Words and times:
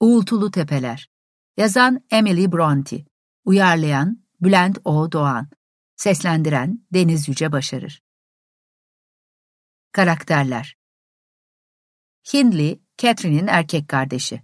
Uğultulu 0.00 0.50
Tepeler 0.50 1.10
Yazan 1.56 2.04
Emily 2.10 2.52
Bronte 2.52 3.04
Uyarlayan 3.44 4.24
Bülent 4.40 4.78
O. 4.84 5.12
Doğan 5.12 5.48
Seslendiren 5.96 6.86
Deniz 6.92 7.28
Yüce 7.28 7.52
Başarır 7.52 8.02
Karakterler 9.92 10.76
Hindley, 12.32 12.82
Catherine'in 12.98 13.46
erkek 13.46 13.88
kardeşi. 13.88 14.42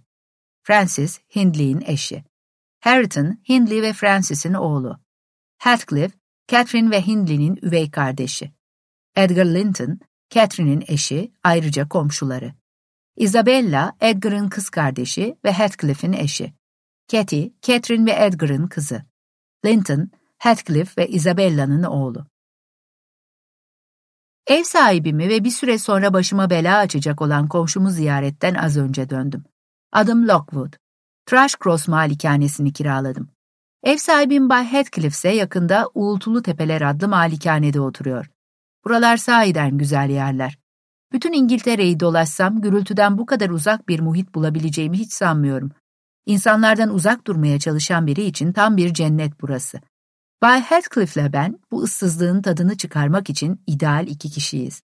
Francis, 0.63 1.19
Hindley'in 1.35 1.81
eşi. 1.81 2.23
Harrington, 2.79 3.37
Hindley 3.49 3.81
ve 3.81 3.93
Francis'in 3.93 4.53
oğlu. 4.53 4.99
Heathcliff, 5.57 6.13
Catherine 6.47 6.91
ve 6.91 7.07
Hindley'nin 7.07 7.59
üvey 7.61 7.91
kardeşi. 7.91 8.51
Edgar 9.15 9.45
Linton, 9.45 9.99
Catherine'in 10.29 10.83
eşi, 10.87 11.33
ayrıca 11.43 11.87
komşuları. 11.87 12.53
Isabella, 13.15 13.95
Edgar'ın 14.01 14.49
kız 14.49 14.69
kardeşi 14.69 15.37
ve 15.45 15.51
Heathcliff'in 15.51 16.13
eşi. 16.13 16.53
Katy, 17.11 17.45
Catherine 17.61 18.05
ve 18.05 18.25
Edgar'ın 18.25 18.67
kızı. 18.67 19.03
Linton, 19.65 20.09
Heathcliff 20.37 20.97
ve 20.97 21.07
Isabella'nın 21.07 21.83
oğlu. 21.83 22.27
Ev 24.47 24.63
sahibimi 24.63 25.29
ve 25.29 25.43
bir 25.43 25.49
süre 25.49 25.77
sonra 25.77 26.13
başıma 26.13 26.49
bela 26.49 26.77
açacak 26.77 27.21
olan 27.21 27.47
komşumu 27.47 27.89
ziyaretten 27.89 28.53
az 28.53 28.77
önce 28.77 29.09
döndüm. 29.09 29.43
Adım 29.91 30.27
Lockwood. 30.27 30.73
Trash 31.25 31.55
Cross 31.63 31.87
malikanesini 31.87 32.73
kiraladım. 32.73 33.29
Ev 33.83 33.97
sahibim 33.97 34.49
Bay 34.49 34.65
Heathcliff 34.65 35.13
ise 35.13 35.29
yakında 35.29 35.89
Uğultulu 35.93 36.41
Tepeler 36.41 36.81
adlı 36.81 37.07
malikanede 37.07 37.81
oturuyor. 37.81 38.29
Buralar 38.85 39.17
sahiden 39.17 39.77
güzel 39.77 40.09
yerler. 40.09 40.60
Bütün 41.13 41.33
İngiltere'yi 41.33 41.99
dolaşsam 41.99 42.61
gürültüden 42.61 43.17
bu 43.17 43.25
kadar 43.25 43.49
uzak 43.49 43.87
bir 43.89 43.99
muhit 43.99 44.35
bulabileceğimi 44.35 44.97
hiç 44.97 45.13
sanmıyorum. 45.13 45.71
İnsanlardan 46.25 46.93
uzak 46.93 47.27
durmaya 47.27 47.59
çalışan 47.59 48.07
biri 48.07 48.23
için 48.23 48.53
tam 48.53 48.77
bir 48.77 48.93
cennet 48.93 49.41
burası. 49.41 49.81
Bay 50.41 50.61
Heathcliff'le 50.61 51.33
ben 51.33 51.59
bu 51.71 51.83
ıssızlığın 51.83 52.41
tadını 52.41 52.77
çıkarmak 52.77 53.29
için 53.29 53.63
ideal 53.67 54.07
iki 54.07 54.29
kişiyiz. 54.29 54.81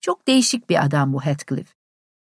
Çok 0.00 0.28
değişik 0.28 0.70
bir 0.70 0.84
adam 0.84 1.12
bu 1.12 1.22
Heathcliff. 1.22 1.74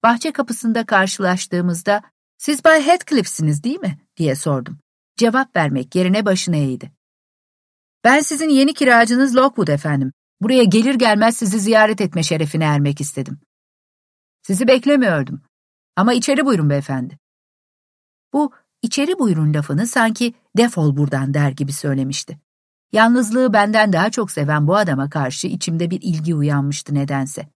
Bahçe 0.03 0.33
kapısında 0.33 0.87
karşılaştığımızda 0.87 2.03
''Siz 2.39 2.65
Bay 2.65 2.87
Heathcliff'siniz 2.87 3.65
değil 3.65 3.81
mi?'' 3.81 3.99
diye 4.17 4.35
sordum. 4.35 4.79
Cevap 5.17 5.57
vermek 5.57 5.95
yerine 5.95 6.25
başını 6.25 6.57
eğdi. 6.57 6.93
''Ben 8.05 8.21
sizin 8.21 8.49
yeni 8.49 8.75
kiracınız 8.75 9.37
Lockwood 9.37 9.69
efendim. 9.69 10.13
Buraya 10.45 10.65
gelir 10.65 10.95
gelmez 10.95 11.37
sizi 11.37 11.61
ziyaret 11.61 12.01
etme 12.01 12.23
şerefine 12.23 12.65
ermek 12.65 13.01
istedim. 13.01 13.41
Sizi 14.43 14.69
beklemiyordum. 14.69 15.43
Ama 15.97 16.15
içeri 16.15 16.47
buyurun 16.47 16.71
beyefendi. 16.71 17.19
Bu 18.33 18.53
içeri 18.83 19.19
buyurun 19.19 19.55
lafını 19.55 19.87
sanki 19.87 20.35
defol 20.57 20.97
buradan 20.97 21.35
der 21.35 21.51
gibi 21.51 21.73
söylemişti. 21.73 22.39
Yalnızlığı 22.93 23.53
benden 23.53 23.93
daha 23.93 24.11
çok 24.11 24.31
seven 24.31 24.67
bu 24.67 24.77
adama 24.77 25.11
karşı 25.11 25.47
içimde 25.47 25.91
bir 25.91 26.03
ilgi 26.03 26.35
uyanmıştı 26.35 26.95
nedense. 26.95 27.49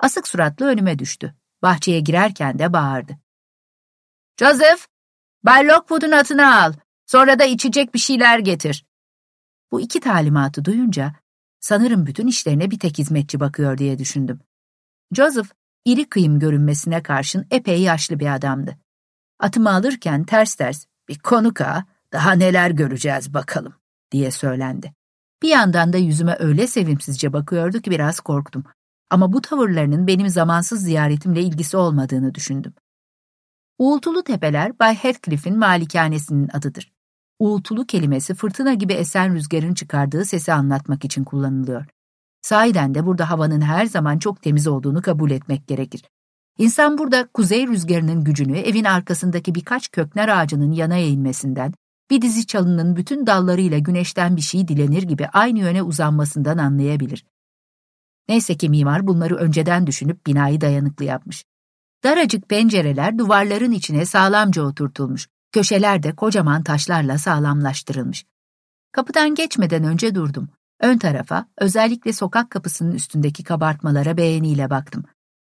Asık 0.00 0.28
suratlı 0.28 0.66
önüme 0.66 0.98
düştü. 0.98 1.34
Bahçeye 1.62 2.00
girerken 2.00 2.58
de 2.58 2.72
bağırdı. 2.72 3.18
Joseph, 4.40 4.86
Bay 5.44 5.66
Lockwood'un 5.68 6.12
atını 6.12 6.56
al. 6.56 6.72
Sonra 7.06 7.38
da 7.38 7.44
içecek 7.44 7.94
bir 7.94 7.98
şeyler 7.98 8.38
getir. 8.38 8.86
Bu 9.72 9.80
iki 9.80 10.00
talimatı 10.00 10.64
duyunca 10.64 11.14
sanırım 11.60 12.06
bütün 12.06 12.26
işlerine 12.26 12.70
bir 12.70 12.78
tek 12.78 12.98
hizmetçi 12.98 13.40
bakıyor 13.40 13.78
diye 13.78 13.98
düşündüm. 13.98 14.40
Joseph, 15.12 15.48
iri 15.84 16.08
kıyım 16.08 16.38
görünmesine 16.38 17.02
karşın 17.02 17.46
epey 17.50 17.82
yaşlı 17.82 18.20
bir 18.20 18.34
adamdı. 18.34 18.76
Atımı 19.38 19.70
alırken 19.70 20.24
ters 20.24 20.54
ters, 20.54 20.84
bir 21.08 21.18
konuk 21.18 21.60
ha, 21.60 21.84
daha 22.12 22.32
neler 22.32 22.70
göreceğiz 22.70 23.34
bakalım, 23.34 23.74
diye 24.12 24.30
söylendi. 24.30 24.94
Bir 25.42 25.48
yandan 25.48 25.92
da 25.92 25.96
yüzüme 25.96 26.36
öyle 26.38 26.66
sevimsizce 26.66 27.32
bakıyordu 27.32 27.80
ki 27.80 27.90
biraz 27.90 28.20
korktum. 28.20 28.64
Ama 29.10 29.32
bu 29.32 29.40
tavırlarının 29.40 30.06
benim 30.06 30.28
zamansız 30.28 30.82
ziyaretimle 30.82 31.42
ilgisi 31.42 31.76
olmadığını 31.76 32.34
düşündüm. 32.34 32.74
Uğultulu 33.78 34.24
Tepeler, 34.24 34.78
Bay 34.78 34.94
Heathcliff'in 34.94 35.58
malikanesinin 35.58 36.48
adıdır. 36.52 36.95
Uğultulu 37.38 37.86
kelimesi 37.86 38.34
fırtına 38.34 38.74
gibi 38.74 38.92
esen 38.92 39.34
rüzgarın 39.34 39.74
çıkardığı 39.74 40.24
sesi 40.24 40.52
anlatmak 40.52 41.04
için 41.04 41.24
kullanılıyor. 41.24 41.86
Sahiden 42.42 42.94
de 42.94 43.06
burada 43.06 43.30
havanın 43.30 43.60
her 43.60 43.86
zaman 43.86 44.18
çok 44.18 44.42
temiz 44.42 44.66
olduğunu 44.66 45.02
kabul 45.02 45.30
etmek 45.30 45.68
gerekir. 45.68 46.02
İnsan 46.58 46.98
burada 46.98 47.26
kuzey 47.26 47.66
rüzgarının 47.66 48.24
gücünü 48.24 48.58
evin 48.58 48.84
arkasındaki 48.84 49.54
birkaç 49.54 49.90
kökner 49.90 50.28
ağacının 50.28 50.72
yana 50.72 50.96
eğilmesinden, 50.96 51.74
bir 52.10 52.22
dizi 52.22 52.46
çalının 52.46 52.96
bütün 52.96 53.26
dallarıyla 53.26 53.78
güneşten 53.78 54.36
bir 54.36 54.40
şey 54.40 54.68
dilenir 54.68 55.02
gibi 55.02 55.26
aynı 55.26 55.58
yöne 55.58 55.82
uzanmasından 55.82 56.58
anlayabilir. 56.58 57.24
Neyse 58.28 58.56
ki 58.56 58.68
mimar 58.68 59.06
bunları 59.06 59.36
önceden 59.36 59.86
düşünüp 59.86 60.26
binayı 60.26 60.60
dayanıklı 60.60 61.04
yapmış. 61.04 61.44
Daracık 62.04 62.48
pencereler 62.48 63.18
duvarların 63.18 63.72
içine 63.72 64.06
sağlamca 64.06 64.62
oturtulmuş, 64.62 65.28
köşeler 65.56 66.02
de 66.02 66.16
kocaman 66.16 66.62
taşlarla 66.62 67.18
sağlamlaştırılmış. 67.18 68.26
Kapıdan 68.92 69.34
geçmeden 69.34 69.84
önce 69.84 70.14
durdum. 70.14 70.48
Ön 70.80 70.98
tarafa, 70.98 71.46
özellikle 71.58 72.12
sokak 72.12 72.50
kapısının 72.50 72.92
üstündeki 72.92 73.44
kabartmalara 73.44 74.16
beğeniyle 74.16 74.70
baktım. 74.70 75.04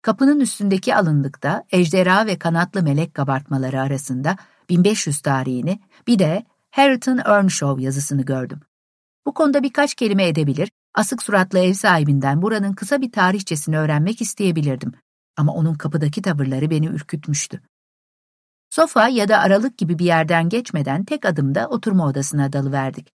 Kapının 0.01 0.39
üstündeki 0.39 0.95
alınlıkta 0.95 1.63
ejderha 1.71 2.25
ve 2.25 2.39
kanatlı 2.39 2.83
melek 2.83 3.13
kabartmaları 3.13 3.81
arasında 3.81 4.37
1500 4.69 5.21
tarihini 5.21 5.79
bir 6.07 6.19
de 6.19 6.45
Harrington 6.71 7.17
Earnshaw 7.17 7.83
yazısını 7.83 8.21
gördüm. 8.21 8.59
Bu 9.25 9.33
konuda 9.33 9.63
birkaç 9.63 9.95
kelime 9.95 10.27
edebilir, 10.27 10.71
asık 10.95 11.23
suratlı 11.23 11.59
ev 11.59 11.73
sahibinden 11.73 12.41
buranın 12.41 12.73
kısa 12.73 13.01
bir 13.01 13.11
tarihçesini 13.11 13.77
öğrenmek 13.77 14.21
isteyebilirdim. 14.21 14.91
Ama 15.37 15.53
onun 15.53 15.73
kapıdaki 15.73 16.21
tavırları 16.21 16.69
beni 16.69 16.87
ürkütmüştü. 16.87 17.61
Sofa 18.69 19.07
ya 19.07 19.27
da 19.27 19.39
aralık 19.39 19.77
gibi 19.77 19.99
bir 19.99 20.05
yerden 20.05 20.49
geçmeden 20.49 21.03
tek 21.03 21.25
adımda 21.25 21.67
oturma 21.67 22.07
odasına 22.07 22.53
dalıverdik. 22.53 23.07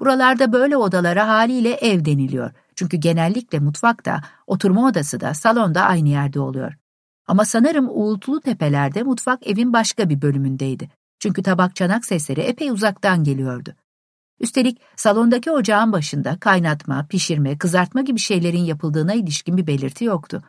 Buralarda 0.00 0.52
böyle 0.52 0.76
odalara 0.76 1.28
haliyle 1.28 1.72
ev 1.72 2.04
deniliyor. 2.04 2.52
Çünkü 2.74 2.96
genellikle 2.96 3.58
mutfakta, 3.58 4.20
oturma 4.46 4.86
odası 4.86 5.20
da, 5.20 5.34
salonda 5.34 5.82
aynı 5.82 6.08
yerde 6.08 6.40
oluyor. 6.40 6.74
Ama 7.26 7.44
sanırım 7.44 7.88
uğultulu 7.90 8.40
tepelerde 8.40 9.02
mutfak 9.02 9.46
evin 9.46 9.72
başka 9.72 10.08
bir 10.08 10.22
bölümündeydi. 10.22 10.90
Çünkü 11.18 11.42
tabak 11.42 11.76
çanak 11.76 12.04
sesleri 12.04 12.40
epey 12.40 12.70
uzaktan 12.70 13.24
geliyordu. 13.24 13.74
Üstelik 14.40 14.80
salondaki 14.96 15.50
ocağın 15.50 15.92
başında 15.92 16.38
kaynatma, 16.40 17.06
pişirme, 17.06 17.58
kızartma 17.58 18.02
gibi 18.02 18.18
şeylerin 18.18 18.64
yapıldığına 18.64 19.14
ilişkin 19.14 19.56
bir 19.56 19.66
belirti 19.66 20.04
yoktu. 20.04 20.42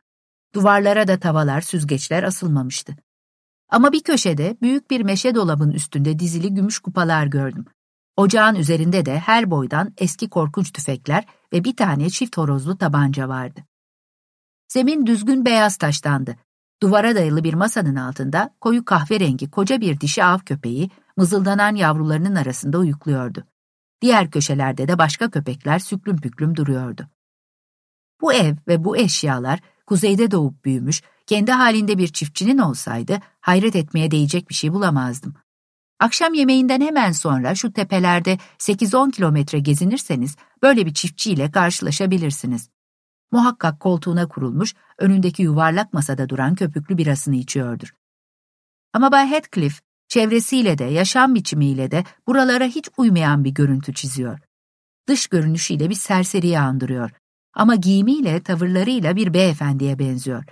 Duvarlara 0.56 1.08
da 1.08 1.20
tavalar, 1.20 1.62
süzgeçler 1.62 2.24
asılmamıştı. 2.24 2.96
Ama 3.72 3.92
bir 3.92 4.04
köşede 4.04 4.58
büyük 4.62 4.92
bir 4.92 5.02
meşe 5.02 5.36
dolabın 5.36 5.72
üstünde 5.72 6.20
dizili 6.20 6.54
gümüş 6.54 6.80
kupalar 6.80 7.26
gördüm. 7.26 7.66
Ocağın 8.18 8.56
üzerinde 8.56 9.06
de 9.06 9.20
her 9.20 9.52
boydan 9.52 9.94
eski 9.98 10.30
korkunç 10.30 10.74
tüfekler 10.74 11.26
ve 11.54 11.64
bir 11.64 11.76
tane 11.76 12.10
çift 12.10 12.38
horozlu 12.38 12.78
tabanca 12.78 13.30
vardı. 13.30 13.60
Zemin 14.68 15.06
düzgün 15.06 15.46
beyaz 15.46 15.78
taştandı. 15.78 16.36
Duvara 16.82 17.16
dayalı 17.16 17.44
bir 17.44 17.54
masanın 17.54 17.96
altında 17.96 18.56
koyu 18.62 18.86
kahverengi 18.86 19.52
koca 19.52 19.82
bir 19.82 20.00
dişi 20.00 20.24
av 20.24 20.40
köpeği 20.40 20.90
mızıldanan 21.18 21.76
yavrularının 21.76 22.36
arasında 22.36 22.78
uyukluyordu. 22.78 23.44
Diğer 24.02 24.32
köşelerde 24.32 24.88
de 24.88 24.98
başka 24.98 25.32
köpekler 25.32 25.80
süklüm 25.80 26.18
püklüm 26.22 26.56
duruyordu. 26.56 27.08
Bu 28.22 28.34
ev 28.34 28.56
ve 28.68 28.84
bu 28.84 28.98
eşyalar 28.98 29.60
kuzeyde 29.86 30.32
doğup 30.32 30.66
büyümüş, 30.66 31.02
kendi 31.32 31.52
halinde 31.52 31.98
bir 31.98 32.08
çiftçinin 32.08 32.58
olsaydı 32.58 33.20
hayret 33.42 33.76
etmeye 33.76 34.12
değecek 34.12 34.50
bir 34.50 34.54
şey 34.54 34.74
bulamazdım. 34.74 35.34
Akşam 36.00 36.34
yemeğinden 36.34 36.82
hemen 36.82 37.12
sonra 37.12 37.56
şu 37.56 37.74
tepelerde 37.74 38.38
8-10 38.58 39.12
kilometre 39.12 39.60
gezinirseniz 39.60 40.36
böyle 40.64 40.86
bir 40.86 40.94
çiftçiyle 40.94 41.52
karşılaşabilirsiniz. 41.52 42.70
Muhakkak 43.32 43.80
koltuğuna 43.80 44.28
kurulmuş, 44.28 44.74
önündeki 44.98 45.44
yuvarlak 45.44 45.94
masada 45.94 46.30
duran 46.30 46.56
köpüklü 46.56 46.98
birasını 46.98 47.36
içiyordur. 47.36 47.94
Ama 48.94 49.12
Bay 49.12 49.28
Heathcliff, 49.28 49.82
çevresiyle 50.08 50.78
de, 50.78 50.84
yaşam 50.84 51.36
biçimiyle 51.36 51.92
de 51.92 52.04
buralara 52.28 52.66
hiç 52.66 52.90
uymayan 52.98 53.44
bir 53.44 53.52
görüntü 53.52 53.94
çiziyor. 53.94 54.40
Dış 55.08 55.28
görünüşüyle 55.28 55.90
bir 55.90 55.96
serseriye 55.96 56.60
andırıyor. 56.60 57.12
Ama 57.54 57.76
giyimiyle, 57.76 58.44
tavırlarıyla 58.44 59.16
bir 59.16 59.34
beyefendiye 59.34 60.00
benziyor. 60.00 60.44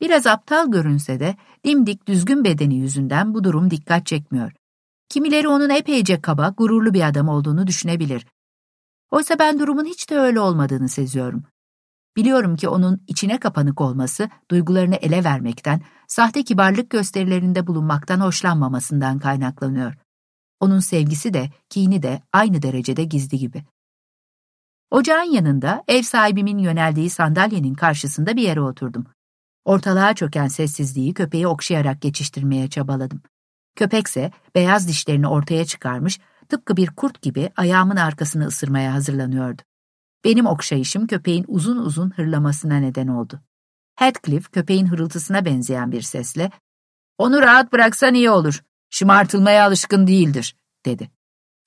Biraz 0.00 0.26
aptal 0.26 0.70
görünse 0.70 1.20
de 1.20 1.36
dimdik 1.64 2.08
düzgün 2.08 2.44
bedeni 2.44 2.76
yüzünden 2.76 3.34
bu 3.34 3.44
durum 3.44 3.70
dikkat 3.70 4.06
çekmiyor. 4.06 4.52
Kimileri 5.08 5.48
onun 5.48 5.70
epeyce 5.70 6.20
kaba, 6.20 6.54
gururlu 6.56 6.94
bir 6.94 7.08
adam 7.08 7.28
olduğunu 7.28 7.66
düşünebilir. 7.66 8.26
Oysa 9.10 9.38
ben 9.38 9.58
durumun 9.58 9.84
hiç 9.84 10.10
de 10.10 10.18
öyle 10.18 10.40
olmadığını 10.40 10.88
seziyorum. 10.88 11.44
Biliyorum 12.16 12.56
ki 12.56 12.68
onun 12.68 13.04
içine 13.06 13.40
kapanık 13.40 13.80
olması, 13.80 14.30
duygularını 14.50 14.94
ele 14.94 15.24
vermekten, 15.24 15.82
sahte 16.08 16.44
kibarlık 16.44 16.90
gösterilerinde 16.90 17.66
bulunmaktan 17.66 18.20
hoşlanmamasından 18.20 19.18
kaynaklanıyor. 19.18 19.94
Onun 20.60 20.78
sevgisi 20.78 21.34
de, 21.34 21.50
kini 21.70 22.02
de 22.02 22.22
aynı 22.32 22.62
derecede 22.62 23.04
gizli 23.04 23.38
gibi. 23.38 23.64
Ocağın 24.90 25.32
yanında 25.32 25.84
ev 25.88 26.02
sahibimin 26.02 26.58
yöneldiği 26.58 27.10
sandalyenin 27.10 27.74
karşısında 27.74 28.36
bir 28.36 28.42
yere 28.42 28.60
oturdum. 28.60 29.06
Ortalığa 29.66 30.14
çöken 30.14 30.48
sessizliği 30.48 31.14
köpeği 31.14 31.46
okşayarak 31.46 32.02
geçiştirmeye 32.02 32.68
çabaladım. 32.68 33.22
Köpekse 33.76 34.30
beyaz 34.54 34.88
dişlerini 34.88 35.28
ortaya 35.28 35.64
çıkarmış, 35.66 36.20
tıpkı 36.48 36.76
bir 36.76 36.90
kurt 36.90 37.22
gibi 37.22 37.50
ayağımın 37.56 37.96
arkasını 37.96 38.46
ısırmaya 38.46 38.94
hazırlanıyordu. 38.94 39.62
Benim 40.24 40.46
okşayışım 40.46 41.06
köpeğin 41.06 41.44
uzun 41.48 41.76
uzun 41.76 42.10
hırlamasına 42.10 42.76
neden 42.76 43.06
oldu. 43.08 43.40
Heathcliff 43.96 44.52
köpeğin 44.52 44.86
hırıltısına 44.86 45.44
benzeyen 45.44 45.92
bir 45.92 46.02
sesle 46.02 46.50
''Onu 47.18 47.42
rahat 47.42 47.72
bıraksan 47.72 48.14
iyi 48.14 48.30
olur, 48.30 48.62
şımartılmaya 48.90 49.66
alışkın 49.66 50.06
değildir.'' 50.06 50.56
dedi. 50.86 51.10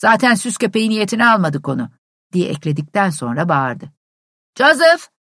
''Zaten 0.02 0.36
süs 0.36 0.58
köpeği 0.58 0.90
niyetine 0.90 1.28
almadık 1.28 1.68
onu.'' 1.68 1.92
diye 2.34 2.50
ekledikten 2.50 3.10
sonra 3.10 3.50
bağırdı. 3.50 3.92
''Joseph!'' 4.58 5.19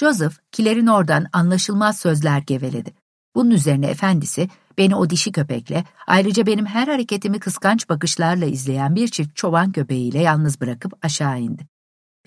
Joseph, 0.00 0.32
kilerin 0.52 0.86
oradan 0.86 1.26
anlaşılmaz 1.32 1.98
sözler 1.98 2.38
geveledi. 2.38 2.92
Bunun 3.34 3.50
üzerine 3.50 3.86
efendisi, 3.86 4.48
beni 4.78 4.96
o 4.96 5.10
dişi 5.10 5.32
köpekle, 5.32 5.84
ayrıca 6.06 6.46
benim 6.46 6.66
her 6.66 6.88
hareketimi 6.88 7.40
kıskanç 7.40 7.88
bakışlarla 7.88 8.44
izleyen 8.44 8.96
bir 8.96 9.08
çift 9.08 9.36
çoban 9.36 9.72
köpeğiyle 9.72 10.18
yalnız 10.18 10.60
bırakıp 10.60 10.92
aşağı 11.02 11.40
indi. 11.40 11.66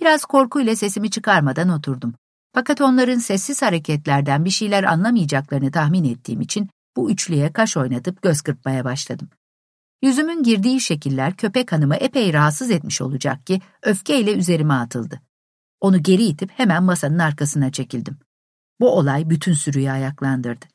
Biraz 0.01 0.25
korkuyla 0.25 0.75
sesimi 0.75 1.09
çıkarmadan 1.11 1.69
oturdum. 1.69 2.13
Fakat 2.53 2.81
onların 2.81 3.19
sessiz 3.19 3.61
hareketlerden 3.61 4.45
bir 4.45 4.49
şeyler 4.49 4.83
anlamayacaklarını 4.83 5.71
tahmin 5.71 6.03
ettiğim 6.03 6.41
için 6.41 6.69
bu 6.95 7.11
üçlüye 7.11 7.53
kaş 7.53 7.77
oynatıp 7.77 8.21
göz 8.21 8.41
kırpmaya 8.41 8.85
başladım. 8.85 9.29
Yüzümün 10.01 10.43
girdiği 10.43 10.81
şekiller 10.81 11.33
köpek 11.37 11.71
hanımı 11.71 11.95
epey 11.95 12.33
rahatsız 12.33 12.71
etmiş 12.71 13.01
olacak 13.01 13.47
ki 13.47 13.61
öfkeyle 13.83 14.33
üzerime 14.33 14.73
atıldı. 14.73 15.19
Onu 15.83 16.03
geri 16.03 16.23
itip 16.23 16.51
hemen 16.51 16.83
masanın 16.83 17.19
arkasına 17.19 17.71
çekildim. 17.71 18.17
Bu 18.79 18.97
olay 18.97 19.29
bütün 19.29 19.53
sürüyü 19.53 19.91
ayaklandırdı. 19.91 20.65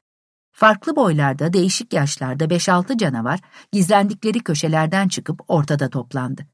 Farklı 0.52 0.96
boylarda, 0.96 1.52
değişik 1.52 1.92
yaşlarda 1.92 2.50
beş 2.50 2.68
altı 2.68 2.98
canavar 2.98 3.40
gizlendikleri 3.72 4.40
köşelerden 4.40 5.08
çıkıp 5.08 5.40
ortada 5.48 5.90
toplandı. 5.90 6.46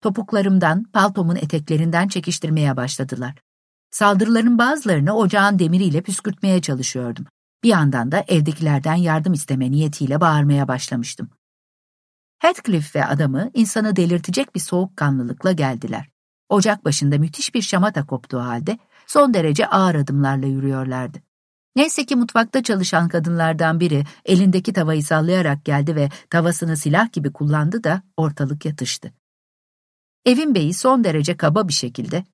Topuklarımdan, 0.00 0.84
paltomun 0.84 1.36
eteklerinden 1.36 2.08
çekiştirmeye 2.08 2.76
başladılar. 2.76 3.34
Saldırıların 3.90 4.58
bazılarını 4.58 5.16
ocağın 5.16 5.58
demiriyle 5.58 6.02
püskürtmeye 6.02 6.60
çalışıyordum. 6.60 7.26
Bir 7.64 7.68
yandan 7.68 8.12
da 8.12 8.24
evdekilerden 8.28 8.94
yardım 8.94 9.32
isteme 9.32 9.70
niyetiyle 9.70 10.20
bağırmaya 10.20 10.68
başlamıştım. 10.68 11.30
Heathcliff 12.38 12.96
ve 12.96 13.04
adamı 13.04 13.50
insanı 13.54 13.96
delirtecek 13.96 14.54
bir 14.54 14.60
soğukkanlılıkla 14.60 15.52
geldiler. 15.52 16.11
Ocak 16.52 16.84
başında 16.84 17.18
müthiş 17.18 17.54
bir 17.54 17.62
şamata 17.62 18.06
koptuğu 18.06 18.40
halde 18.40 18.78
son 19.06 19.34
derece 19.34 19.66
ağır 19.66 19.94
adımlarla 19.94 20.46
yürüyorlardı. 20.46 21.18
Neyse 21.76 22.06
ki 22.06 22.16
mutfakta 22.16 22.62
çalışan 22.62 23.08
kadınlardan 23.08 23.80
biri 23.80 24.04
elindeki 24.24 24.72
tavayı 24.72 25.04
sallayarak 25.04 25.64
geldi 25.64 25.96
ve 25.96 26.08
tavasını 26.30 26.76
silah 26.76 27.12
gibi 27.12 27.32
kullandı 27.32 27.84
da 27.84 28.02
ortalık 28.16 28.64
yatıştı. 28.64 29.12
Evin 30.24 30.54
beyi 30.54 30.74
son 30.74 31.04
derece 31.04 31.36
kaba 31.36 31.68
bir 31.68 31.72
şekilde 31.72 32.24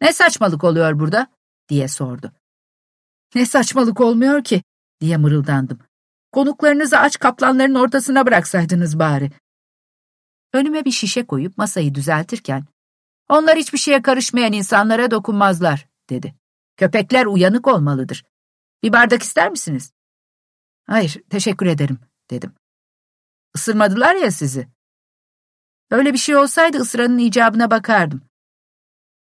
''Ne 0.00 0.12
saçmalık 0.12 0.64
oluyor 0.64 0.98
burada?'' 0.98 1.26
diye 1.68 1.88
sordu. 1.88 2.32
''Ne 3.34 3.46
saçmalık 3.46 4.00
olmuyor 4.00 4.44
ki?'' 4.44 4.62
diye 5.00 5.16
mırıldandım. 5.16 5.78
''Konuklarınızı 6.32 6.98
aç 6.98 7.18
kaplanların 7.18 7.74
ortasına 7.74 8.26
bıraksaydınız 8.26 8.98
bari.'' 8.98 9.32
Önüme 10.52 10.84
bir 10.84 10.90
şişe 10.90 11.26
koyup 11.26 11.58
masayı 11.58 11.94
düzeltirken 11.94 12.71
''Onlar 13.28 13.56
hiçbir 13.56 13.78
şeye 13.78 14.02
karışmayan 14.02 14.52
insanlara 14.52 15.10
dokunmazlar.'' 15.10 15.88
dedi. 16.10 16.34
''Köpekler 16.76 17.26
uyanık 17.26 17.66
olmalıdır. 17.66 18.24
Bir 18.82 18.92
bardak 18.92 19.22
ister 19.22 19.50
misiniz?'' 19.50 19.92
''Hayır, 20.86 21.22
teşekkür 21.30 21.66
ederim.'' 21.66 22.00
dedim. 22.30 22.54
''Isırmadılar 23.54 24.14
ya 24.14 24.30
sizi.'' 24.30 24.68
Öyle 25.90 26.12
bir 26.12 26.18
şey 26.18 26.36
olsaydı 26.36 26.78
ısranın 26.78 27.18
icabına 27.18 27.70
bakardım. 27.70 28.22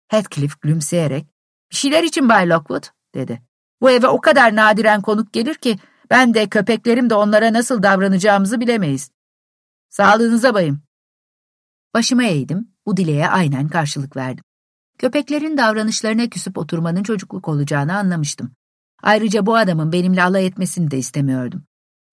Heathcliff 0.09 0.61
gülümseyerek, 0.61 1.27
bir 1.71 1.77
şeyler 1.77 2.03
için 2.03 2.29
Bay 2.29 2.49
Lockwood, 2.49 2.85
dedi. 3.15 3.43
Bu 3.81 3.91
eve 3.91 4.07
o 4.09 4.21
kadar 4.21 4.57
nadiren 4.57 5.03
konuk 5.03 5.33
gelir 5.33 5.55
ki, 5.55 5.79
ben 6.11 6.35
de 6.35 6.49
köpeklerim 6.49 7.11
de 7.11 7.15
onlara 7.15 7.53
nasıl 7.53 7.83
davranacağımızı 7.83 8.61
bilemeyiz. 8.61 9.11
Sağlığınıza 9.89 10.55
bayım. 10.55 10.83
Başıma 11.95 12.25
eğdim, 12.25 12.75
bu 12.89 12.97
dileğe 12.97 13.29
aynen 13.29 13.69
karşılık 13.69 14.17
verdim. 14.17 14.45
Köpeklerin 14.99 15.57
davranışlarına 15.57 16.29
küsüp 16.29 16.59
oturmanın 16.59 17.03
çocukluk 17.03 17.49
olacağını 17.49 17.97
anlamıştım. 17.97 18.51
Ayrıca 19.03 19.47
bu 19.47 19.57
adamın 19.57 19.93
benimle 19.93 20.23
alay 20.23 20.47
etmesini 20.47 20.91
de 20.91 20.99
istemiyordum. 20.99 21.65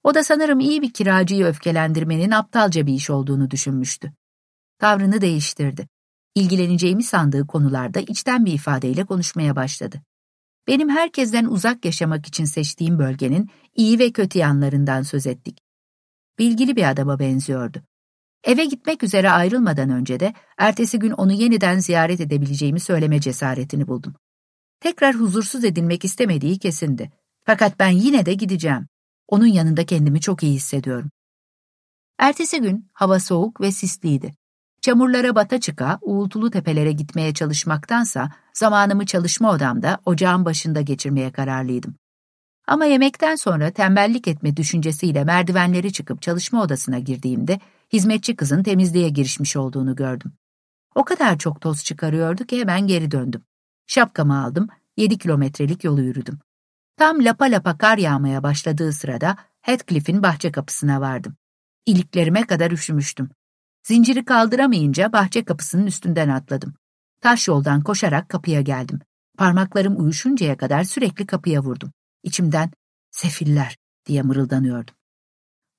O 0.04 0.16
da 0.16 0.24
sanırım 0.24 0.60
iyi 0.60 0.81
bir 0.81 0.94
kiracıyı 0.94 1.45
öfkelendirmenin 1.45 2.31
aptalca 2.31 2.88
bir 2.88 2.94
iş 2.94 3.10
olduğunu 3.10 3.51
düşünmüştü. 3.51 4.13
Tavrını 4.80 5.22
değiştirdi. 5.22 5.88
İlgileneceğimi 6.36 7.04
sandığı 7.04 7.48
konularda 7.48 8.00
içten 8.00 8.45
bir 8.45 8.54
ifadeyle 8.54 9.06
konuşmaya 9.06 9.56
başladı. 9.56 10.01
Benim 10.68 10.89
herkesten 10.89 11.45
uzak 11.45 11.86
yaşamak 11.86 12.28
için 12.28 12.45
seçtiğim 12.45 13.00
bölgenin 13.00 13.50
iyi 13.75 14.00
ve 14.00 14.12
kötü 14.12 14.39
yanlarından 14.39 15.01
söz 15.01 15.28
ettik. 15.28 15.57
Bilgili 16.39 16.75
bir 16.75 16.89
adama 16.89 17.19
benziyordu. 17.19 17.81
Eve 18.45 18.65
gitmek 18.65 19.03
üzere 19.03 19.31
ayrılmadan 19.31 19.89
önce 19.89 20.19
de 20.19 20.33
ertesi 20.57 21.00
gün 21.00 21.12
onu 21.12 21.31
yeniden 21.31 21.80
ziyaret 21.80 22.21
edebileceğimi 22.21 22.80
söyleme 22.80 23.21
cesaretini 23.21 23.88
buldum. 23.88 24.15
Tekrar 24.80 25.15
huzursuz 25.15 25.63
edilmek 25.63 26.06
istemediği 26.06 26.59
kesindi. 26.59 27.12
Fakat 27.44 27.80
ben 27.80 27.89
yine 27.89 28.25
de 28.25 28.33
gideceğim. 28.33 28.88
Onun 29.27 29.45
yanında 29.45 29.86
kendimi 29.86 30.21
çok 30.21 30.44
iyi 30.44 30.53
hissediyorum. 30.53 31.12
Ertesi 32.19 32.62
gün 32.62 32.89
hava 32.94 33.19
soğuk 33.19 33.62
ve 33.62 33.71
sisliydi. 33.71 34.33
Çamurlara 34.81 35.36
bata 35.36 35.59
çıka, 35.59 36.00
uğultulu 36.01 36.51
tepelere 36.51 36.92
gitmeye 36.92 37.33
çalışmaktansa 37.33 38.31
zamanımı 38.53 39.06
çalışma 39.06 39.51
odamda 39.51 40.00
ocağın 40.06 40.45
başında 40.45 40.81
geçirmeye 40.81 41.31
kararlıydım. 41.31 41.95
Ama 42.68 42.86
yemekten 42.86 43.36
sonra 43.36 43.71
tembellik 43.71 44.27
etme 44.27 44.57
düşüncesiyle 44.57 45.24
merdivenleri 45.24 45.94
çıkıp 45.94 46.21
çalışma 46.21 46.61
odasına 46.61 46.99
girdiğimde 46.99 47.59
hizmetçi 47.95 48.35
kızın 48.35 48.64
temizliğe 48.64 49.09
girişmiş 49.09 49.56
olduğunu 49.56 49.95
gördüm. 49.95 50.33
O 50.95 51.04
kadar 51.06 51.37
çok 51.37 51.61
toz 51.61 51.83
çıkarıyordu 51.83 52.45
ki 52.45 52.59
hemen 52.59 52.87
geri 52.87 53.11
döndüm. 53.11 53.44
Şapkamı 53.87 54.44
aldım, 54.44 54.68
yedi 54.97 55.18
kilometrelik 55.18 55.83
yolu 55.83 56.02
yürüdüm. 56.02 56.40
Tam 56.97 57.25
lapa 57.25 57.45
lapa 57.45 57.78
kar 57.78 57.97
yağmaya 57.97 58.44
başladığı 58.44 58.94
sırada 58.94 59.37
Heathcliff'in 59.61 60.23
bahçe 60.23 60.52
kapısına 60.52 61.02
vardım. 61.02 61.35
İliklerime 61.85 62.47
kadar 62.47 62.71
üşümüştüm. 62.71 63.30
Zinciri 63.83 64.25
kaldıramayınca 64.25 65.14
bahçe 65.14 65.45
kapısının 65.45 65.87
üstünden 65.87 66.30
atladım. 66.30 66.73
Taş 67.21 67.47
yoldan 67.47 67.81
koşarak 67.81 68.30
kapıya 68.30 68.61
geldim. 68.61 68.99
Parmaklarım 69.37 70.04
uyuşuncaya 70.04 70.57
kadar 70.57 70.83
sürekli 70.83 71.25
kapıya 71.25 71.61
vurdum. 71.61 71.92
İçimden 72.23 72.71
sefiller 73.11 73.78
diye 74.06 74.21
mırıldanıyordum. 74.21 74.95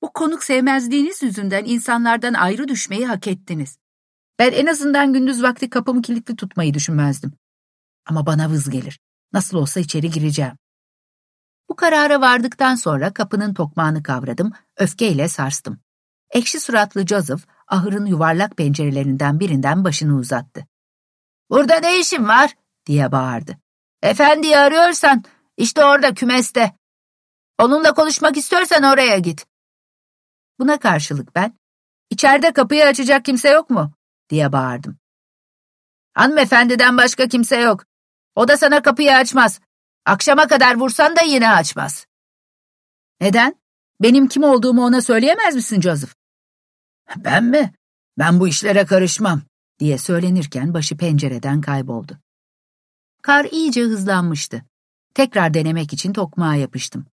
Bu 0.01 0.13
konuk 0.13 0.43
sevmezliğiniz 0.43 1.23
yüzünden 1.23 1.65
insanlardan 1.65 2.33
ayrı 2.33 2.67
düşmeyi 2.67 3.07
hak 3.07 3.27
ettiniz. 3.27 3.77
Ben 4.39 4.51
en 4.51 4.65
azından 4.65 5.13
gündüz 5.13 5.43
vakti 5.43 5.69
kapımı 5.69 6.01
kilitli 6.01 6.35
tutmayı 6.35 6.73
düşünmezdim. 6.73 7.33
Ama 8.05 8.25
bana 8.25 8.49
vız 8.49 8.69
gelir. 8.69 8.99
Nasıl 9.33 9.57
olsa 9.57 9.79
içeri 9.79 10.09
gireceğim. 10.11 10.57
Bu 11.69 11.75
karara 11.75 12.21
vardıktan 12.21 12.75
sonra 12.75 13.13
kapının 13.13 13.53
tokmağını 13.53 14.03
kavradım, 14.03 14.51
öfkeyle 14.77 15.29
sarstım. 15.29 15.79
Ekşi 16.31 16.59
suratlı 16.59 17.07
Joseph, 17.07 17.41
ahırın 17.67 18.05
yuvarlak 18.05 18.57
pencerelerinden 18.57 19.39
birinden 19.39 19.83
başını 19.83 20.15
uzattı. 20.15 20.67
''Burada 21.49 21.79
ne 21.79 21.99
işin 21.99 22.27
var?'' 22.27 22.55
diye 22.85 23.11
bağırdı. 23.11 23.57
''Efendiyi 24.01 24.57
arıyorsan, 24.57 25.23
işte 25.57 25.85
orada 25.85 26.13
kümeste. 26.13 26.75
Onunla 27.59 27.93
konuşmak 27.93 28.37
istiyorsan 28.37 28.83
oraya 28.83 29.17
git.'' 29.17 29.56
Buna 30.59 30.79
karşılık 30.79 31.35
ben, 31.35 31.57
''İçeride 32.09 32.53
kapıyı 32.53 32.85
açacak 32.85 33.25
kimse 33.25 33.49
yok 33.49 33.69
mu?'' 33.69 33.93
diye 34.29 34.51
bağırdım. 34.51 34.97
''Hanımefendiden 36.13 36.97
başka 36.97 37.27
kimse 37.27 37.57
yok. 37.59 37.85
O 38.35 38.47
da 38.47 38.57
sana 38.57 38.81
kapıyı 38.81 39.15
açmaz. 39.15 39.59
Akşama 40.05 40.47
kadar 40.47 40.75
vursan 40.75 41.15
da 41.15 41.21
yine 41.21 41.49
açmaz.'' 41.51 42.07
''Neden? 43.21 43.55
Benim 44.01 44.27
kim 44.27 44.43
olduğumu 44.43 44.85
ona 44.85 45.01
söyleyemez 45.01 45.55
misin 45.55 45.81
Joseph?'' 45.81 46.15
Ben 47.17 47.43
mi? 47.43 47.73
Ben 48.17 48.39
bu 48.39 48.47
işlere 48.47 48.85
karışmam 48.85 49.41
diye 49.79 49.97
söylenirken 49.97 50.73
başı 50.73 50.97
pencereden 50.97 51.61
kayboldu. 51.61 52.17
Kar 53.21 53.45
iyice 53.45 53.81
hızlanmıştı. 53.81 54.61
Tekrar 55.13 55.53
denemek 55.53 55.93
için 55.93 56.13
tokmağa 56.13 56.55
yapıştım. 56.55 57.05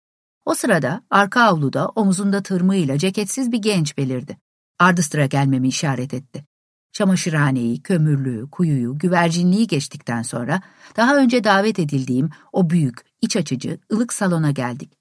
O 0.44 0.54
sırada 0.54 1.02
arka 1.10 1.42
avluda 1.42 1.88
omuzunda 1.88 2.42
tırmığıyla 2.42 2.98
ceketsiz 2.98 3.52
bir 3.52 3.58
genç 3.58 3.98
belirdi. 3.98 4.38
Ardıstıra 4.78 5.26
gelmemi 5.26 5.68
işaret 5.68 6.14
etti. 6.14 6.44
Çamaşırhaneyi, 6.92 7.82
kömürlüğü, 7.82 8.50
kuyuyu, 8.50 8.98
güvercinliği 8.98 9.66
geçtikten 9.66 10.22
sonra 10.22 10.62
daha 10.96 11.16
önce 11.16 11.44
davet 11.44 11.78
edildiğim 11.78 12.30
o 12.52 12.70
büyük, 12.70 13.00
iç 13.20 13.36
açıcı, 13.36 13.78
ılık 13.92 14.12
salona 14.12 14.50
geldik. 14.50 14.92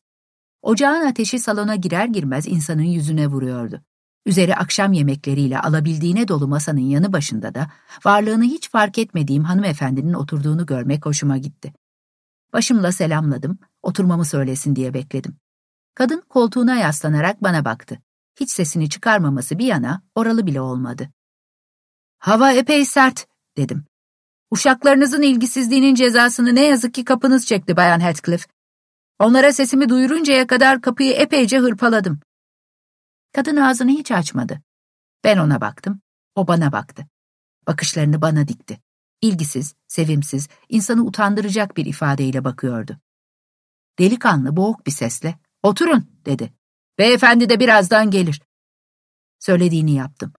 Ocağın 0.62 1.05
ateşi 1.05 1.39
salona 1.39 1.75
girer 1.75 2.05
girmez 2.05 2.47
insanın 2.47 2.81
yüzüne 2.81 3.27
vuruyordu. 3.27 3.81
Üzeri 4.25 4.55
akşam 4.55 4.93
yemekleriyle 4.93 5.59
alabildiğine 5.59 6.27
dolu 6.27 6.47
masanın 6.47 6.79
yanı 6.79 7.13
başında 7.13 7.55
da 7.55 7.67
varlığını 8.05 8.43
hiç 8.43 8.69
fark 8.69 8.97
etmediğim 8.97 9.43
hanımefendinin 9.43 10.13
oturduğunu 10.13 10.65
görmek 10.65 11.05
hoşuma 11.05 11.38
gitti. 11.38 11.73
Başımla 12.53 12.91
selamladım, 12.91 13.59
oturmamı 13.84 14.25
söylesin 14.25 14.75
diye 14.75 14.94
bekledim. 14.94 15.38
Kadın 15.96 16.24
koltuğuna 16.30 16.75
yaslanarak 16.75 17.44
bana 17.44 17.66
baktı. 17.66 18.00
Hiç 18.40 18.52
sesini 18.52 18.90
çıkarmaması 18.90 19.60
bir 19.60 19.66
yana 19.66 20.02
oralı 20.16 20.48
bile 20.48 20.62
olmadı. 20.62 21.10
Hava 22.18 22.52
epey 22.52 22.86
sert, 22.86 23.28
dedim. 23.58 23.86
Uşaklarınızın 24.52 25.22
ilgisizliğinin 25.22 25.96
cezasını 25.96 26.56
ne 26.56 26.66
yazık 26.66 26.94
ki 26.94 27.06
kapınız 27.06 27.46
çekti 27.46 27.75
Bayan 27.75 28.00
Heathcliff. 28.00 28.48
Onlara 29.20 29.54
sesimi 29.54 29.90
duyuruncaya 29.90 30.48
kadar 30.48 30.82
kapıyı 30.82 31.13
epeyce 31.13 31.60
hırpaladım. 31.60 32.20
Kadın 33.34 33.58
ağzını 33.58 33.92
hiç 33.92 34.12
açmadı. 34.12 34.62
Ben 35.24 35.38
ona 35.38 35.62
baktım, 35.62 36.02
o 36.36 36.48
bana 36.48 36.72
baktı. 36.72 37.08
Bakışlarını 37.68 38.22
bana 38.22 38.48
dikti. 38.48 38.82
İlgisiz, 39.22 39.75
sevimsiz, 39.88 40.48
insanı 40.70 41.04
utandıracak 41.06 41.78
bir 41.78 41.86
ifadeyle 41.86 42.44
bakıyordu. 42.44 42.98
Delikanlı 44.00 44.55
boğuk 44.55 44.85
bir 44.85 44.91
sesle, 44.91 45.39
oturun 45.63 46.09
dedi. 46.25 46.53
Beyefendi 46.97 47.50
de 47.50 47.59
birazdan 47.59 48.12
gelir. 48.12 48.41
Söylediğini 49.39 49.91
yaptım. 49.91 50.33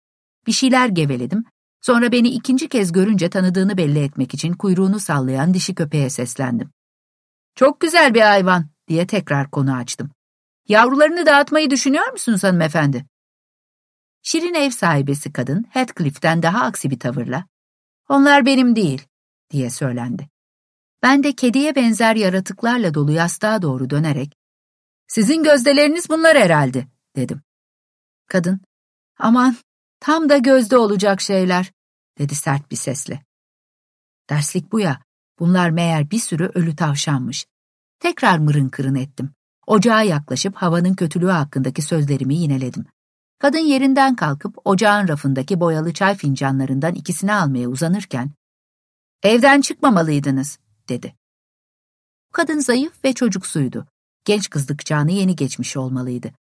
Bir 0.48 0.52
şeyler 0.52 0.88
geveledim, 0.88 1.44
sonra 1.82 2.12
beni 2.12 2.30
ikinci 2.30 2.70
kez 2.70 2.92
görünce 2.92 3.30
tanıdığını 3.30 3.78
belli 3.78 4.00
etmek 4.00 4.34
için 4.34 4.54
kuyruğunu 4.54 5.00
sallayan 5.00 5.54
dişi 5.54 5.76
köpeğe 5.76 6.10
seslendim. 6.10 6.72
Çok 7.56 7.80
güzel 7.80 8.14
bir 8.14 8.22
hayvan 8.22 8.70
diye 8.88 9.08
tekrar 9.08 9.52
konu 9.52 9.76
açtım. 9.76 10.12
Yavrularını 10.68 11.26
dağıtmayı 11.26 11.70
düşünüyor 11.70 12.12
musunuz 12.12 12.44
hanımefendi? 12.44 13.06
Şirin 14.22 14.54
ev 14.54 14.70
sahibesi 14.70 15.34
kadın 15.34 15.66
Heathcliff'ten 15.70 16.44
daha 16.44 16.62
aksi 16.66 16.92
bir 16.92 17.00
tavırla, 17.00 17.46
onlar 18.10 18.46
benim 18.46 18.76
değil, 18.76 19.08
diye 19.50 19.70
söylendi. 19.70 20.30
Ben 21.04 21.24
de 21.24 21.36
kediye 21.36 21.76
benzer 21.76 22.16
yaratıklarla 22.16 22.94
dolu 22.94 23.12
yastığa 23.12 23.62
doğru 23.62 23.90
dönerek, 23.90 24.38
sizin 25.08 25.44
gözdeleriniz 25.44 26.10
bunlar 26.10 26.38
herhalde, 26.38 26.88
dedim. 27.16 27.42
Kadın, 28.28 28.62
aman 29.20 29.58
tam 30.00 30.30
da 30.30 30.38
gözde 30.38 30.78
olacak 30.78 31.22
şeyler, 31.22 31.72
dedi 32.18 32.36
sert 32.36 32.72
bir 32.72 32.76
sesle. 32.76 33.24
Derslik 34.30 34.72
bu 34.72 34.80
ya, 34.80 35.02
bunlar 35.40 35.70
meğer 35.70 36.12
bir 36.12 36.20
sürü 36.20 36.52
ölü 36.54 36.76
tavşanmış. 36.76 37.46
Tekrar 38.00 38.38
mırın 38.38 38.70
kırın 38.70 38.96
ettim. 38.96 39.30
Ocağa 39.68 40.02
yaklaşıp 40.02 40.56
havanın 40.56 40.94
kötülüğü 40.94 41.30
hakkındaki 41.30 41.82
sözlerimi 41.82 42.36
yineledim. 42.36 42.86
Kadın 43.40 43.60
yerinden 43.60 44.16
kalkıp 44.16 44.58
ocağın 44.66 45.08
rafındaki 45.08 45.60
boyalı 45.60 45.94
çay 45.94 46.16
fincanlarından 46.16 46.96
ikisini 46.96 47.34
almaya 47.34 47.68
uzanırken, 47.68 48.32
''Evden 49.24 49.62
çıkmamalıydınız.'' 49.62 50.63
Dedi. 50.90 51.16
Kadın 52.32 52.60
zayıf 52.60 53.04
ve 53.06 53.14
çocuksuydu. 53.14 53.88
Genç 54.26 54.50
kızlık 54.50 54.86
çağını 54.86 55.12
yeni 55.12 55.36
geçmiş 55.36 55.78
olmalıydı. 55.78 56.32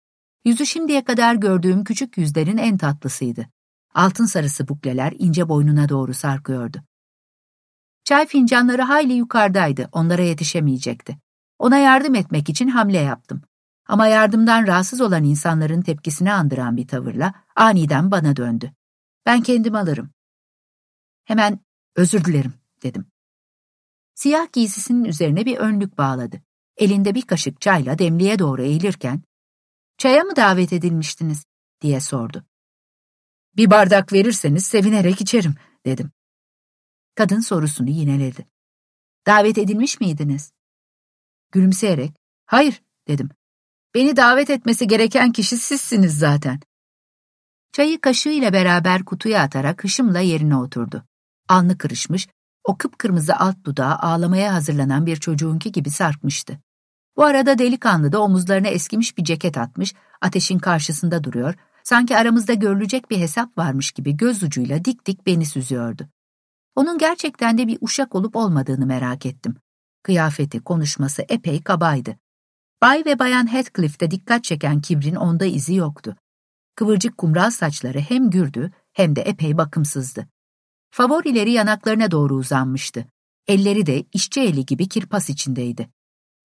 Yüzü 0.44 0.66
şimdiye 0.66 1.04
kadar 1.04 1.34
gördüğüm 1.34 1.84
küçük 1.84 2.18
yüzlerin 2.18 2.56
en 2.56 2.78
tatlısıydı. 2.78 3.46
Altın 3.94 4.26
sarısı 4.26 4.68
bukleler 4.68 5.14
ince 5.18 5.48
boynuna 5.48 5.88
doğru 5.88 6.14
sarkıyordu. 6.14 6.82
Çay 8.04 8.26
fincanları 8.26 8.82
hayli 8.82 9.12
yukarıdaydı, 9.12 9.88
onlara 9.92 10.22
yetişemeyecekti. 10.22 11.18
Ona 11.58 11.78
yardım 11.78 12.14
etmek 12.14 12.48
için 12.48 12.68
hamle 12.68 12.98
yaptım. 12.98 13.42
Ama 13.86 14.06
yardımdan 14.06 14.66
rahatsız 14.66 15.00
olan 15.00 15.24
insanların 15.24 15.82
tepkisini 15.82 16.32
andıran 16.32 16.76
bir 16.76 16.88
tavırla 16.88 17.34
aniden 17.56 18.10
bana 18.10 18.36
döndü. 18.36 18.72
Ben 19.26 19.42
kendim 19.42 19.74
alırım. 19.74 20.10
Hemen 21.24 21.60
özür 21.96 22.24
dilerim 22.24 22.54
dedim. 22.82 23.11
Siyah 24.22 24.52
giysisinin 24.52 25.04
üzerine 25.04 25.46
bir 25.46 25.56
önlük 25.56 25.98
bağladı. 25.98 26.42
Elinde 26.76 27.14
bir 27.14 27.22
kaşık 27.22 27.60
çayla 27.60 27.98
demliğe 27.98 28.38
doğru 28.38 28.62
eğilirken, 28.62 29.22
''Çaya 29.98 30.24
mı 30.24 30.36
davet 30.36 30.72
edilmiştiniz?'' 30.72 31.44
diye 31.80 32.00
sordu. 32.00 32.44
''Bir 33.56 33.70
bardak 33.70 34.12
verirseniz 34.12 34.66
sevinerek 34.66 35.20
içerim.'' 35.20 35.56
dedim. 35.86 36.10
Kadın 37.14 37.40
sorusunu 37.40 37.90
yineledi. 37.90 38.46
''Davet 39.26 39.58
edilmiş 39.58 40.00
miydiniz?'' 40.00 40.52
Gülümseyerek, 41.52 42.12
''Hayır.'' 42.46 42.82
dedim. 43.08 43.28
''Beni 43.94 44.16
davet 44.16 44.50
etmesi 44.50 44.86
gereken 44.86 45.32
kişi 45.32 45.56
sizsiniz 45.56 46.18
zaten.'' 46.18 46.60
Çayı 47.72 48.00
kaşığıyla 48.00 48.52
beraber 48.52 49.04
kutuya 49.04 49.42
atarak 49.42 49.84
hışımla 49.84 50.20
yerine 50.20 50.56
oturdu. 50.56 51.04
Alnı 51.48 51.78
kırışmış, 51.78 52.28
o 52.64 52.78
kıpkırmızı 52.78 53.36
alt 53.36 53.64
dudağı 53.64 53.94
ağlamaya 53.94 54.54
hazırlanan 54.54 55.06
bir 55.06 55.16
çocuğunki 55.16 55.72
gibi 55.72 55.90
sarkmıştı. 55.90 56.58
Bu 57.16 57.24
arada 57.24 57.58
delikanlı 57.58 58.12
da 58.12 58.22
omuzlarına 58.22 58.68
eskimiş 58.68 59.18
bir 59.18 59.24
ceket 59.24 59.58
atmış, 59.58 59.94
ateşin 60.20 60.58
karşısında 60.58 61.24
duruyor, 61.24 61.54
sanki 61.84 62.16
aramızda 62.16 62.54
görülecek 62.54 63.10
bir 63.10 63.18
hesap 63.18 63.58
varmış 63.58 63.92
gibi 63.92 64.16
göz 64.16 64.42
ucuyla 64.42 64.84
dik 64.84 65.06
dik 65.06 65.26
beni 65.26 65.46
süzüyordu. 65.46 66.08
Onun 66.76 66.98
gerçekten 66.98 67.58
de 67.58 67.66
bir 67.66 67.78
uşak 67.80 68.14
olup 68.14 68.36
olmadığını 68.36 68.86
merak 68.86 69.26
ettim. 69.26 69.56
Kıyafeti, 70.02 70.60
konuşması 70.60 71.22
epey 71.28 71.62
kabaydı. 71.62 72.16
Bay 72.82 73.02
ve 73.06 73.18
Bayan 73.18 73.52
Heathcliff'te 73.52 74.10
dikkat 74.10 74.44
çeken 74.44 74.80
kibrin 74.80 75.14
onda 75.14 75.44
izi 75.44 75.74
yoktu. 75.74 76.16
Kıvırcık 76.76 77.18
kumral 77.18 77.50
saçları 77.50 78.00
hem 78.00 78.30
gürdü 78.30 78.72
hem 78.92 79.16
de 79.16 79.20
epey 79.20 79.58
bakımsızdı. 79.58 80.28
Favorileri 80.94 81.52
yanaklarına 81.52 82.10
doğru 82.10 82.34
uzanmıştı. 82.34 83.06
Elleri 83.46 83.86
de 83.86 84.04
işçi 84.12 84.40
eli 84.40 84.66
gibi 84.66 84.88
kirpas 84.88 85.30
içindeydi. 85.30 85.90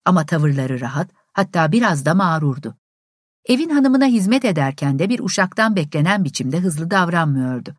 Ama 0.04 0.26
tavırları 0.26 0.80
rahat, 0.80 1.10
hatta 1.32 1.72
biraz 1.72 2.04
da 2.04 2.14
mağrurdu. 2.14 2.76
Evin 3.44 3.70
hanımına 3.70 4.06
hizmet 4.06 4.44
ederken 4.44 4.98
de 4.98 5.08
bir 5.08 5.20
uşaktan 5.20 5.76
beklenen 5.76 6.24
biçimde 6.24 6.60
hızlı 6.60 6.90
davranmıyordu. 6.90 7.76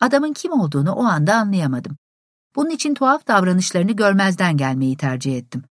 Adamın 0.00 0.32
kim 0.32 0.52
olduğunu 0.52 0.92
o 0.92 1.04
anda 1.04 1.34
anlayamadım. 1.34 1.96
Bunun 2.56 2.70
için 2.70 2.94
tuhaf 2.94 3.26
davranışlarını 3.26 3.92
görmezden 3.92 4.56
gelmeyi 4.56 4.96
tercih 4.96 5.36
ettim. 5.36 5.64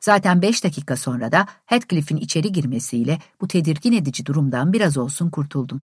Zaten 0.00 0.42
beş 0.42 0.64
dakika 0.64 0.96
sonra 0.96 1.32
da 1.32 1.46
Heathcliff'in 1.66 2.16
içeri 2.16 2.52
girmesiyle 2.52 3.18
bu 3.40 3.48
tedirgin 3.48 3.92
edici 3.92 4.26
durumdan 4.26 4.72
biraz 4.72 4.96
olsun 4.96 5.30
kurtuldum. 5.30 5.80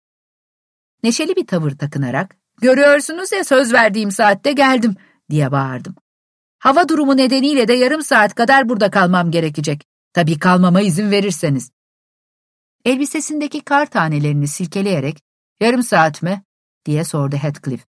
Neşeli 1.03 1.35
bir 1.35 1.47
tavır 1.47 1.71
takınarak, 1.71 2.42
''Görüyorsunuz 2.61 3.31
ya 3.31 3.43
söz 3.43 3.73
verdiğim 3.73 4.11
saatte 4.11 4.51
geldim.'' 4.51 4.97
diye 5.29 5.51
bağırdım. 5.51 5.95
Hava 6.59 6.89
durumu 6.89 7.17
nedeniyle 7.17 7.67
de 7.67 7.73
yarım 7.73 8.01
saat 8.03 8.35
kadar 8.35 8.69
burada 8.69 8.91
kalmam 8.91 9.31
gerekecek. 9.31 9.85
Tabii 10.13 10.39
kalmama 10.39 10.81
izin 10.81 11.11
verirseniz. 11.11 11.71
Elbisesindeki 12.85 13.61
kar 13.61 13.85
tanelerini 13.85 14.47
silkeleyerek, 14.47 15.23
''Yarım 15.59 15.83
saat 15.83 16.21
mi?'' 16.21 16.43
diye 16.85 17.03
sordu 17.03 17.35
Heathcliff. 17.35 17.85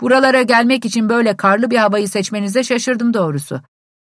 Buralara 0.00 0.42
gelmek 0.42 0.84
için 0.84 1.08
böyle 1.08 1.36
karlı 1.36 1.70
bir 1.70 1.76
havayı 1.76 2.08
seçmenize 2.08 2.64
şaşırdım 2.64 3.14
doğrusu. 3.14 3.60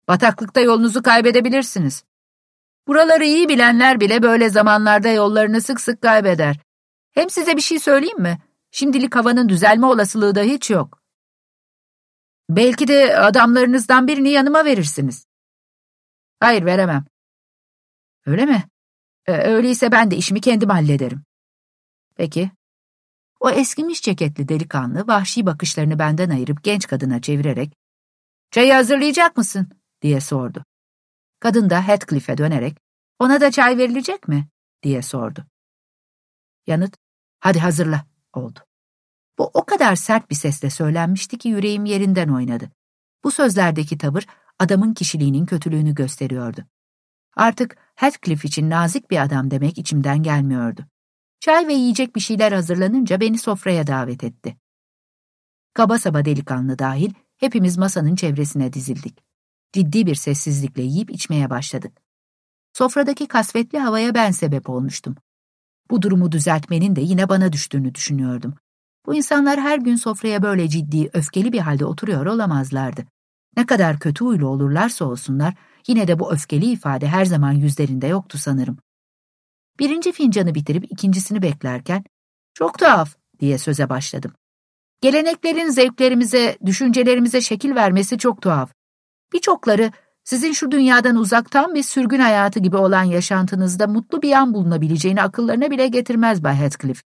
Bataklıkta 0.08 0.62
yolunuzu 0.62 1.04
kaybedebilirsiniz. 1.04 2.04
Buraları 2.88 3.26
iyi 3.26 3.50
bilenler 3.50 4.00
bile 4.00 4.24
böyle 4.24 4.50
zamanlarda 4.50 5.08
yollarını 5.08 5.62
sık 5.62 5.82
sık 5.82 6.02
kaybeder. 6.02 6.60
Hem 7.12 7.30
size 7.30 7.58
bir 7.58 7.62
şey 7.62 7.80
söyleyeyim 7.80 8.22
mi? 8.22 8.38
Şimdilik 8.75 9.15
havanın 9.15 9.50
düzelme 9.50 9.86
olasılığı 9.86 10.36
da 10.36 10.42
hiç 10.42 10.70
yok. 10.70 11.01
Belki 12.50 12.88
de 12.88 13.18
adamlarınızdan 13.18 14.08
birini 14.08 14.30
yanıma 14.30 14.65
verirsiniz. 14.65 15.27
Hayır 16.39 16.65
veremem. 16.65 17.06
Öyle 18.25 18.46
mi? 18.46 18.63
Ee, 19.25 19.32
öyleyse 19.32 19.92
ben 19.92 20.12
de 20.12 20.15
işimi 20.15 20.42
kendim 20.42 20.70
hallederim. 20.70 21.24
Peki, 22.15 22.51
o 23.39 23.50
eskimiş 23.50 24.01
ceketli 24.01 24.48
delikanlı 24.48 25.08
vahşi 25.08 25.46
bakışlarını 25.46 26.00
benden 26.00 26.30
ayırıp 26.30 26.63
genç 26.63 26.88
kadına 26.88 27.22
çevirerek 27.22 27.74
''Çayı 28.51 28.74
hazırlayacak 28.74 29.38
mısın?'' 29.38 29.70
diye 30.01 30.22
sordu. 30.22 30.65
Kadın 31.39 31.70
da 31.70 31.88
Heathcliff'e 31.88 32.38
dönerek 32.38 32.77
''Ona 33.20 33.42
da 33.42 33.51
çay 33.51 33.77
verilecek 33.77 34.27
mi?'' 34.27 34.48
diye 34.84 35.01
sordu. 35.01 35.46
Yanıt 36.68 36.98
''Hadi 37.39 37.60
hazırla'' 37.60 38.12
oldu. 38.38 38.60
Bu 39.38 39.52
o 39.54 39.66
kadar 39.66 39.96
sert 39.96 40.30
bir 40.30 40.36
sesle 40.36 40.70
söylenmişti 40.70 41.38
ki 41.38 41.50
yüreğim 41.50 41.86
yerinden 41.86 42.30
oynadı. 42.30 42.72
Bu 43.24 43.32
sözlerdeki 43.32 43.98
tavır 43.98 44.25
adamın 44.60 44.94
kişiliğinin 44.94 45.46
kötülüğünü 45.46 45.96
gösteriyordu. 45.96 46.66
Artık 47.36 47.78
Heathcliff 47.96 48.46
için 48.46 48.70
nazik 48.70 49.12
bir 49.12 49.24
adam 49.24 49.52
demek 49.52 49.78
içimden 49.78 50.24
gelmiyordu. 50.24 50.86
Çay 51.40 51.68
ve 51.68 51.74
yiyecek 51.74 52.16
bir 52.16 52.22
şeyler 52.22 52.52
hazırlanınca 52.52 53.20
beni 53.20 53.38
sofraya 53.38 53.88
davet 53.88 54.24
etti. 54.24 54.58
Kaba 55.74 56.00
saba 56.00 56.25
delikanlı 56.25 56.80
dahil 56.80 57.13
hepimiz 57.38 57.78
masanın 57.78 58.16
çevresine 58.16 58.74
dizildik. 58.74 59.24
Ciddi 59.74 60.06
bir 60.06 60.16
sessizlikle 60.16 60.84
yiyip 60.84 61.12
içmeye 61.12 61.50
başladık. 61.50 62.02
Sofradaki 62.74 63.28
kasvetli 63.28 63.80
havaya 63.80 64.16
ben 64.16 64.32
sebep 64.32 64.70
olmuştum. 64.70 65.16
Bu 65.92 66.02
durumu 66.02 66.32
düzeltmenin 66.32 66.96
de 66.96 67.02
yine 67.02 67.30
bana 67.30 67.54
düştüğünü 67.54 67.96
düşünüyordum. 67.96 68.54
Bu 69.06 69.16
insanlar 69.16 69.60
her 69.60 69.78
gün 69.78 69.96
sofraya 69.96 70.44
böyle 70.44 70.70
ciddi, 70.70 71.10
öfkeli 71.13 71.54
bir 71.54 71.60
halde 71.60 71.86
oturuyor 71.86 72.25
olamazlardı. 72.25 73.06
Ne 73.58 73.66
kadar 73.66 74.00
kötü 74.00 74.25
huylu 74.25 74.48
olurlarsa 74.48 75.06
olsunlar, 75.06 75.54
yine 75.88 76.08
de 76.08 76.20
bu 76.20 76.34
öfkeli 76.34 76.66
ifade 76.66 77.08
her 77.08 77.25
zaman 77.25 77.52
yüzlerinde 77.52 78.08
yoktu 78.08 78.38
sanırım. 78.38 78.78
Birinci 79.80 80.12
fincanı 80.12 80.56
bitirip 80.56 80.92
ikincisini 80.92 81.42
beklerken, 81.42 82.04
çok 82.54 82.80
tuhaf 82.80 83.16
diye 83.40 83.58
söze 83.58 83.90
başladım. 83.90 84.32
Geleneklerin 85.02 85.70
zevklerimize, 85.70 86.58
düşüncelerimize 86.66 87.42
şekil 87.42 87.75
vermesi 87.75 88.18
çok 88.18 88.42
tuhaf. 88.42 88.74
Birçokları 89.34 89.92
sizin 90.24 90.53
şu 90.53 90.72
dünyadan 90.72 91.15
uzaktan 91.15 91.75
bir 91.75 91.84
sürgün 91.84 92.20
hayatı 92.20 92.60
gibi 92.60 92.77
olan 92.77 93.03
yaşantınızda 93.03 93.88
mutlu 93.88 94.22
bir 94.22 94.32
an 94.32 94.53
bulunabileceğini 94.53 95.22
akıllarına 95.22 95.72
bile 95.72 95.88
getirmez 95.88 96.44
Bay 96.44 96.56
Heathcliff. 96.56 97.03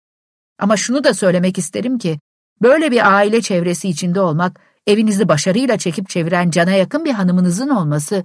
Ama 0.59 0.77
şunu 0.77 1.03
da 1.03 1.13
söylemek 1.13 1.57
isterim 1.57 1.97
ki, 1.97 2.19
böyle 2.61 2.91
bir 2.91 3.13
aile 3.15 3.41
çevresi 3.41 3.89
içinde 3.89 4.21
olmak, 4.21 4.59
evinizi 4.87 5.27
başarıyla 5.27 5.77
çekip 5.77 6.09
çeviren 6.09 6.49
cana 6.49 6.71
yakın 6.71 7.05
bir 7.05 7.11
hanımınızın 7.11 7.69
olması... 7.69 8.23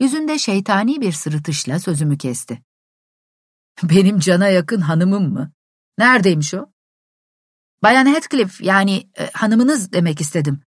Yüzünde 0.00 0.38
şeytani 0.38 1.00
bir 1.00 1.12
sırıtışla 1.12 1.78
sözümü 1.78 2.18
kesti. 2.18 2.62
Benim 3.82 4.18
cana 4.18 4.48
yakın 4.48 4.80
hanımım 4.80 5.32
mı? 5.32 5.52
Neredeymiş 5.98 6.54
o? 6.54 6.66
Bayan 7.82 8.06
Heathcliff 8.06 8.60
yani 8.60 9.10
e, 9.18 9.30
hanımınız 9.30 9.92
demek 9.92 10.20
istedim. 10.20 10.60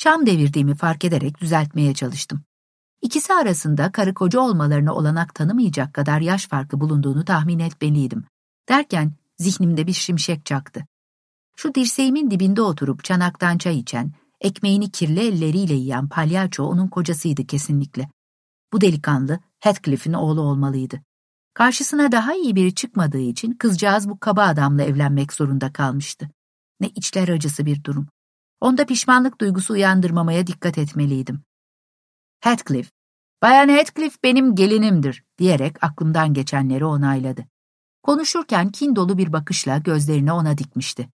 Şam 0.00 0.26
devirdiğimi 0.26 0.74
fark 0.74 1.04
ederek 1.04 1.40
düzeltmeye 1.40 1.94
çalıştım. 1.94 2.42
İkisi 3.02 3.34
arasında 3.34 3.92
karı 3.92 4.14
koca 4.14 4.40
olmalarına 4.40 4.94
olanak 4.94 5.34
tanımayacak 5.34 5.94
kadar 5.94 6.20
yaş 6.20 6.48
farkı 6.48 6.80
bulunduğunu 6.80 7.24
tahmin 7.24 7.58
etmeliydim. 7.58 8.24
Derken 8.68 9.12
zihnimde 9.38 9.86
bir 9.86 9.92
şimşek 9.92 10.46
çaktı. 10.46 10.86
Şu 11.56 11.74
dirseğimin 11.74 12.30
dibinde 12.30 12.62
oturup 12.62 13.04
çanaktan 13.04 13.58
çay 13.58 13.78
içen, 13.78 14.12
ekmeğini 14.40 14.90
kirli 14.90 15.20
elleriyle 15.20 15.74
yiyen 15.74 16.08
palyaço 16.08 16.64
onun 16.64 16.88
kocasıydı 16.88 17.46
kesinlikle. 17.46 18.08
Bu 18.72 18.80
delikanlı 18.80 19.38
Heathcliff'in 19.60 20.12
oğlu 20.12 20.40
olmalıydı. 20.40 21.00
Karşısına 21.54 22.12
daha 22.12 22.34
iyi 22.34 22.56
biri 22.56 22.74
çıkmadığı 22.74 23.20
için 23.20 23.52
kızcağız 23.52 24.08
bu 24.08 24.18
kaba 24.20 24.42
adamla 24.42 24.82
evlenmek 24.82 25.32
zorunda 25.32 25.72
kalmıştı. 25.72 26.30
Ne 26.80 26.88
içler 26.88 27.28
acısı 27.28 27.66
bir 27.66 27.84
durum. 27.84 28.08
Onda 28.60 28.86
pişmanlık 28.86 29.40
duygusu 29.40 29.74
uyandırmamaya 29.74 30.46
dikkat 30.46 30.78
etmeliydim. 30.78 31.42
Heathcliff, 32.40 32.90
Bayan 33.42 33.68
Heathcliff 33.68 34.22
benim 34.22 34.54
gelinimdir 34.54 35.24
diyerek 35.38 35.84
aklımdan 35.84 36.34
geçenleri 36.34 36.84
onayladı. 36.84 37.44
Konuşurken 38.02 38.70
kin 38.70 38.96
dolu 38.96 39.18
bir 39.18 39.32
bakışla 39.32 39.78
gözlerini 39.78 40.32
ona 40.32 40.58
dikmişti. 40.58 41.08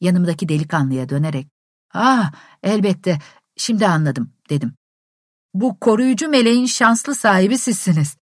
Yanımdaki 0.00 0.48
delikanlıya 0.48 1.08
dönerek, 1.08 1.48
''Ah, 1.94 2.32
elbette, 2.62 3.18
şimdi 3.56 3.86
anladım.'' 3.86 4.32
dedim. 4.50 4.74
''Bu 5.54 5.80
koruyucu 5.80 6.28
meleğin 6.28 6.66
şanslı 6.66 7.14
sahibi 7.14 7.58
sizsiniz.'' 7.58 8.18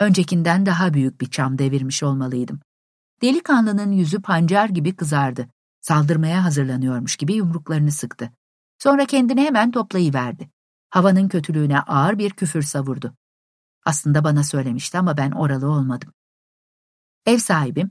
Öncekinden 0.00 0.66
daha 0.66 0.94
büyük 0.94 1.20
bir 1.20 1.30
çam 1.30 1.58
devirmiş 1.58 2.02
olmalıydım. 2.02 2.60
Delikanlının 3.22 3.92
yüzü 3.92 4.22
pancar 4.22 4.68
gibi 4.68 4.96
kızardı. 4.96 5.48
Saldırmaya 5.80 6.44
hazırlanıyormuş 6.44 7.16
gibi 7.16 7.34
yumruklarını 7.34 7.92
sıktı. 7.92 8.32
Sonra 8.78 9.06
kendini 9.06 9.40
hemen 9.40 9.70
toplayıverdi. 9.70 10.50
Havanın 10.90 11.28
kötülüğüne 11.28 11.80
ağır 11.80 12.18
bir 12.18 12.30
küfür 12.30 12.62
savurdu. 12.62 13.14
Aslında 13.86 14.24
bana 14.24 14.44
söylemişti 14.44 14.98
ama 14.98 15.16
ben 15.16 15.30
oralı 15.30 15.70
olmadım. 15.70 16.12
Ev 17.26 17.38
sahibim, 17.38 17.90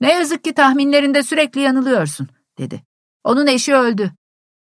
ne 0.00 0.12
yazık 0.12 0.44
ki 0.44 0.54
tahminlerinde 0.54 1.22
sürekli 1.22 1.60
yanılıyorsun, 1.60 2.28
dedi. 2.58 2.84
Onun 3.24 3.46
eşi 3.46 3.74
öldü. 3.74 4.12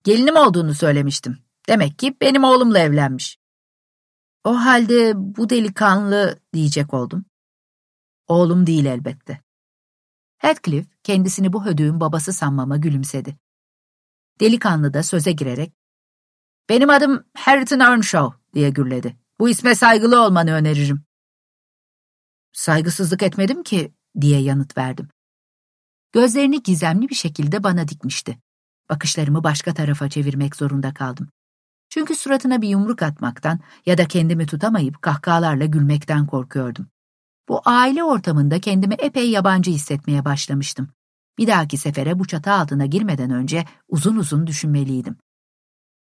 Gelinim 0.03 0.35
olduğunu 0.35 0.73
söylemiştim. 0.73 1.37
Demek 1.69 1.99
ki 1.99 2.17
benim 2.21 2.43
oğlumla 2.43 2.79
evlenmiş. 2.79 3.37
O 4.43 4.55
halde 4.55 5.13
bu 5.15 5.49
delikanlı 5.49 6.39
diyecek 6.53 6.93
oldum. 6.93 7.25
Oğlum 8.27 8.67
değil 8.67 8.85
elbette. 8.85 9.41
Heathcliff 10.37 10.87
kendisini 11.03 11.53
bu 11.53 11.65
hödüğün 11.65 11.99
babası 11.99 12.33
sanmama 12.33 12.77
gülümsedi. 12.77 13.37
Delikanlı 14.39 14.93
da 14.93 15.03
söze 15.03 15.31
girerek, 15.31 15.73
''Benim 16.69 16.89
adım 16.89 17.23
Harrington 17.37 17.79
Earnshaw'' 17.79 18.39
diye 18.53 18.69
gürledi. 18.69 19.17
''Bu 19.39 19.49
isme 19.49 19.75
saygılı 19.75 20.21
olmanı 20.21 20.51
öneririm.'' 20.51 21.05
''Saygısızlık 22.53 23.23
etmedim 23.23 23.63
ki'' 23.63 23.93
diye 24.21 24.41
yanıt 24.41 24.77
verdim. 24.77 25.07
Gözlerini 26.11 26.63
gizemli 26.63 27.09
bir 27.09 27.15
şekilde 27.15 27.63
bana 27.63 27.87
dikmişti. 27.87 28.37
Bakışlarımı 28.89 29.43
başka 29.43 29.73
tarafa 29.73 30.09
çevirmek 30.09 30.55
zorunda 30.55 30.93
kaldım. 30.93 31.29
Çünkü 31.89 32.15
suratına 32.15 32.61
bir 32.61 32.69
yumruk 32.69 33.01
atmaktan 33.01 33.59
ya 33.85 33.97
da 33.97 34.07
kendimi 34.07 34.45
tutamayıp 34.45 35.01
kahkahalarla 35.01 35.65
gülmekten 35.65 36.27
korkuyordum. 36.27 36.87
Bu 37.49 37.61
aile 37.65 38.03
ortamında 38.03 38.59
kendimi 38.59 38.93
epey 38.93 39.29
yabancı 39.29 39.71
hissetmeye 39.71 40.25
başlamıştım. 40.25 40.89
Bir 41.37 41.47
dahaki 41.47 41.77
sefere 41.77 42.19
bu 42.19 42.27
çatı 42.27 42.51
altına 42.51 42.85
girmeden 42.85 43.31
önce 43.31 43.65
uzun 43.87 44.15
uzun 44.15 44.47
düşünmeliydim. 44.47 45.17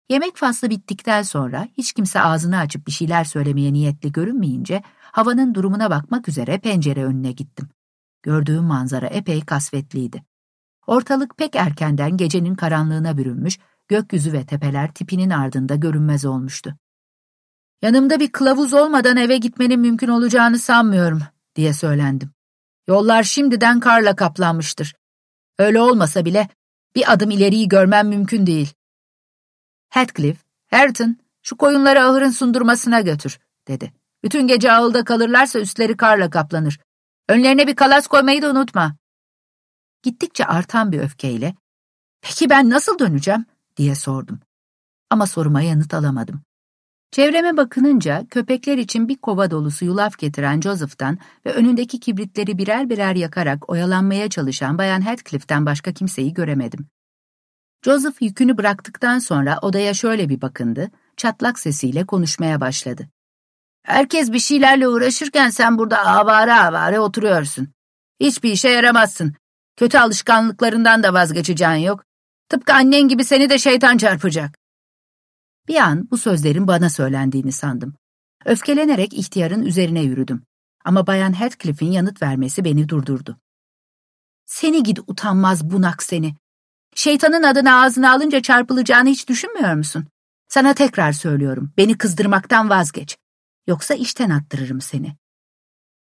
Yemek 0.09 0.37
faslı 0.37 0.69
bittikten 0.69 1.23
sonra 1.23 1.67
hiç 1.77 1.93
kimse 1.93 2.21
ağzını 2.21 2.57
açıp 2.57 2.87
bir 2.87 2.91
şeyler 2.91 3.23
söylemeye 3.23 3.73
niyetli 3.73 4.11
görünmeyince 4.11 4.83
havanın 5.01 5.53
durumuna 5.53 5.89
bakmak 5.89 6.29
üzere 6.29 6.57
pencere 6.57 7.05
önüne 7.05 7.31
gittim. 7.31 7.69
Gördüğüm 8.23 8.63
manzara 8.63 9.07
epey 9.07 9.41
kasvetliydi. 9.41 10.23
Ortalık 10.87 11.37
pek 11.37 11.55
erkenden 11.55 12.17
gecenin 12.17 12.55
karanlığına 12.55 13.17
bürünmüş, 13.17 13.59
gökyüzü 13.87 14.33
ve 14.33 14.45
tepeler 14.45 14.93
tipinin 14.93 15.29
ardında 15.29 15.75
görünmez 15.75 16.25
olmuştu. 16.25 16.77
Yanımda 17.81 18.19
bir 18.19 18.31
kılavuz 18.31 18.73
olmadan 18.73 19.17
eve 19.17 19.37
gitmenin 19.37 19.79
mümkün 19.79 20.07
olacağını 20.07 20.59
sanmıyorum, 20.59 21.21
diye 21.55 21.73
söylendim. 21.73 22.31
Yollar 22.87 23.23
şimdiden 23.23 23.79
karla 23.79 24.15
kaplanmıştır. 24.15 24.95
Öyle 25.59 25.81
olmasa 25.81 26.25
bile 26.25 26.47
bir 26.95 27.13
adım 27.13 27.31
ileriyi 27.31 27.67
görmem 27.67 28.07
mümkün 28.07 28.45
değil. 28.45 28.73
Heathcliff, 29.89 30.43
Hareton, 30.69 31.17
şu 31.41 31.57
koyunları 31.57 32.03
ahırın 32.03 32.29
sundurmasına 32.29 33.01
götür, 33.01 33.39
dedi. 33.67 33.93
Bütün 34.23 34.47
gece 34.47 34.71
ağılda 34.71 35.03
kalırlarsa 35.03 35.59
üstleri 35.59 35.97
karla 35.97 36.29
kaplanır. 36.29 36.79
Önlerine 37.29 37.67
bir 37.67 37.75
kalas 37.75 38.07
koymayı 38.07 38.41
da 38.41 38.51
unutma. 38.51 38.95
Gittikçe 40.03 40.45
artan 40.45 40.91
bir 40.91 40.99
öfkeyle, 40.99 41.55
peki 42.21 42.49
ben 42.49 42.69
nasıl 42.69 42.99
döneceğim, 42.99 43.45
diye 43.77 43.95
sordum. 43.95 44.39
Ama 45.09 45.27
soruma 45.27 45.61
yanıt 45.61 45.93
alamadım. 45.93 46.41
Çevreme 47.11 47.57
bakınınca 47.57 48.25
köpekler 48.29 48.77
için 48.77 49.07
bir 49.07 49.17
kova 49.17 49.51
dolusu 49.51 49.85
yulaf 49.85 50.17
getiren 50.17 50.61
Joseph'tan 50.61 51.17
ve 51.45 51.53
önündeki 51.53 51.99
kibritleri 51.99 52.57
birer 52.57 52.89
birer 52.89 53.15
yakarak 53.15 53.69
oyalanmaya 53.69 54.29
çalışan 54.29 54.77
Bayan 54.77 55.05
Heathcliff'ten 55.05 55.65
başka 55.65 55.93
kimseyi 55.93 56.33
göremedim. 56.33 56.87
Joseph 57.85 58.21
yükünü 58.21 58.57
bıraktıktan 58.57 59.19
sonra 59.19 59.59
odaya 59.61 59.93
şöyle 59.93 60.29
bir 60.29 60.41
bakındı, 60.41 60.91
çatlak 61.17 61.59
sesiyle 61.59 62.05
konuşmaya 62.05 62.61
başladı. 62.61 63.09
Herkes 63.83 64.31
bir 64.31 64.39
şeylerle 64.39 64.87
uğraşırken 64.87 65.49
sen 65.49 65.77
burada 65.77 66.05
avare 66.05 66.53
avare 66.53 66.99
oturuyorsun. 66.99 67.67
Hiçbir 68.19 68.51
işe 68.51 68.69
yaramazsın. 68.69 69.33
Kötü 69.77 69.97
alışkanlıklarından 69.97 71.03
da 71.03 71.13
vazgeçeceğin 71.13 71.71
yok. 71.71 72.03
Tıpkı 72.49 72.73
annen 72.73 73.07
gibi 73.07 73.23
seni 73.23 73.49
de 73.49 73.57
şeytan 73.57 73.97
çarpacak. 73.97 74.60
Bir 75.71 75.75
an 75.75 76.07
bu 76.11 76.17
sözlerin 76.17 76.67
bana 76.67 76.89
söylendiğini 76.89 77.51
sandım. 77.51 77.95
Öfkelenerek 78.45 79.13
ihtiyarın 79.13 79.61
üzerine 79.61 80.01
yürüdüm. 80.01 80.43
Ama 80.85 81.07
Bayan 81.07 81.39
Heathcliff'in 81.39 81.91
yanıt 81.91 82.21
vermesi 82.21 82.65
beni 82.65 82.89
durdurdu. 82.89 83.37
Seni 84.45 84.83
gid 84.83 84.97
utanmaz 85.07 85.71
bunak 85.71 86.03
seni. 86.03 86.35
Şeytanın 86.95 87.43
adını 87.43 87.75
ağzına 87.75 88.11
alınca 88.11 88.41
çarpılacağını 88.41 89.09
hiç 89.09 89.29
düşünmüyor 89.29 89.73
musun? 89.73 90.07
Sana 90.47 90.73
tekrar 90.73 91.11
söylüyorum, 91.11 91.73
beni 91.77 91.97
kızdırmaktan 91.97 92.69
vazgeç. 92.69 93.17
Yoksa 93.67 93.93
işten 93.93 94.29
attırırım 94.29 94.81
seni. 94.81 95.15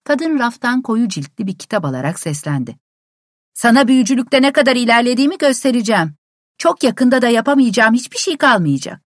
Kadın 0.05 0.39
raftan 0.39 0.83
koyu 0.83 1.09
ciltli 1.09 1.47
bir 1.47 1.59
kitap 1.59 1.85
alarak 1.85 2.21
seslendi. 2.21 2.77
Sana 3.55 3.89
büyücülükte 3.89 4.43
ne 4.43 4.53
kadar 4.53 4.77
ilerlediğimi 4.77 5.39
göstereceğim. 5.39 6.15
Çok 6.59 6.83
yakında 6.83 7.23
da 7.23 7.29
yapamayacağım 7.29 7.95
hiçbir 7.95 8.19
şey 8.19 8.37
kalmayacak. 8.37 9.12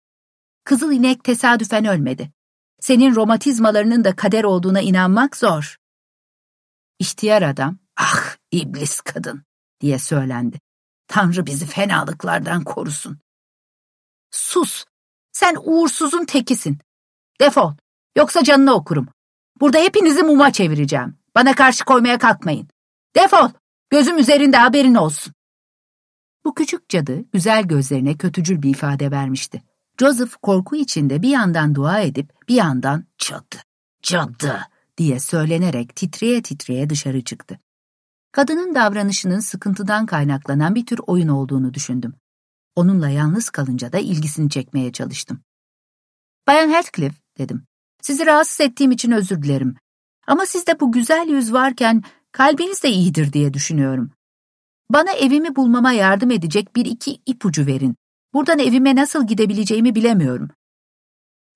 Kızıl 0.67 0.93
inek 0.93 1.25
tesadüfen 1.25 1.85
ölmedi. 1.85 2.33
Senin 2.81 3.15
romatizmalarının 3.15 4.05
da 4.05 4.17
kader 4.17 4.45
olduğuna 4.45 4.81
inanmak 4.81 5.37
zor. 5.37 5.77
İhtiyar 6.99 7.43
adam, 7.43 7.79
ah 7.97 8.37
iblis 8.51 9.01
kadın 9.01 9.45
diye 9.81 9.99
söylendi. 9.99 10.61
Tanrı 11.07 11.47
bizi 11.47 11.67
fenalıklardan 11.67 12.65
korusun. 12.65 13.19
Sus, 14.31 14.85
sen 15.33 15.57
uğursuzun 15.63 16.25
tekisin. 16.25 16.79
Defol, 17.41 17.73
yoksa 18.17 18.45
canını 18.45 18.75
okurum. 18.75 19.09
Burada 19.61 19.79
hepinizi 19.79 20.23
muma 20.23 20.53
çevireceğim. 20.53 21.19
Bana 21.35 21.55
karşı 21.55 21.85
koymaya 21.85 22.19
kalkmayın. 22.19 22.69
Defol, 23.17 23.51
gözüm 23.91 24.19
üzerinde 24.19 24.57
haberin 24.57 24.95
olsun. 24.95 25.35
Bu 26.45 26.55
küçük 26.55 26.89
cadı 26.89 27.25
güzel 27.33 27.63
gözlerine 27.63 28.17
kötücül 28.17 28.63
bir 28.63 28.71
ifade 28.71 29.11
vermişti. 29.11 29.63
Joseph 30.01 30.33
korku 30.43 30.77
içinde 30.77 31.23
bir 31.23 31.29
yandan 31.29 31.75
dua 31.75 32.01
edip 32.01 32.49
bir 32.49 32.55
yandan 32.55 33.05
cadı, 33.19 33.57
cadı 34.03 34.61
diye 34.97 35.21
söylenerek 35.21 35.97
titreye 35.97 36.43
titreye 36.43 36.91
dışarı 36.91 37.25
çıktı. 37.25 37.59
Kadının 38.33 38.75
davranışının 38.75 39.41
sıkıntıdan 39.41 40.07
kaynaklanan 40.07 40.75
bir 40.75 40.87
tür 40.87 41.01
oyun 41.07 41.29
olduğunu 41.29 41.75
düşündüm. 41.75 42.15
Onunla 42.77 43.09
yalnız 43.09 43.51
kalınca 43.51 43.93
da 43.93 43.99
ilgisini 43.99 44.51
çekmeye 44.51 44.93
çalıştım. 44.93 45.41
Bayan 46.47 46.69
Heathcliff, 46.69 47.15
dedim. 47.39 47.67
Sizi 48.03 48.27
rahatsız 48.27 48.61
ettiğim 48.61 48.91
için 48.91 49.11
özür 49.11 49.43
dilerim. 49.43 49.77
Ama 50.27 50.47
sizde 50.47 50.81
bu 50.81 50.93
güzel 50.93 51.29
yüz 51.29 51.53
varken 51.53 52.03
kalbiniz 52.33 52.83
de 52.83 52.91
iyidir 52.91 53.33
diye 53.33 53.55
düşünüyorum. 53.55 54.11
Bana 54.91 55.13
evimi 55.13 55.57
bulmama 55.57 55.93
yardım 55.93 56.31
edecek 56.31 56.77
bir 56.77 56.85
iki 56.85 57.21
ipucu 57.27 57.67
verin. 57.67 57.97
Buradan 58.37 58.59
evime 58.59 58.96
nasıl 58.96 59.27
gidebileceğimi 59.27 59.94
bilemiyorum. 59.94 60.51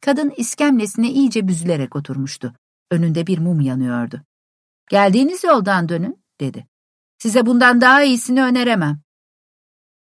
Kadın 0.01 0.33
iskemlesine 0.37 1.11
iyice 1.11 1.49
büzülerek 1.49 1.97
oturmuştu. 1.97 2.55
Önünde 2.91 3.27
bir 3.27 3.39
mum 3.39 3.61
yanıyordu. 3.61 4.23
Geldiğiniz 4.91 5.45
yoldan 5.45 5.89
dönün, 5.89 6.25
dedi. 6.41 6.67
Size 7.19 7.47
bundan 7.47 7.81
daha 7.81 8.03
iyisini 8.03 8.43
öneremem. 8.43 9.01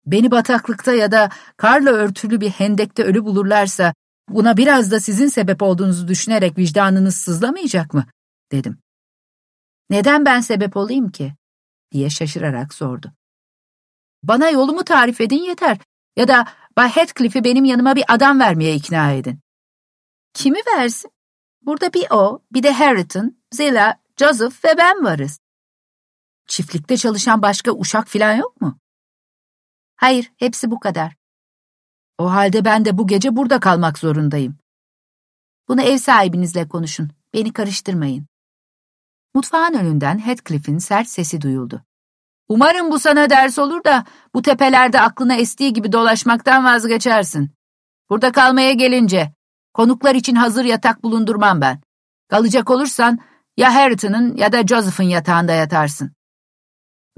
Beni 0.06 0.30
bataklıkta 0.30 0.92
ya 0.92 1.12
da 1.12 1.30
karla 1.56 1.90
örtülü 1.90 2.40
bir 2.40 2.50
hendekte 2.50 3.04
ölü 3.04 3.24
bulurlarsa 3.24 3.94
buna 4.28 4.56
biraz 4.56 4.90
da 4.90 5.00
sizin 5.00 5.28
sebep 5.28 5.62
olduğunuzu 5.62 6.08
düşünerek 6.08 6.58
vicdanınız 6.58 7.16
sızlamayacak 7.16 7.94
mı? 7.94 8.06
dedim. 8.52 8.78
Neden 9.90 10.24
ben 10.24 10.40
sebep 10.40 10.76
olayım 10.76 11.10
ki? 11.10 11.34
diye 11.92 12.10
şaşırarak 12.10 12.74
sordu. 12.74 13.12
Bana 14.22 14.50
yolumu 14.50 14.84
tarif 14.84 15.20
edin 15.20 15.42
yeter. 15.42 15.78
Ya 16.16 16.28
da 16.28 16.46
Bay 16.76 16.88
Heathcliff'i 16.88 17.44
benim 17.44 17.64
yanıma 17.64 17.96
bir 17.96 18.04
adam 18.08 18.40
vermeye 18.40 18.74
ikna 18.74 19.12
edin. 19.12 19.40
Kimi 20.34 20.58
versin? 20.58 21.10
Burada 21.62 21.92
bir 21.92 22.06
o, 22.10 22.42
bir 22.52 22.62
de 22.62 22.72
Harriton, 22.72 23.36
Zilla, 23.52 24.00
Joseph 24.16 24.64
ve 24.64 24.78
ben 24.78 25.04
varız. 25.04 25.38
Çiftlikte 26.46 26.96
çalışan 26.96 27.42
başka 27.42 27.72
uşak 27.72 28.08
filan 28.08 28.34
yok 28.34 28.60
mu? 28.60 28.78
Hayır, 29.96 30.32
hepsi 30.36 30.70
bu 30.70 30.80
kadar. 30.80 31.16
O 32.18 32.30
halde 32.30 32.64
ben 32.64 32.84
de 32.84 32.98
bu 32.98 33.06
gece 33.06 33.36
burada 33.36 33.60
kalmak 33.60 33.98
zorundayım. 33.98 34.58
Bunu 35.68 35.82
ev 35.82 35.98
sahibinizle 35.98 36.68
konuşun, 36.68 37.10
beni 37.34 37.52
karıştırmayın. 37.52 38.26
Mutfağın 39.34 39.74
önünden 39.74 40.18
Heathcliff'in 40.18 40.78
sert 40.78 41.08
sesi 41.08 41.40
duyuldu. 41.40 41.84
Umarım 42.52 42.90
bu 42.90 42.98
sana 42.98 43.30
ders 43.30 43.58
olur 43.58 43.84
da 43.84 44.04
bu 44.34 44.42
tepelerde 44.42 45.00
aklına 45.00 45.34
estiği 45.34 45.72
gibi 45.72 45.92
dolaşmaktan 45.92 46.64
vazgeçersin. 46.64 47.50
Burada 48.10 48.32
kalmaya 48.32 48.72
gelince 48.72 49.32
konuklar 49.74 50.14
için 50.14 50.34
hazır 50.34 50.64
yatak 50.64 51.02
bulundurmam 51.02 51.60
ben. 51.60 51.80
Kalacak 52.28 52.70
olursan 52.70 53.18
ya 53.56 53.74
Harriton'ın 53.74 54.36
ya 54.36 54.52
da 54.52 54.66
Joseph'ın 54.66 55.04
yatağında 55.04 55.52
yatarsın. 55.52 56.12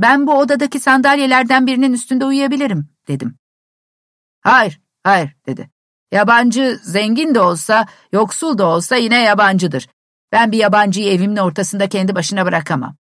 Ben 0.01 0.27
bu 0.27 0.38
odadaki 0.38 0.81
sandalyelerden 0.81 1.66
birinin 1.66 1.92
üstünde 1.92 2.25
uyuyabilirim, 2.25 2.88
dedim. 3.09 3.38
Hayır, 4.40 4.81
hayır, 5.03 5.37
dedi. 5.47 5.70
Yabancı 6.12 6.81
zengin 6.83 7.35
de 7.35 7.40
olsa, 7.40 7.87
yoksul 8.12 8.59
da 8.59 8.66
olsa 8.66 8.97
yine 8.97 9.23
yabancıdır. 9.23 9.88
Ben 10.33 10.53
bir 10.53 10.59
yabancıyı 10.59 11.12
evimin 11.12 11.37
ortasında 11.37 11.88
kendi 11.88 12.14
başına 12.14 12.47
bırakamam. 12.47 12.97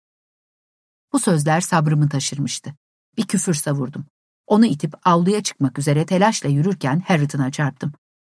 Bu 1.12 1.18
sözler 1.18 1.60
sabrımı 1.60 2.08
taşırmıştı. 2.08 2.74
Bir 3.16 3.26
küfür 3.26 3.54
savurdum. 3.54 4.06
Onu 4.46 4.66
itip 4.66 4.94
avluya 5.04 5.42
çıkmak 5.42 5.78
üzere 5.78 6.06
telaşla 6.06 6.48
yürürken 6.48 7.00
Harriton'a 7.00 7.50
çarptım. 7.50 7.92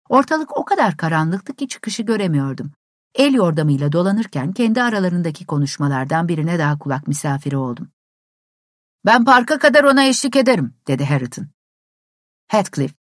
Ortalık 0.09 0.57
o 0.57 0.64
kadar 0.64 0.97
karanlıktı 0.97 1.57
ki 1.57 1.69
çıkışı 1.69 2.03
göremiyordum. 2.03 2.73
El 3.14 3.35
yordamıyla 3.35 3.93
dolanırken 3.93 4.53
kendi 4.53 4.83
aralarındaki 4.83 5.47
konuşmalardan 5.47 6.29
birine 6.29 6.59
daha 6.59 6.79
kulak 6.79 7.09
misafiri 7.09 7.57
oldum. 7.57 7.91
Ben 9.07 9.25
parka 9.25 9.59
kadar 9.59 9.85
ona 9.85 10.05
eşlik 10.05 10.37
ederim, 10.37 10.75
dedi 10.87 11.05
Harriton. 11.05 11.49
Heathcliff, 12.49 12.95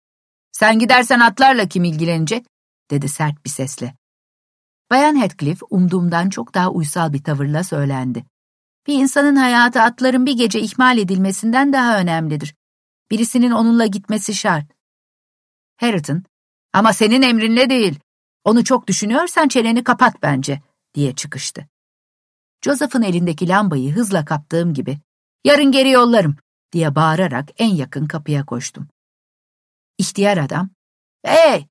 sen 0.51 0.79
gidersen 0.79 1.19
atlarla 1.19 1.67
kim 1.67 1.83
ilgilenecek? 1.83 2.45
dedi 2.91 3.09
sert 3.09 3.45
bir 3.45 3.49
sesle. 3.49 3.95
Bayan 4.91 5.21
Heathcliff 5.21 5.61
umduğumdan 5.69 6.29
çok 6.29 6.53
daha 6.53 6.69
uysal 6.69 7.13
bir 7.13 7.23
tavırla 7.23 7.63
söylendi. 7.63 8.25
Bir 8.87 8.93
insanın 8.93 9.35
hayatı 9.35 9.81
atların 9.81 10.25
bir 10.25 10.37
gece 10.37 10.59
ihmal 10.59 10.97
edilmesinden 10.97 11.73
daha 11.73 11.99
önemlidir. 11.99 12.55
Birisinin 13.11 13.51
onunla 13.51 13.85
gitmesi 13.85 14.33
şart. 14.33 14.65
Harriton, 15.77 16.23
ama 16.73 16.93
senin 16.93 17.21
emrinle 17.21 17.69
değil. 17.69 17.99
Onu 18.43 18.63
çok 18.63 18.87
düşünüyorsan 18.87 19.47
çeneni 19.47 19.83
kapat 19.83 20.21
bence, 20.21 20.61
diye 20.93 21.15
çıkıştı. 21.15 21.67
Joseph'ın 22.61 23.01
elindeki 23.01 23.47
lambayı 23.47 23.93
hızla 23.93 24.25
kaptığım 24.25 24.73
gibi, 24.73 24.99
yarın 25.45 25.71
geri 25.71 25.89
yollarım, 25.89 26.35
diye 26.71 26.95
bağırarak 26.95 27.49
en 27.57 27.75
yakın 27.75 28.05
kapıya 28.05 28.45
koştum. 28.45 28.87
İhtiyar 29.97 30.37
adam, 30.37 30.69
bey, 31.25 31.67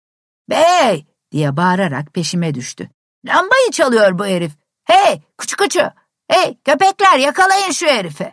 bey, 0.51 1.07
diye 1.33 1.57
bağırarak 1.57 2.15
peşime 2.15 2.55
düştü. 2.55 2.91
Lambayı 3.27 3.71
çalıyor 3.73 4.19
bu 4.19 4.27
herif. 4.27 4.53
Hey, 4.85 5.23
küçük 5.39 5.59
küçük. 5.59 5.83
Hey 6.29 6.59
köpekler 6.65 7.19
yakalayın 7.19 7.71
şu 7.71 7.87
herifi. 7.87 8.33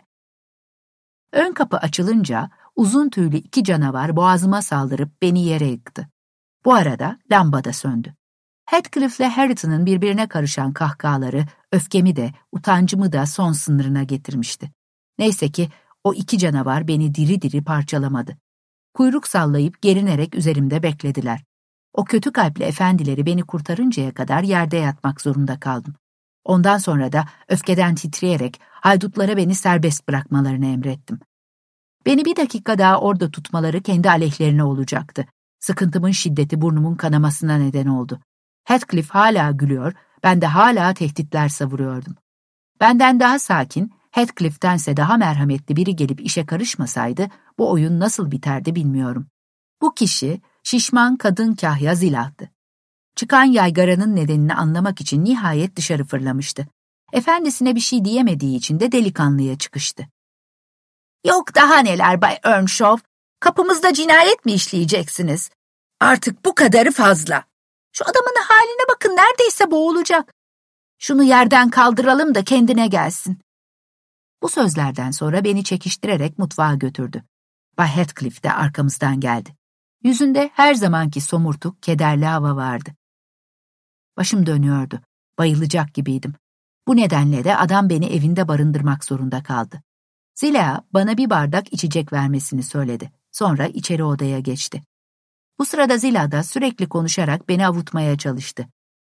Ön 1.32 1.52
kapı 1.52 1.76
açılınca 1.76 2.50
uzun 2.76 3.08
tüylü 3.08 3.36
iki 3.36 3.64
canavar 3.64 4.16
boğazıma 4.16 4.62
saldırıp 4.62 5.22
beni 5.22 5.44
yere 5.44 5.66
yıktı. 5.66 6.08
Bu 6.64 6.74
arada 6.74 7.18
lamba 7.30 7.64
da 7.64 7.72
söndü. 7.72 8.14
Heathcliff 8.66 9.20
ile 9.20 9.28
Harriton'ın 9.28 9.86
birbirine 9.86 10.28
karışan 10.28 10.72
kahkahaları 10.72 11.44
öfkemi 11.72 12.16
de 12.16 12.32
utancımı 12.52 13.12
da 13.12 13.26
son 13.26 13.52
sınırına 13.52 14.02
getirmişti. 14.02 14.70
Neyse 15.18 15.48
ki 15.48 15.68
o 16.04 16.14
iki 16.14 16.38
canavar 16.38 16.88
beni 16.88 17.14
diri 17.14 17.42
diri 17.42 17.64
parçalamadı. 17.64 18.36
Kuyruk 18.94 19.28
sallayıp 19.28 19.82
gerinerek 19.82 20.34
üzerimde 20.34 20.82
beklediler. 20.82 21.44
O 21.92 22.04
kötü 22.04 22.32
kalpli 22.32 22.64
efendileri 22.64 23.26
beni 23.26 23.42
kurtarıncaya 23.42 24.14
kadar 24.14 24.42
yerde 24.42 24.76
yatmak 24.76 25.20
zorunda 25.20 25.60
kaldım. 25.60 25.94
Ondan 26.44 26.78
sonra 26.78 27.12
da 27.12 27.24
öfkeden 27.48 27.94
titreyerek 27.94 28.60
haydutlara 28.70 29.36
beni 29.36 29.54
serbest 29.54 30.08
bırakmalarını 30.08 30.66
emrettim. 30.66 31.20
Beni 32.06 32.24
bir 32.24 32.36
dakika 32.36 32.78
daha 32.78 33.00
orada 33.00 33.30
tutmaları 33.30 33.82
kendi 33.82 34.10
aleyhlerine 34.10 34.64
olacaktı. 34.64 35.26
Sıkıntımın 35.60 36.10
şiddeti 36.10 36.60
burnumun 36.60 36.94
kanamasına 36.94 37.56
neden 37.56 37.86
oldu. 37.86 38.20
Heathcliff 38.64 39.10
hala 39.10 39.50
gülüyor, 39.50 39.92
ben 40.22 40.40
de 40.40 40.46
hala 40.46 40.94
tehditler 40.94 41.48
savuruyordum. 41.48 42.16
Benden 42.80 43.20
daha 43.20 43.38
sakin, 43.38 43.92
Heathcliff'tense 44.10 44.96
daha 44.96 45.16
merhametli 45.16 45.76
biri 45.76 45.96
gelip 45.96 46.20
işe 46.20 46.46
karışmasaydı 46.46 47.28
bu 47.58 47.70
oyun 47.70 48.00
nasıl 48.00 48.30
biterdi 48.30 48.74
bilmiyorum. 48.74 49.26
Bu 49.80 49.94
kişi 49.94 50.40
şişman 50.62 51.16
kadın 51.16 51.54
kahya 51.54 51.94
zilahtı. 51.94 52.50
Çıkan 53.16 53.44
yaygaranın 53.44 54.16
nedenini 54.16 54.54
anlamak 54.54 55.00
için 55.00 55.24
nihayet 55.24 55.76
dışarı 55.76 56.04
fırlamıştı. 56.04 56.66
Efendisine 57.12 57.74
bir 57.74 57.80
şey 57.80 58.04
diyemediği 58.04 58.56
için 58.56 58.80
de 58.80 58.92
delikanlıya 58.92 59.58
çıkıştı. 59.58 60.06
Yok 61.26 61.54
daha 61.54 61.78
neler 61.78 62.22
Bay 62.22 62.38
Earnshaw, 62.44 63.06
kapımızda 63.40 63.92
cinayet 63.92 64.44
mi 64.44 64.52
işleyeceksiniz? 64.52 65.50
Artık 66.00 66.44
bu 66.44 66.54
kadarı 66.54 66.90
fazla. 66.90 67.44
Şu 67.92 68.04
adamın 68.04 68.34
haline 68.48 68.82
bakın 68.88 69.16
neredeyse 69.16 69.70
boğulacak. 69.70 70.34
Şunu 70.98 71.22
yerden 71.22 71.70
kaldıralım 71.70 72.34
da 72.34 72.44
kendine 72.44 72.86
gelsin. 72.86 73.38
Bu 74.42 74.48
sözlerden 74.48 75.10
sonra 75.10 75.44
beni 75.44 75.64
çekiştirerek 75.64 76.38
mutfağa 76.38 76.74
götürdü. 76.74 77.24
Bay 77.78 77.88
Heathcliff 77.88 78.42
de 78.42 78.52
arkamızdan 78.52 79.20
geldi. 79.20 79.54
Yüzünde 80.04 80.50
her 80.54 80.74
zamanki 80.74 81.20
somurtuk, 81.20 81.82
kederli 81.82 82.24
hava 82.24 82.56
vardı. 82.56 82.90
Başım 84.16 84.46
dönüyordu. 84.46 85.00
Bayılacak 85.38 85.94
gibiydim. 85.94 86.34
Bu 86.88 86.96
nedenle 86.96 87.44
de 87.44 87.56
adam 87.56 87.90
beni 87.90 88.06
evinde 88.06 88.48
barındırmak 88.48 89.04
zorunda 89.04 89.42
kaldı. 89.42 89.82
Zila 90.34 90.84
bana 90.94 91.16
bir 91.16 91.30
bardak 91.30 91.72
içecek 91.72 92.12
vermesini 92.12 92.62
söyledi. 92.62 93.12
Sonra 93.32 93.66
içeri 93.66 94.04
odaya 94.04 94.40
geçti. 94.40 94.82
Bu 95.58 95.64
sırada 95.64 95.98
Zila 95.98 96.32
da 96.32 96.42
sürekli 96.42 96.88
konuşarak 96.88 97.48
beni 97.48 97.66
avutmaya 97.66 98.18
çalıştı. 98.18 98.66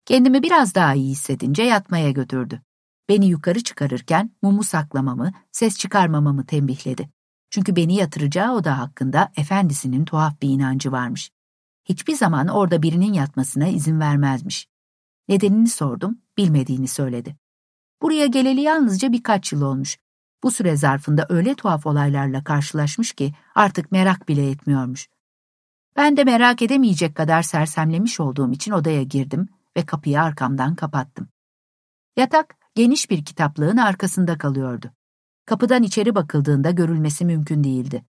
Kendimi 0.04 0.42
biraz 0.42 0.74
daha 0.74 0.94
iyi 0.94 1.10
hissedince 1.10 1.62
yatmaya 1.62 2.10
götürdü. 2.10 2.62
Beni 3.08 3.26
yukarı 3.26 3.62
çıkarırken 3.62 4.30
mumu 4.42 4.64
saklamamı, 4.64 5.32
ses 5.52 5.78
çıkarmamamı 5.78 6.46
tembihledi. 6.46 7.10
Çünkü 7.50 7.76
beni 7.76 7.94
yatıracağı 7.94 8.54
oda 8.54 8.78
hakkında 8.78 9.32
efendisinin 9.36 10.04
tuhaf 10.04 10.42
bir 10.42 10.48
inancı 10.48 10.92
varmış. 10.92 11.30
Hiçbir 11.84 12.14
zaman 12.14 12.48
orada 12.48 12.82
birinin 12.82 13.12
yatmasına 13.12 13.68
izin 13.68 14.00
vermezmiş. 14.00 14.68
Nedenini 15.28 15.68
sordum, 15.68 16.18
bilmediğini 16.36 16.88
söyledi. 16.88 17.36
Buraya 18.02 18.26
geleli 18.26 18.60
yalnızca 18.60 19.12
birkaç 19.12 19.52
yıl 19.52 19.62
olmuş. 19.62 19.98
Bu 20.42 20.50
süre 20.50 20.76
zarfında 20.76 21.26
öyle 21.28 21.54
tuhaf 21.54 21.86
olaylarla 21.86 22.44
karşılaşmış 22.44 23.12
ki 23.12 23.34
artık 23.54 23.92
merak 23.92 24.28
bile 24.28 24.50
etmiyormuş. 24.50 25.08
Ben 25.96 26.16
de 26.16 26.24
merak 26.24 26.62
edemeyecek 26.62 27.14
kadar 27.14 27.42
sersemlemiş 27.42 28.20
olduğum 28.20 28.52
için 28.52 28.72
odaya 28.72 29.02
girdim 29.02 29.48
ve 29.76 29.86
kapıyı 29.86 30.22
arkamdan 30.22 30.74
kapattım. 30.74 31.28
Yatak 32.16 32.56
geniş 32.74 33.10
bir 33.10 33.24
kitaplığın 33.24 33.76
arkasında 33.76 34.38
kalıyordu. 34.38 34.92
Kapıdan 35.46 35.82
içeri 35.82 36.14
bakıldığında 36.14 36.70
görülmesi 36.70 37.24
mümkün 37.24 37.64
değildi. 37.64 38.04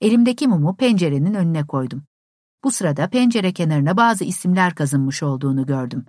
Elimdeki 0.00 0.48
mumu 0.48 0.76
pencerenin 0.76 1.34
önüne 1.34 1.66
koydum. 1.66 2.04
Bu 2.64 2.70
sırada 2.70 3.10
pencere 3.10 3.52
kenarına 3.52 3.96
bazı 3.96 4.24
isimler 4.24 4.74
kazınmış 4.74 5.22
olduğunu 5.22 5.66
gördüm. 5.66 6.06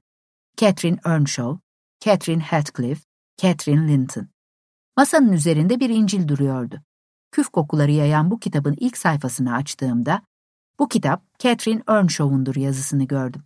Catherine 0.57 0.99
Earnshaw, 1.05 1.59
Catherine 1.99 2.41
Heathcliff, 2.41 3.03
Catherine 3.37 3.87
Linton. 3.87 4.27
Masanın 4.97 5.31
üzerinde 5.31 5.79
bir 5.79 5.89
İncil 5.89 6.27
duruyordu. 6.27 6.81
Küf 7.31 7.49
kokuları 7.49 7.91
yayan 7.91 8.31
bu 8.31 8.39
kitabın 8.39 8.75
ilk 8.79 8.97
sayfasını 8.97 9.55
açtığımda, 9.55 10.21
bu 10.79 10.87
kitap 10.87 11.39
Catherine 11.39 11.83
Earnshaw'undur 11.87 12.55
yazısını 12.55 13.03
gördüm. 13.03 13.43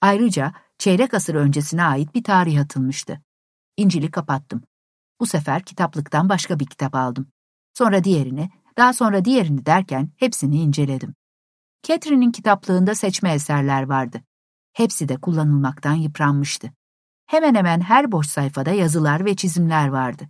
Ayrıca 0.00 0.52
çeyrek 0.78 1.14
asır 1.14 1.34
öncesine 1.34 1.84
ait 1.84 2.14
bir 2.14 2.24
tarih 2.24 2.60
atılmıştı. 2.60 3.20
İncil'i 3.76 4.10
kapattım. 4.10 4.62
Bu 5.20 5.26
sefer 5.26 5.62
kitaplıktan 5.62 6.28
başka 6.28 6.58
bir 6.60 6.66
kitap 6.66 6.94
aldım. 6.94 7.28
Sonra 7.74 8.04
diğerini, 8.04 8.50
daha 8.76 8.92
sonra 8.92 9.24
diğerini 9.24 9.66
derken 9.66 10.10
hepsini 10.16 10.60
inceledim. 10.60 11.14
Catherine'in 11.82 12.32
kitaplığında 12.32 12.94
seçme 12.94 13.32
eserler 13.32 13.82
vardı. 13.82 14.22
Hepsi 14.80 15.08
de 15.08 15.16
kullanılmaktan 15.16 15.94
yıpranmıştı. 15.94 16.72
Hemen 17.26 17.54
hemen 17.54 17.80
her 17.80 18.12
boş 18.12 18.26
sayfada 18.26 18.70
yazılar 18.70 19.24
ve 19.24 19.36
çizimler 19.36 19.88
vardı. 19.88 20.28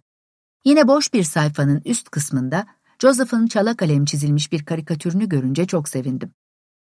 Yine 0.65 0.89
boş 0.89 1.15
bir 1.15 1.23
sayfanın 1.23 1.83
üst 1.85 2.11
kısmında 2.11 2.67
Joseph'ın 2.99 3.47
çala 3.47 3.77
kalem 3.77 4.05
çizilmiş 4.05 4.53
bir 4.53 4.65
karikatürünü 4.65 5.29
görünce 5.29 5.67
çok 5.67 5.89
sevindim. 5.89 6.35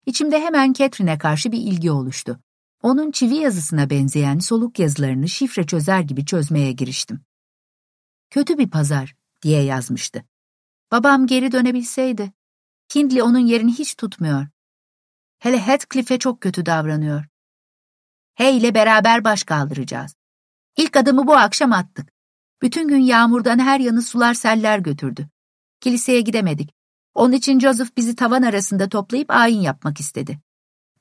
İçimde 0.06 0.40
hemen 0.40 0.72
Catherine'e 0.72 1.18
karşı 1.18 1.52
bir 1.52 1.59
ilgi 1.59 1.90
oluştu. 1.90 2.40
Onun 2.83 3.11
çivi 3.11 3.35
yazısına 3.35 3.90
benzeyen 3.90 4.38
soluk 4.38 4.78
yazılarını 4.78 5.28
şifre 5.28 5.66
çözer 5.66 6.00
gibi 6.00 6.26
çözmeye 6.26 6.72
giriştim. 6.72 7.20
Kötü 8.30 8.59
bir 8.59 8.70
pazar 8.70 9.16
diye 9.42 9.62
yazmıştı. 9.62 10.24
Babam 10.92 11.26
geri 11.26 11.52
dönebilseydi. 11.52 12.33
Hindley 12.94 13.22
onun 13.22 13.46
yerini 13.46 13.72
hiç 13.72 13.94
tutmuyor. 13.94 14.46
Hele 15.38 15.59
Heathcliff'e 15.59 16.18
çok 16.18 16.40
kötü 16.40 16.66
davranıyor. 16.66 17.29
Hey 18.34 18.58
ile 18.58 18.74
beraber 18.74 19.24
baş 19.24 19.44
kaldıracağız. 19.44 20.14
İlk 20.76 20.96
adımı 20.96 21.26
bu 21.26 21.36
akşam 21.36 21.72
attık. 21.72 22.12
Bütün 22.62 22.88
gün 22.88 22.98
yağmurdan 22.98 23.58
her 23.58 23.80
yanı 23.80 24.02
sular 24.02 24.34
seller 24.34 24.78
götürdü. 24.78 25.28
Kiliseye 25.80 26.20
gidemedik. 26.20 26.74
Onun 27.14 27.32
için 27.32 27.60
Joseph 27.60 27.96
bizi 27.96 28.16
tavan 28.16 28.42
arasında 28.42 28.88
toplayıp 28.88 29.30
ayin 29.30 29.60
yapmak 29.60 30.00
istedi. 30.00 30.38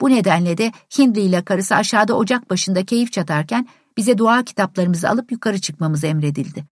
Bu 0.02 0.10
nedenle 0.10 0.58
de 0.58 0.72
Hindley 0.98 1.26
ile 1.26 1.46
karısı 1.46 1.76
aşağıda 1.76 2.14
ocak 2.18 2.50
başında 2.50 2.86
keyif 2.86 3.12
çatarken 3.12 3.68
bize 3.98 4.18
dua 4.18 4.44
kitaplarımızı 4.44 5.10
alıp 5.10 5.32
yukarı 5.32 5.62
çıkmamız 5.62 6.04
emredildi. 6.04 6.66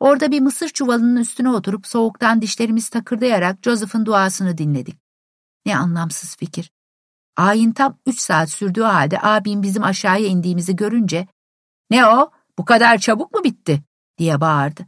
Orada 0.00 0.30
bir 0.30 0.40
mısır 0.40 0.68
çuvalının 0.68 1.20
üstüne 1.20 1.50
oturup 1.50 1.86
soğuktan 1.86 2.42
dişlerimiz 2.42 2.88
takırdayarak 2.88 3.58
Joseph'ın 3.62 4.06
duasını 4.06 4.58
dinledik. 4.58 4.96
Ne 5.66 5.76
anlamsız 5.76 6.36
fikir. 6.36 6.72
Ayin 7.40 7.72
tam 7.72 7.98
üç 8.06 8.20
saat 8.20 8.50
sürdüğü 8.50 8.82
halde 8.82 9.18
abim 9.22 9.62
bizim 9.62 9.84
aşağıya 9.84 10.26
indiğimizi 10.26 10.76
görünce 10.76 11.28
''Ne 11.90 12.06
o? 12.06 12.30
Bu 12.58 12.64
kadar 12.64 12.98
çabuk 12.98 13.34
mu 13.34 13.44
bitti?'' 13.44 13.82
diye 14.18 14.40
bağırdı. 14.40 14.86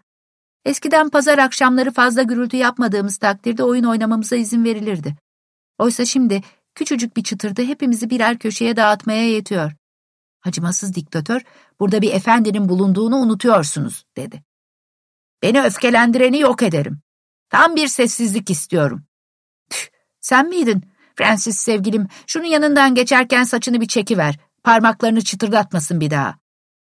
Eskiden 0.64 1.08
pazar 1.08 1.38
akşamları 1.38 1.90
fazla 1.90 2.22
gürültü 2.22 2.56
yapmadığımız 2.56 3.16
takdirde 3.16 3.64
oyun 3.64 3.84
oynamamıza 3.84 4.36
izin 4.36 4.64
verilirdi. 4.64 5.16
Oysa 5.78 6.04
şimdi 6.04 6.42
küçücük 6.74 7.16
bir 7.16 7.22
çıtırdı 7.22 7.62
hepimizi 7.62 8.10
birer 8.10 8.38
köşeye 8.38 8.76
dağıtmaya 8.76 9.28
yetiyor. 9.28 9.72
Acımasız 10.44 10.94
diktatör, 10.94 11.40
burada 11.80 12.02
bir 12.02 12.14
efendinin 12.14 12.68
bulunduğunu 12.68 13.16
unutuyorsunuz, 13.16 14.04
dedi. 14.16 14.42
Beni 15.42 15.62
öfkelendireni 15.62 16.40
yok 16.40 16.62
ederim. 16.62 17.00
Tam 17.50 17.76
bir 17.76 17.88
sessizlik 17.88 18.50
istiyorum. 18.50 19.04
Tüh, 19.70 19.88
sen 20.20 20.48
miydin? 20.48 20.91
Francis 21.16 21.58
sevgilim, 21.58 22.08
şunun 22.26 22.44
yanından 22.44 22.94
geçerken 22.94 23.44
saçını 23.44 23.80
bir 23.80 23.86
çekiver. 23.86 24.38
Parmaklarını 24.64 25.20
çıtırdatmasın 25.20 26.00
bir 26.00 26.10
daha. 26.10 26.34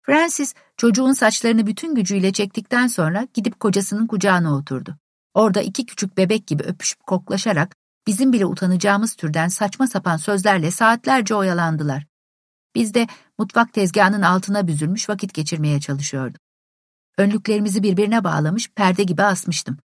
Francis, 0.01 0.53
çocuğun 0.77 1.13
saçlarını 1.13 1.67
bütün 1.67 1.95
gücüyle 1.95 2.33
çektikten 2.33 2.87
sonra 2.87 3.27
gidip 3.33 3.59
kocasının 3.59 4.07
kucağına 4.07 4.55
oturdu. 4.55 4.97
Orada 5.33 5.61
iki 5.61 5.85
küçük 5.85 6.17
bebek 6.17 6.47
gibi 6.47 6.63
öpüşüp 6.63 7.07
koklaşarak 7.07 7.75
bizim 8.07 8.33
bile 8.33 8.45
utanacağımız 8.45 9.15
türden 9.15 9.47
saçma 9.47 9.87
sapan 9.87 10.17
sözlerle 10.17 10.71
saatlerce 10.71 11.35
oyalandılar. 11.35 12.05
Biz 12.75 12.93
de 12.93 13.07
mutfak 13.37 13.73
tezgahının 13.73 14.21
altına 14.21 14.67
büzülmüş 14.67 15.09
vakit 15.09 15.33
geçirmeye 15.33 15.79
çalışıyorduk. 15.79 16.41
Önlüklerimizi 17.17 17.83
birbirine 17.83 18.23
bağlamış, 18.23 18.69
perde 18.75 19.03
gibi 19.03 19.23
asmıştım. 19.23 19.77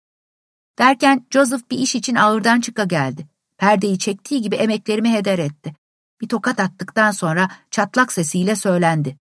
Derken 0.80 1.26
Joseph 1.32 1.72
bir 1.72 1.78
iş 1.78 1.96
için 1.96 2.16
ağırdan 2.16 2.62
çıka 2.62 2.84
geldi. 2.84 3.28
Perdeyi 3.62 4.00
çektiği 4.00 4.42
gibi 4.42 4.56
emeklerimi 4.56 5.14
heder 5.14 5.40
etti. 5.40 5.74
Bir 6.22 6.28
tokat 6.28 6.60
attıktan 6.60 7.12
sonra 7.12 7.50
çatlak 7.72 8.12
sesiyle 8.12 8.56
söylendi. 8.56 9.18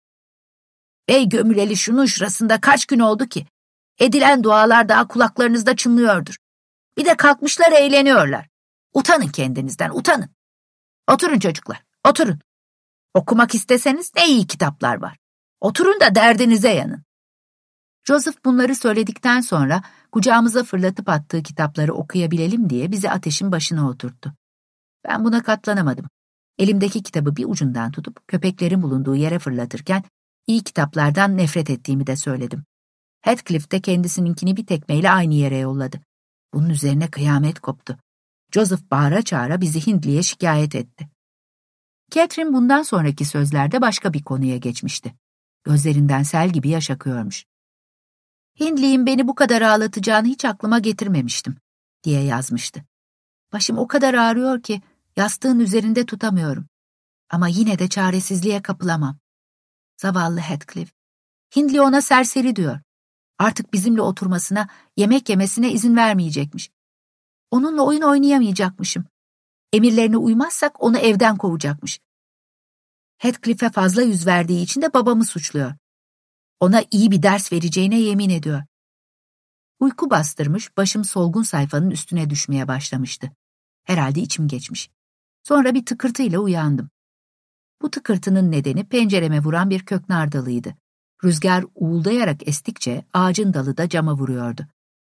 Bey 1.09 1.29
gömüleli 1.29 1.77
şunun 1.77 2.05
şurasında 2.05 2.61
kaç 2.61 2.85
gün 2.85 2.99
oldu 2.99 3.25
ki? 3.25 3.45
Edilen 3.99 4.43
dualar 4.43 4.89
daha 4.89 5.07
kulaklarınızda 5.07 5.75
çınlıyordur. 5.75 6.35
Bir 6.97 7.05
de 7.05 7.17
kalkmışlar 7.17 7.71
eğleniyorlar. 7.71 8.47
Utanın 8.93 9.27
kendinizden, 9.27 9.89
utanın. 9.89 10.29
Oturun 11.11 11.39
çocuklar, 11.39 11.83
oturun. 12.07 12.39
Okumak 13.13 13.55
isteseniz 13.55 14.11
ne 14.15 14.27
iyi 14.27 14.47
kitaplar 14.47 15.01
var. 15.01 15.17
Oturun 15.61 15.99
da 15.99 16.15
derdinize 16.15 16.69
yanın. 16.69 17.04
Joseph 18.07 18.45
bunları 18.45 18.75
söyledikten 18.75 19.41
sonra 19.41 19.83
kucağımıza 20.11 20.63
fırlatıp 20.63 21.09
attığı 21.09 21.43
kitapları 21.43 21.93
okuyabilelim 21.93 22.69
diye 22.69 22.91
bizi 22.91 23.11
ateşin 23.11 23.51
başına 23.51 23.89
oturttu. 23.89 24.33
Ben 25.07 25.25
buna 25.25 25.43
katlanamadım. 25.43 26.05
Elimdeki 26.57 27.03
kitabı 27.03 27.35
bir 27.35 27.45
ucundan 27.45 27.91
tutup 27.91 28.27
köpeklerin 28.27 28.81
bulunduğu 28.81 29.15
yere 29.15 29.39
fırlatırken 29.39 30.03
iyi 30.47 30.63
kitaplardan 30.63 31.37
nefret 31.37 31.69
ettiğimi 31.69 32.07
de 32.07 32.15
söyledim. 32.15 32.63
Heathcliff 33.21 33.71
de 33.71 33.81
kendisininkini 33.81 34.57
bir 34.57 34.65
tekmeyle 34.65 35.11
aynı 35.11 35.33
yere 35.33 35.57
yolladı. 35.57 36.01
Bunun 36.53 36.69
üzerine 36.69 37.11
kıyamet 37.11 37.59
koptu. 37.59 37.97
Joseph 38.51 38.91
bağıra 38.91 39.21
çağıra 39.21 39.61
bizi 39.61 39.87
Hindli'ye 39.87 40.23
şikayet 40.23 40.75
etti. 40.75 41.09
Catherine 42.11 42.53
bundan 42.53 42.83
sonraki 42.83 43.25
sözlerde 43.25 43.81
başka 43.81 44.13
bir 44.13 44.23
konuya 44.23 44.57
geçmişti. 44.57 45.15
Gözlerinden 45.63 46.23
sel 46.23 46.49
gibi 46.49 46.69
yaş 46.69 46.91
akıyormuş. 46.91 47.45
Hindley'in 48.59 49.05
beni 49.05 49.27
bu 49.27 49.35
kadar 49.35 49.61
ağlatacağını 49.61 50.27
hiç 50.27 50.45
aklıma 50.45 50.79
getirmemiştim, 50.79 51.57
diye 52.03 52.23
yazmıştı. 52.23 52.85
Başım 53.53 53.77
o 53.77 53.87
kadar 53.87 54.13
ağrıyor 54.13 54.61
ki 54.61 54.81
yastığın 55.15 55.59
üzerinde 55.59 56.05
tutamıyorum. 56.05 56.67
Ama 57.29 57.47
yine 57.47 57.79
de 57.79 57.87
çaresizliğe 57.87 58.61
kapılamam. 58.61 59.17
Zavallı 60.01 60.39
Heathcliff. 60.39 60.93
Hindley 61.55 61.79
ona 61.79 62.01
serseri 62.01 62.55
diyor. 62.55 62.79
Artık 63.39 63.73
bizimle 63.73 64.01
oturmasına, 64.01 64.67
yemek 64.97 65.29
yemesine 65.29 65.71
izin 65.71 65.95
vermeyecekmiş. 65.95 66.71
Onunla 67.51 67.81
oyun 67.81 68.01
oynayamayacakmışım. 68.01 69.05
Emirlerine 69.73 70.17
uymazsak 70.17 70.83
onu 70.83 70.97
evden 70.97 71.37
kovacakmış. 71.37 71.99
Heathcliff'e 73.17 73.69
fazla 73.69 74.01
yüz 74.01 74.27
verdiği 74.27 74.63
için 74.63 74.81
de 74.81 74.93
babamı 74.93 75.25
suçluyor. 75.25 75.73
Ona 76.59 76.83
iyi 76.91 77.11
bir 77.11 77.23
ders 77.23 77.53
vereceğine 77.53 77.99
yemin 77.99 78.29
ediyor. 78.29 78.63
Uyku 79.79 80.09
bastırmış, 80.09 80.77
başım 80.77 81.05
solgun 81.05 81.43
sayfanın 81.43 81.91
üstüne 81.91 82.29
düşmeye 82.29 82.67
başlamıştı. 82.67 83.31
Herhalde 83.83 84.19
içim 84.19 84.47
geçmiş. 84.47 84.89
Sonra 85.43 85.73
bir 85.73 85.85
tıkırtıyla 85.85 86.39
uyandım. 86.39 86.89
Bu 87.81 87.91
tıkırtının 87.91 88.51
nedeni 88.51 88.87
pencereme 88.87 89.39
vuran 89.39 89.69
bir 89.69 89.85
köknar 89.85 90.31
dalıydı. 90.31 90.75
Rüzgar 91.23 91.65
uğuldayarak 91.75 92.47
estikçe 92.47 93.05
ağacın 93.13 93.53
dalı 93.53 93.77
da 93.77 93.89
cama 93.89 94.13
vuruyordu. 94.13 94.67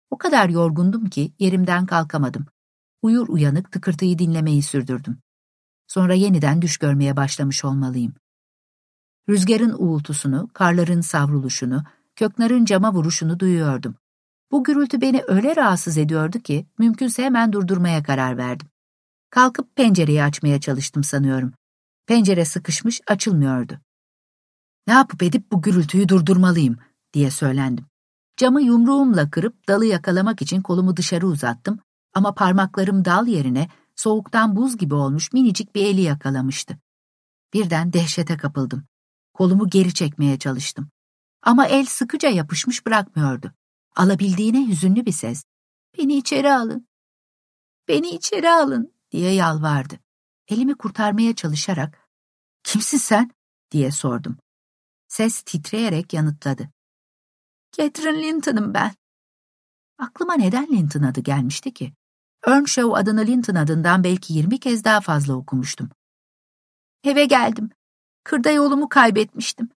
O 0.10 0.18
kadar 0.18 0.50
yorgundum 0.50 1.10
ki 1.10 1.34
yerimden 1.40 1.86
kalkamadım. 1.86 2.46
Uyur 3.02 3.28
uyanık 3.30 3.72
tıkırtıyı 3.72 4.20
dinlemeyi 4.20 4.64
sürdürdüm. 4.64 5.20
Sonra 5.88 6.14
yeniden 6.14 6.62
düş 6.62 6.78
görmeye 6.78 7.16
başlamış 7.18 7.66
olmalıyım. 7.66 8.14
Rüzgarın 9.30 9.76
uğultusunu, 9.78 10.50
karların 10.54 11.02
savruluşunu, 11.02 11.84
köknarın 12.16 12.66
cama 12.66 12.94
vuruşunu 12.94 13.40
duyuyordum. 13.40 13.96
Bu 14.52 14.64
gürültü 14.64 15.02
beni 15.02 15.24
öyle 15.28 15.56
rahatsız 15.56 15.98
ediyordu 15.98 16.40
ki 16.40 16.68
mümkünse 16.78 17.24
hemen 17.24 17.54
durdurmaya 17.54 18.04
karar 18.04 18.38
verdim. 18.38 18.68
Kalkıp 19.30 19.76
pencereyi 19.76 20.24
açmaya 20.24 20.60
çalıştım 20.60 21.04
sanıyorum. 21.04 21.54
Pencere 22.06 22.46
sıkışmış, 22.46 23.02
açılmıyordu. 23.08 23.80
Ne 24.88 24.94
yapıp 24.94 25.24
edip 25.24 25.52
bu 25.52 25.62
gürültüyü 25.62 26.10
durdurmalıyım 26.10 26.78
diye 27.14 27.32
söylendim. 27.32 27.86
Camı 28.38 28.62
yumruğumla 28.62 29.30
kırıp 29.30 29.68
dalı 29.68 29.86
yakalamak 29.86 30.42
için 30.42 30.62
kolumu 30.62 30.98
dışarı 30.98 31.28
uzattım 31.28 31.80
ama 32.14 32.34
parmaklarım 32.34 33.06
dal 33.06 33.28
yerine 33.28 33.70
soğuktan 33.96 34.56
buz 34.56 34.78
gibi 34.78 34.94
olmuş 34.96 35.34
minicik 35.34 35.76
bir 35.76 35.86
eli 35.86 36.02
yakalamıştı. 36.02 36.78
Birden 37.54 37.94
dehşete 37.94 38.38
kapıldım. 38.38 38.84
Kolumu 39.34 39.70
geri 39.70 39.94
çekmeye 39.94 40.40
çalıştım. 40.40 40.90
Ama 41.42 41.68
el 41.68 41.86
sıkıca 41.86 42.30
yapışmış 42.30 42.86
bırakmıyordu. 42.86 43.54
Alabildiğine 43.96 44.68
hüzünlü 44.68 45.06
bir 45.06 45.12
ses. 45.12 45.44
Beni 45.98 46.18
içeri 46.18 46.54
alın. 46.54 46.88
Beni 47.88 48.10
içeri 48.10 48.50
alın 48.50 48.94
diye 49.12 49.34
yalvardı. 49.34 50.00
Elimi 50.48 50.76
kurtarmaya 50.76 51.36
çalışarak 51.36 52.10
kimsin 52.64 52.98
sen 52.98 53.32
diye 53.72 53.92
sordum. 53.92 54.38
Ses 55.08 55.42
titreyerek 55.42 56.14
yanıtladı. 56.14 56.70
Catherine 57.72 58.24
Linton'ım 58.24 58.74
ben. 58.74 58.92
Aklıma 59.98 60.34
neden 60.34 60.68
Linton 60.68 61.04
adı 61.04 61.22
gelmişti 61.22 61.74
ki? 61.74 61.94
Earnshaw 62.48 63.00
adını 63.00 63.26
Linton 63.26 63.56
adından 63.56 64.04
belki 64.04 64.34
yirmi 64.34 64.60
kez 64.60 64.84
daha 64.84 65.02
fazla 65.02 65.34
okumuştum. 65.34 65.90
Eve 67.04 67.26
geldim. 67.26 67.70
Kırda 68.24 68.52
yolumu 68.52 68.90
kaybetmiştim. 68.90 69.70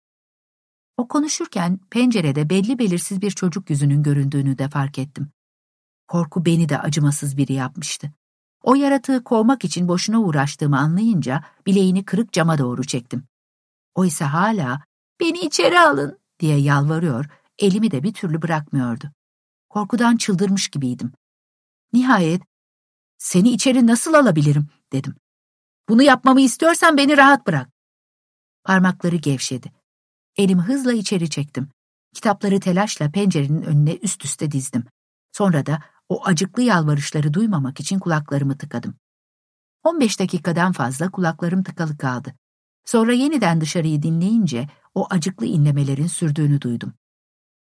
O 0.96 1.08
konuşurken 1.08 1.78
pencerede 1.90 2.50
belli 2.50 2.78
belirsiz 2.78 3.22
bir 3.22 3.30
çocuk 3.30 3.70
yüzünün 3.70 4.02
göründüğünü 4.02 4.58
de 4.58 4.68
fark 4.68 4.98
ettim. 4.98 5.30
Korku 6.08 6.44
beni 6.44 6.68
de 6.68 6.78
acımasız 6.78 7.36
biri 7.36 7.52
yapmıştı. 7.52 8.12
O 8.62 8.74
yaratığı 8.74 9.24
kovmak 9.24 9.64
için 9.64 9.88
boşuna 9.88 10.20
uğraştığımı 10.20 10.78
anlayınca 10.78 11.44
bileğini 11.66 12.04
kırık 12.04 12.32
cama 12.32 12.58
doğru 12.58 12.84
çektim. 12.84 13.24
O 13.94 14.04
ise 14.04 14.24
hala 14.24 14.84
beni 15.20 15.38
içeri 15.38 15.80
alın 15.80 16.18
diye 16.40 16.58
yalvarıyor, 16.58 17.26
elimi 17.58 17.90
de 17.90 18.02
bir 18.02 18.12
türlü 18.12 18.42
bırakmıyordu. 18.42 19.10
Korkudan 19.68 20.16
çıldırmış 20.16 20.68
gibiydim. 20.68 21.12
Nihayet 21.92 22.42
seni 23.18 23.50
içeri 23.50 23.86
nasıl 23.86 24.14
alabilirim 24.14 24.68
dedim. 24.92 25.14
Bunu 25.88 26.02
yapmamı 26.02 26.40
istiyorsan 26.40 26.96
beni 26.96 27.16
rahat 27.16 27.46
bırak. 27.46 27.73
Parmakları 28.64 29.16
gevşedi. 29.16 29.72
Elimi 30.36 30.62
hızla 30.62 30.92
içeri 30.92 31.30
çektim. 31.30 31.68
Kitapları 32.14 32.60
telaşla 32.60 33.10
pencerenin 33.10 33.62
önüne 33.62 33.94
üst 33.94 34.24
üste 34.24 34.50
dizdim. 34.50 34.84
Sonra 35.32 35.66
da 35.66 35.82
o 36.08 36.24
acıklı 36.24 36.62
yalvarışları 36.62 37.34
duymamak 37.34 37.80
için 37.80 37.98
kulaklarımı 37.98 38.58
tıkadım. 38.58 38.94
15 39.82 40.20
dakikadan 40.20 40.72
fazla 40.72 41.10
kulaklarım 41.10 41.62
tıkalı 41.62 41.98
kaldı. 41.98 42.34
Sonra 42.84 43.12
yeniden 43.12 43.60
dışarıyı 43.60 44.02
dinleyince 44.02 44.68
o 44.94 45.06
acıklı 45.10 45.46
inlemelerin 45.46 46.06
sürdüğünü 46.06 46.60
duydum. 46.60 46.92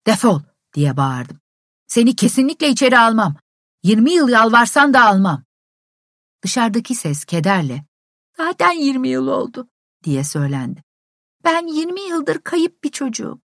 Defol 0.07 0.41
diye 0.73 0.97
bağırdım. 0.97 1.39
Seni 1.87 2.15
kesinlikle 2.15 2.69
içeri 2.69 2.99
almam. 2.99 3.35
20 3.83 4.11
yıl 4.11 4.29
yalvarsan 4.29 4.93
da 4.93 5.05
almam. 5.05 5.43
Dışarıdaki 6.43 6.95
ses 6.95 7.25
kederle, 7.25 7.85
zaten 8.37 8.71
20 8.71 9.09
yıl 9.09 9.27
oldu 9.27 9.69
diye 10.05 10.23
söylendi. 10.23 10.83
Ben 11.43 11.67
20 11.67 12.01
yıldır 12.01 12.41
kayıp 12.41 12.83
bir 12.83 12.91
çocuğum. 12.91 13.41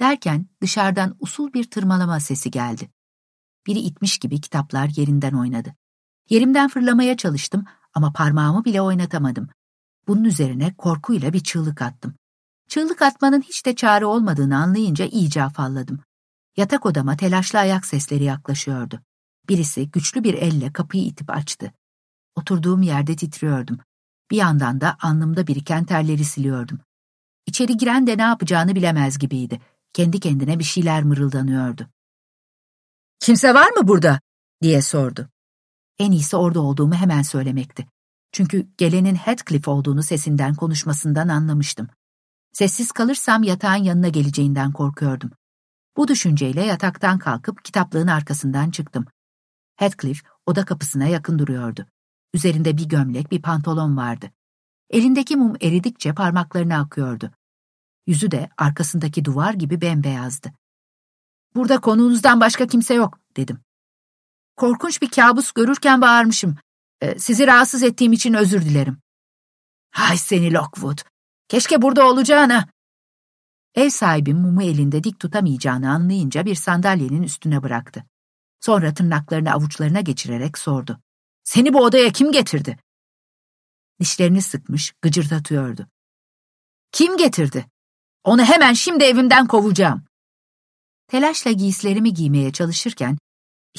Derken 0.00 0.46
dışarıdan 0.60 1.16
usul 1.20 1.52
bir 1.52 1.70
tırmalama 1.70 2.20
sesi 2.20 2.50
geldi. 2.50 2.90
Biri 3.66 3.78
itmiş 3.78 4.18
gibi 4.18 4.40
kitaplar 4.40 4.90
yerinden 4.96 5.32
oynadı. 5.32 5.74
Yerimden 6.30 6.68
fırlamaya 6.68 7.16
çalıştım 7.16 7.64
ama 7.94 8.12
parmağımı 8.12 8.64
bile 8.64 8.82
oynatamadım. 8.82 9.48
Bunun 10.08 10.24
üzerine 10.24 10.74
korkuyla 10.74 11.32
bir 11.32 11.40
çığlık 11.40 11.82
attım. 11.82 12.14
Çığlık 12.68 13.02
atmanın 13.02 13.40
hiç 13.40 13.66
de 13.66 13.76
çare 13.76 14.06
olmadığını 14.06 14.56
anlayınca 14.56 15.04
iyice 15.04 15.42
afalladım. 15.42 16.00
Yatak 16.56 16.86
odama 16.86 17.16
telaşlı 17.16 17.58
ayak 17.58 17.86
sesleri 17.86 18.24
yaklaşıyordu. 18.24 19.00
Birisi 19.48 19.90
güçlü 19.90 20.24
bir 20.24 20.34
elle 20.34 20.72
kapıyı 20.72 21.04
itip 21.04 21.30
açtı. 21.30 21.72
Oturduğum 22.36 22.82
yerde 22.82 23.16
titriyordum. 23.16 23.78
Bir 24.32 24.36
yandan 24.36 24.80
da 24.80 24.96
alnımda 25.02 25.46
biriken 25.46 25.84
terleri 25.84 26.24
siliyordum. 26.24 26.80
İçeri 27.46 27.76
giren 27.76 28.06
de 28.06 28.18
ne 28.18 28.22
yapacağını 28.22 28.74
bilemez 28.74 29.18
gibiydi. 29.18 29.60
Kendi 29.92 30.20
kendine 30.20 30.58
bir 30.58 30.64
şeyler 30.64 31.02
mırıldanıyordu. 31.02 31.88
Kimse 33.20 33.54
var 33.54 33.70
mı 33.70 33.88
burada? 33.88 34.20
diye 34.62 34.82
sordu. 34.82 35.28
En 35.98 36.12
iyisi 36.12 36.36
orada 36.36 36.60
olduğumu 36.60 36.94
hemen 36.94 37.22
söylemekti. 37.22 37.86
Çünkü 38.32 38.66
gelenin 38.78 39.14
Heathcliff 39.14 39.68
olduğunu 39.68 40.02
sesinden 40.02 40.54
konuşmasından 40.54 41.28
anlamıştım. 41.28 41.88
Sessiz 42.52 42.92
kalırsam 42.92 43.42
yatağın 43.42 43.82
yanına 43.82 44.08
geleceğinden 44.08 44.72
korkuyordum. 44.72 45.30
Bu 45.96 46.08
düşünceyle 46.08 46.64
yataktan 46.64 47.18
kalkıp 47.18 47.64
kitaplığın 47.64 48.06
arkasından 48.06 48.70
çıktım. 48.70 49.06
Heathcliff 49.76 50.22
oda 50.46 50.64
kapısına 50.64 51.06
yakın 51.06 51.38
duruyordu. 51.38 51.86
Üzerinde 52.34 52.76
bir 52.76 52.88
gömlek, 52.88 53.30
bir 53.30 53.42
pantolon 53.42 53.96
vardı. 53.96 54.30
Elindeki 54.90 55.36
mum 55.36 55.56
eridikçe 55.60 56.14
parmaklarına 56.14 56.80
akıyordu. 56.80 57.30
Yüzü 58.06 58.30
de 58.30 58.48
arkasındaki 58.58 59.24
duvar 59.24 59.54
gibi 59.54 59.80
bembeyazdı. 59.80 60.52
Burada 61.54 61.80
konuğunuzdan 61.80 62.40
başka 62.40 62.66
kimse 62.66 62.94
yok, 62.94 63.18
dedim. 63.36 63.60
Korkunç 64.56 65.02
bir 65.02 65.10
kabus 65.10 65.52
görürken 65.52 66.00
bağırmışım. 66.00 66.56
Ee, 67.00 67.18
sizi 67.18 67.46
rahatsız 67.46 67.82
ettiğim 67.82 68.12
için 68.12 68.34
özür 68.34 68.62
dilerim. 68.62 68.98
Hay 69.90 70.16
seni 70.16 70.52
Lockwood. 70.52 70.98
Keşke 71.48 71.82
burada 71.82 72.08
olacağına. 72.08 72.68
Ev 73.74 73.90
sahibim 73.90 74.38
mumu 74.38 74.62
elinde 74.62 75.04
dik 75.04 75.20
tutamayacağını 75.20 75.90
anlayınca 75.90 76.46
bir 76.46 76.54
sandalyenin 76.54 77.22
üstüne 77.22 77.62
bıraktı. 77.62 78.04
Sonra 78.60 78.94
tırnaklarını 78.94 79.52
avuçlarına 79.52 80.00
geçirerek 80.00 80.58
sordu. 80.58 81.00
Seni 81.44 81.72
bu 81.72 81.84
odaya 81.84 82.12
kim 82.12 82.32
getirdi? 82.32 82.76
Dişlerini 84.00 84.42
sıkmış, 84.42 84.92
gıcırdatıyordu. 85.02 85.86
Kim 86.92 87.16
getirdi? 87.16 87.66
Onu 88.24 88.44
hemen 88.44 88.72
şimdi 88.72 89.04
evimden 89.04 89.46
kovacağım. 89.46 90.04
Telaşla 91.08 91.50
giysilerimi 91.50 92.14
giymeye 92.14 92.52
çalışırken, 92.52 93.18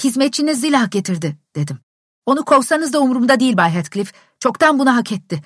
hizmetçiniz 0.04 0.62
Zilah 0.62 0.92
getirdi, 0.92 1.38
dedim. 1.56 1.80
Onu 2.26 2.46
kovsanız 2.46 2.94
da 2.94 3.00
umurumda 3.00 3.40
değil 3.40 3.58
Bay 3.58 3.72
Heathcliff. 3.72 4.14
Çoktan 4.40 4.80
bunu 4.80 4.96
hak 4.96 5.12
etti. 5.12 5.44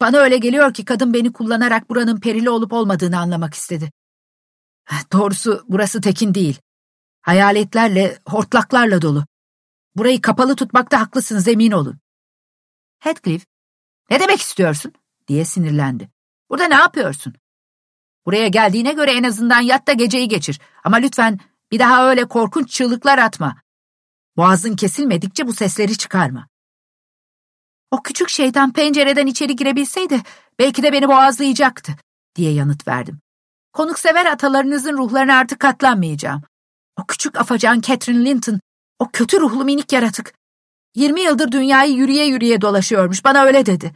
Bana 0.00 0.18
öyle 0.18 0.38
geliyor 0.38 0.74
ki 0.74 0.84
kadın 0.84 1.14
beni 1.14 1.32
kullanarak 1.32 1.90
buranın 1.90 2.20
perili 2.20 2.50
olup 2.50 2.72
olmadığını 2.72 3.18
anlamak 3.18 3.54
istedi. 3.54 3.90
Doğrusu 5.12 5.64
burası 5.68 6.00
tekin 6.00 6.34
değil. 6.34 6.60
Hayaletlerle, 7.22 8.18
hortlaklarla 8.28 9.02
dolu. 9.02 9.24
Burayı 9.96 10.20
kapalı 10.20 10.56
tutmakta 10.56 11.00
haklısınız 11.00 11.48
emin 11.48 11.70
olun. 11.70 12.00
Heathcliff, 12.98 13.46
ne 14.10 14.20
demek 14.20 14.40
istiyorsun? 14.40 14.92
diye 15.28 15.44
sinirlendi. 15.44 16.10
Burada 16.50 16.64
ne 16.64 16.74
yapıyorsun? 16.74 17.34
Buraya 18.26 18.48
geldiğine 18.48 18.92
göre 18.92 19.12
en 19.12 19.22
azından 19.22 19.60
yat 19.60 19.86
da 19.86 19.92
geceyi 19.92 20.28
geçir. 20.28 20.60
Ama 20.84 20.96
lütfen 20.96 21.38
bir 21.72 21.78
daha 21.78 22.10
öyle 22.10 22.24
korkunç 22.24 22.70
çığlıklar 22.70 23.18
atma. 23.18 23.62
Boğazın 24.36 24.76
kesilmedikçe 24.76 25.46
bu 25.46 25.52
sesleri 25.52 25.96
çıkarma. 25.96 26.48
O 27.90 28.02
küçük 28.02 28.28
şeytan 28.28 28.72
pencereden 28.72 29.26
içeri 29.26 29.56
girebilseydi 29.56 30.22
belki 30.58 30.82
de 30.82 30.92
beni 30.92 31.08
boğazlayacaktı, 31.08 31.96
diye 32.36 32.52
yanıt 32.52 32.88
verdim. 32.88 33.20
Konuksever 33.72 34.26
atalarınızın 34.26 34.96
ruhlarına 34.96 35.36
artık 35.38 35.60
katlanmayacağım. 35.60 36.42
O 36.96 37.06
küçük 37.06 37.40
afacan 37.40 37.80
Catherine 37.80 38.24
Linton, 38.24 38.60
o 39.00 39.08
kötü 39.12 39.40
ruhlu 39.40 39.64
minik 39.64 39.92
yaratık. 39.92 40.34
Yirmi 40.94 41.20
yıldır 41.20 41.52
dünyayı 41.52 41.94
yürüye 41.94 42.26
yürüye 42.26 42.60
dolaşıyormuş, 42.60 43.24
bana 43.24 43.42
öyle 43.42 43.66
dedi. 43.66 43.92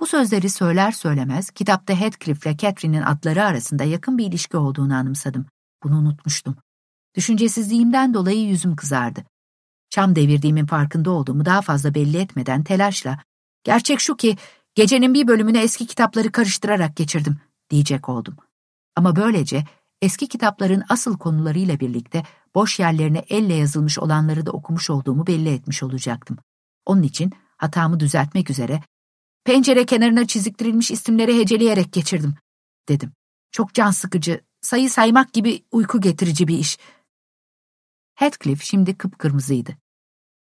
Bu 0.00 0.06
sözleri 0.06 0.50
söyler 0.50 0.92
söylemez 0.92 1.50
kitapta 1.50 1.94
Heathcliff 1.94 2.46
ile 2.46 2.56
Catherine'in 2.56 3.02
adları 3.02 3.44
arasında 3.44 3.84
yakın 3.84 4.18
bir 4.18 4.26
ilişki 4.26 4.56
olduğunu 4.56 4.94
anımsadım. 4.94 5.46
Bunu 5.82 5.98
unutmuştum. 5.98 6.56
Düşüncesizliğimden 7.14 8.14
dolayı 8.14 8.40
yüzüm 8.40 8.76
kızardı. 8.76 9.24
Çam 9.90 10.16
devirdiğimin 10.16 10.66
farkında 10.66 11.10
olduğumu 11.10 11.44
daha 11.44 11.62
fazla 11.62 11.94
belli 11.94 12.16
etmeden 12.16 12.64
telaşla, 12.64 13.18
gerçek 13.64 14.00
şu 14.00 14.16
ki 14.16 14.36
gecenin 14.74 15.14
bir 15.14 15.28
bölümünü 15.28 15.58
eski 15.58 15.86
kitapları 15.86 16.32
karıştırarak 16.32 16.96
geçirdim 16.96 17.36
diyecek 17.70 18.08
oldum. 18.08 18.36
Ama 18.96 19.16
böylece 19.16 19.64
eski 20.02 20.28
kitapların 20.28 20.82
asıl 20.88 21.18
konularıyla 21.18 21.80
birlikte 21.80 22.22
boş 22.56 22.78
yerlerine 22.78 23.24
elle 23.28 23.54
yazılmış 23.54 23.98
olanları 23.98 24.46
da 24.46 24.50
okumuş 24.50 24.90
olduğumu 24.90 25.26
belli 25.26 25.48
etmiş 25.48 25.82
olacaktım. 25.82 26.36
Onun 26.86 27.02
için 27.02 27.32
hatamı 27.56 28.00
düzeltmek 28.00 28.50
üzere 28.50 28.82
pencere 29.44 29.86
kenarına 29.86 30.26
çiziktirilmiş 30.26 30.90
isimleri 30.90 31.38
heceleyerek 31.38 31.92
geçirdim, 31.92 32.34
dedim. 32.88 33.12
Çok 33.50 33.74
can 33.74 33.90
sıkıcı, 33.90 34.40
sayı 34.60 34.90
saymak 34.90 35.32
gibi 35.32 35.64
uyku 35.72 36.00
getirici 36.00 36.48
bir 36.48 36.58
iş. 36.58 36.78
Heathcliff 38.14 38.62
şimdi 38.62 38.98
kıpkırmızıydı. 38.98 39.76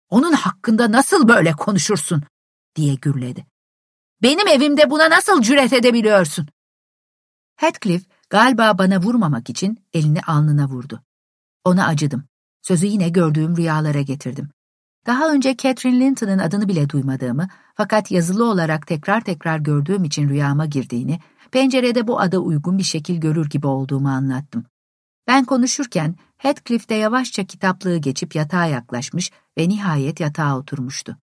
Onun 0.09 0.33
hakkında 0.33 0.91
nasıl 0.91 1.27
böyle 1.27 1.51
konuşursun, 1.51 2.23
diye 2.75 2.95
gürledi. 2.95 3.45
Benim 4.21 4.47
evimde 4.47 4.89
buna 4.89 5.09
nasıl 5.09 5.41
cüret 5.41 5.73
edebiliyorsun? 5.73 6.47
Heathcliff 7.55 8.05
galiba 8.29 8.77
bana 8.77 9.01
vurmamak 9.01 9.49
için 9.49 9.85
elini 9.93 10.21
alnına 10.21 10.69
vurdu. 10.69 11.04
Ona 11.65 11.87
acıdım. 11.87 12.23
Sözü 12.61 12.85
yine 12.85 13.09
gördüğüm 13.09 13.57
rüyalara 13.57 14.01
getirdim. 14.01 14.49
Daha 15.05 15.31
önce 15.31 15.57
Catherine 15.57 15.99
Linton'ın 15.99 16.39
adını 16.39 16.67
bile 16.67 16.89
duymadığımı 16.89 17.47
fakat 17.75 18.11
yazılı 18.11 18.45
olarak 18.45 18.87
tekrar 18.87 19.21
tekrar 19.21 19.59
gördüğüm 19.59 20.03
için 20.03 20.29
rüyama 20.29 20.65
girdiğini, 20.65 21.19
pencerede 21.51 22.07
bu 22.07 22.19
ada 22.19 22.39
uygun 22.39 22.77
bir 22.77 22.83
şekil 22.83 23.15
görür 23.15 23.49
gibi 23.49 23.67
olduğumu 23.67 24.09
anlattım. 24.09 24.65
Ben 25.27 25.45
konuşurken 25.45 26.15
Heathcliff 26.37 26.89
de 26.89 26.93
yavaşça 26.93 27.45
kitaplığı 27.45 27.97
geçip 27.97 28.35
yatağa 28.35 28.65
yaklaşmış 28.65 29.31
ve 29.57 29.69
nihayet 29.69 30.19
yatağa 30.19 30.57
oturmuştu. 30.57 31.17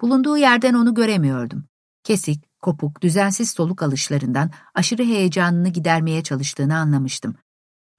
Bulunduğu 0.00 0.36
yerden 0.36 0.74
onu 0.74 0.94
göremiyordum. 0.94 1.64
Kesik, 2.04 2.60
kopuk, 2.62 3.02
düzensiz 3.02 3.50
soluk 3.50 3.82
alışlarından 3.82 4.50
aşırı 4.74 5.04
heyecanını 5.04 5.68
gidermeye 5.68 6.22
çalıştığını 6.22 6.76
anlamıştım. 6.76 7.34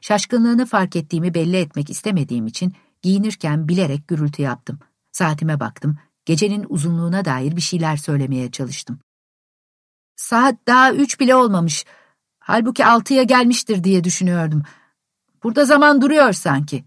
Şaşkınlığını 0.01 0.65
fark 0.65 0.95
ettiğimi 0.95 1.33
belli 1.33 1.57
etmek 1.57 1.89
istemediğim 1.89 2.47
için 2.47 2.73
giyinirken 3.01 3.67
bilerek 3.67 4.07
gürültü 4.07 4.41
yaptım. 4.41 4.79
Saatime 5.11 5.59
baktım, 5.59 5.97
gecenin 6.25 6.65
uzunluğuna 6.69 7.25
dair 7.25 7.55
bir 7.55 7.61
şeyler 7.61 7.97
söylemeye 7.97 8.51
çalıştım. 8.51 8.99
Saat 10.15 10.55
daha 10.67 10.93
üç 10.93 11.19
bile 11.19 11.35
olmamış. 11.35 11.85
Halbuki 12.39 12.85
altıya 12.85 13.23
gelmiştir 13.23 13.83
diye 13.83 14.03
düşünüyordum. 14.03 14.63
Burada 15.43 15.65
zaman 15.65 16.01
duruyor 16.01 16.33
sanki. 16.33 16.85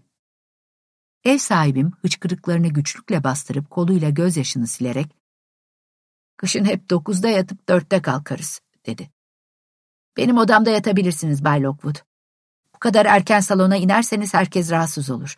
Ev 1.23 1.37
sahibim 1.37 1.91
hıçkırıklarını 2.01 2.67
güçlükle 2.67 3.23
bastırıp 3.23 3.69
koluyla 3.69 4.09
gözyaşını 4.09 4.67
silerek 4.67 5.21
Kışın 6.41 6.65
hep 6.65 6.89
dokuzda 6.89 7.29
yatıp 7.29 7.69
dörtte 7.69 8.01
kalkarız, 8.01 8.61
dedi. 8.85 9.09
Benim 10.17 10.37
odamda 10.37 10.69
yatabilirsiniz 10.69 11.43
Bay 11.43 11.63
Lockwood. 11.63 11.95
Kadar 12.81 13.05
erken 13.05 13.39
salona 13.39 13.75
inerseniz 13.75 14.33
herkes 14.33 14.71
rahatsız 14.71 15.09
olur. 15.09 15.35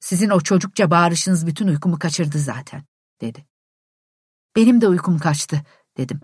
Sizin 0.00 0.30
o 0.30 0.40
çocukça 0.40 0.90
bağırışınız 0.90 1.46
bütün 1.46 1.68
uykumu 1.68 1.98
kaçırdı 1.98 2.38
zaten, 2.38 2.84
dedi. 3.20 3.46
Benim 4.56 4.80
de 4.80 4.88
uykum 4.88 5.18
kaçtı, 5.18 5.62
dedim. 5.96 6.20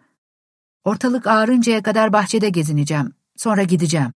Ortalık 0.85 1.27
ağrıncaya 1.27 1.83
kadar 1.83 2.13
bahçede 2.13 2.49
gezineceğim, 2.49 3.13
sonra 3.37 3.63
gideceğim. 3.63 4.13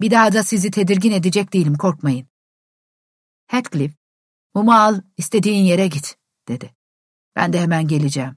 Bir 0.00 0.10
daha 0.10 0.32
da 0.32 0.44
sizi 0.44 0.70
tedirgin 0.70 1.12
edecek 1.12 1.52
değilim, 1.52 1.74
korkmayın. 1.74 2.28
Heathcliff, 3.46 3.94
mumu 4.54 4.74
al, 4.74 5.00
istediğin 5.16 5.64
yere 5.64 5.86
git, 5.86 6.16
dedi. 6.48 6.74
Ben 7.36 7.52
de 7.52 7.60
hemen 7.60 7.88
geleceğim. 7.88 8.36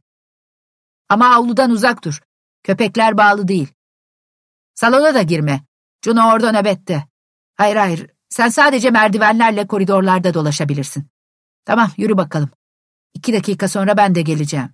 Ama 1.10 1.36
avludan 1.36 1.72
uzak 1.72 2.04
dur. 2.04 2.22
Köpekler 2.64 3.18
bağlı 3.18 3.48
değil. 3.48 3.74
Salona 4.76 5.14
da 5.14 5.22
girme. 5.22 5.66
Juno 6.06 6.32
orada 6.34 6.52
nöbette. 6.52 7.09
Hayır 7.60 7.76
hayır, 7.76 8.08
sen 8.30 8.50
sadece 8.50 8.92
merdivenlerle 8.92 9.68
koridorlarda 9.68 10.34
dolaşabilirsin. 10.34 11.08
Tamam, 11.66 11.92
yürü 11.98 12.18
bakalım. 12.18 12.50
İki 13.14 13.34
dakika 13.34 13.68
sonra 13.68 13.98
ben 13.98 14.16
de 14.16 14.22
geleceğim. 14.22 14.70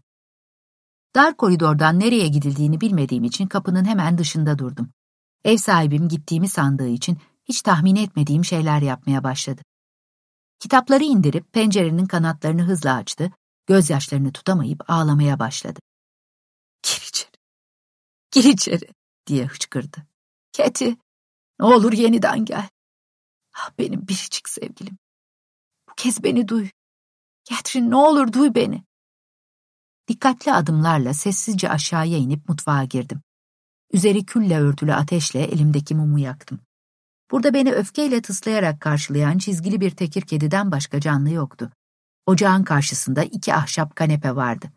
Dar 1.15 1.38
koridordan 1.38 1.99
nereye 1.99 2.27
gidildiğini 2.27 2.81
bilmediğim 2.81 3.23
için 3.23 3.47
kapının 3.47 3.86
hemen 3.86 4.17
dışında 4.17 4.59
durdum. 4.59 4.89
Ev 5.43 5.57
sahibim 5.57 6.07
gittiğimi 6.07 6.49
sandığı 6.49 6.88
için 6.88 7.17
hiç 7.45 7.61
tahmin 7.61 7.95
etmediğim 7.95 8.45
şeyler 8.45 8.81
yapmaya 8.81 9.23
başladı. 9.23 9.61
Kitapları 10.59 11.03
indirip 11.03 11.53
pencerenin 11.53 12.05
kanatlarını 12.05 12.63
hızla 12.63 12.93
açtı, 12.93 13.31
gözyaşlarını 13.67 14.31
tutamayıp 14.31 14.89
ağlamaya 14.89 15.39
başladı. 15.39 15.79
Gir 16.83 17.05
içeri. 17.09 17.31
Gir 18.31 18.43
içeri 18.43 18.88
diye 19.27 19.45
hıçkırdı. 19.45 19.97
Keti, 20.51 20.97
ne 21.59 21.65
olur 21.65 21.93
yeniden 21.93 22.45
gel. 22.45 22.69
Ah 23.56 23.72
benim 23.80 24.08
biricik 24.08 24.49
sevgilim. 24.49 24.97
Bu 25.89 25.93
kez 25.97 26.24
beni 26.24 26.47
duy. 26.47 26.70
Catherine 27.49 27.89
ne 27.89 27.95
olur 27.95 28.34
duy 28.34 28.56
beni. 28.56 28.84
Dikkatli 30.08 30.53
adımlarla 30.53 31.14
sessizce 31.14 31.70
aşağıya 31.70 32.18
inip 32.18 32.49
mutfağa 32.49 32.84
girdim. 32.84 33.22
Üzeri 33.93 34.26
külle 34.26 34.60
örtülü 34.60 34.93
ateşle 34.93 35.43
elimdeki 35.43 35.95
mumu 35.95 36.20
yaktım. 36.20 36.60
Burada 37.32 37.53
beni 37.53 37.72
öfkeyle 37.72 38.22
tıslayarak 38.22 38.82
karşılayan 38.82 39.38
çizgili 39.38 39.82
bir 39.82 39.91
tekir 39.91 40.22
kediden 40.22 40.72
başka 40.72 40.99
canlı 40.99 41.30
yoktu. 41.30 41.72
Ocağın 42.26 42.64
karşısında 42.64 43.24
iki 43.24 43.53
ahşap 43.53 43.95
kanepe 43.95 44.36
vardı. 44.36 44.72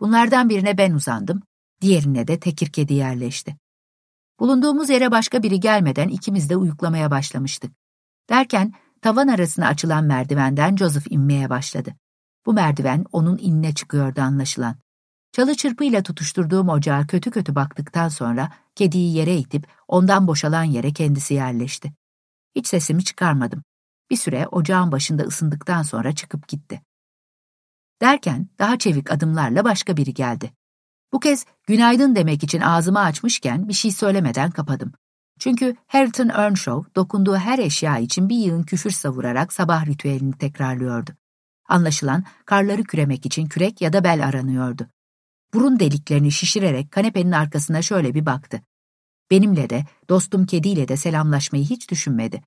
Bunlardan 0.00 0.48
birine 0.48 0.78
ben 0.78 0.92
uzandım, 0.92 1.42
diğerine 1.80 2.28
de 2.28 2.40
tekir 2.40 2.72
kedi 2.72 2.94
yerleşti. 2.94 3.56
Bulunduğumuz 4.40 4.90
yere 4.90 5.10
başka 5.10 5.42
biri 5.42 5.60
gelmeden 5.60 6.08
ikimiz 6.08 6.50
de 6.50 6.56
uyuklamaya 6.56 7.10
başlamıştık. 7.10 7.72
Derken 8.30 8.72
tavan 9.02 9.28
arasına 9.28 9.66
açılan 9.66 10.04
merdivenden 10.04 10.76
Joseph 10.76 11.12
inmeye 11.12 11.50
başladı. 11.50 11.94
Bu 12.46 12.52
merdiven 12.52 13.04
onun 13.12 13.38
inine 13.38 13.74
çıkıyordu 13.74 14.20
anlaşılan. 14.20 14.76
Çalı 15.32 15.54
çırpıyla 15.54 16.02
tutuşturduğum 16.02 16.68
ocağa 16.68 17.06
kötü 17.06 17.30
kötü 17.30 17.54
baktıktan 17.54 18.08
sonra 18.08 18.52
kediyi 18.74 19.14
yere 19.14 19.36
itip 19.36 19.66
ondan 19.88 20.26
boşalan 20.26 20.64
yere 20.64 20.92
kendisi 20.92 21.34
yerleşti. 21.34 21.92
Hiç 22.54 22.66
sesimi 22.66 23.04
çıkarmadım. 23.04 23.62
Bir 24.10 24.16
süre 24.16 24.46
ocağın 24.46 24.92
başında 24.92 25.22
ısındıktan 25.22 25.82
sonra 25.82 26.14
çıkıp 26.14 26.48
gitti. 26.48 26.82
Derken 28.00 28.48
daha 28.58 28.78
çevik 28.78 29.12
adımlarla 29.12 29.64
başka 29.64 29.96
biri 29.96 30.14
geldi. 30.14 30.52
Bu 31.14 31.20
kez 31.20 31.44
günaydın 31.66 32.16
demek 32.16 32.44
için 32.44 32.60
ağzımı 32.60 33.00
açmışken 33.00 33.68
bir 33.68 33.72
şey 33.72 33.90
söylemeden 33.90 34.50
kapadım. 34.50 34.92
Çünkü 35.38 35.76
Harrington 35.86 36.28
Earnshaw 36.28 36.94
dokunduğu 36.94 37.36
her 37.36 37.58
eşya 37.58 37.98
için 37.98 38.28
bir 38.28 38.36
yığın 38.36 38.62
küfür 38.62 38.90
savurarak 38.90 39.52
sabah 39.52 39.86
ritüelini 39.86 40.38
tekrarlıyordu. 40.38 41.10
Anlaşılan 41.68 42.24
karları 42.46 42.84
küremek 42.84 43.26
için 43.26 43.46
kürek 43.46 43.80
ya 43.80 43.92
da 43.92 44.04
bel 44.04 44.26
aranıyordu. 44.26 44.86
Burun 45.54 45.80
deliklerini 45.80 46.32
şişirerek 46.32 46.90
kanepenin 46.90 47.32
arkasına 47.32 47.82
şöyle 47.82 48.14
bir 48.14 48.26
baktı. 48.26 48.60
Benimle 49.30 49.70
de, 49.70 49.84
dostum 50.08 50.46
kediyle 50.46 50.88
de 50.88 50.96
selamlaşmayı 50.96 51.64
hiç 51.64 51.90
düşünmedi. 51.90 52.42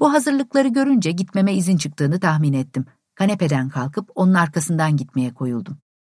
Bu 0.00 0.12
hazırlıkları 0.12 0.68
görünce 0.68 1.10
gitmeme 1.10 1.54
izin 1.54 1.76
çıktığını 1.76 2.20
tahmin 2.20 2.52
ettim. 2.52 2.84
Kanepeden 3.14 3.68
kalkıp 3.68 4.10
onun 4.14 4.34
arkasından 4.34 4.96
gitmeye 4.96 5.34
koyuldum. 5.34 5.78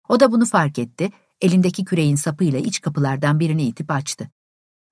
O 0.09 0.19
da 0.19 0.31
bunu 0.31 0.45
fark 0.45 0.79
etti, 0.79 1.11
elindeki 1.41 1.85
küreğin 1.85 2.15
sapıyla 2.15 2.59
iç 2.59 2.81
kapılardan 2.81 3.39
birini 3.39 3.63
itip 3.63 3.91
açtı. 3.91 4.31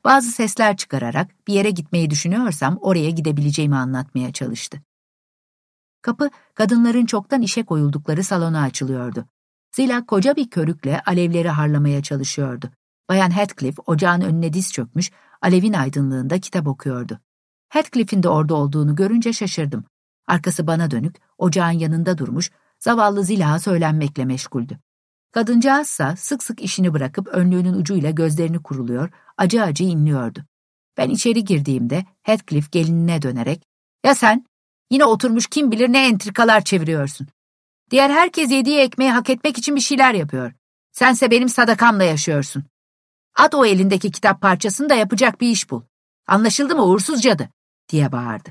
Bazı 0.04 0.32
sesler 0.32 0.78
çıkararak 0.78 1.48
bir 1.48 1.54
yere 1.54 1.70
gitmeyi 1.70 2.10
düşünüyorsam 2.10 2.78
oraya 2.82 3.10
gidebileceğimi 3.10 3.76
anlatmaya 3.76 4.34
çalıştı. 4.34 4.82
Kapı, 6.02 6.30
kadınların 6.54 7.06
çoktan 7.06 7.42
işe 7.42 7.64
koyuldukları 7.64 8.24
salona 8.24 8.62
açılıyordu. 8.62 9.26
Zila 9.76 10.06
koca 10.06 10.36
bir 10.36 10.50
körükle 10.50 11.02
alevleri 11.06 11.50
harlamaya 11.50 12.04
çalışıyordu. 12.04 12.72
Bayan 13.10 13.32
Heathcliff 13.32 13.80
ocağın 13.86 14.22
önüne 14.22 14.54
diz 14.54 14.74
çökmüş, 14.74 15.12
alevin 15.42 15.74
aydınlığında 15.74 16.40
kitap 16.40 16.68
okuyordu. 16.68 17.20
Heathcliff'in 17.70 18.24
de 18.24 18.30
orada 18.30 18.56
olduğunu 18.56 18.96
görünce 18.96 19.34
şaşırdım. 19.34 19.84
Arkası 20.28 20.68
bana 20.68 20.92
dönük, 20.92 21.16
ocağın 21.38 21.72
yanında 21.72 22.18
durmuş, 22.18 22.52
zavallı 22.80 23.24
Zilha 23.24 23.60
söylenmekle 23.60 24.26
meşguldü. 24.26 24.80
Kadıncağızsa 25.36 26.16
sık 26.16 26.44
sık 26.44 26.62
işini 26.62 26.94
bırakıp 26.94 27.28
önlüğünün 27.28 27.74
ucuyla 27.74 28.12
gözlerini 28.12 28.64
kuruluyor, 28.64 29.10
acı 29.38 29.64
acı 29.64 29.84
inliyordu. 29.84 30.46
Ben 30.98 31.10
içeri 31.10 31.44
girdiğimde 31.44 32.06
Heathcliff 32.24 32.72
gelinine 32.72 33.22
dönerek, 33.22 33.64
''Ya 34.06 34.16
sen? 34.16 34.46
Yine 34.92 35.06
oturmuş 35.06 35.48
kim 35.48 35.72
bilir 35.72 35.94
ne 35.94 36.08
entrikalar 36.08 36.64
çeviriyorsun. 36.64 37.28
Diğer 37.92 38.10
herkes 38.10 38.52
yediği 38.52 38.80
ekmeği 38.80 39.12
hak 39.12 39.30
etmek 39.30 39.58
için 39.58 39.76
bir 39.76 39.82
şeyler 39.82 40.14
yapıyor. 40.14 40.54
Sense 40.92 41.32
benim 41.32 41.50
sadakamla 41.50 42.04
yaşıyorsun. 42.04 42.64
At 43.36 43.56
o 43.56 43.66
elindeki 43.66 44.12
kitap 44.12 44.42
parçasını 44.42 44.90
da 44.90 44.96
yapacak 44.96 45.42
bir 45.42 45.50
iş 45.50 45.70
bul. 45.72 45.82
Anlaşıldı 46.28 46.76
mı 46.76 46.86
uğursuz 46.86 47.22
cadı?'' 47.22 47.50
diye 47.90 48.12
bağırdı. 48.12 48.50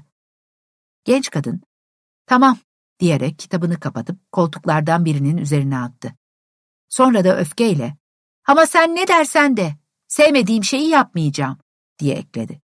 Genç 1.05 1.31
kadın, 1.31 1.61
tamam 2.27 2.59
diyerek 3.01 3.39
kitabını 3.39 3.81
kapatıp 3.81 4.33
koltuklardan 4.33 5.05
birinin 5.05 5.37
üzerine 5.37 5.79
attı. 5.79 6.15
Sonra 6.95 7.25
da 7.25 7.37
öfkeyle, 7.39 7.97
ama 8.47 8.67
sen 8.67 8.97
ne 8.97 9.09
dersen 9.09 9.57
de, 9.57 9.75
sevmediğim 10.09 10.65
şeyi 10.65 10.89
yapmayacağım 10.89 11.59
diye 11.99 12.15
ekledi. 12.15 12.61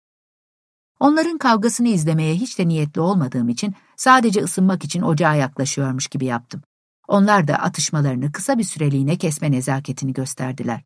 Onların 1.00 1.38
kavgasını 1.38 1.88
izlemeye 1.88 2.34
hiç 2.34 2.58
de 2.58 2.68
niyetli 2.68 3.00
olmadığım 3.00 3.48
için 3.48 3.74
sadece 3.96 4.42
ısınmak 4.42 4.84
için 4.84 5.02
ocağa 5.02 5.34
yaklaşıyormuş 5.34 6.06
gibi 6.06 6.24
yaptım. 6.24 6.62
Onlar 7.08 7.48
da 7.48 7.54
atışmalarını 7.54 8.32
kısa 8.32 8.58
bir 8.58 8.64
süreliğine 8.64 9.18
kesme 9.18 9.52
nezaketini 9.52 10.12
gösterdiler. 10.12 10.84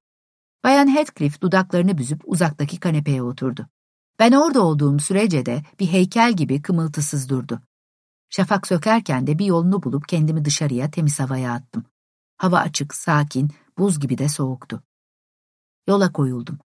Bayan 0.64 0.94
Heathcliff 0.94 1.40
dudaklarını 1.40 1.98
büzüp 1.98 2.22
uzaktaki 2.24 2.80
kanepeye 2.80 3.22
oturdu. 3.22 3.66
Ben 4.18 4.32
orada 4.32 4.62
olduğum 4.62 4.98
sürece 4.98 5.46
de 5.46 5.62
bir 5.80 5.86
heykel 5.86 6.32
gibi 6.32 6.62
kımıltısız 6.62 7.28
durdu. 7.28 7.62
Şafak 8.30 8.66
sökerken 8.66 9.26
de 9.26 9.38
bir 9.38 9.46
yolunu 9.46 9.82
bulup 9.82 10.08
kendimi 10.08 10.44
dışarıya 10.44 10.90
temiz 10.90 11.20
havaya 11.20 11.52
attım. 11.52 11.84
Hava 12.36 12.58
açık, 12.58 12.94
sakin, 12.94 13.50
buz 13.78 14.00
gibi 14.00 14.18
de 14.18 14.28
soğuktu. 14.28 14.82
Yola 15.88 16.12
koyuldum. 16.12 16.58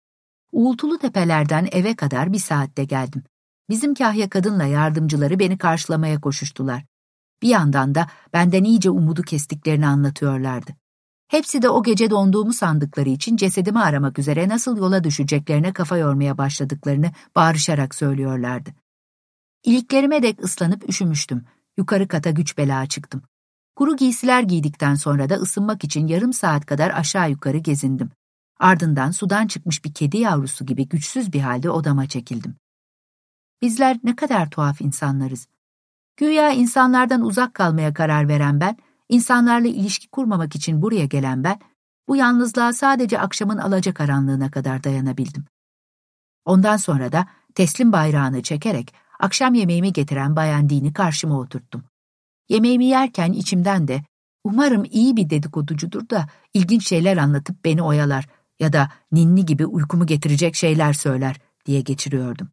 Uğultulu 0.52 0.98
tepelerden 0.98 1.68
eve 1.72 1.96
kadar 1.96 2.32
bir 2.32 2.38
saatte 2.38 2.84
geldim. 2.84 3.22
Bizim 3.68 3.94
kahya 3.94 4.28
kadınla 4.28 4.64
yardımcıları 4.64 5.38
beni 5.38 5.58
karşılamaya 5.58 6.20
koşuştular. 6.20 6.84
Bir 7.42 7.48
yandan 7.48 7.94
da 7.94 8.06
benden 8.32 8.64
iyice 8.64 8.90
umudu 8.90 9.22
kestiklerini 9.22 9.86
anlatıyorlardı. 9.86 10.72
Hepsi 11.28 11.62
de 11.62 11.68
o 11.68 11.82
gece 11.82 12.10
donduğumu 12.10 12.52
sandıkları 12.52 13.08
için 13.08 13.36
cesedimi 13.36 13.80
aramak 13.80 14.18
üzere 14.18 14.48
nasıl 14.48 14.76
yola 14.76 15.04
düşeceklerine 15.04 15.72
kafa 15.72 15.96
yormaya 15.96 16.38
başladıklarını 16.38 17.10
bağırışarak 17.36 17.94
söylüyorlardı. 17.94 18.70
İliklerime 19.64 20.22
dek 20.22 20.44
ıslanıp 20.44 20.88
üşümüştüm. 20.88 21.44
Yukarı 21.76 22.08
kata 22.08 22.30
güç 22.30 22.58
bela 22.58 22.86
çıktım. 22.86 23.22
Kuru 23.76 23.96
giysiler 23.96 24.42
giydikten 24.42 24.94
sonra 24.94 25.28
da 25.30 25.34
ısınmak 25.34 25.84
için 25.84 26.06
yarım 26.06 26.32
saat 26.32 26.66
kadar 26.66 26.90
aşağı 26.90 27.30
yukarı 27.30 27.58
gezindim. 27.58 28.10
Ardından 28.60 29.10
sudan 29.10 29.46
çıkmış 29.46 29.84
bir 29.84 29.94
kedi 29.94 30.18
yavrusu 30.18 30.66
gibi 30.66 30.88
güçsüz 30.88 31.32
bir 31.32 31.40
halde 31.40 31.70
odama 31.70 32.08
çekildim. 32.08 32.54
Bizler 33.62 33.98
ne 34.04 34.16
kadar 34.16 34.50
tuhaf 34.50 34.80
insanlarız. 34.80 35.46
Güya 36.16 36.50
insanlardan 36.50 37.22
uzak 37.22 37.54
kalmaya 37.54 37.94
karar 37.94 38.28
veren 38.28 38.60
ben, 38.60 38.76
insanlarla 39.08 39.68
ilişki 39.68 40.08
kurmamak 40.08 40.56
için 40.56 40.82
buraya 40.82 41.06
gelen 41.06 41.44
ben, 41.44 41.60
bu 42.08 42.16
yalnızlığa 42.16 42.72
sadece 42.72 43.18
akşamın 43.18 43.58
alacakaranlığına 43.58 44.50
kadar 44.50 44.84
dayanabildim. 44.84 45.44
Ondan 46.44 46.76
sonra 46.76 47.12
da 47.12 47.26
teslim 47.54 47.92
bayrağını 47.92 48.42
çekerek 48.42 48.94
akşam 49.18 49.54
yemeğimi 49.54 49.92
getiren 49.92 50.36
Bayan 50.36 50.68
Dini 50.68 50.92
karşıma 50.92 51.38
oturttum. 51.38 51.84
Yemeğimi 52.48 52.84
yerken 52.84 53.32
içimden 53.32 53.88
de 53.88 54.02
umarım 54.44 54.84
iyi 54.90 55.16
bir 55.16 55.30
dedikoducudur 55.30 56.08
da 56.10 56.28
ilginç 56.54 56.88
şeyler 56.88 57.16
anlatıp 57.16 57.64
beni 57.64 57.82
oyalar 57.82 58.28
ya 58.60 58.72
da 58.72 58.90
ninni 59.12 59.46
gibi 59.46 59.66
uykumu 59.66 60.06
getirecek 60.06 60.54
şeyler 60.54 60.92
söyler 60.92 61.40
diye 61.66 61.80
geçiriyordum. 61.80 62.48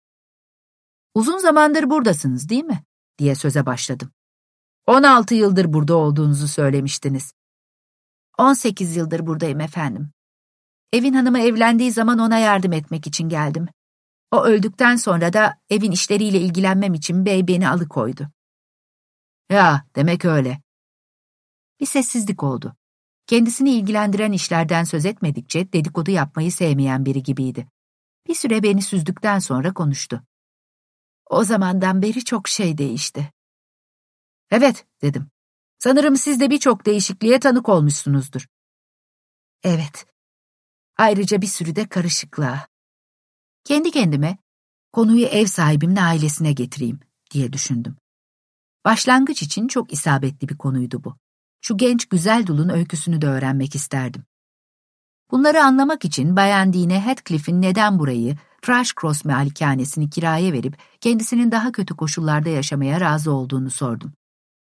Uzun 1.16 1.38
zamandır 1.38 1.89
buradasınız 1.89 2.50
değil 2.50 2.64
mi? 2.64 2.84
diye 3.18 3.36
söze 3.36 3.66
başladım. 3.66 4.12
16 4.88 5.36
yıldır 5.36 5.74
burada 5.74 5.96
olduğunuzu 5.96 6.48
söylemiştiniz. 6.48 7.34
18 8.38 8.96
yıldır 8.96 9.28
buradayım 9.28 9.60
efendim. 9.60 10.12
Evin 10.94 11.14
hanımı 11.14 11.39
evlendiği 11.39 11.91
zaman 11.91 12.20
ona 12.20 12.38
yardım 12.38 12.74
etmek 12.74 13.08
için 13.08 13.30
geldim. 13.30 13.68
O 14.32 14.44
öldükten 14.44 14.96
sonra 14.96 15.34
da 15.34 15.58
evin 15.70 15.91
işleriyle 15.91 16.41
ilgilenmem 16.41 16.94
için 16.94 17.26
bey 17.26 17.48
beni 17.48 17.70
alıkoydu. 17.70 18.30
Ya, 19.54 19.86
demek 19.95 20.26
öyle. 20.26 20.62
Bir 21.80 21.86
sessizlik 21.86 22.43
oldu. 22.43 22.76
Kendisini 23.28 23.70
ilgilendiren 23.70 24.32
işlerden 24.32 24.84
söz 24.84 25.06
etmedikçe 25.06 25.74
dedikodu 25.74 26.12
yapmayı 26.12 26.51
sevmeyen 26.51 27.06
biri 27.06 27.24
gibiydi. 27.24 27.68
Bir 28.28 28.36
süre 28.36 28.64
beni 28.64 28.82
süzdükten 28.82 29.39
sonra 29.39 29.74
konuştu. 29.74 30.24
O 31.30 31.43
zamandan 31.43 32.01
beri 32.01 32.26
çok 32.26 32.47
şey 32.47 32.78
değişti. 32.78 33.34
Evet, 34.51 34.86
dedim. 35.01 35.30
Sanırım 35.80 36.18
siz 36.18 36.39
de 36.39 36.49
birçok 36.49 36.86
değişikliğe 36.86 37.39
tanık 37.39 37.70
olmuşsunuzdur. 37.70 38.47
Evet. 39.64 40.06
Ayrıca 40.97 41.41
bir 41.41 41.47
sürü 41.47 41.76
de 41.76 41.88
karışıklığa. 41.88 42.68
Kendi 43.64 43.91
kendime 43.91 44.38
konuyu 44.93 45.26
ev 45.26 45.45
sahibimin 45.45 45.95
ailesine 45.95 46.54
getireyim 46.54 46.99
diye 47.32 47.54
düşündüm. 47.54 48.03
Başlangıç 48.86 49.41
için 49.41 49.67
çok 49.67 49.93
isabetli 49.93 50.49
bir 50.49 50.57
konuydu 50.57 51.03
bu. 51.03 51.15
Şu 51.61 51.77
genç 51.77 52.05
güzel 52.05 52.47
dulun 52.47 52.69
öyküsünü 52.69 53.21
de 53.21 53.27
öğrenmek 53.27 53.75
isterdim. 53.75 54.23
Bunları 55.31 55.63
anlamak 55.63 56.05
için 56.05 56.36
Bayan 56.36 56.73
Dine 56.73 57.05
Heathcliff'in 57.05 57.61
neden 57.61 57.99
burayı, 57.99 58.38
Trash 58.61 58.93
Cross 59.01 59.25
malikanesini 59.25 60.09
kiraya 60.09 60.53
verip 60.53 60.77
kendisinin 61.01 61.51
daha 61.51 61.71
kötü 61.71 61.95
koşullarda 61.95 62.49
yaşamaya 62.49 63.01
razı 63.01 63.31
olduğunu 63.31 63.69
sordum. 63.69 64.13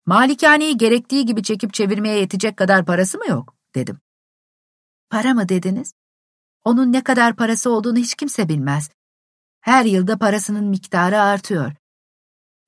Malikaneyi 0.06 0.76
gerektiği 0.76 1.26
gibi 1.26 1.42
çekip 1.42 1.74
çevirmeye 1.74 2.18
yetecek 2.18 2.56
kadar 2.56 2.84
parası 2.84 3.18
mı 3.18 3.26
yok? 3.28 3.54
dedim. 3.74 3.98
Para 5.10 5.34
mı 5.34 5.48
dediniz? 5.48 5.92
Onun 6.64 6.92
ne 6.92 7.04
kadar 7.04 7.36
parası 7.36 7.70
olduğunu 7.70 7.98
hiç 7.98 8.14
kimse 8.14 8.48
bilmez. 8.48 8.90
Her 9.60 9.84
yılda 9.84 10.18
parasının 10.18 10.64
miktarı 10.64 11.20
artıyor. 11.20 11.72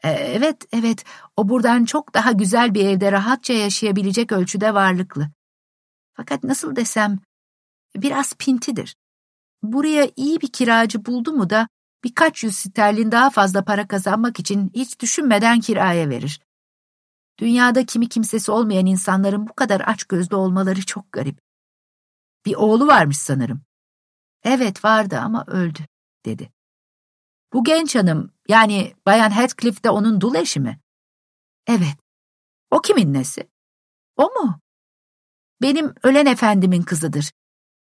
E, 0.04 0.08
evet, 0.10 0.56
evet, 0.72 1.04
o 1.36 1.48
buradan 1.48 1.84
çok 1.84 2.14
daha 2.14 2.32
güzel 2.32 2.74
bir 2.74 2.86
evde 2.86 3.12
rahatça 3.12 3.52
yaşayabilecek 3.52 4.32
ölçüde 4.32 4.74
varlıklı. 4.74 5.30
Fakat 6.14 6.44
nasıl 6.44 6.76
desem, 6.76 7.18
biraz 7.96 8.32
pintidir. 8.34 8.96
Buraya 9.62 10.10
iyi 10.16 10.40
bir 10.40 10.52
kiracı 10.52 11.04
buldu 11.04 11.32
mu 11.32 11.50
da 11.50 11.68
birkaç 12.04 12.44
yüz 12.44 12.56
sterlin 12.56 13.12
daha 13.12 13.30
fazla 13.30 13.64
para 13.64 13.88
kazanmak 13.88 14.40
için 14.40 14.70
hiç 14.74 15.00
düşünmeden 15.00 15.60
kiraya 15.60 16.08
verir. 16.08 16.40
Dünyada 17.38 17.86
kimi 17.86 18.08
kimsesi 18.08 18.52
olmayan 18.52 18.86
insanların 18.86 19.46
bu 19.48 19.54
kadar 19.54 19.80
açgözlü 19.80 20.36
olmaları 20.36 20.86
çok 20.86 21.12
garip. 21.12 21.38
Bir 22.46 22.54
oğlu 22.54 22.86
varmış 22.86 23.16
sanırım. 23.16 23.62
Evet 24.42 24.84
vardı 24.84 25.18
ama 25.18 25.44
öldü, 25.46 25.80
dedi. 26.24 26.52
Bu 27.52 27.64
genç 27.64 27.94
hanım, 27.94 28.33
yani 28.48 28.94
Bayan 29.06 29.30
Heathcliff 29.30 29.84
de 29.84 29.90
onun 29.90 30.20
dul 30.20 30.34
eşi 30.34 30.60
mi? 30.60 30.80
Evet. 31.66 31.96
O 32.70 32.80
kimin 32.80 33.14
nesi? 33.14 33.48
O 34.16 34.22
mu? 34.22 34.60
Benim 35.62 35.94
ölen 36.02 36.26
efendimin 36.26 36.82
kızıdır. 36.82 37.32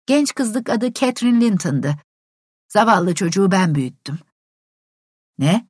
Genç 0.05 0.35
kızlık 0.35 0.69
adı 0.69 0.93
Catherine 0.93 1.41
Linton'dı. 1.41 1.95
Zavallı 2.67 3.15
çocuğu 3.15 3.51
ben 3.51 3.75
büyüttüm. 3.75 4.19
Ne? 5.37 5.67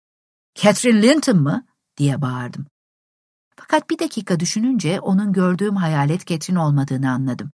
Catherine 0.55 1.01
Linton 1.01 1.37
mı? 1.37 1.65
diye 1.97 2.21
bağırdım. 2.21 2.65
Fakat 3.55 3.89
bir 3.89 3.99
dakika 3.99 4.39
düşününce 4.39 4.99
onun 4.99 5.33
gördüğüm 5.33 5.75
hayalet 5.75 6.27
Catherine 6.27 6.59
olmadığını 6.59 7.11
anladım. 7.11 7.51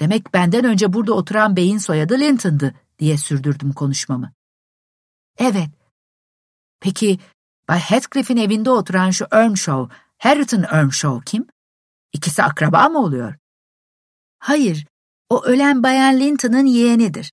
Demek 0.00 0.34
benden 0.34 0.64
önce 0.64 0.92
burada 0.92 1.12
oturan 1.12 1.56
beyin 1.56 1.78
soyadı 1.78 2.20
Linton'dı 2.20 2.74
diye 2.98 3.18
sürdürdüm 3.18 3.72
konuşmamı. 3.72 4.32
Evet. 5.38 5.79
Peki 6.80 7.18
Bay 7.68 7.78
Heathcliff'in 7.78 8.36
evinde 8.36 8.70
oturan 8.70 9.10
şu 9.10 9.26
Earnshaw, 9.32 9.96
Harriton 10.18 10.62
Earnshaw 10.62 11.24
kim? 11.24 11.46
İkisi 12.12 12.42
akraba 12.42 12.88
mı 12.88 12.98
oluyor? 12.98 13.34
Hayır, 14.38 14.86
o 15.28 15.44
ölen 15.44 15.82
Bayan 15.82 16.20
Linton'ın 16.20 16.66
yeğenidir. 16.66 17.32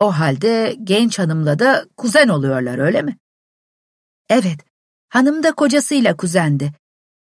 O 0.00 0.12
halde 0.12 0.76
genç 0.84 1.18
hanımla 1.18 1.58
da 1.58 1.86
kuzen 1.96 2.28
oluyorlar 2.28 2.78
öyle 2.78 3.02
mi? 3.02 3.18
Evet, 4.28 4.60
hanım 5.08 5.42
da 5.42 5.52
kocasıyla 5.52 6.16
kuzendi. 6.16 6.72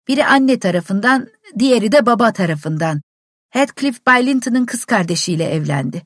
Biri 0.07 0.25
anne 0.25 0.59
tarafından, 0.59 1.27
diğeri 1.59 1.91
de 1.91 2.05
baba 2.05 2.33
tarafından. 2.33 3.01
Heathcliff 3.49 4.05
Bay 4.05 4.25
Linton'ın 4.25 4.65
kız 4.65 4.85
kardeşiyle 4.85 5.43
evlendi. 5.43 6.05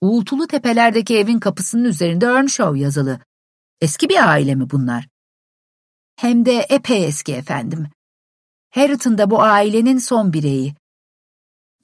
Uğultulu 0.00 0.46
tepelerdeki 0.46 1.18
evin 1.18 1.38
kapısının 1.38 1.84
üzerinde 1.84 2.26
Earnshaw 2.26 2.78
yazılı. 2.78 3.20
Eski 3.80 4.08
bir 4.08 4.28
aile 4.30 4.54
mi 4.54 4.70
bunlar? 4.70 5.08
Hem 6.16 6.44
de 6.44 6.66
epey 6.68 7.04
eski 7.04 7.34
efendim. 7.34 7.88
Harriton 8.70 9.18
da 9.18 9.30
bu 9.30 9.42
ailenin 9.42 9.98
son 9.98 10.32
bireyi. 10.32 10.74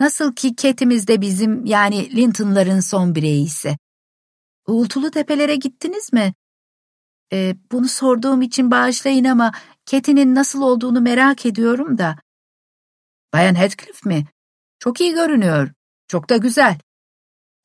Nasıl 0.00 0.34
ki 0.34 0.56
Cat'imiz 0.56 1.08
de 1.08 1.20
bizim 1.20 1.64
yani 1.64 2.16
Linton'ların 2.16 2.80
son 2.80 3.14
bireyi 3.14 3.46
ise. 3.46 3.78
Uğultulu 4.66 5.10
tepelere 5.10 5.56
gittiniz 5.56 6.12
mi? 6.12 6.34
Ee, 7.32 7.56
bunu 7.72 7.88
sorduğum 7.88 8.42
için 8.42 8.70
bağışlayın 8.70 9.24
ama 9.24 9.52
Cat'inin 9.86 10.34
nasıl 10.34 10.62
olduğunu 10.62 11.00
merak 11.00 11.46
ediyorum 11.46 11.98
da. 11.98 12.16
Bayan 13.32 13.54
Heathcliff 13.54 14.04
mi? 14.04 14.26
Çok 14.78 15.00
iyi 15.00 15.12
görünüyor. 15.12 15.72
Çok 16.08 16.30
da 16.30 16.36
güzel. 16.36 16.78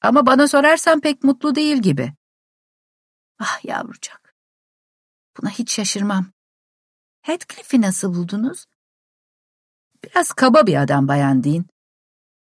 Ama 0.02 0.26
bana 0.26 0.48
sorarsan 0.48 1.02
pek 1.02 1.24
mutlu 1.24 1.56
değil 1.56 1.78
gibi. 1.78 2.14
Ah 3.44 3.66
yavrucak. 3.66 4.36
Buna 5.38 5.50
hiç 5.50 5.72
şaşırmam. 5.72 6.26
Heathcliff'i 7.22 7.82
nasıl 7.82 8.16
buldunuz? 8.16 8.66
Biraz 10.04 10.34
kaba 10.34 10.68
bir 10.68 10.82
adam 10.82 11.08
Bayan 11.08 11.44
Dean. 11.44 11.66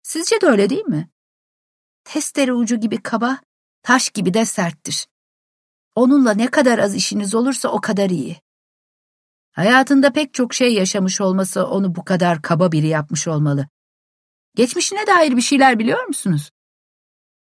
Sizce 0.03 0.41
de 0.41 0.45
öyle 0.45 0.69
değil 0.69 0.85
mi? 0.85 1.09
Testere 2.03 2.53
ucu 2.53 2.75
gibi 2.75 3.01
kaba, 3.03 3.39
taş 3.83 4.09
gibi 4.09 4.33
de 4.33 4.45
serttir. 4.45 5.07
Onunla 5.95 6.33
ne 6.33 6.51
kadar 6.51 6.79
az 6.79 6.95
işiniz 6.95 7.35
olursa 7.35 7.69
o 7.69 7.81
kadar 7.81 8.09
iyi. 8.09 8.41
Hayatında 9.51 10.13
pek 10.13 10.33
çok 10.33 10.53
şey 10.53 10.73
yaşamış 10.73 11.21
olması 11.21 11.67
onu 11.67 11.95
bu 11.95 12.05
kadar 12.05 12.41
kaba 12.41 12.71
biri 12.71 12.87
yapmış 12.87 13.27
olmalı. 13.27 13.67
Geçmişine 14.55 15.07
dair 15.07 15.35
bir 15.35 15.41
şeyler 15.41 15.79
biliyor 15.79 16.03
musunuz? 16.03 16.51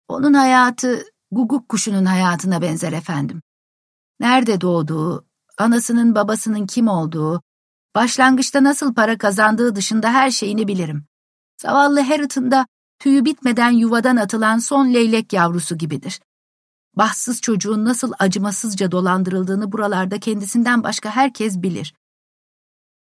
Onun 0.07 0.33
hayatı 0.33 1.12
guguk 1.35 1.69
kuşunun 1.69 2.05
hayatına 2.05 2.61
benzer 2.61 2.93
efendim. 2.93 3.41
Nerede 4.19 4.61
doğduğu, 4.61 5.25
anasının 5.57 6.15
babasının 6.15 6.67
kim 6.67 6.87
olduğu, 6.87 7.41
başlangıçta 7.95 8.63
nasıl 8.63 8.93
para 8.93 9.17
kazandığı 9.17 9.75
dışında 9.75 10.13
her 10.13 10.31
şeyini 10.31 10.67
bilirim. 10.67 11.05
Zavallı 11.61 12.01
Harriet'ın 12.01 12.51
da 12.51 12.67
tüyü 12.99 13.25
bitmeden 13.25 13.71
yuvadan 13.71 14.15
atılan 14.15 14.59
son 14.59 14.93
leylek 14.93 15.33
yavrusu 15.33 15.77
gibidir. 15.77 16.19
Bahtsız 16.95 17.41
çocuğun 17.41 17.85
nasıl 17.85 18.13
acımasızca 18.19 18.91
dolandırıldığını 18.91 19.71
buralarda 19.71 20.19
kendisinden 20.19 20.83
başka 20.83 21.09
herkes 21.09 21.61
bilir. 21.61 21.93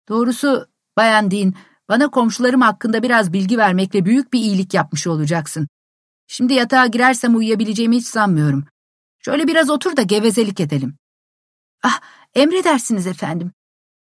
Doğrusu 0.10 0.68
Bayan 0.98 1.32
Dean, 1.32 1.54
bana 1.90 2.08
komşularım 2.08 2.62
hakkında 2.62 3.04
biraz 3.04 3.34
bilgi 3.34 3.58
vermekle 3.58 4.06
büyük 4.06 4.34
bir 4.34 4.40
iyilik 4.40 4.74
yapmış 4.74 5.08
olacaksın. 5.08 5.68
Şimdi 6.34 6.54
yatağa 6.54 6.88
girersem 6.88 7.36
uyuyabileceğimi 7.36 7.98
hiç 7.98 8.06
sanmıyorum. 8.06 8.66
Şöyle 9.20 9.48
biraz 9.48 9.70
otur 9.70 9.98
da 9.98 10.02
gevezelik 10.02 10.60
edelim. 10.60 10.98
Ah, 11.84 12.02
emredersiniz 12.36 13.08
efendim. 13.08 13.52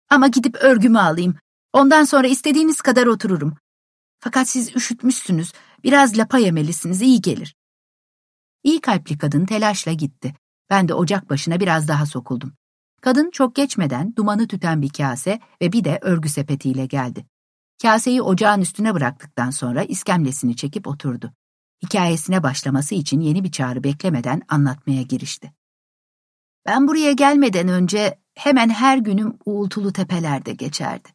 Ama 0.10 0.28
gidip 0.28 0.56
örgümü 0.56 1.00
alayım. 1.00 1.36
Ondan 1.74 2.04
sonra 2.04 2.28
istediğiniz 2.28 2.82
kadar 2.82 3.08
otururum. 3.08 3.58
Fakat 4.20 4.50
siz 4.50 4.76
üşütmüşsünüz. 4.76 5.54
Biraz 5.84 6.18
lapa 6.18 6.38
yemelisiniz, 6.38 7.02
iyi 7.02 7.22
gelir. 7.22 7.56
İyi 8.64 8.82
kalpli 8.82 9.18
kadın 9.18 9.46
telaşla 9.46 9.94
gitti. 9.94 10.36
Ben 10.70 10.88
de 10.88 10.94
ocak 10.94 11.30
başına 11.30 11.60
biraz 11.60 11.88
daha 11.88 12.06
sokuldum. 12.06 12.54
Kadın 13.02 13.32
çok 13.32 13.56
geçmeden 13.56 14.16
dumanı 14.16 14.48
tüten 14.48 14.82
bir 14.82 14.90
kase 14.90 15.40
ve 15.62 15.72
bir 15.72 15.84
de 15.84 16.00
örgü 16.02 16.30
sepetiyle 16.30 16.86
geldi. 16.86 17.26
Kaseyi 17.82 18.22
ocağın 18.22 18.62
üstüne 18.62 18.94
bıraktıktan 18.94 19.50
sonra 19.50 19.84
iskemlesini 19.84 20.56
çekip 20.56 20.88
oturdu. 20.88 21.34
Hikayesine 21.84 22.44
başlaması 22.44 22.96
için 22.96 23.20
yeni 23.20 23.44
bir 23.44 23.52
çağrı 23.52 23.84
beklemeden 23.84 24.42
anlatmaya 24.48 25.02
girişti. 25.02 25.54
Ben 26.66 26.88
buraya 26.88 27.12
gelmeden 27.12 27.68
önce 27.68 28.20
hemen 28.36 28.70
her 28.70 28.98
günüm 28.98 29.38
uğultulu 29.46 29.94
tepelerde 29.94 30.54
geçerdi. 30.54 31.10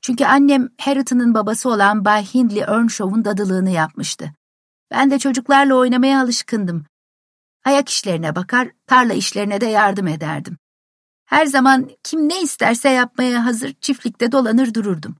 Çünkü 0.00 0.24
annem 0.24 0.68
Harriet'ın 0.80 1.34
babası 1.34 1.68
olan 1.68 2.04
Bay 2.04 2.24
Hindley 2.34 2.62
Earnshaw'un 2.62 3.24
dadılığını 3.24 3.70
yapmıştı. 3.70 4.32
Ben 4.90 5.10
de 5.10 5.18
çocuklarla 5.18 5.74
oynamaya 5.74 6.22
alışkındım. 6.22 6.86
Ayak 7.64 7.88
işlerine 7.88 8.36
bakar, 8.36 8.68
tarla 8.86 9.12
işlerine 9.12 9.60
de 9.60 9.66
yardım 9.66 10.08
ederdim. 10.08 10.58
Her 11.26 11.46
zaman 11.46 11.90
kim 12.02 12.28
ne 12.28 12.42
isterse 12.42 12.88
yapmaya 12.88 13.44
hazır 13.44 13.72
çiftlikte 13.72 14.32
dolanır 14.32 14.74
dururdum. 14.74 15.16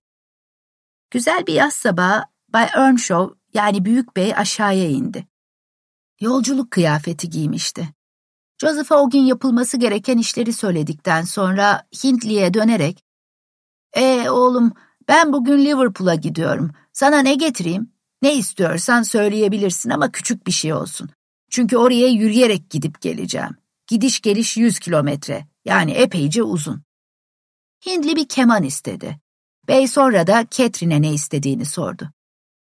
Güzel 1.10 1.46
bir 1.46 1.54
yaz 1.54 1.74
sabahı 1.74 2.22
Bay 2.48 2.68
Earnshaw 2.76 3.34
yani 3.56 3.84
Büyük 3.84 4.16
Bey 4.16 4.34
aşağıya 4.36 4.88
indi. 4.88 5.26
Yolculuk 6.20 6.70
kıyafeti 6.70 7.30
giymişti. 7.30 7.88
Joseph'a 8.60 8.96
o 8.96 9.10
gün 9.10 9.22
yapılması 9.22 9.76
gereken 9.76 10.18
işleri 10.18 10.52
söyledikten 10.52 11.22
sonra 11.22 11.86
Hindley'e 12.04 12.54
dönerek 12.54 13.04
''Ee 13.96 14.30
oğlum 14.30 14.72
ben 15.08 15.32
bugün 15.32 15.64
Liverpool'a 15.64 16.14
gidiyorum. 16.14 16.70
Sana 16.92 17.18
ne 17.18 17.34
getireyim? 17.34 17.92
Ne 18.22 18.34
istiyorsan 18.34 19.02
söyleyebilirsin 19.02 19.90
ama 19.90 20.12
küçük 20.12 20.46
bir 20.46 20.52
şey 20.52 20.72
olsun. 20.72 21.10
Çünkü 21.50 21.76
oraya 21.76 22.08
yürüyerek 22.08 22.70
gidip 22.70 23.00
geleceğim. 23.00 23.56
Gidiş 23.86 24.20
geliş 24.20 24.56
yüz 24.56 24.78
kilometre. 24.78 25.46
Yani 25.64 25.90
epeyce 25.90 26.42
uzun. 26.42 26.82
Hindli 27.86 28.16
bir 28.16 28.28
keman 28.28 28.62
istedi. 28.62 29.20
Bey 29.68 29.88
sonra 29.88 30.26
da 30.26 30.46
Catherine'e 30.50 31.02
ne 31.02 31.12
istediğini 31.12 31.64
sordu. 31.64 32.12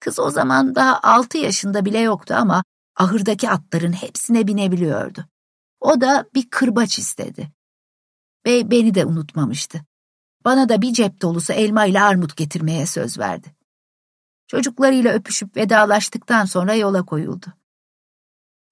Kız 0.02 0.20
o 0.20 0.30
zaman 0.30 0.76
daha 0.76 0.99
altı 1.04 1.38
yaşında 1.38 1.86
bile 1.86 1.99
yoktu 1.99 2.34
ama 2.38 2.64
ahırdaki 2.95 3.49
atların 3.49 3.93
hepsine 3.93 4.47
binebiliyordu. 4.47 5.26
O 5.80 6.02
da 6.02 6.26
bir 6.34 6.49
kırbaç 6.49 6.99
istedi. 6.99 7.52
Bey 8.45 8.72
beni 8.72 8.93
de 8.93 9.06
unutmamıştı. 9.06 9.82
Bana 10.45 10.70
da 10.70 10.82
bir 10.82 10.93
cep 10.93 11.22
dolusu 11.22 11.54
elma 11.54 11.86
ile 11.86 12.02
armut 12.02 12.38
getirmeye 12.38 12.86
söz 12.86 13.20
verdi. 13.20 13.56
Çocuklarıyla 14.47 15.14
öpüşüp 15.14 15.58
vedalaştıktan 15.58 16.45
sonra 16.45 16.74
yola 16.74 17.06
koyuldu. 17.06 17.45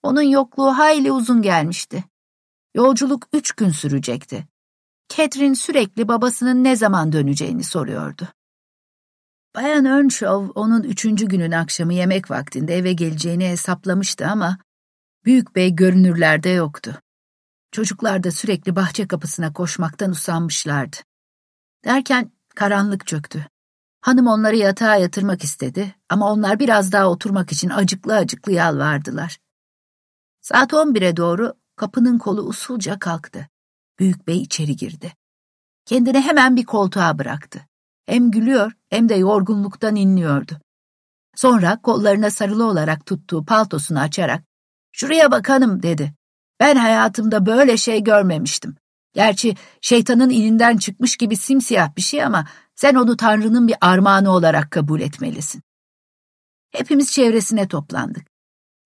Onun 0.03 0.21
yokluğu 0.21 0.77
hayli 0.77 1.11
uzun 1.11 1.41
gelmişti. 1.41 2.03
Yolculuk 2.75 3.27
üç 3.33 3.51
gün 3.51 3.69
sürecekti. 3.69 4.47
Catherine 5.09 5.55
sürekli 5.55 6.07
babasının 6.07 6.63
ne 6.63 6.75
zaman 6.75 7.11
döneceğini 7.11 7.63
soruyordu. 7.63 8.27
Bayan 9.55 9.85
Earnshaw 9.85 10.51
onun 10.55 10.83
üçüncü 10.83 11.27
günün 11.27 11.51
akşamı 11.51 11.93
yemek 11.93 12.31
vaktinde 12.31 12.77
eve 12.77 12.93
geleceğini 12.93 13.49
hesaplamıştı 13.49 14.27
ama 14.27 14.57
Büyük 15.25 15.55
Bey 15.55 15.75
görünürlerde 15.75 16.49
yoktu. 16.49 17.01
Çocuklar 17.71 18.23
da 18.23 18.31
sürekli 18.31 18.75
bahçe 18.75 19.07
kapısına 19.07 19.53
koşmaktan 19.53 20.11
usanmışlardı. 20.11 20.97
Derken 21.85 22.31
karanlık 22.55 23.07
çöktü. 23.07 23.47
Hanım 24.01 24.27
onları 24.27 24.55
yatağa 24.55 24.95
yatırmak 24.95 25.43
istedi 25.43 25.95
ama 26.09 26.31
onlar 26.31 26.59
biraz 26.59 26.91
daha 26.91 27.09
oturmak 27.09 27.51
için 27.51 27.69
acıklı 27.69 28.15
acıklı 28.15 28.51
yalvardılar. 28.51 29.37
Saat 30.41 30.73
on 30.73 30.95
bire 30.95 31.17
doğru 31.17 31.53
kapının 31.75 32.17
kolu 32.17 32.41
usulca 32.41 32.99
kalktı. 32.99 33.49
Büyük 33.99 34.27
bey 34.27 34.41
içeri 34.41 34.75
girdi. 34.75 35.13
Kendini 35.85 36.21
hemen 36.21 36.55
bir 36.55 36.65
koltuğa 36.65 37.19
bıraktı. 37.19 37.65
Hem 38.05 38.31
gülüyor 38.31 38.71
hem 38.89 39.09
de 39.09 39.15
yorgunluktan 39.15 39.95
inliyordu. 39.95 40.59
Sonra 41.35 41.81
kollarına 41.81 42.31
sarılı 42.31 42.65
olarak 42.65 43.05
tuttuğu 43.05 43.45
paltosunu 43.45 43.99
açarak 43.99 44.43
''Şuraya 44.91 45.31
bak 45.31 45.49
hanım'' 45.49 45.83
dedi. 45.83 46.13
''Ben 46.59 46.75
hayatımda 46.75 47.45
böyle 47.45 47.77
şey 47.77 48.03
görmemiştim. 48.03 48.75
Gerçi 49.13 49.55
şeytanın 49.81 50.29
ininden 50.29 50.77
çıkmış 50.77 51.17
gibi 51.17 51.37
simsiyah 51.37 51.95
bir 51.95 52.01
şey 52.01 52.23
ama 52.23 52.47
sen 52.75 52.95
onu 52.95 53.17
Tanrı'nın 53.17 53.67
bir 53.67 53.75
armağanı 53.81 54.31
olarak 54.31 54.71
kabul 54.71 55.01
etmelisin. 55.01 55.61
Hepimiz 56.71 57.11
çevresine 57.11 57.67
toplandık. 57.67 58.27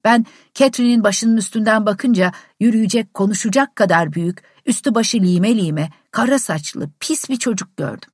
Ben 0.04 0.26
Catherine'in 0.54 1.04
başının 1.04 1.38
üstünden 1.38 1.86
bakınca 1.86 2.32
yürüyecek, 2.60 3.14
konuşacak 3.14 3.76
kadar 3.76 4.14
büyük, 4.14 4.44
üstü 4.66 4.96
başı 4.96 5.18
lime 5.18 5.58
lime, 5.58 5.90
kara 6.12 6.40
saçlı, 6.40 6.90
pis 7.00 7.30
bir 7.30 7.38
çocuk 7.38 7.78
gördüm. 7.78 8.10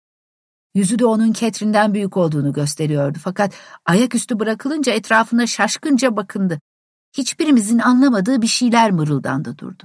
Yüzü 0.76 1.00
de 1.00 1.06
onun 1.06 1.34
Catherine'den 1.34 1.94
büyük 1.94 2.18
olduğunu 2.18 2.54
gösteriyordu 2.54 3.18
fakat 3.24 3.54
ayaküstü 3.86 4.40
bırakılınca 4.40 4.94
etrafına 4.94 5.48
şaşkınca 5.48 6.18
bakındı. 6.18 6.60
Hiçbirimizin 7.18 7.80
anlamadığı 7.80 8.42
bir 8.42 8.48
şeyler 8.48 8.92
mırıldandı 8.92 9.58
durdu. 9.58 9.84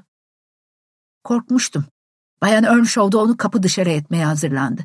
Korkmuştum. 1.24 1.84
Bayan 2.42 2.64
Earnshaw 2.64 3.12
da 3.12 3.18
onu 3.18 3.36
kapı 3.36 3.62
dışarı 3.62 3.90
etmeye 3.90 4.24
hazırlandı. 4.24 4.84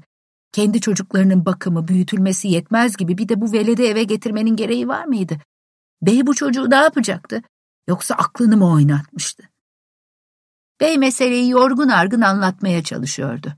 Kendi 0.52 0.82
çocuklarının 0.82 1.46
bakımı, 1.46 1.88
büyütülmesi 1.88 2.48
yetmez 2.48 2.98
gibi 2.98 3.18
bir 3.18 3.30
de 3.30 3.42
bu 3.42 3.52
veledi 3.52 3.84
eve 3.84 4.04
getirmenin 4.04 4.56
gereği 4.56 4.88
var 4.88 5.06
mıydı? 5.06 5.38
Bey 6.02 6.28
bu 6.28 6.36
çocuğu 6.36 6.70
ne 6.70 6.76
yapacaktı? 6.76 7.42
Yoksa 7.88 8.16
aklını 8.16 8.58
mı 8.58 8.72
oynatmıştı? 8.72 9.44
Bey 10.82 10.98
meseleyi 10.98 11.50
yorgun 11.50 11.90
argın 11.90 12.22
anlatmaya 12.22 12.84
çalışıyordu. 12.84 13.54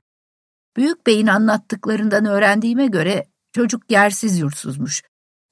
Büyük 0.78 1.07
beyin 1.07 1.28
anlattıklarından 1.28 2.26
öğrendiğime 2.26 2.88
göre 2.88 3.28
çocuk 3.53 3.91
yersiz 3.91 4.39
yurtsuzmuş. 4.39 5.03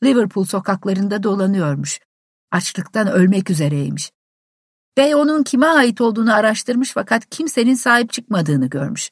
Liverpool 0.03 0.45
sokaklarında 0.45 1.23
dolanıyormuş. 1.23 1.99
Açlıktan 2.51 3.07
ölmek 3.07 3.49
üzereymiş. 3.49 4.11
Bey 4.97 5.15
onun 5.15 5.43
kime 5.43 5.65
ait 5.65 6.01
olduğunu 6.01 6.33
araştırmış 6.33 6.91
fakat 6.93 7.29
kimsenin 7.29 7.75
sahip 7.75 8.13
çıkmadığını 8.13 8.67
görmüş. 8.67 9.09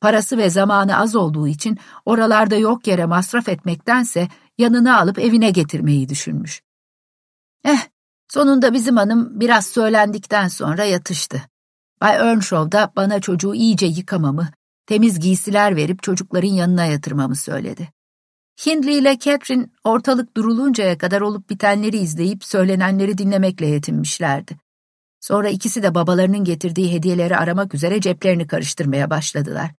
Parası 0.00 0.38
ve 0.38 0.50
zamanı 0.50 0.96
az 0.98 1.16
olduğu 1.16 1.48
için 1.48 1.78
oralarda 2.06 2.56
yok 2.56 2.86
yere 2.86 3.06
masraf 3.06 3.48
etmektense 3.48 4.28
yanına 4.58 5.00
alıp 5.00 5.18
evine 5.18 5.50
getirmeyi 5.50 6.08
düşünmüş. 6.08 6.62
Eh, 7.64 7.78
sonunda 8.28 8.72
bizim 8.72 8.96
hanım 8.96 9.40
biraz 9.40 9.66
söylendikten 9.66 10.48
sonra 10.48 10.84
yatıştı. 10.84 11.42
Bay 12.00 12.16
Earnshaw 12.16 12.72
da 12.72 12.92
bana 12.96 13.20
çocuğu 13.20 13.54
iyice 13.54 13.86
yıkamamı, 13.86 14.48
temiz 14.88 15.18
giysiler 15.20 15.76
verip 15.76 16.02
çocukların 16.02 16.48
yanına 16.48 16.84
yatırmamı 16.84 17.36
söyledi. 17.36 17.88
Hindley 18.66 18.98
ile 18.98 19.18
Catherine 19.18 19.66
ortalık 19.84 20.36
duruluncaya 20.36 20.98
kadar 20.98 21.20
olup 21.20 21.50
bitenleri 21.50 21.98
izleyip 21.98 22.44
söylenenleri 22.44 23.18
dinlemekle 23.18 23.66
yetinmişlerdi. 23.66 24.56
Sonra 25.20 25.48
ikisi 25.48 25.82
de 25.82 25.94
babalarının 25.94 26.44
getirdiği 26.44 26.92
hediyeleri 26.92 27.36
aramak 27.36 27.74
üzere 27.74 28.00
ceplerini 28.00 28.46
karıştırmaya 28.46 29.10
başladılar. 29.10 29.70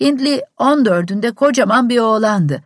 Hindley 0.00 0.40
on 0.58 0.84
dördünde 0.84 1.34
kocaman 1.34 1.88
bir 1.88 1.98
oğlandı. 1.98 2.62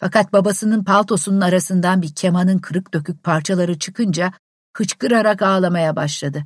Fakat 0.00 0.32
babasının 0.32 0.84
paltosunun 0.84 1.40
arasından 1.40 2.02
bir 2.02 2.14
kemanın 2.14 2.58
kırık 2.58 2.94
dökük 2.94 3.24
parçaları 3.24 3.78
çıkınca 3.78 4.32
hıçkırarak 4.76 5.42
ağlamaya 5.42 5.96
başladı. 5.96 6.44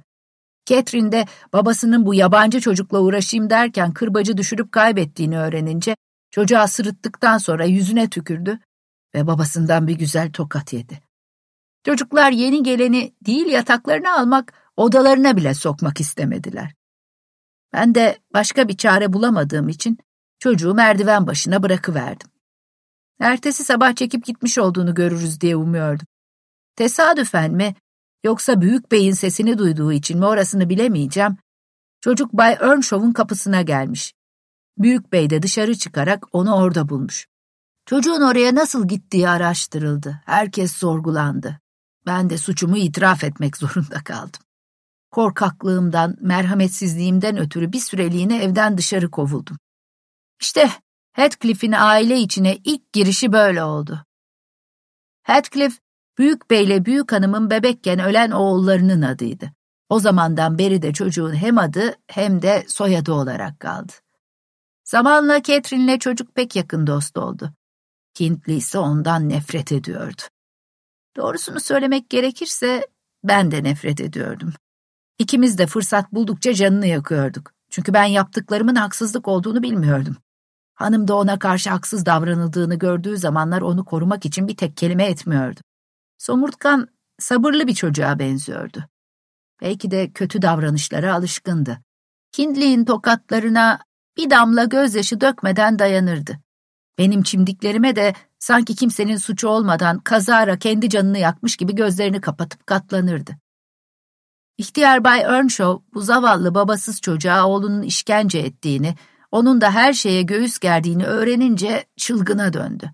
Catherine 0.67 1.13
de 1.13 1.27
babasının 1.53 2.07
bu 2.07 2.15
yabancı 2.15 2.61
çocukla 2.61 3.01
uğraşayım 3.01 3.51
derken 3.51 3.93
kırbacı 3.93 4.37
düşürüp 4.37 4.73
kaybettiğini 4.73 5.39
öğrenince 5.39 5.97
çocuğa 6.31 6.69
sırıttıktan 6.69 7.39
sonra 7.39 7.65
yüzüne 7.65 8.11
tükürdü 8.11 8.59
ve 9.15 9.27
babasından 9.27 9.87
bir 9.87 9.95
güzel 9.95 10.33
tokat 10.33 10.73
yedi. 10.73 11.01
Çocuklar 11.85 12.31
yeni 12.31 12.63
geleni 12.63 13.15
değil 13.27 13.47
yataklarını 13.47 14.13
almak, 14.19 14.53
odalarına 14.77 15.37
bile 15.37 15.55
sokmak 15.55 16.01
istemediler. 16.01 16.75
Ben 17.73 17.95
de 17.95 18.19
başka 18.35 18.69
bir 18.69 18.77
çare 18.77 19.13
bulamadığım 19.13 19.69
için 19.69 19.99
çocuğu 20.39 20.75
merdiven 20.75 21.27
başına 21.27 21.63
bırakıverdim. 21.63 22.31
Ertesi 23.21 23.65
sabah 23.65 23.95
çekip 23.95 24.25
gitmiş 24.25 24.59
olduğunu 24.59 24.95
görürüz 24.95 25.41
diye 25.41 25.57
umuyordum. 25.57 26.07
Tesadüfen 26.77 27.53
mi, 27.53 27.75
yoksa 28.25 28.61
büyük 28.61 28.93
beyin 28.93 29.13
sesini 29.13 29.59
duyduğu 29.59 29.93
için 29.93 30.19
mi 30.19 30.27
orasını 30.27 30.69
bilemeyeceğim, 30.69 31.37
çocuk 32.01 32.33
Bay 32.33 32.53
Earnshaw'un 32.61 33.13
kapısına 33.13 33.63
gelmiş. 33.63 34.15
Büyük 34.79 35.13
bey 35.13 35.31
de 35.31 35.43
dışarı 35.43 35.75
çıkarak 35.75 36.25
onu 36.33 36.55
orada 36.55 36.89
bulmuş. 36.89 37.27
Çocuğun 37.87 38.21
oraya 38.21 38.55
nasıl 38.55 38.89
gittiği 38.89 39.29
araştırıldı. 39.29 40.23
Herkes 40.25 40.73
sorgulandı. 40.73 41.61
Ben 42.07 42.31
de 42.31 42.39
suçumu 42.39 42.77
itiraf 42.77 43.25
etmek 43.25 43.57
zorunda 43.57 44.05
kaldım. 44.05 44.41
Korkaklığımdan, 45.11 46.17
merhametsizliğimden 46.21 47.37
ötürü 47.37 47.73
bir 47.73 47.79
süreliğine 47.79 48.43
evden 48.43 48.79
dışarı 48.79 49.11
kovuldum. 49.11 49.59
İşte 50.41 50.71
Heathcliff'in 51.13 51.73
aile 51.73 52.21
içine 52.21 52.57
ilk 52.65 52.93
girişi 52.93 53.33
böyle 53.33 53.63
oldu. 53.65 54.05
Heathcliff, 55.23 55.79
Büyük 56.19 56.51
Bey'le 56.51 56.85
Büyük 56.85 57.13
Hanım'ın 57.13 57.51
bebekken 57.51 57.99
ölen 57.99 58.31
oğullarının 58.31 59.03
adıydı. 59.03 59.53
O 59.89 60.01
zamandan 60.01 60.59
beri 60.59 60.83
de 60.83 60.93
çocuğun 60.93 61.35
hem 61.35 61.59
adı 61.59 61.95
hem 62.07 62.43
de 62.43 62.65
soyadı 62.69 63.13
olarak 63.13 63.61
kaldı. 63.61 63.93
Zamanla 64.85 65.43
Catherine'le 65.43 65.99
çocuk 65.99 66.35
pek 66.35 66.57
yakın 66.57 66.87
dost 66.87 67.19
oldu. 67.19 67.53
Hindley 68.21 68.57
ise 68.57 68.79
ondan 68.79 69.29
nefret 69.29 69.73
ediyordu. 69.73 70.23
Doğrusunu 71.17 71.61
söylemek 71.61 72.11
gerekirse 72.11 72.87
ben 73.25 73.51
de 73.51 73.65
nefret 73.65 74.01
ediyordum. 74.01 74.53
İkimiz 75.19 75.59
de 75.59 75.67
fırsat 75.67 76.13
buldukça 76.13 76.55
canını 76.55 76.87
yakıyorduk. 76.87 77.53
Çünkü 77.71 77.95
ben 77.95 78.05
yaptıklarımın 78.05 78.75
haksızlık 78.75 79.29
olduğunu 79.29 79.63
bilmiyordum. 79.63 80.17
Hanım 80.75 81.09
da 81.09 81.15
ona 81.17 81.39
karşı 81.39 81.71
haksız 81.71 82.07
davranıldığını 82.07 82.75
gördüğü 82.75 83.17
zamanlar 83.17 83.61
onu 83.61 83.85
korumak 83.85 84.27
için 84.27 84.49
bir 84.49 84.57
tek 84.57 84.77
kelime 84.77 85.05
etmiyordu. 85.05 85.61
Somurtkan 86.19 86.89
sabırlı 87.19 87.67
bir 87.67 87.75
çocuğa 87.75 88.19
benziyordu. 88.19 88.85
Belki 89.63 89.91
de 89.91 90.13
kötü 90.13 90.43
davranışlara 90.43 91.15
alışkındı. 91.15 91.79
Hindley'in 92.39 92.85
tokatlarına 92.85 93.79
bir 94.17 94.31
damla 94.31 94.65
gözyaşı 94.65 95.21
dökmeden 95.21 95.79
dayanırdı. 95.79 96.39
Benim 96.99 97.23
çimdiklerime 97.23 97.97
de 97.97 98.15
sanki 98.39 98.75
kimsenin 98.75 99.17
suçu 99.17 99.49
olmadan 99.49 99.99
kazara 99.99 100.59
kendi 100.59 100.89
canını 100.89 101.19
yakmış 101.19 101.57
gibi 101.57 101.75
gözlerini 101.75 102.21
kapatıp 102.21 102.67
katlanırdı. 102.67 103.37
İhtiyar 104.59 105.05
Bay 105.05 105.21
Earnshaw 105.21 105.85
bu 105.95 106.01
zavallı 106.01 106.55
babasız 106.55 107.01
çocuğa 107.01 107.47
oğlunun 107.47 107.83
işkence 107.83 108.39
ettiğini, 108.39 108.95
onun 109.31 109.61
da 109.61 109.71
her 109.71 109.93
şeye 109.93 110.23
göğüs 110.23 110.59
gerdiğini 110.59 111.07
öğrenince 111.07 111.85
çılgına 111.97 112.53
döndü. 112.53 112.91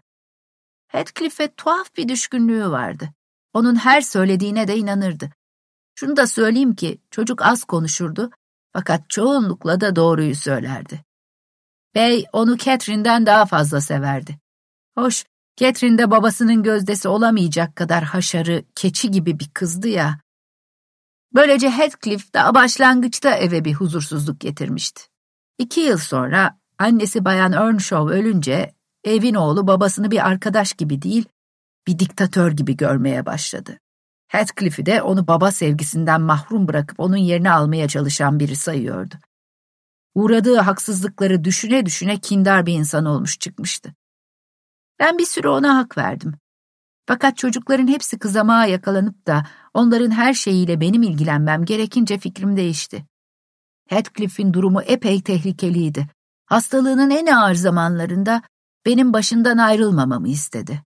Heathcliff'e 0.93 1.49
tuhaf 1.49 1.97
bir 1.97 2.09
düşkünlüğü 2.09 2.70
vardı. 2.70 3.09
Onun 3.53 3.76
her 3.76 4.01
söylediğine 4.01 4.68
de 4.68 4.76
inanırdı. 4.76 5.30
Şunu 5.95 6.16
da 6.16 6.26
söyleyeyim 6.26 6.74
ki 6.74 6.99
çocuk 7.11 7.43
az 7.43 7.64
konuşurdu 7.64 8.30
fakat 8.72 9.11
çoğunlukla 9.11 9.80
da 9.80 9.97
doğruyu 9.97 10.36
söylerdi. 10.36 11.05
Bey 11.95 12.26
onu 12.32 12.59
Catherine'den 12.59 13.26
daha 13.26 13.47
fazla 13.47 13.80
severdi. 13.80 14.38
Hoş, 14.95 15.24
Catherine 15.57 15.99
de 15.99 16.11
babasının 16.11 16.62
gözdesi 16.62 17.09
olamayacak 17.09 17.76
kadar 17.76 18.05
haşarı, 18.05 18.64
keçi 18.74 19.11
gibi 19.11 19.38
bir 19.38 19.49
kızdı 19.55 19.88
ya. 19.88 20.20
Böylece 21.34 21.70
Heathcliff 21.70 22.34
daha 22.34 22.55
başlangıçta 22.55 23.34
eve 23.34 23.64
bir 23.64 23.74
huzursuzluk 23.74 24.40
getirmişti. 24.40 25.03
İki 25.59 25.80
yıl 25.80 25.99
sonra 25.99 26.59
annesi 26.78 27.24
Bayan 27.24 27.53
Earnshaw 27.53 28.14
ölünce 28.14 28.74
evin 29.05 29.34
oğlu 29.34 29.66
babasını 29.66 30.11
bir 30.11 30.26
arkadaş 30.28 30.72
gibi 30.72 31.03
değil, 31.03 31.24
bir 31.86 31.98
diktatör 31.98 32.53
gibi 32.53 32.76
görmeye 32.76 33.26
başladı. 33.26 33.78
Heathcliff'i 34.28 34.86
de 34.86 35.03
onu 35.03 35.26
baba 35.26 35.50
sevgisinden 35.50 36.20
mahrum 36.20 36.68
bırakıp 36.68 37.00
onun 37.00 37.16
yerini 37.16 37.50
almaya 37.50 37.88
çalışan 37.88 38.40
biri 38.40 38.57
sayıyordu. 38.57 39.14
Uğradığı 40.14 40.57
haksızlıkları 40.57 41.44
düşüne 41.44 41.86
düşüne 41.86 42.18
kindar 42.20 42.66
bir 42.66 42.74
insan 42.74 43.05
olmuş 43.05 43.38
çıkmıştı. 43.38 43.94
Ben 44.98 45.18
bir 45.18 45.26
süre 45.26 45.48
ona 45.48 45.76
hak 45.76 45.98
verdim. 45.98 46.34
Fakat 47.07 47.36
çocukların 47.36 47.86
hepsi 47.86 48.18
kızamağa 48.18 48.66
yakalanıp 48.66 49.26
da 49.26 49.46
onların 49.74 50.11
her 50.11 50.34
şeyiyle 50.34 50.80
benim 50.80 51.03
ilgilenmem 51.03 51.64
gerekince 51.64 52.18
fikrim 52.18 52.57
değişti. 52.57 53.07
Heathcliff'in 53.88 54.53
durumu 54.53 54.82
epey 54.82 55.22
tehlikeliydi. 55.22 56.07
Hastalığının 56.46 57.11
en 57.11 57.26
ağır 57.26 57.55
zamanlarında 57.55 58.42
benim 58.86 59.12
başından 59.12 59.58
ayrılmamamı 59.58 60.28
istedi. 60.28 60.82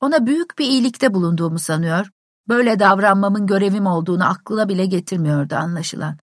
Ona 0.00 0.26
büyük 0.26 0.58
bir 0.58 0.66
iyilikte 0.66 1.14
bulunduğumu 1.14 1.58
sanıyor, 1.58 2.10
böyle 2.48 2.78
davranmamın 2.78 3.46
görevim 3.46 3.86
olduğunu 3.86 4.28
aklına 4.28 4.68
bile 4.68 4.86
getirmiyordu 4.86 5.54
anlaşılan. 5.54 6.18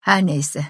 Her 0.00 0.26
neyse, 0.26 0.66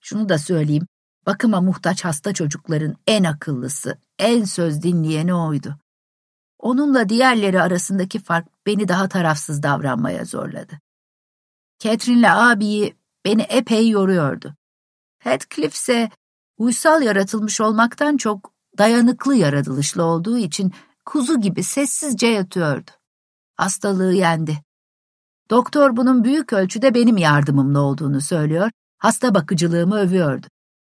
şunu 0.00 0.28
da 0.28 0.38
söyleyeyim, 0.38 0.86
bakıma 1.26 1.60
muhtaç 1.60 2.04
hasta 2.04 2.34
çocukların 2.34 2.96
en 3.06 3.24
akıllısı, 3.24 3.98
en 4.18 4.44
söz 4.44 4.82
dinleyeni 4.82 5.34
oydu. 5.34 5.78
Onunla 6.58 7.08
diğerleri 7.08 7.62
arasındaki 7.62 8.18
fark 8.18 8.66
beni 8.66 8.88
daha 8.88 9.08
tarafsız 9.08 9.62
davranmaya 9.62 10.24
zorladı. 10.24 10.80
Catherine'le 11.78 12.30
abiyi 12.30 12.96
beni 13.24 13.42
epey 13.42 13.88
yoruyordu. 13.88 14.54
Heathcliff 15.18 15.74
ise 15.74 16.10
uysal 16.58 17.02
yaratılmış 17.02 17.60
olmaktan 17.60 18.16
çok 18.16 18.52
dayanıklı 18.80 19.36
yaratılışlı 19.36 20.02
olduğu 20.02 20.38
için 20.38 20.72
kuzu 21.04 21.40
gibi 21.40 21.62
sessizce 21.62 22.26
yatıyordu. 22.26 22.90
Hastalığı 23.56 24.14
yendi. 24.14 24.58
Doktor 25.50 25.96
bunun 25.96 26.24
büyük 26.24 26.52
ölçüde 26.52 26.94
benim 26.94 27.16
yardımımla 27.16 27.80
olduğunu 27.80 28.20
söylüyor, 28.20 28.70
hasta 28.98 29.34
bakıcılığımı 29.34 29.98
övüyordu. 29.98 30.46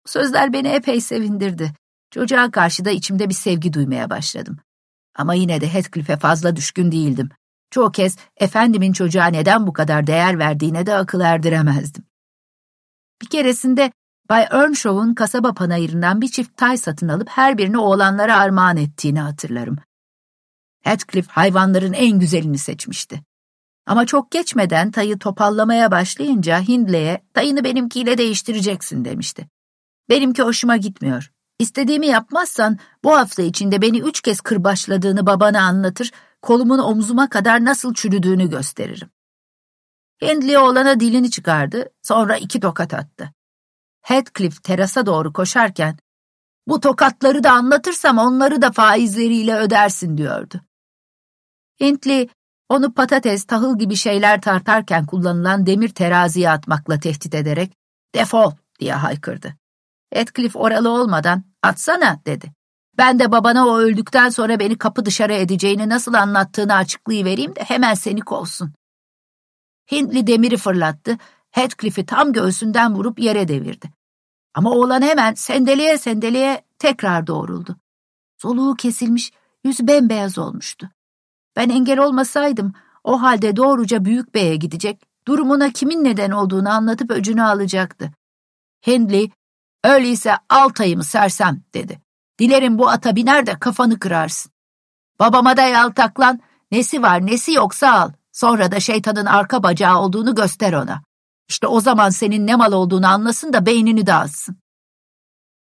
Sözler 0.07 0.53
beni 0.53 0.69
epey 0.69 1.01
sevindirdi. 1.01 1.73
Çocuğa 2.11 2.51
karşı 2.51 2.85
da 2.85 2.91
içimde 2.91 3.29
bir 3.29 3.35
sevgi 3.35 3.73
duymaya 3.73 4.11
başladım. 4.11 4.59
Ama 5.15 5.35
yine 5.35 5.61
de 5.61 5.75
Heathcliff'e 5.75 6.17
fazla 6.17 6.57
düşkün 6.57 6.93
değildim. 6.93 7.29
Çoğu 7.71 7.93
kez 7.93 8.17
efendimin 8.37 8.93
çocuğa 8.93 9.27
neden 9.27 9.67
bu 9.67 9.73
kadar 9.73 10.07
değer 10.07 10.39
verdiğine 10.39 10.87
de 10.87 10.95
akıl 10.95 11.21
erdiremezdim. 11.21 12.05
Bir 13.23 13.27
keresinde 13.27 13.93
Bay 14.31 14.47
Earnshaw'un 14.51 15.15
kasaba 15.15 15.55
panayırından 15.55 16.21
bir 16.21 16.29
çift 16.29 16.57
tay 16.57 16.77
satın 16.77 17.09
alıp 17.09 17.29
her 17.29 17.59
birini 17.59 17.79
oğlanlara 17.79 18.37
armağan 18.37 18.77
ettiğini 18.77 19.21
hatırlarım. 19.21 19.77
Heathcliff 20.83 21.29
hayvanların 21.29 21.93
en 21.93 22.19
güzelini 22.19 22.59
seçmişti. 22.59 23.23
Ama 23.87 24.07
çok 24.07 24.31
geçmeden 24.31 24.91
tayı 24.91 25.19
topallamaya 25.19 25.91
başlayınca 25.91 26.61
Hindley'e 26.61 27.25
tayını 27.35 27.65
benimkiyle 27.65 28.19
değiştireceksin 28.19 29.05
demişti. 29.05 29.49
Benimki 30.09 30.43
hoşuma 30.43 30.77
gitmiyor. 30.77 31.33
İstediğimi 31.59 32.07
yapmazsan 32.07 32.79
bu 33.05 33.17
hafta 33.17 33.43
içinde 33.43 33.83
beni 33.83 34.01
üç 34.01 34.21
kez 34.21 34.41
kırbaçladığını 34.41 35.27
babana 35.27 35.63
anlatır, 35.63 36.11
kolumun 36.43 36.79
omzuma 36.79 37.29
kadar 37.29 37.65
nasıl 37.65 37.95
çürüdüğünü 37.95 38.51
gösteririm. 38.51 39.11
Hindley 40.23 40.59
oğlana 40.59 41.01
dilini 41.01 41.31
çıkardı, 41.31 41.89
sonra 42.03 42.37
iki 42.37 42.61
tokat 42.61 42.95
attı. 42.95 43.33
Heathcliff 44.03 44.63
terasa 44.63 45.07
doğru 45.07 45.33
koşarken, 45.33 45.99
bu 46.69 46.81
tokatları 46.81 47.45
da 47.45 47.53
anlatırsam 47.53 48.19
onları 48.19 48.63
da 48.63 48.73
faizleriyle 48.73 49.57
ödersin 49.57 50.17
diyordu. 50.17 50.61
Hindley, 51.81 52.29
onu 52.69 52.95
patates, 52.95 53.45
tahıl 53.45 53.79
gibi 53.79 53.97
şeyler 53.97 54.41
tartarken 54.41 55.07
kullanılan 55.07 55.67
demir 55.67 55.89
teraziye 55.89 56.51
atmakla 56.51 57.01
tehdit 57.01 57.35
ederek, 57.35 57.73
defol 58.15 58.53
diye 58.81 58.95
haykırdı. 58.95 59.57
Heathcliff 60.13 60.57
oralı 60.57 60.91
olmadan, 60.91 61.45
atsana 61.63 62.21
dedi. 62.27 62.53
Ben 62.99 63.19
de 63.19 63.33
babana 63.33 63.67
o 63.67 63.79
öldükten 63.79 64.29
sonra 64.29 64.59
beni 64.59 64.79
kapı 64.79 65.05
dışarı 65.05 65.33
edeceğini 65.33 65.89
nasıl 65.89 66.15
anlattığını 66.15 66.75
açıklayıvereyim 66.75 67.57
de 67.57 67.61
hemen 67.61 67.95
seni 67.95 68.21
kovsun. 68.21 68.73
Hindli 69.93 70.27
demiri 70.27 70.57
fırlattı, 70.57 71.19
Heathcliff'i 71.51 72.07
tam 72.07 72.33
göğsünden 72.33 72.95
vurup 72.95 73.19
yere 73.19 73.49
devirdi. 73.49 73.91
Ama 74.55 74.71
oğlan 74.71 75.03
hemen 75.03 75.35
sendeleye 75.35 75.99
sendeleye 75.99 76.65
tekrar 76.79 77.27
doğruldu. 77.27 77.77
Soluğu 78.39 78.75
kesilmiş, 78.75 79.33
yüzü 79.65 79.87
bembeyaz 79.87 80.39
olmuştu. 80.39 80.91
Ben 81.57 81.69
engel 81.69 81.99
olmasaydım 81.99 82.73
o 83.05 83.23
halde 83.23 83.57
doğruca 83.57 84.05
büyük 84.05 84.35
beye 84.35 84.57
gidecek, 84.57 85.03
durumuna 85.27 85.73
kimin 85.73 86.05
neden 86.05 86.31
olduğunu 86.31 86.71
anlatıp 86.71 87.11
öcünü 87.11 87.43
alacaktı. 87.43 88.11
Hindley, 88.87 89.31
öyleyse 89.85 90.37
Altay'ımı 90.49 91.05
sersem 91.05 91.63
dedi. 91.75 92.01
Dilerim 92.39 92.79
bu 92.79 92.89
ata 92.89 93.17
biner 93.17 93.47
de 93.47 93.59
kafanı 93.59 93.99
kırarsın. 93.99 94.53
Babama 95.19 95.57
da 95.57 95.63
yaltaklan, 95.63 96.41
nesi 96.71 97.03
var 97.03 97.27
nesi 97.27 97.53
yoksa 97.53 97.93
al. 97.93 98.13
Sonra 98.33 98.73
da 98.73 98.81
şeytanın 98.81 99.27
arka 99.27 99.63
bacağı 99.63 99.99
olduğunu 99.99 100.35
göster 100.35 100.73
ona. 100.73 101.03
İşte 101.51 101.67
o 101.67 101.81
zaman 101.81 102.11
senin 102.11 102.47
ne 102.47 102.57
mal 102.57 102.73
olduğunu 102.73 103.07
anlasın 103.07 103.53
da 103.53 103.67
beynini 103.67 104.07
dağıtsın. 104.07 104.57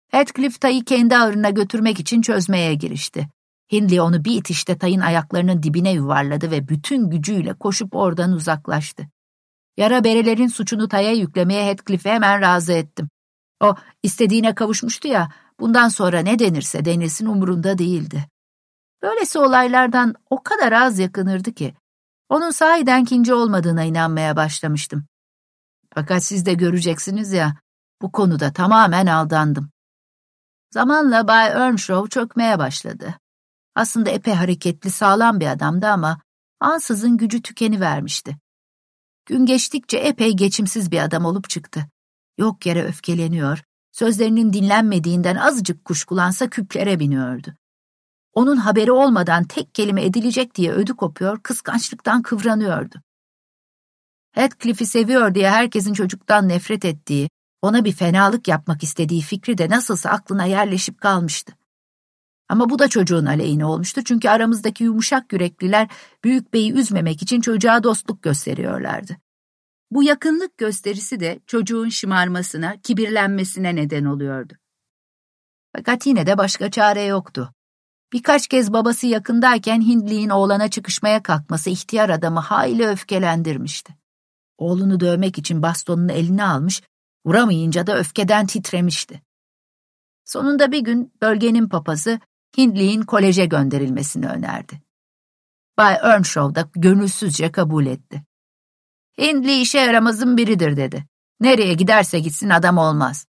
Heathcliff 0.08 0.60
tayı 0.60 0.84
kendi 0.84 1.16
ağırına 1.16 1.50
götürmek 1.50 2.00
için 2.00 2.22
çözmeye 2.22 2.74
girişti. 2.74 3.28
Hindley 3.72 4.00
onu 4.00 4.24
bir 4.24 4.36
itişte 4.36 4.78
tayın 4.78 5.00
ayaklarının 5.00 5.62
dibine 5.62 5.92
yuvarladı 5.92 6.50
ve 6.50 6.68
bütün 6.68 7.10
gücüyle 7.10 7.54
koşup 7.54 7.94
oradan 7.94 8.32
uzaklaştı. 8.32 9.08
Yara 9.76 10.04
berelerin 10.04 10.46
suçunu 10.46 10.88
taya 10.88 11.12
yüklemeye 11.12 11.66
Heathcliff'i 11.66 12.10
hemen 12.10 12.40
razı 12.40 12.72
ettim. 12.72 13.08
O 13.60 13.74
istediğine 14.02 14.54
kavuşmuştu 14.54 15.08
ya, 15.08 15.32
bundan 15.60 15.88
sonra 15.88 16.20
ne 16.20 16.38
denirse 16.38 16.84
denilsin 16.84 17.26
umurunda 17.26 17.78
değildi. 17.78 18.28
Böylesi 19.02 19.38
olaylardan 19.38 20.14
o 20.30 20.42
kadar 20.42 20.72
az 20.72 20.98
yakınırdı 20.98 21.52
ki, 21.52 21.74
onun 22.28 22.50
sahiden 22.50 23.04
kinci 23.04 23.34
olmadığına 23.34 23.84
inanmaya 23.84 24.36
başlamıştım. 24.36 25.06
Fakat 25.94 26.24
siz 26.24 26.46
de 26.46 26.54
göreceksiniz 26.54 27.32
ya, 27.32 27.56
bu 28.02 28.12
konuda 28.12 28.52
tamamen 28.52 29.06
aldandım. 29.06 29.70
Zamanla 30.70 31.28
Bay 31.28 31.46
Earnshaw 31.48 32.08
çökmeye 32.08 32.58
başladı. 32.58 33.14
Aslında 33.74 34.10
epey 34.10 34.34
hareketli, 34.34 34.90
sağlam 34.90 35.40
bir 35.40 35.46
adamdı 35.46 35.86
ama 35.86 36.20
ansızın 36.60 37.16
gücü 37.16 37.42
tükeni 37.42 37.80
vermişti. 37.80 38.36
Gün 39.26 39.46
geçtikçe 39.46 39.98
epey 39.98 40.32
geçimsiz 40.32 40.90
bir 40.90 40.98
adam 40.98 41.24
olup 41.24 41.48
çıktı. 41.48 41.86
Yok 42.38 42.66
yere 42.66 42.84
öfkeleniyor, 42.84 43.62
sözlerinin 43.92 44.52
dinlenmediğinden 44.52 45.36
azıcık 45.36 45.84
kuşkulansa 45.84 46.50
küplere 46.50 47.00
biniyordu. 47.00 47.54
Onun 48.32 48.56
haberi 48.56 48.92
olmadan 48.92 49.44
tek 49.44 49.74
kelime 49.74 50.04
edilecek 50.04 50.54
diye 50.54 50.72
ödü 50.72 50.96
kopuyor, 50.96 51.42
kıskançlıktan 51.42 52.22
kıvranıyordu. 52.22 53.02
Heathcliff'i 54.32 54.86
seviyor 54.86 55.34
diye 55.34 55.50
herkesin 55.50 55.94
çocuktan 55.94 56.48
nefret 56.48 56.84
ettiği, 56.84 57.30
ona 57.62 57.84
bir 57.84 57.92
fenalık 57.92 58.48
yapmak 58.48 58.82
istediği 58.82 59.20
fikri 59.20 59.58
de 59.58 59.68
nasılsa 59.68 60.10
aklına 60.10 60.44
yerleşip 60.44 61.00
kalmıştı. 61.00 61.52
Ama 62.48 62.70
bu 62.70 62.78
da 62.78 62.88
çocuğun 62.88 63.26
aleyhine 63.26 63.64
olmuştu 63.64 64.04
çünkü 64.04 64.28
aramızdaki 64.28 64.84
yumuşak 64.84 65.32
yürekliler 65.32 65.88
büyük 66.24 66.52
beyi 66.52 66.72
üzmemek 66.72 67.22
için 67.22 67.40
çocuğa 67.40 67.82
dostluk 67.82 68.22
gösteriyorlardı. 68.22 69.16
Bu 69.90 70.02
yakınlık 70.02 70.58
gösterisi 70.58 71.20
de 71.20 71.40
çocuğun 71.46 71.88
şımarmasına, 71.88 72.76
kibirlenmesine 72.82 73.76
neden 73.76 74.04
oluyordu. 74.04 74.54
Fakat 75.76 76.06
yine 76.06 76.26
de 76.26 76.38
başka 76.38 76.70
çare 76.70 77.02
yoktu. 77.02 77.54
Birkaç 78.12 78.46
kez 78.48 78.72
babası 78.72 79.06
yakındayken 79.06 79.80
Hindli'nin 79.80 80.28
oğlana 80.28 80.70
çıkışmaya 80.70 81.22
kalkması 81.22 81.70
ihtiyar 81.70 82.08
adamı 82.10 82.40
hayli 82.40 82.86
öfkelendirmişti. 82.86 84.01
Oğlunu 84.62 85.00
dövmek 85.00 85.38
için 85.38 85.62
bastonunu 85.62 86.12
eline 86.12 86.44
almış, 86.44 86.82
vuramayınca 87.26 87.86
da 87.86 87.98
öfkeden 87.98 88.46
titremişti. 88.46 89.22
Sonunda 90.24 90.72
bir 90.72 90.80
gün 90.80 91.12
bölgenin 91.22 91.68
papazı 91.68 92.20
Hindley'in 92.58 93.02
koleje 93.02 93.46
gönderilmesini 93.46 94.28
önerdi. 94.28 94.82
Bay 95.78 95.94
Earnshaw 95.94 96.54
da 96.54 96.68
gönülsüzce 96.74 97.52
kabul 97.52 97.86
etti. 97.86 98.22
Hindley 99.18 99.62
işe 99.62 99.78
yaramazın 99.78 100.36
biridir 100.36 100.76
dedi. 100.76 101.04
Nereye 101.40 101.74
giderse 101.74 102.20
gitsin 102.20 102.50
adam 102.50 102.78
olmaz. 102.78 103.26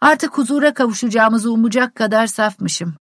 Artık 0.00 0.38
huzura 0.38 0.74
kavuşacağımızı 0.74 1.52
umacak 1.52 1.94
kadar 1.94 2.26
safmışım. 2.26 2.94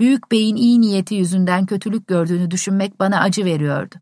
Büyük 0.00 0.30
beyin 0.30 0.56
iyi 0.56 0.80
niyeti 0.80 1.14
yüzünden 1.14 1.66
kötülük 1.66 2.06
gördüğünü 2.06 2.50
düşünmek 2.50 3.00
bana 3.00 3.20
acı 3.20 3.44
veriyordu. 3.44 3.94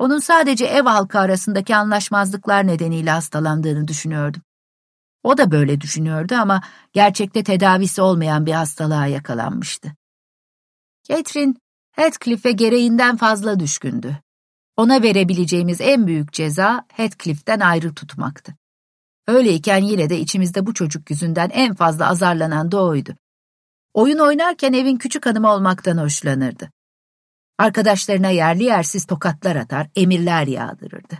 Onun 0.00 0.18
sadece 0.18 0.66
ev 0.66 0.84
halkı 0.84 1.18
arasındaki 1.18 1.76
anlaşmazlıklar 1.76 2.66
nedeniyle 2.66 3.10
hastalandığını 3.10 3.88
düşünüyordum. 3.88 4.42
O 5.22 5.38
da 5.38 5.50
böyle 5.50 5.80
düşünüyordu 5.80 6.34
ama 6.34 6.62
gerçekte 6.92 7.44
tedavisi 7.44 8.02
olmayan 8.02 8.46
bir 8.46 8.52
hastalığa 8.52 9.06
yakalanmıştı. 9.06 9.92
Catherine, 11.04 11.54
Heathcliff'e 11.92 12.52
gereğinden 12.52 13.16
fazla 13.16 13.60
düşkündü. 13.60 14.16
Ona 14.76 15.02
verebileceğimiz 15.02 15.80
en 15.80 16.06
büyük 16.06 16.32
ceza 16.32 16.84
Heathcliff'ten 16.92 17.60
ayrı 17.60 17.94
tutmaktı. 17.94 18.54
Öyleyken 19.26 19.82
yine 19.82 20.10
de 20.10 20.18
içimizde 20.18 20.66
bu 20.66 20.74
çocuk 20.74 21.10
yüzünden 21.10 21.50
en 21.52 21.74
fazla 21.74 22.08
azarlanan 22.08 22.72
da 22.72 22.82
oydu. 22.82 23.16
Oyun 23.94 24.18
oynarken 24.18 24.72
evin 24.72 24.96
küçük 24.96 25.26
hanımı 25.26 25.50
olmaktan 25.52 25.98
hoşlanırdı. 25.98 26.70
Arkadaşlarına 27.60 28.28
yerli 28.28 28.64
yersiz 28.64 29.04
tokatlar 29.04 29.56
atar, 29.56 29.88
emirler 29.96 30.46
yağdırırdı. 30.46 31.18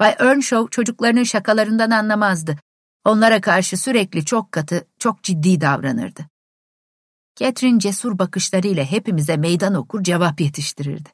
Bay 0.00 0.16
Earnshaw 0.18 0.70
çocuklarının 0.70 1.22
şakalarından 1.22 1.90
anlamazdı. 1.90 2.56
Onlara 3.04 3.40
karşı 3.40 3.76
sürekli 3.76 4.24
çok 4.24 4.52
katı, 4.52 4.88
çok 4.98 5.22
ciddi 5.22 5.60
davranırdı. 5.60 6.26
Catherine 7.36 7.78
cesur 7.78 8.18
bakışlarıyla 8.18 8.84
hepimize 8.84 9.36
meydan 9.36 9.74
okur 9.74 10.02
cevap 10.02 10.40
yetiştirirdi. 10.40 11.08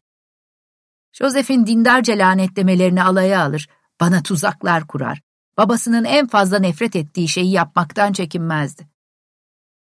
Joseph'in 1.13 1.67
dindarca 1.67 2.15
lanetlemelerini 2.15 3.03
alaya 3.03 3.43
alır, 3.43 3.69
bana 4.01 4.23
tuzaklar 4.23 4.87
kurar. 4.87 5.23
Babasının 5.59 6.05
en 6.05 6.27
fazla 6.27 6.59
nefret 6.59 6.97
ettiği 6.97 7.29
şeyi 7.29 7.51
yapmaktan 7.53 8.13
çekinmezdi. 8.13 8.89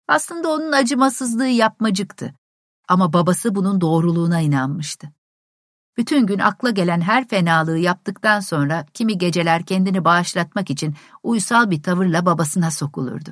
Aslında 0.08 0.48
onun 0.48 0.72
acımasızlığı 0.72 1.46
yapmacıktı. 1.46 2.34
Ama 2.92 3.12
babası 3.12 3.54
bunun 3.54 3.80
doğruluğuna 3.80 4.40
inanmıştı. 4.40 5.12
Bütün 5.96 6.26
gün 6.26 6.38
akla 6.38 6.70
gelen 6.70 7.00
her 7.00 7.28
fenalığı 7.28 7.78
yaptıktan 7.78 8.40
sonra 8.40 8.86
kimi 8.94 9.18
geceler 9.18 9.66
kendini 9.66 10.04
bağışlatmak 10.04 10.70
için 10.70 10.94
uysal 11.22 11.70
bir 11.70 11.82
tavırla 11.82 12.26
babasına 12.26 12.70
sokulurdu. 12.70 13.30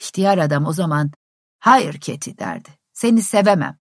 İhtiyar 0.00 0.38
adam 0.38 0.66
o 0.66 0.72
zaman, 0.72 1.10
hayır 1.58 2.00
Keti 2.00 2.38
derdi, 2.38 2.68
seni 2.92 3.22
sevemem. 3.22 3.78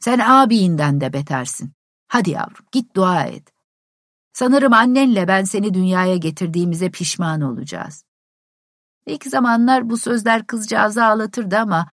Sen 0.00 0.18
abiyinden 0.18 1.00
de 1.00 1.12
betersin. 1.12 1.72
Hadi 2.08 2.30
yavrum 2.30 2.66
git 2.72 2.96
dua 2.96 3.22
et. 3.22 3.52
Sanırım 4.32 4.72
annenle 4.72 5.28
ben 5.28 5.44
seni 5.44 5.74
dünyaya 5.74 6.16
getirdiğimize 6.16 6.90
pişman 6.90 7.40
olacağız. 7.40 8.04
İlk 9.06 9.24
zamanlar 9.24 9.90
bu 9.90 9.96
sözler 9.96 10.46
kızcağızı 10.46 11.04
ağlatırdı 11.04 11.58
ama 11.58 11.90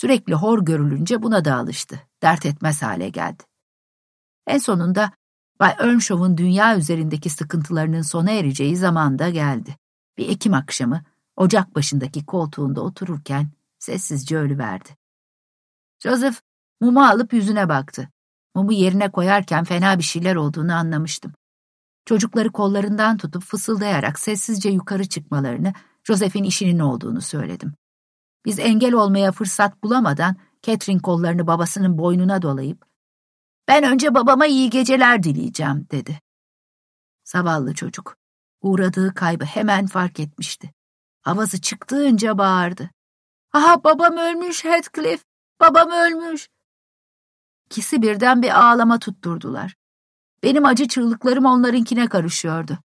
sürekli 0.00 0.34
hor 0.34 0.64
görülünce 0.64 1.22
buna 1.22 1.44
da 1.44 1.56
alıştı. 1.56 2.00
Dert 2.22 2.46
etmez 2.46 2.82
hale 2.82 3.08
geldi. 3.08 3.42
En 4.46 4.58
sonunda 4.58 5.12
Bay 5.60 5.74
Earnshaw'un 5.78 6.38
dünya 6.38 6.78
üzerindeki 6.78 7.30
sıkıntılarının 7.30 8.02
sona 8.02 8.30
ereceği 8.30 8.76
zaman 8.76 9.18
da 9.18 9.30
geldi. 9.30 9.76
Bir 10.18 10.28
Ekim 10.28 10.54
akşamı 10.54 11.02
ocak 11.36 11.74
başındaki 11.74 12.26
koltuğunda 12.26 12.80
otururken 12.80 13.50
sessizce 13.78 14.38
ölüverdi. 14.38 14.88
Joseph 16.02 16.36
mumu 16.80 17.04
alıp 17.04 17.32
yüzüne 17.32 17.68
baktı. 17.68 18.08
Mumu 18.54 18.72
yerine 18.72 19.10
koyarken 19.10 19.64
fena 19.64 19.98
bir 19.98 20.02
şeyler 20.02 20.36
olduğunu 20.36 20.74
anlamıştım. 20.74 21.32
Çocukları 22.04 22.52
kollarından 22.52 23.16
tutup 23.16 23.42
fısıldayarak 23.42 24.18
sessizce 24.18 24.68
yukarı 24.68 25.08
çıkmalarını, 25.08 25.72
Joseph'in 26.04 26.44
işinin 26.44 26.78
olduğunu 26.78 27.20
söyledim. 27.20 27.74
Biz 28.44 28.58
engel 28.58 28.92
olmaya 28.92 29.32
fırsat 29.32 29.82
bulamadan 29.82 30.36
Catherine 30.62 31.02
kollarını 31.02 31.46
babasının 31.46 31.98
boynuna 31.98 32.42
dolayıp 32.42 32.84
ben 33.68 33.84
önce 33.84 34.14
babama 34.14 34.46
iyi 34.46 34.70
geceler 34.70 35.22
dileyeceğim 35.22 35.86
dedi. 35.90 36.20
Zavallı 37.24 37.74
çocuk 37.74 38.16
uğradığı 38.60 39.14
kaybı 39.14 39.44
hemen 39.44 39.86
fark 39.86 40.20
etmişti. 40.20 40.74
Havası 41.22 41.60
çıktığınca 41.60 42.38
bağırdı. 42.38 42.90
Aha 43.52 43.84
babam 43.84 44.16
ölmüş 44.16 44.64
Heathcliff, 44.64 45.24
babam 45.60 45.90
ölmüş. 45.90 46.48
İkisi 47.66 48.02
birden 48.02 48.42
bir 48.42 48.60
ağlama 48.60 48.98
tutturdular. 48.98 49.74
Benim 50.42 50.64
acı 50.64 50.88
çığlıklarım 50.88 51.44
onlarınkine 51.44 52.08
karışıyordu. 52.08 52.78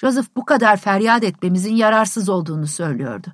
Joseph 0.00 0.26
bu 0.36 0.44
kadar 0.44 0.76
feryat 0.76 1.24
etmemizin 1.24 1.74
yararsız 1.74 2.28
olduğunu 2.28 2.66
söylüyordu. 2.66 3.32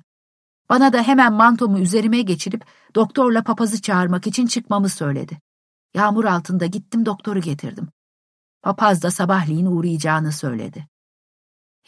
Bana 0.69 0.93
da 0.93 1.03
hemen 1.03 1.33
mantomu 1.33 1.79
üzerime 1.79 2.21
geçirip 2.21 2.65
doktorla 2.95 3.43
papazı 3.43 3.81
çağırmak 3.81 4.27
için 4.27 4.47
çıkmamı 4.47 4.89
söyledi. 4.89 5.39
Yağmur 5.93 6.25
altında 6.25 6.65
gittim 6.65 7.05
doktoru 7.05 7.41
getirdim. 7.41 7.87
Papaz 8.61 9.03
da 9.03 9.11
sabahleyin 9.11 9.65
uğrayacağını 9.65 10.31
söyledi. 10.31 10.87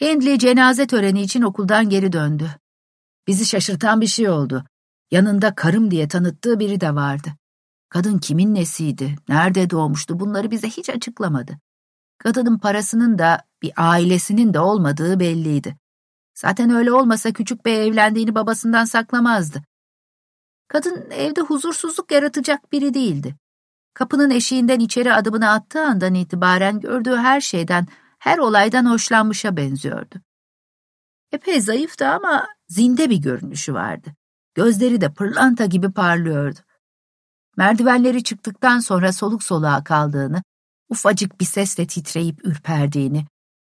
Hindley 0.00 0.38
cenaze 0.38 0.86
töreni 0.86 1.22
için 1.22 1.42
okuldan 1.42 1.88
geri 1.88 2.12
döndü. 2.12 2.50
Bizi 3.26 3.46
şaşırtan 3.46 4.00
bir 4.00 4.06
şey 4.06 4.28
oldu. 4.28 4.64
Yanında 5.10 5.54
karım 5.54 5.90
diye 5.90 6.08
tanıttığı 6.08 6.60
biri 6.60 6.80
de 6.80 6.94
vardı. 6.94 7.28
Kadın 7.88 8.18
kimin 8.18 8.54
nesiydi, 8.54 9.16
nerede 9.28 9.70
doğmuştu 9.70 10.20
bunları 10.20 10.50
bize 10.50 10.68
hiç 10.68 10.90
açıklamadı. 10.90 11.58
Kadının 12.18 12.58
parasının 12.58 13.18
da 13.18 13.44
bir 13.62 13.72
ailesinin 13.76 14.54
de 14.54 14.60
olmadığı 14.60 15.20
belliydi. 15.20 15.76
Zaten 16.42 16.70
öyle 16.70 16.92
olmasa 16.92 17.32
küçük 17.32 17.64
bey 17.64 17.88
evlendiğini 17.88 18.34
babasından 18.34 18.84
saklamazdı. 18.84 19.62
Kadın 20.68 21.10
evde 21.10 21.40
huzursuzluk 21.40 22.12
yaratacak 22.12 22.72
biri 22.72 22.94
değildi. 22.94 23.36
Kapının 23.94 24.30
eşiğinden 24.30 24.80
içeri 24.80 25.14
adımını 25.14 25.50
attığı 25.50 25.80
andan 25.80 26.14
itibaren 26.14 26.80
gördüğü 26.80 27.16
her 27.16 27.40
şeyden, 27.40 27.86
her 28.18 28.38
olaydan 28.38 28.90
hoşlanmışa 28.90 29.56
benziyordu. 29.56 30.14
Epey 31.32 31.60
zayıftı 31.60 32.08
ama 32.08 32.46
zinde 32.68 33.10
bir 33.10 33.16
görünüşü 33.16 33.74
vardı. 33.74 34.14
Gözleri 34.54 35.00
de 35.00 35.12
pırlanta 35.12 35.64
gibi 35.64 35.92
parlıyordu. 35.92 36.58
Merdivenleri 37.56 38.24
çıktıktan 38.24 38.78
sonra 38.80 39.12
soluk 39.12 39.42
soluğa 39.42 39.84
kaldığını, 39.84 40.42
ufacık 40.88 41.40
bir 41.40 41.44
sesle 41.44 41.86
titreyip 41.86 42.46
ürperdiğini, 42.46 43.26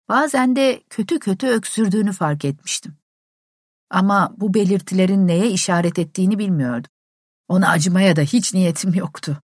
bazen 0.09 0.55
de 0.55 0.83
kötü 0.89 1.19
kötü 1.19 1.47
öksürdüğünü 1.47 2.13
fark 2.13 2.45
etmiştim. 2.45 2.97
Ama 3.89 4.33
bu 4.37 4.53
belirtilerin 4.53 5.27
neye 5.27 5.49
işaret 5.49 5.99
ettiğini 5.99 6.39
bilmiyordum. 6.39 6.91
Ona 7.47 7.69
acımaya 7.69 8.15
da 8.15 8.21
hiç 8.21 8.53
niyetim 8.53 8.93
yoktu. 8.93 9.41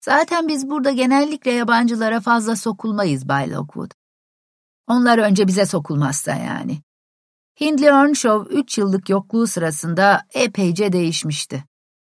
Zaten 0.00 0.48
biz 0.48 0.70
burada 0.70 0.90
genellikle 0.90 1.50
yabancılara 1.50 2.20
fazla 2.20 2.56
sokulmayız 2.56 3.28
Bay 3.28 3.50
Lockwood. 3.50 3.90
Onlar 4.86 5.18
önce 5.18 5.46
bize 5.46 5.66
sokulmazsa 5.66 6.34
yani. 6.34 6.82
Hindley 7.60 7.88
Earnshaw 7.88 8.54
üç 8.54 8.78
yıllık 8.78 9.08
yokluğu 9.08 9.46
sırasında 9.46 10.26
epeyce 10.34 10.92
değişmişti. 10.92 11.64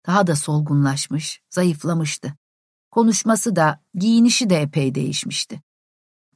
Daha 0.07 0.27
da 0.27 0.35
solgunlaşmış, 0.35 1.41
zayıflamıştı. 1.49 2.33
Konuşması 2.91 3.55
da, 3.55 3.83
giyinişi 3.93 4.49
de 4.49 4.61
epey 4.61 4.95
değişmişti. 4.95 5.61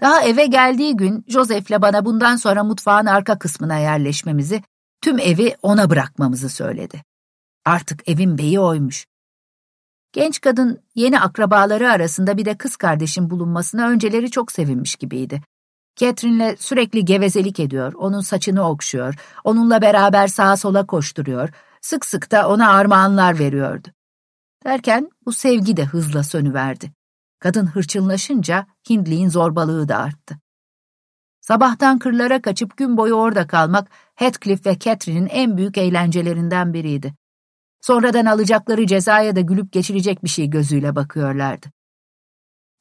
Daha 0.01 0.21
eve 0.23 0.45
geldiği 0.45 0.97
gün 0.97 1.25
Joseph'le 1.27 1.81
bana 1.81 2.05
bundan 2.05 2.35
sonra 2.35 2.63
mutfağın 2.63 3.05
arka 3.05 3.39
kısmına 3.39 3.77
yerleşmemizi, 3.77 4.63
tüm 5.01 5.19
evi 5.19 5.55
ona 5.61 5.89
bırakmamızı 5.89 6.49
söyledi. 6.49 7.03
Artık 7.65 8.09
evin 8.09 8.37
beyi 8.37 8.59
oymuş. 8.59 9.05
Genç 10.13 10.41
kadın 10.41 10.79
yeni 10.95 11.19
akrabaları 11.19 11.91
arasında 11.91 12.37
bir 12.37 12.45
de 12.45 12.57
kız 12.57 12.75
kardeşin 12.75 13.29
bulunmasına 13.29 13.87
önceleri 13.87 14.31
çok 14.31 14.51
sevinmiş 14.51 14.95
gibiydi. 14.95 15.41
Catherine'le 15.95 16.55
sürekli 16.59 17.05
gevezelik 17.05 17.59
ediyor, 17.59 17.93
onun 17.93 18.21
saçını 18.21 18.69
okşuyor, 18.69 19.15
onunla 19.43 19.81
beraber 19.81 20.27
sağa 20.27 20.57
sola 20.57 20.85
koşturuyor, 20.85 21.49
sık 21.81 22.05
sık 22.05 22.31
da 22.31 22.49
ona 22.49 22.71
armağanlar 22.71 23.39
veriyordu. 23.39 23.87
Derken 24.65 25.09
bu 25.25 25.33
sevgi 25.33 25.77
de 25.77 25.85
hızla 25.85 26.23
sönüverdi. 26.23 26.91
Kadın 27.43 27.65
hırçınlaşınca 27.65 28.67
Hindley'in 28.89 29.29
zorbalığı 29.29 29.87
da 29.87 29.97
arttı. 29.97 30.39
Sabahtan 31.41 31.99
kırlara 31.99 32.41
kaçıp 32.41 32.77
gün 32.77 32.97
boyu 32.97 33.13
orada 33.13 33.47
kalmak 33.47 33.91
Heathcliff 34.15 34.65
ve 34.65 34.79
Catherine'in 34.79 35.27
en 35.27 35.57
büyük 35.57 35.77
eğlencelerinden 35.77 36.73
biriydi. 36.73 37.13
Sonradan 37.81 38.25
alacakları 38.25 38.87
cezaya 38.87 39.35
da 39.35 39.41
gülüp 39.41 39.71
geçirecek 39.71 40.23
bir 40.23 40.29
şey 40.29 40.49
gözüyle 40.49 40.95
bakıyorlardı. 40.95 41.67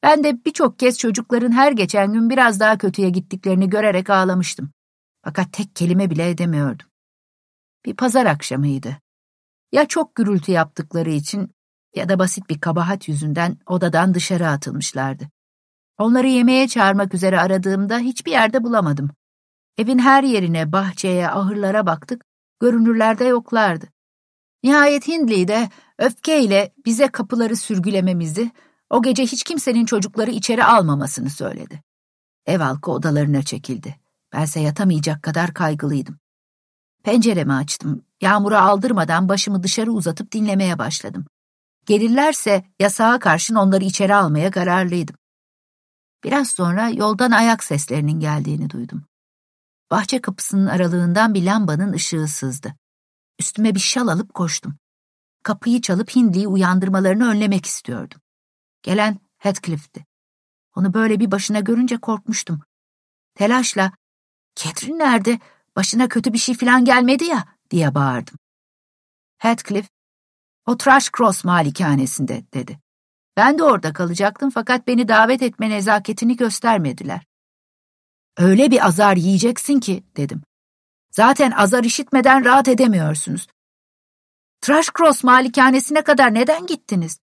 Ben 0.03 0.23
de 0.23 0.45
birçok 0.45 0.79
kez 0.79 0.97
çocukların 0.97 1.51
her 1.51 1.71
geçen 1.71 2.13
gün 2.13 2.29
biraz 2.29 2.59
daha 2.59 2.77
kötüye 2.77 3.09
gittiklerini 3.09 3.69
görerek 3.69 4.09
ağlamıştım. 4.09 4.71
Fakat 5.23 5.53
tek 5.53 5.75
kelime 5.75 6.09
bile 6.09 6.29
edemiyordum. 6.29 6.87
Bir 7.85 7.95
pazar 7.95 8.25
akşamıydı. 8.25 8.97
Ya 9.71 9.87
çok 9.87 10.15
gürültü 10.15 10.51
yaptıkları 10.51 11.09
için 11.09 11.51
ya 11.95 12.09
da 12.09 12.19
basit 12.19 12.49
bir 12.49 12.61
kabahat 12.61 13.07
yüzünden 13.07 13.57
odadan 13.65 14.13
dışarı 14.13 14.47
atılmışlardı. 14.47 15.29
Onları 15.97 16.27
yemeğe 16.27 16.67
çağırmak 16.67 17.13
üzere 17.13 17.39
aradığımda 17.39 17.97
hiçbir 17.97 18.31
yerde 18.31 18.63
bulamadım. 18.63 19.09
Evin 19.77 19.99
her 19.99 20.23
yerine, 20.23 20.71
bahçeye, 20.71 21.29
ahırlara 21.29 21.85
baktık, 21.85 22.25
görünürlerde 22.59 23.25
yoklardı. 23.25 23.85
Nihayet 24.63 25.07
Hindley 25.07 25.47
de 25.47 25.69
öfkeyle 25.99 26.73
bize 26.85 27.07
kapıları 27.07 27.55
sürgülememizi, 27.55 28.51
o 28.89 29.01
gece 29.01 29.23
hiç 29.23 29.43
kimsenin 29.43 29.85
çocukları 29.85 30.31
içeri 30.31 30.63
almamasını 30.63 31.29
söyledi. 31.29 31.83
Ev 32.45 32.59
halkı 32.59 32.91
odalarına 32.91 33.43
çekildi. 33.43 33.95
Bense 34.33 34.59
yatamayacak 34.59 35.23
kadar 35.23 35.53
kaygılıydım. 35.53 36.19
Penceremi 37.03 37.53
açtım. 37.53 38.05
Yağmura 38.21 38.61
aldırmadan 38.61 39.29
başımı 39.29 39.63
dışarı 39.63 39.91
uzatıp 39.91 40.31
dinlemeye 40.31 40.77
başladım. 40.77 41.25
Gelirlerse 41.85 42.65
yasağa 42.79 43.19
karşın 43.19 43.55
onları 43.55 43.83
içeri 43.83 44.15
almaya 44.15 44.51
kararlıydım. 44.51 45.15
Biraz 46.23 46.49
sonra 46.49 46.89
yoldan 46.89 47.31
ayak 47.31 47.63
seslerinin 47.63 48.19
geldiğini 48.19 48.69
duydum. 48.69 49.05
Bahçe 49.91 50.21
kapısının 50.21 50.67
aralığından 50.67 51.33
bir 51.33 51.43
lambanın 51.43 51.93
ışığı 51.93 52.27
sızdı. 52.27 52.75
Üstüme 53.39 53.75
bir 53.75 53.79
şal 53.79 54.07
alıp 54.07 54.33
koştum. 54.33 54.77
Kapıyı 55.43 55.81
çalıp 55.81 56.15
Hindli'yi 56.15 56.47
uyandırmalarını 56.47 57.29
önlemek 57.29 57.65
istiyordum. 57.65 58.21
Gelen 58.83 59.19
Heathcliff'ti. 59.37 60.05
Onu 60.75 60.93
böyle 60.93 61.19
bir 61.19 61.31
başına 61.31 61.59
görünce 61.59 61.97
korkmuştum. 61.97 62.61
Telaşla, 63.35 63.91
Catherine 64.55 64.97
nerede? 64.97 65.39
Başına 65.75 66.07
kötü 66.09 66.33
bir 66.33 66.37
şey 66.37 66.55
falan 66.55 66.85
gelmedi 66.85 67.23
ya, 67.23 67.47
diye 67.69 67.95
bağırdım. 67.95 68.37
Heathcliff, 69.37 69.89
o 70.65 70.77
Trash 70.77 71.11
Cross 71.17 71.43
malikanesinde, 71.43 72.43
dedi. 72.53 72.79
Ben 73.37 73.57
de 73.57 73.63
orada 73.63 73.93
kalacaktım 73.93 74.49
fakat 74.49 74.87
beni 74.87 75.07
davet 75.07 75.41
etme 75.41 75.69
nezaketini 75.69 76.35
göstermediler. 76.35 77.25
Öyle 78.37 78.71
bir 78.71 78.85
azar 78.85 79.15
yiyeceksin 79.15 79.79
ki, 79.79 80.03
dedim. 80.17 80.41
Zaten 81.11 81.51
azar 81.51 81.83
işitmeden 81.83 82.45
rahat 82.45 82.67
edemiyorsunuz. 82.67 83.47
Trash 84.61 84.89
Cross 84.97 85.23
malikanesine 85.23 86.03
kadar 86.03 86.33
neden 86.33 86.65
gittiniz? 86.65 87.19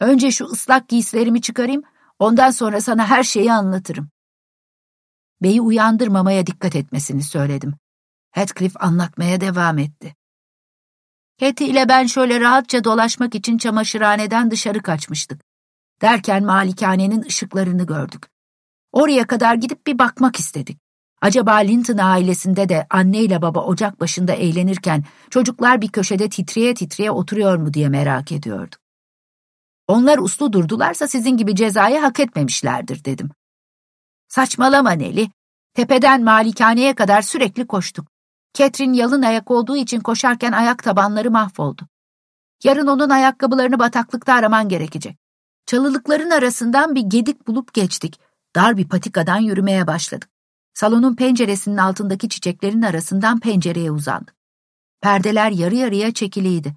Önce 0.00 0.30
şu 0.30 0.44
ıslak 0.44 0.88
giysilerimi 0.88 1.42
çıkarayım, 1.42 1.82
ondan 2.18 2.50
sonra 2.50 2.80
sana 2.80 3.06
her 3.06 3.22
şeyi 3.22 3.52
anlatırım. 3.52 4.10
Bey'i 5.42 5.60
uyandırmamaya 5.60 6.46
dikkat 6.46 6.76
etmesini 6.76 7.22
söyledim. 7.22 7.74
Heathcliff 8.30 8.76
anlatmaya 8.82 9.40
devam 9.40 9.78
etti. 9.78 10.14
Hetty 11.40 11.64
ile 11.64 11.88
ben 11.88 12.06
şöyle 12.06 12.40
rahatça 12.40 12.84
dolaşmak 12.84 13.34
için 13.34 13.58
çamaşırhaneden 13.58 14.50
dışarı 14.50 14.82
kaçmıştık. 14.82 15.40
Derken 16.02 16.44
malikanenin 16.44 17.22
ışıklarını 17.22 17.86
gördük. 17.86 18.26
Oraya 18.92 19.26
kadar 19.26 19.54
gidip 19.54 19.86
bir 19.86 19.98
bakmak 19.98 20.36
istedik. 20.36 20.78
Acaba 21.20 21.54
Linton 21.54 21.98
ailesinde 21.98 22.68
de 22.68 22.86
anne 22.90 23.18
ile 23.18 23.42
baba 23.42 23.64
ocak 23.64 24.00
başında 24.00 24.32
eğlenirken 24.32 25.04
çocuklar 25.30 25.80
bir 25.80 25.88
köşede 25.88 26.28
titreye 26.28 26.74
titreye 26.74 27.10
oturuyor 27.10 27.56
mu 27.56 27.74
diye 27.74 27.88
merak 27.88 28.32
ediyorduk. 28.32 28.80
Onlar 29.88 30.18
uslu 30.18 30.52
durdularsa 30.52 31.08
sizin 31.08 31.36
gibi 31.36 31.56
cezayı 31.56 32.00
hak 32.00 32.20
etmemişlerdir 32.20 33.04
dedim. 33.04 33.30
Saçmalama 34.28 34.92
Neli. 34.92 35.30
Tepeden 35.74 36.24
malikaneye 36.24 36.94
kadar 36.94 37.22
sürekli 37.22 37.66
koştuk. 37.66 38.09
Ketrin 38.54 38.92
yalın 38.92 39.22
ayak 39.22 39.50
olduğu 39.50 39.76
için 39.76 40.00
koşarken 40.00 40.52
ayak 40.52 40.82
tabanları 40.82 41.30
mahvoldu. 41.30 41.82
Yarın 42.64 42.86
onun 42.86 43.10
ayakkabılarını 43.10 43.78
bataklıkta 43.78 44.34
araman 44.34 44.68
gerekecek. 44.68 45.16
Çalılıkların 45.66 46.30
arasından 46.30 46.94
bir 46.94 47.00
gedik 47.00 47.46
bulup 47.46 47.74
geçtik. 47.74 48.20
Dar 48.56 48.76
bir 48.76 48.88
patikadan 48.88 49.38
yürümeye 49.38 49.86
başladık. 49.86 50.30
Salonun 50.74 51.16
penceresinin 51.16 51.76
altındaki 51.76 52.28
çiçeklerin 52.28 52.82
arasından 52.82 53.40
pencereye 53.40 53.90
uzandık. 53.90 54.34
Perdeler 55.00 55.50
yarı 55.50 55.74
yarıya 55.74 56.14
çekiliydi. 56.14 56.74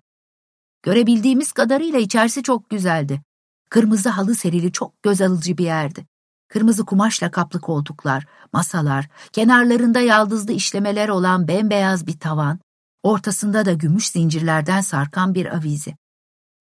Görebildiğimiz 0.83 1.51
kadarıyla 1.51 1.99
içerisi 1.99 2.43
çok 2.43 2.69
güzeldi. 2.69 3.21
Kırmızı 3.69 4.09
halı 4.09 4.35
serili 4.35 4.71
çok 4.71 5.03
göz 5.03 5.21
alıcı 5.21 5.57
bir 5.57 5.65
yerdi. 5.65 6.05
Kırmızı 6.53 6.85
kumaşla 6.85 7.31
kaplı 7.31 7.61
koltuklar, 7.61 8.25
masalar, 8.53 9.07
kenarlarında 9.31 9.99
yaldızlı 9.99 10.53
işlemeler 10.53 11.09
olan 11.09 11.47
bembeyaz 11.47 12.07
bir 12.07 12.19
tavan, 12.19 12.59
ortasında 13.03 13.65
da 13.65 13.73
gümüş 13.73 14.09
zincirlerden 14.09 14.81
sarkan 14.81 15.35
bir 15.35 15.55
avize. 15.55 15.97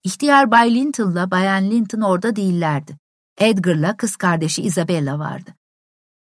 İhtiyar 0.05 0.51
Bay 0.51 0.74
Linton'la 0.74 1.30
Bayan 1.30 1.70
Linton 1.70 2.01
orada 2.01 2.36
değillerdi. 2.36 2.97
Edgar'la 3.38 3.97
kız 3.97 4.16
kardeşi 4.16 4.62
Isabella 4.62 5.18
vardı. 5.18 5.51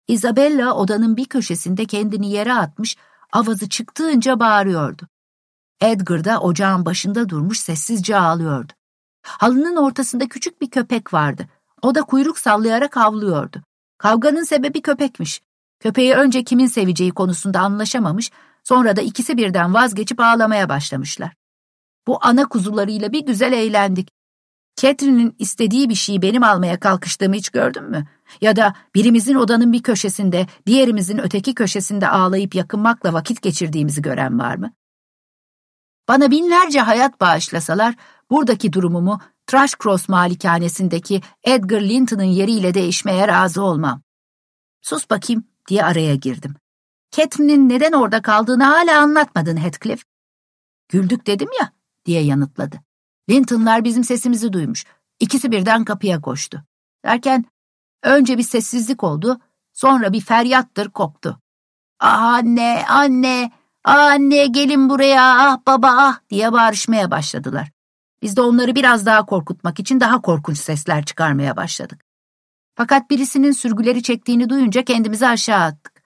Isabella 0.08 0.74
odanın 0.74 1.16
bir 1.16 1.24
köşesinde 1.24 1.84
kendini 1.84 2.30
yere 2.30 2.54
atmış, 2.54 2.96
avazı 3.32 3.68
çıktığınca 3.68 4.40
bağırıyordu. 4.40 5.08
Edgar 5.80 6.24
da 6.24 6.40
ocağın 6.40 6.84
başında 6.84 7.28
durmuş 7.28 7.60
sessizce 7.60 8.16
ağlıyordu. 8.16 8.72
Halının 9.22 9.76
ortasında 9.76 10.28
küçük 10.28 10.60
bir 10.60 10.70
köpek 10.70 11.12
vardı. 11.14 11.48
O 11.86 11.94
da 11.94 12.02
kuyruk 12.02 12.38
sallayarak 12.38 12.96
havlıyordu. 12.96 13.62
Kavganın 13.98 14.44
sebebi 14.44 14.82
köpekmiş. 14.82 15.42
Köpeği 15.80 16.14
önce 16.14 16.44
kimin 16.44 16.66
seveceği 16.66 17.10
konusunda 17.10 17.60
anlaşamamış, 17.60 18.30
sonra 18.64 18.96
da 18.96 19.00
ikisi 19.00 19.36
birden 19.36 19.74
vazgeçip 19.74 20.20
ağlamaya 20.20 20.68
başlamışlar. 20.68 21.34
Bu 22.06 22.18
ana 22.22 22.48
kuzularıyla 22.48 23.12
bir 23.12 23.26
güzel 23.26 23.52
eğlendik. 23.52 24.08
Catherine'in 24.76 25.36
istediği 25.38 25.88
bir 25.88 25.94
şeyi 25.94 26.22
benim 26.22 26.42
almaya 26.42 26.80
kalkıştığımı 26.80 27.34
hiç 27.34 27.50
gördün 27.50 27.84
mü? 27.84 28.06
Ya 28.40 28.56
da 28.56 28.74
birimizin 28.94 29.34
odanın 29.34 29.72
bir 29.72 29.82
köşesinde, 29.82 30.46
diğerimizin 30.66 31.18
öteki 31.18 31.54
köşesinde 31.54 32.08
ağlayıp 32.08 32.54
yakınmakla 32.54 33.12
vakit 33.12 33.42
geçirdiğimizi 33.42 34.02
gören 34.02 34.38
var 34.38 34.56
mı? 34.56 34.72
Bana 36.08 36.30
binlerce 36.30 36.80
hayat 36.80 37.20
bağışlasalar, 37.20 37.94
buradaki 38.30 38.72
durumumu 38.72 39.20
Trash 39.46 39.74
Cross 39.82 40.08
malikanesindeki 40.08 41.20
Edgar 41.44 41.80
Linton'ın 41.80 42.22
yeriyle 42.22 42.74
değişmeye 42.74 43.28
razı 43.28 43.62
olmam. 43.62 44.02
Sus 44.82 45.10
bakayım 45.10 45.44
diye 45.68 45.84
araya 45.84 46.14
girdim. 46.14 46.54
Catherine'in 47.10 47.68
neden 47.68 47.92
orada 47.92 48.22
kaldığını 48.22 48.64
hala 48.64 49.00
anlatmadın 49.00 49.56
Heathcliff. 49.56 50.04
Güldük 50.88 51.26
dedim 51.26 51.48
ya 51.60 51.72
diye 52.06 52.22
yanıtladı. 52.22 52.76
Linton'lar 53.30 53.84
bizim 53.84 54.04
sesimizi 54.04 54.52
duymuş. 54.52 54.84
İkisi 55.20 55.50
birden 55.50 55.84
kapıya 55.84 56.20
koştu. 56.20 56.64
Derken 57.04 57.44
önce 58.02 58.38
bir 58.38 58.42
sessizlik 58.42 59.04
oldu, 59.04 59.40
sonra 59.72 60.12
bir 60.12 60.20
feryattır 60.20 60.90
koptu. 60.90 61.40
Ah 62.00 62.22
anne, 62.22 62.84
anne, 62.88 63.52
ah 63.84 64.10
anne 64.10 64.46
gelin 64.46 64.90
buraya, 64.90 65.22
ah 65.22 65.58
baba 65.66 65.88
ah 65.88 66.20
diye 66.30 66.52
bağırışmaya 66.52 67.10
başladılar. 67.10 67.75
Biz 68.22 68.36
de 68.36 68.40
onları 68.40 68.74
biraz 68.74 69.06
daha 69.06 69.26
korkutmak 69.26 69.80
için 69.80 70.00
daha 70.00 70.20
korkunç 70.20 70.58
sesler 70.58 71.04
çıkarmaya 71.04 71.56
başladık. 71.56 72.04
Fakat 72.74 73.10
birisinin 73.10 73.52
sürgüleri 73.52 74.02
çektiğini 74.02 74.48
duyunca 74.48 74.84
kendimizi 74.84 75.26
aşağı 75.26 75.60
attık. 75.60 76.02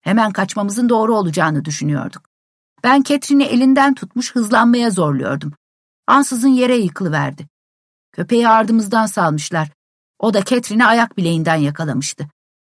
Hemen 0.00 0.32
kaçmamızın 0.32 0.88
doğru 0.88 1.16
olacağını 1.16 1.64
düşünüyorduk. 1.64 2.22
Ben 2.84 3.02
Catherine'i 3.02 3.46
elinden 3.46 3.94
tutmuş 3.94 4.34
hızlanmaya 4.34 4.90
zorluyordum. 4.90 5.52
Ansızın 6.06 6.48
yere 6.48 6.76
yıkılıverdi. 6.76 7.48
Köpeği 8.12 8.48
ardımızdan 8.48 9.06
salmışlar. 9.06 9.68
O 10.18 10.34
da 10.34 10.44
Catherine'i 10.44 10.86
ayak 10.86 11.16
bileğinden 11.16 11.56
yakalamıştı. 11.56 12.28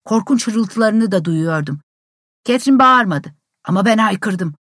Korkunç 0.05 0.47
hırıltılarını 0.47 1.11
da 1.11 1.25
duyuyordum. 1.25 1.81
Catherine 2.45 2.79
bağırmadı 2.79 3.35
ama 3.63 3.85
ben 3.85 3.97
haykırdım. 3.97 4.55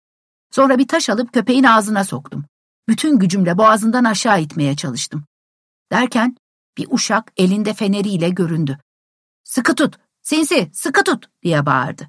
Sonra 0.51 0.79
bir 0.79 0.89
taş 0.89 1.11
alıp 1.11 1.33
köpeğin 1.33 1.65
ağzına 1.65 2.05
soktum. 2.05 2.45
Bütün 2.89 3.19
gücümle 3.19 3.59
boğazından 3.59 4.05
aşağı 4.05 4.41
itmeye 4.41 4.77
çalıştım. 4.77 5.25
Derken 5.93 6.37
bir 6.77 6.87
uşak 6.91 7.33
elinde 7.37 7.75
feneriyle 7.75 8.29
göründü. 8.29 8.79
Sıkı 9.45 9.75
tut, 9.75 9.99
sinsi, 10.23 10.71
sıkı 10.73 11.05
tut 11.05 11.27
diye 11.43 11.67
bağırdı. 11.67 12.09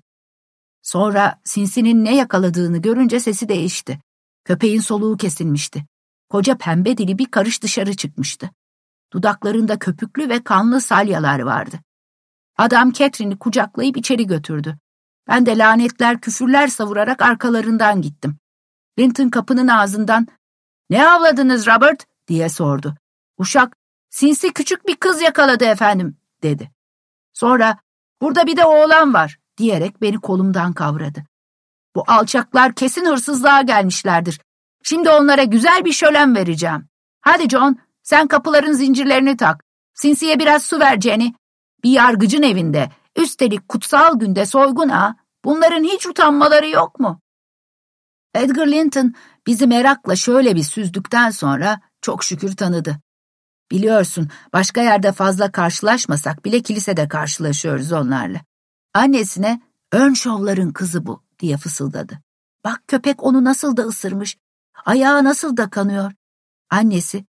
Sonra 0.82 1.42
sinsinin 1.44 2.06
ne 2.06 2.16
yakaladığını 2.16 2.78
görünce 2.78 3.20
sesi 3.20 3.50
değişti. 3.50 4.00
Köpeğin 4.46 4.80
soluğu 4.80 5.18
kesilmişti. 5.18 5.86
Koca 6.30 6.58
pembe 6.58 6.98
dili 6.98 7.18
bir 7.18 7.26
karış 7.26 7.64
dışarı 7.64 7.96
çıkmıştı. 7.96 8.50
Dudaklarında 9.14 9.80
köpüklü 9.80 10.30
ve 10.30 10.44
kanlı 10.44 10.82
salyalar 10.82 11.40
vardı. 11.40 11.80
Adam 12.58 12.92
Catherine'i 12.92 13.40
kucaklayıp 13.40 13.98
içeri 13.98 14.28
götürdü. 14.28 14.78
Ben 15.28 15.46
de 15.46 15.58
lanetler, 15.58 16.22
küfürler 16.22 16.68
savurarak 16.68 17.22
arkalarından 17.22 18.02
gittim. 18.02 18.38
Linton 19.00 19.30
kapının 19.30 19.68
ağzından 19.68 20.28
''Ne 20.90 21.08
avladınız 21.10 21.68
Robert?'' 21.68 22.06
diye 22.28 22.50
sordu. 22.50 22.96
Uşak 23.38 23.78
''Sinsi 24.10 24.54
küçük 24.54 24.88
bir 24.88 24.96
kız 24.96 25.22
yakaladı 25.22 25.66
efendim.'' 25.66 26.18
dedi. 26.44 26.72
Sonra 27.34 27.78
''Burada 28.22 28.48
bir 28.48 28.58
de 28.58 28.66
oğlan 28.66 29.14
var.'' 29.14 29.40
diyerek 29.58 30.02
beni 30.02 30.20
kolumdan 30.20 30.74
kavradı. 30.74 31.24
Bu 31.96 32.04
alçaklar 32.08 32.76
kesin 32.76 33.06
hırsızlığa 33.06 33.62
gelmişlerdir. 33.62 34.40
Şimdi 34.84 35.10
onlara 35.10 35.44
güzel 35.44 35.86
bir 35.86 35.92
şölen 35.92 36.36
vereceğim. 36.36 36.90
Hadi 37.22 37.50
John, 37.50 37.78
sen 38.04 38.28
kapıların 38.28 38.74
zincirlerini 38.74 39.38
tak. 39.38 39.64
Sinsiye 39.94 40.40
biraz 40.40 40.64
su 40.64 40.80
ver 40.80 41.02
Jenny. 41.02 41.34
Bir 41.84 41.90
yargıcın 41.90 42.44
evinde, 42.44 42.90
üstelik 43.16 43.70
kutsal 43.70 44.20
günde 44.20 44.46
soygun 44.46 44.90
ha. 44.90 45.16
Bunların 45.46 45.84
hiç 45.84 46.08
utanmaları 46.08 46.70
yok 46.70 47.00
mu? 47.00 47.22
Edgar 48.36 48.68
Linton 48.68 49.14
bizi 49.48 49.68
merakla 49.68 50.16
şöyle 50.16 50.56
bir 50.56 50.64
süzdükten 50.64 51.30
sonra 51.30 51.82
çok 52.02 52.24
şükür 52.24 52.56
tanıdı. 52.56 52.98
Biliyorsun 53.72 54.30
başka 54.54 54.82
yerde 54.82 55.12
fazla 55.12 55.52
karşılaşmasak 55.52 56.46
bile 56.46 56.62
kilisede 56.62 57.08
karşılaşıyoruz 57.08 57.92
onlarla. 57.92 58.42
Annesine 58.94 59.62
Earnshaw'ların 59.94 60.72
kızı 60.72 61.06
bu 61.06 61.24
diye 61.40 61.58
fısıldadı. 61.58 62.20
Bak 62.64 62.84
köpek 62.88 63.24
onu 63.24 63.44
nasıl 63.44 63.78
da 63.78 63.82
ısırmış. 63.82 64.38
Ayağı 64.86 65.24
nasıl 65.24 65.58
da 65.58 65.70
kanıyor. 65.70 66.12
Annesi, 66.70 67.26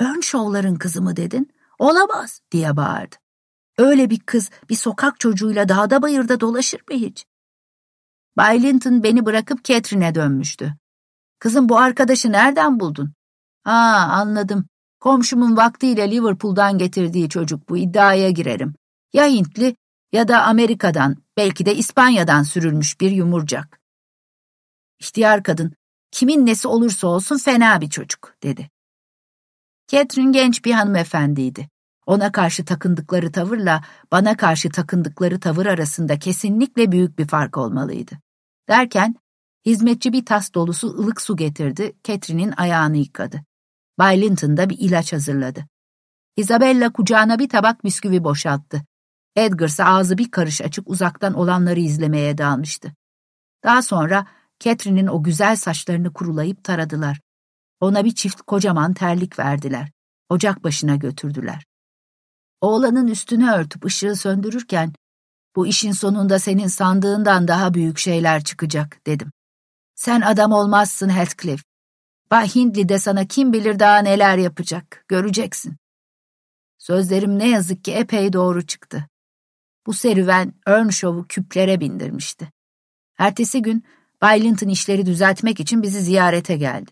Earnshaw'ların 0.00 0.74
kızı 0.74 1.02
mı 1.02 1.16
dedin? 1.16 1.50
Olamaz 1.78 2.40
diye 2.52 2.76
bağırdı. 2.76 3.16
Öyle 3.78 4.10
bir 4.10 4.20
kız 4.20 4.50
bir 4.70 4.74
sokak 4.74 5.20
çocuğuyla 5.20 5.68
dağda 5.68 6.02
bayırda 6.02 6.40
dolaşır 6.40 6.80
mı 6.90 6.96
hiç? 6.96 7.26
Bay 8.40 8.62
Linton 8.62 9.02
beni 9.02 9.26
bırakıp 9.26 9.64
Catherine'e 9.64 10.14
dönmüştü. 10.14 10.74
Kızım 11.38 11.68
bu 11.68 11.78
arkadaşı 11.78 12.32
nereden 12.32 12.80
buldun? 12.80 13.12
Ha 13.64 14.08
anladım. 14.12 14.66
Komşumun 15.00 15.56
vaktiyle 15.56 16.10
Liverpool'dan 16.10 16.78
getirdiği 16.78 17.28
çocuk 17.28 17.68
bu 17.68 17.76
iddiaya 17.76 18.30
girerim. 18.30 18.74
Ya 19.12 19.26
Hintli 19.26 19.76
ya 20.12 20.28
da 20.28 20.42
Amerika'dan, 20.42 21.16
belki 21.36 21.66
de 21.66 21.74
İspanya'dan 21.74 22.42
sürülmüş 22.42 23.00
bir 23.00 23.10
yumurcak. 23.10 23.80
İhtiyar 25.00 25.42
kadın, 25.42 25.72
kimin 26.10 26.46
nesi 26.46 26.68
olursa 26.68 27.06
olsun 27.06 27.38
fena 27.38 27.80
bir 27.80 27.90
çocuk, 27.90 28.34
dedi. 28.42 28.70
Catherine 29.88 30.32
genç 30.32 30.64
bir 30.64 30.72
hanımefendiydi. 30.72 31.68
Ona 32.06 32.32
karşı 32.32 32.64
takındıkları 32.64 33.32
tavırla 33.32 33.84
bana 34.12 34.36
karşı 34.36 34.70
takındıkları 34.70 35.40
tavır 35.40 35.66
arasında 35.66 36.18
kesinlikle 36.18 36.92
büyük 36.92 37.18
bir 37.18 37.28
fark 37.28 37.56
olmalıydı. 37.56 38.18
Derken 38.70 39.14
hizmetçi 39.66 40.12
bir 40.12 40.24
tas 40.24 40.54
dolusu 40.54 40.88
ılık 40.88 41.20
su 41.20 41.36
getirdi, 41.36 41.92
Catherine'in 42.04 42.54
ayağını 42.56 42.96
yıkadı. 42.96 43.44
Bay 43.98 44.20
Linton 44.20 44.56
da 44.56 44.70
bir 44.70 44.78
ilaç 44.78 45.12
hazırladı. 45.12 45.66
Isabella 46.36 46.92
kucağına 46.92 47.38
bir 47.38 47.48
tabak 47.48 47.84
bisküvi 47.84 48.24
boşalttı. 48.24 48.82
Edgar 49.36 49.68
ise 49.68 49.84
ağzı 49.84 50.18
bir 50.18 50.30
karış 50.30 50.60
açık 50.60 50.90
uzaktan 50.90 51.34
olanları 51.34 51.80
izlemeye 51.80 52.38
dalmıştı. 52.38 52.94
Daha 53.64 53.82
sonra 53.82 54.26
Catherine'in 54.60 55.06
o 55.06 55.22
güzel 55.22 55.56
saçlarını 55.56 56.12
kurulayıp 56.12 56.64
taradılar. 56.64 57.20
Ona 57.80 58.04
bir 58.04 58.14
çift 58.14 58.42
kocaman 58.42 58.94
terlik 58.94 59.38
verdiler. 59.38 59.90
Ocak 60.28 60.64
başına 60.64 60.96
götürdüler. 60.96 61.66
Oğlanın 62.60 63.06
üstünü 63.06 63.50
örtüp 63.50 63.84
ışığı 63.84 64.16
söndürürken, 64.16 64.92
bu 65.56 65.66
işin 65.66 65.92
sonunda 65.92 66.38
senin 66.38 66.66
sandığından 66.66 67.48
daha 67.48 67.74
büyük 67.74 67.98
şeyler 67.98 68.44
çıkacak, 68.44 69.06
dedim. 69.06 69.32
Sen 69.94 70.20
adam 70.20 70.52
olmazsın 70.52 71.08
Heathcliff. 71.08 71.64
Bay 72.30 72.48
Hindley 72.54 72.88
de 72.88 72.98
sana 72.98 73.26
kim 73.26 73.52
bilir 73.52 73.78
daha 73.78 73.98
neler 73.98 74.38
yapacak, 74.38 75.04
göreceksin. 75.08 75.76
Sözlerim 76.78 77.38
ne 77.38 77.48
yazık 77.48 77.84
ki 77.84 77.92
epey 77.92 78.32
doğru 78.32 78.66
çıktı. 78.66 79.08
Bu 79.86 79.94
serüven 79.94 80.54
Earnshaw'u 80.66 81.26
küplere 81.28 81.80
bindirmişti. 81.80 82.52
Ertesi 83.18 83.62
gün 83.62 83.84
Bay 84.22 84.44
Linton 84.44 84.68
işleri 84.68 85.06
düzeltmek 85.06 85.60
için 85.60 85.82
bizi 85.82 86.00
ziyarete 86.00 86.56
geldi. 86.56 86.90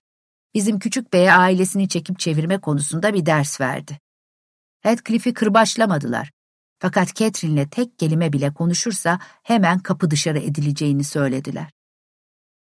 Bizim 0.55 0.79
küçük 0.79 1.13
beye 1.13 1.33
ailesini 1.33 1.89
çekip 1.89 2.19
çevirme 2.19 2.61
konusunda 2.61 3.15
bir 3.15 3.27
ders 3.27 3.61
verdi. 3.61 3.99
Heathcliff'i 4.81 5.35
kırbaçlamadılar. 5.35 6.31
Fakat 6.79 7.15
Catherine'le 7.15 7.69
tek 7.69 7.99
kelime 7.99 8.33
bile 8.33 8.55
konuşursa 8.55 9.19
hemen 9.43 9.79
kapı 9.79 10.11
dışarı 10.11 10.39
edileceğini 10.39 11.05
söylediler. 11.05 11.71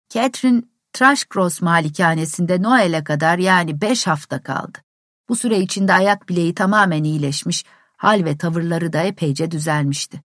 Catherine, 0.10 0.62
Trashcross 0.94 1.62
malikanesinde 1.62 2.62
Noel'e 2.62 3.04
kadar 3.04 3.38
yani 3.38 3.82
beş 3.82 4.08
hafta 4.08 4.44
kaldı. 4.44 4.78
Bu 5.30 5.36
süre 5.36 5.60
içinde 5.60 5.94
ayak 5.94 6.30
bileği 6.30 6.54
tamamen 6.54 7.04
iyileşmiş, 7.04 7.66
hal 7.98 8.26
ve 8.26 8.38
tavırları 8.38 8.94
da 8.94 9.02
epeyce 9.02 9.52
düzelmişti. 9.52 10.22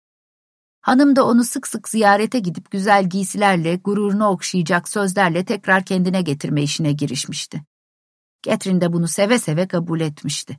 Hanım 0.80 1.16
da 1.16 1.26
onu 1.26 1.44
sık 1.44 1.66
sık 1.66 1.88
ziyarete 1.88 2.38
gidip 2.38 2.70
güzel 2.70 3.08
giysilerle, 3.08 3.76
gururunu 3.76 4.26
okşayacak 4.26 4.88
sözlerle 4.88 5.44
tekrar 5.44 5.84
kendine 5.84 6.22
getirme 6.22 6.62
işine 6.62 6.92
girişmişti. 6.92 7.62
Catherine 8.42 8.80
de 8.80 8.92
bunu 8.92 9.08
seve 9.08 9.38
seve 9.38 9.68
kabul 9.68 10.00
etmişti. 10.00 10.58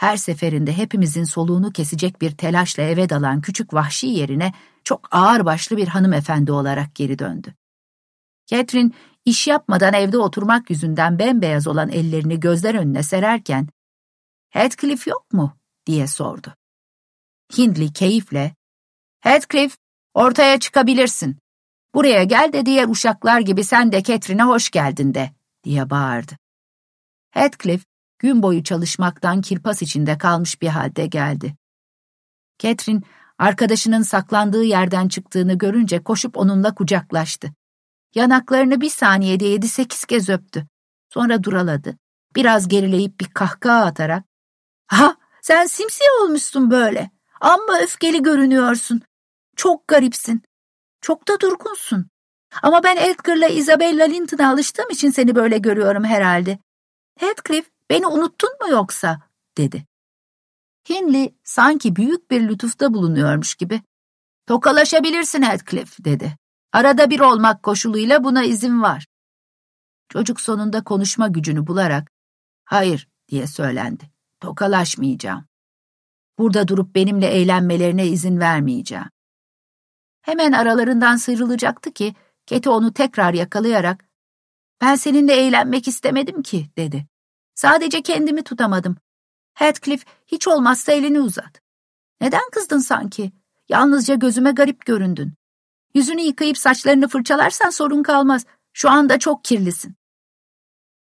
Her 0.00 0.16
seferinde 0.16 0.76
hepimizin 0.76 1.24
soluğunu 1.24 1.72
kesecek 1.72 2.20
bir 2.20 2.30
telaşla 2.30 2.82
eve 2.82 3.08
dalan 3.08 3.40
küçük 3.40 3.74
vahşi 3.74 4.06
yerine 4.06 4.52
çok 4.84 5.08
ağır 5.10 5.44
başlı 5.44 5.76
bir 5.76 5.88
hanımefendi 5.88 6.52
olarak 6.52 6.94
geri 6.94 7.18
döndü. 7.18 7.54
Catherine 8.46 8.90
iş 9.24 9.46
yapmadan 9.46 9.94
evde 9.94 10.18
oturmak 10.18 10.70
yüzünden 10.70 11.18
bembeyaz 11.18 11.66
olan 11.66 11.88
ellerini 11.88 12.40
gözler 12.40 12.74
önüne 12.74 13.02
sererken 13.02 13.68
''Heathcliff 14.50 15.06
yok 15.06 15.32
mu?'' 15.32 15.56
diye 15.86 16.06
sordu. 16.06 16.54
Hindley 17.58 17.92
keyifle 17.92 18.54
''Heathcliff, 19.20 19.76
ortaya 20.14 20.60
çıkabilirsin. 20.60 21.36
Buraya 21.94 22.24
gel 22.24 22.52
de 22.52 22.66
diğer 22.66 22.88
uşaklar 22.88 23.40
gibi 23.40 23.64
sen 23.64 23.92
de 23.92 24.02
Catherine'e 24.02 24.44
hoş 24.44 24.70
geldin 24.70 25.14
de.'' 25.14 25.32
diye 25.64 25.90
bağırdı. 25.90 26.36
Heathcliff 27.30 27.89
gün 28.20 28.42
boyu 28.42 28.64
çalışmaktan 28.64 29.40
kirpas 29.40 29.82
içinde 29.82 30.18
kalmış 30.18 30.62
bir 30.62 30.68
halde 30.68 31.06
geldi. 31.06 31.56
Catherine, 32.58 33.02
arkadaşının 33.38 34.02
saklandığı 34.02 34.64
yerden 34.64 35.08
çıktığını 35.08 35.58
görünce 35.58 36.02
koşup 36.02 36.36
onunla 36.36 36.74
kucaklaştı. 36.74 37.52
Yanaklarını 38.14 38.80
bir 38.80 38.90
saniyede 38.90 39.44
yedi 39.44 39.68
sekiz 39.68 40.04
kez 40.04 40.28
öptü. 40.28 40.66
Sonra 41.08 41.44
duraladı. 41.44 41.98
Biraz 42.36 42.68
gerileyip 42.68 43.20
bir 43.20 43.26
kahkaha 43.26 43.84
atarak, 43.84 44.24
''Ha, 44.86 45.16
sen 45.42 45.66
simsiyah 45.66 46.22
olmuşsun 46.22 46.70
böyle. 46.70 47.10
Amma 47.40 47.80
öfkeli 47.82 48.22
görünüyorsun. 48.22 49.02
Çok 49.56 49.88
garipsin. 49.88 50.42
Çok 51.00 51.28
da 51.28 51.40
durgunsun. 51.40 52.10
Ama 52.62 52.82
ben 52.82 52.96
Edgar'la 52.96 53.48
Isabella 53.48 54.04
Linton'a 54.04 54.50
alıştığım 54.50 54.90
için 54.90 55.10
seni 55.10 55.34
böyle 55.34 55.58
görüyorum 55.58 56.04
herhalde. 56.04 56.58
Heathcliff, 57.18 57.70
beni 57.90 58.06
unuttun 58.06 58.50
mu 58.60 58.68
yoksa? 58.70 59.20
dedi. 59.58 59.86
Hindley 60.88 61.34
sanki 61.44 61.96
büyük 61.96 62.30
bir 62.30 62.48
lütufta 62.48 62.94
bulunuyormuş 62.94 63.54
gibi. 63.54 63.82
Tokalaşabilirsin 64.46 65.42
Heathcliff, 65.42 66.04
dedi. 66.04 66.36
Arada 66.72 67.10
bir 67.10 67.20
olmak 67.20 67.62
koşuluyla 67.62 68.24
buna 68.24 68.44
izin 68.44 68.82
var. 68.82 69.06
Çocuk 70.08 70.40
sonunda 70.40 70.84
konuşma 70.84 71.28
gücünü 71.28 71.66
bularak, 71.66 72.10
hayır 72.64 73.08
diye 73.28 73.46
söylendi. 73.46 74.10
Tokalaşmayacağım. 74.40 75.46
Burada 76.38 76.68
durup 76.68 76.94
benimle 76.94 77.26
eğlenmelerine 77.26 78.06
izin 78.06 78.40
vermeyeceğim. 78.40 79.10
Hemen 80.22 80.52
aralarından 80.52 81.16
sıyrılacaktı 81.16 81.92
ki, 81.92 82.14
Keti 82.46 82.70
onu 82.70 82.92
tekrar 82.92 83.34
yakalayarak, 83.34 84.08
ben 84.80 84.94
seninle 84.94 85.32
eğlenmek 85.32 85.88
istemedim 85.88 86.42
ki, 86.42 86.70
dedi. 86.76 87.06
Sadece 87.60 88.02
kendimi 88.02 88.42
tutamadım. 88.42 88.96
Heathcliff, 89.54 90.04
hiç 90.26 90.48
olmazsa 90.48 90.92
elini 90.92 91.20
uzat. 91.20 91.62
Neden 92.20 92.50
kızdın 92.52 92.78
sanki? 92.78 93.32
Yalnızca 93.68 94.14
gözüme 94.14 94.50
garip 94.50 94.86
göründün. 94.86 95.34
Yüzünü 95.94 96.20
yıkayıp 96.20 96.58
saçlarını 96.58 97.08
fırçalarsan 97.08 97.70
sorun 97.70 98.02
kalmaz. 98.02 98.46
Şu 98.72 98.90
anda 98.90 99.18
çok 99.18 99.44
kirlisin. 99.44 99.94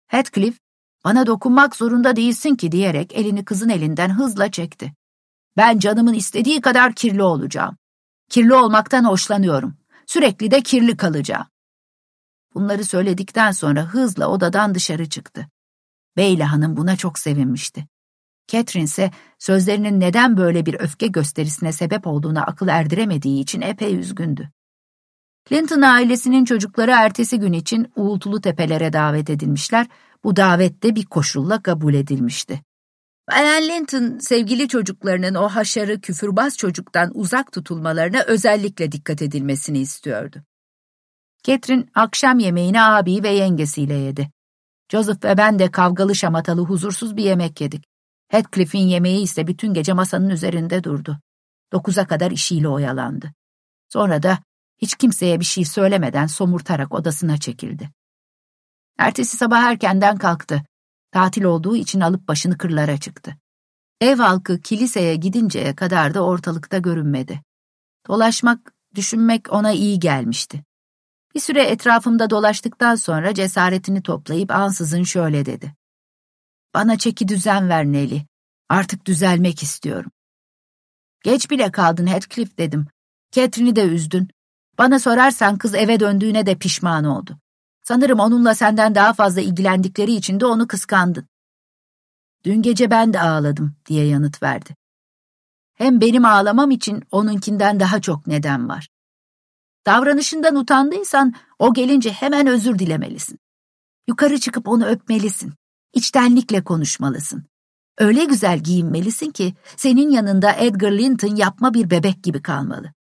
Heathcliff, 0.06 0.59
bana 1.05 1.26
dokunmak 1.26 1.76
zorunda 1.76 2.16
değilsin 2.16 2.55
ki 2.55 2.72
diyerek 2.72 3.12
elini 3.14 3.44
kızın 3.44 3.68
elinden 3.68 4.10
hızla 4.10 4.51
çekti. 4.51 4.93
Ben 5.56 5.78
canımın 5.78 6.14
istediği 6.14 6.60
kadar 6.60 6.94
kirli 6.94 7.22
olacağım. 7.22 7.76
Kirli 8.31 8.55
olmaktan 8.55 9.05
hoşlanıyorum. 9.05 9.76
Sürekli 10.06 10.51
de 10.51 10.62
kirli 10.62 10.97
kalacağım. 10.97 11.47
Bunları 12.55 12.85
söyledikten 12.85 13.52
sonra 13.52 13.82
hızla 13.82 14.28
odadan 14.28 14.74
dışarı 14.74 15.09
çıktı. 15.09 15.48
Beyla 16.16 16.53
Hanım 16.53 16.77
buna 16.77 16.97
çok 16.97 17.19
sevinmişti. 17.19 17.86
Catherine 18.49 18.85
ise 18.85 19.11
sözlerinin 19.39 20.01
neden 20.01 20.36
böyle 20.36 20.66
bir 20.66 20.74
öfke 20.81 21.07
gösterisine 21.07 21.73
sebep 21.73 22.07
olduğuna 22.07 22.43
akıl 22.43 22.69
erdiremediği 22.69 23.43
için 23.43 23.61
epey 23.61 23.97
üzgündü. 23.97 24.51
Clinton 25.49 25.82
ailesinin 25.82 26.45
çocukları 26.45 26.91
ertesi 26.91 27.39
gün 27.39 27.53
için 27.53 27.93
uğultulu 27.97 28.41
tepelere 28.41 28.93
davet 28.93 29.31
edilmişler, 29.31 29.86
bu 30.24 30.36
davette 30.36 30.95
bir 30.95 31.05
koşulla 31.05 31.62
kabul 31.62 31.95
edilmişti. 31.95 32.61
Bayan 33.31 33.62
Linton, 33.62 34.19
sevgili 34.19 34.69
çocuklarının 34.69 35.35
o 35.35 35.49
haşarı 35.49 36.01
küfürbaz 36.01 36.57
çocuktan 36.57 37.11
uzak 37.15 37.53
tutulmalarına 37.53 38.23
özellikle 38.23 38.93
dikkat 38.93 39.23
edilmesini 39.23 39.78
istiyordu. 39.78 40.43
Catherine 41.43 41.85
akşam 41.95 42.39
yemeğini 42.39 42.82
abi 42.82 43.23
ve 43.23 43.28
yengesiyle 43.28 43.95
yedi. 43.95 44.31
Joseph 44.89 45.24
ve 45.24 45.36
ben 45.36 45.59
de 45.59 45.70
kavgalı 45.70 46.15
şamatalı 46.15 46.61
huzursuz 46.61 47.16
bir 47.16 47.24
yemek 47.24 47.61
yedik. 47.61 47.85
Heathcliff'in 48.28 48.86
yemeği 48.89 49.23
ise 49.23 49.47
bütün 49.47 49.74
gece 49.74 49.93
masanın 49.93 50.31
üzerinde 50.31 50.85
durdu. 50.85 51.19
Dokuza 51.73 52.06
kadar 52.06 52.31
işiyle 52.31 52.69
oyalandı. 52.69 53.32
Sonra 53.89 54.23
da 54.23 54.39
hiç 54.78 54.94
kimseye 54.94 55.40
bir 55.40 55.44
şey 55.44 55.65
söylemeden 55.65 56.27
somurtarak 56.27 56.94
odasına 56.94 57.39
çekildi. 57.39 57.90
Ertesi 58.98 59.36
sabah 59.36 59.62
erkenden 59.62 60.16
kalktı. 60.16 60.62
Tatil 61.12 61.44
olduğu 61.44 61.77
için 61.77 62.01
alıp 62.01 62.28
başını 62.28 62.59
kırlara 62.59 62.98
çıktı. 62.98 63.36
Ev 64.01 64.16
halkı 64.16 64.61
kiliseye 64.61 65.16
gidinceye 65.16 65.74
kadar 65.74 66.15
da 66.15 66.24
ortalıkta 66.24 66.78
görünmedi. 66.78 67.43
Dolaşmak, 68.09 68.74
düşünmek 68.94 69.52
ona 69.52 69.73
iyi 69.73 69.98
gelmişti. 69.98 70.65
Bir 71.35 71.40
süre 71.40 71.62
etrafımda 71.62 72.31
dolaştıktan 72.31 72.94
sonra 72.94 73.35
cesaretini 73.35 74.02
toplayıp 74.02 74.51
ansızın 74.51 75.02
şöyle 75.02 75.47
dedi. 75.47 75.74
Bana 76.74 76.98
çeki 76.98 77.28
düzen 77.28 77.69
ver 77.69 77.85
Nelly. 77.85 78.23
Artık 78.69 79.06
düzelmek 79.06 79.62
istiyorum. 79.62 80.11
Geç 81.24 81.51
bile 81.51 81.73
kaldın 81.73 82.06
Heathcliff 82.06 82.59
dedim. 82.59 82.86
Catherine'i 83.32 83.77
de 83.77 83.85
üzdün. 83.85 84.28
Bana 84.78 84.98
sorarsan 84.98 85.59
kız 85.59 85.74
eve 85.74 86.01
döndüğüne 86.01 86.47
de 86.47 86.59
pişman 86.59 87.05
oldu. 87.05 87.39
Sanırım 87.82 88.20
onunla 88.20 88.55
senden 88.55 88.94
daha 88.94 89.12
fazla 89.12 89.40
ilgilendikleri 89.40 90.12
için 90.12 90.40
de 90.40 90.47
onu 90.47 90.66
kıskandın. 90.66 91.28
Dün 92.44 92.62
gece 92.62 92.90
ben 92.90 93.12
de 93.12 93.20
ağladım 93.20 93.77
diye 93.86 94.06
yanıt 94.06 94.43
verdi. 94.43 94.77
Hem 95.74 96.01
benim 96.01 96.24
ağlamam 96.24 96.70
için 96.70 97.02
onunkinden 97.11 97.81
daha 97.81 98.01
çok 98.01 98.27
neden 98.27 98.69
var. 98.69 98.89
Davranışından 99.86 100.56
utandıysan 100.56 101.35
o 101.59 101.74
gelince 101.74 102.11
hemen 102.11 102.47
özür 102.47 102.78
dilemelisin. 102.78 103.39
Yukarı 104.09 104.40
çıkıp 104.40 104.69
onu 104.69 104.86
öpmelisin. 104.86 105.52
İçtenlikle 105.94 106.65
konuşmalısın. 106.65 107.44
Öyle 107.98 108.24
güzel 108.24 108.59
giyinmelisin 108.59 109.31
ki 109.31 109.55
senin 109.77 110.11
yanında 110.11 110.52
Edgar 110.52 110.93
Linton 110.93 111.36
yapma 111.36 111.74
bir 111.74 111.90
bebek 111.90 112.23
gibi 112.23 112.43
kalmalı. 112.43 112.93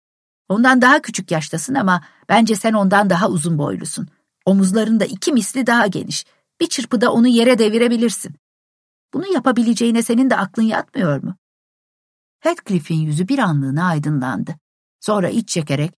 Ondan 0.48 0.82
daha 0.82 1.02
küçük 1.02 1.30
yaştasın 1.30 1.74
ama 1.74 2.04
bence 2.28 2.54
sen 2.54 2.72
ondan 2.72 3.10
daha 3.10 3.28
uzun 3.28 3.58
boylusun. 3.58 4.08
Omuzların 4.44 5.00
da 5.00 5.04
iki 5.04 5.32
misli 5.32 5.66
daha 5.66 5.86
geniş. 5.86 6.24
Bir 6.60 6.66
çırpıda 6.66 7.12
onu 7.12 7.28
yere 7.28 7.58
devirebilirsin. 7.58 8.34
Bunu 9.14 9.32
yapabileceğine 9.32 10.02
senin 10.02 10.30
de 10.30 10.36
aklın 10.36 10.62
yatmıyor 10.62 11.22
mu? 11.22 11.36
Heathcliff'in 12.40 13.00
yüzü 13.00 13.28
bir 13.28 13.38
anlığına 13.38 13.86
aydınlandı. 13.86 14.54
Sonra 15.00 15.28
iç 15.28 15.48
çekerek, 15.48 15.92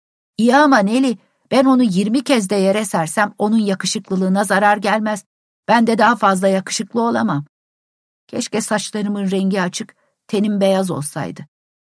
iyi 0.43 0.57
ama 0.57 0.79
Nelly, 0.79 1.17
ben 1.51 1.65
onu 1.65 1.83
yirmi 1.83 2.25
kez 2.25 2.51
de 2.51 2.55
yere 2.55 2.85
sersem 2.85 3.35
onun 3.39 3.59
yakışıklılığına 3.59 4.45
zarar 4.45 4.77
gelmez. 4.77 5.25
Ben 5.69 5.87
de 5.87 5.99
daha 5.99 6.17
fazla 6.17 6.49
yakışıklı 6.49 7.03
olamam. 7.03 7.45
Keşke 8.27 8.61
saçlarımın 8.61 9.31
rengi 9.31 9.63
açık, 9.63 9.95
tenim 10.27 10.61
beyaz 10.61 10.91
olsaydı. 10.91 11.47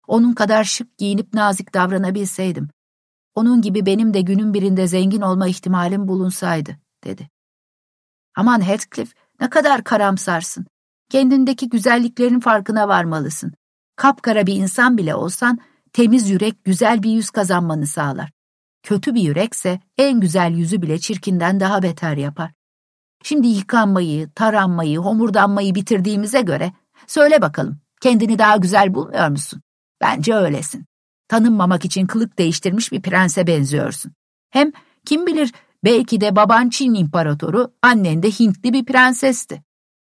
Onun 0.07 0.33
kadar 0.33 0.65
şık 0.65 0.99
giyinip 0.99 1.35
nazik 1.35 1.75
davranabilseydim. 1.75 2.69
Onun 3.35 3.63
gibi 3.63 3.87
benim 3.87 4.15
de 4.15 4.21
günün 4.21 4.55
birinde 4.55 4.87
zengin 4.87 5.21
olma 5.21 5.49
ihtimalim 5.49 6.09
bulunsaydı, 6.09 6.77
dedi. 7.05 7.29
Aman 8.37 8.67
Heathcliff, 8.67 9.15
ne 9.41 9.51
kadar 9.51 9.85
karamsarsın. 9.85 10.67
Kendindeki 11.11 11.69
güzelliklerin 11.69 12.41
farkına 12.41 12.89
varmalısın. 12.89 13.53
Kapkara 13.97 14.47
bir 14.47 14.55
insan 14.55 14.99
bile 14.99 15.15
olsan, 15.15 15.59
temiz 15.93 16.31
yürek 16.31 16.65
güzel 16.65 17.03
bir 17.03 17.11
yüz 17.11 17.31
kazanmanı 17.31 17.87
sağlar. 17.87 18.34
Kötü 18.85 19.15
bir 19.15 19.23
yürekse 19.23 19.81
en 19.99 20.21
güzel 20.21 20.53
yüzü 20.53 20.83
bile 20.83 20.99
çirkinden 20.99 21.61
daha 21.61 21.83
beter 21.83 22.17
yapar. 22.17 22.53
Şimdi 23.23 23.47
yıkanmayı, 23.47 24.31
taranmayı, 24.31 24.99
homurdanmayı 24.99 25.75
bitirdiğimize 25.75 26.41
göre 26.41 26.73
söyle 27.07 27.43
bakalım 27.43 27.79
kendini 28.01 28.39
daha 28.39 28.57
güzel 28.57 28.95
bulmuyor 28.95 29.29
musun? 29.29 29.63
Bence 30.01 30.35
öylesin. 30.35 30.87
Tanınmamak 31.29 31.85
için 31.85 32.07
kılık 32.07 32.39
değiştirmiş 32.39 32.93
bir 32.93 33.03
prense 33.03 33.47
benziyorsun. 33.47 34.13
Hem 34.51 34.73
kim 35.05 35.27
bilir 35.27 35.53
belki 35.85 36.21
de 36.21 36.37
baban 36.37 36.69
Çin 36.69 36.95
imparatoru, 36.95 37.73
annen 37.83 38.23
de 38.23 38.31
Hintli 38.31 38.73
bir 38.73 38.85
prensesti. 38.85 39.63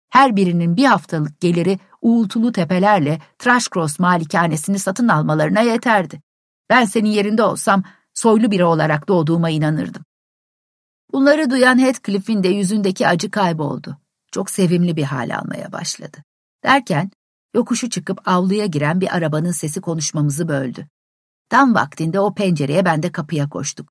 Her 0.09 0.35
birinin 0.35 0.77
bir 0.77 0.85
haftalık 0.85 1.41
geliri 1.41 1.79
uğultulu 2.01 2.51
tepelerle 2.51 3.19
Trashcross 3.39 3.99
malikanesini 3.99 4.79
satın 4.79 5.07
almalarına 5.07 5.61
yeterdi. 5.61 6.21
Ben 6.69 6.85
senin 6.85 7.09
yerinde 7.09 7.43
olsam 7.43 7.83
soylu 8.15 8.51
biri 8.51 8.63
olarak 8.63 9.07
doğduğuma 9.07 9.49
inanırdım. 9.49 10.05
Bunları 11.13 11.49
duyan 11.49 11.79
Heathcliff'in 11.79 12.43
de 12.43 12.47
yüzündeki 12.47 13.07
acı 13.07 13.31
kayboldu. 13.31 13.97
Çok 14.31 14.49
sevimli 14.49 14.95
bir 14.95 15.03
hal 15.03 15.37
almaya 15.37 15.71
başladı. 15.71 16.17
Derken 16.63 17.11
yokuşu 17.53 17.89
çıkıp 17.89 18.27
avluya 18.27 18.65
giren 18.65 19.01
bir 19.01 19.15
arabanın 19.15 19.51
sesi 19.51 19.81
konuşmamızı 19.81 20.47
böldü. 20.47 20.87
Tam 21.49 21.75
vaktinde 21.75 22.19
o 22.19 22.33
pencereye 22.33 22.85
ben 22.85 23.03
de 23.03 23.11
kapıya 23.11 23.49
koştuk. 23.49 23.89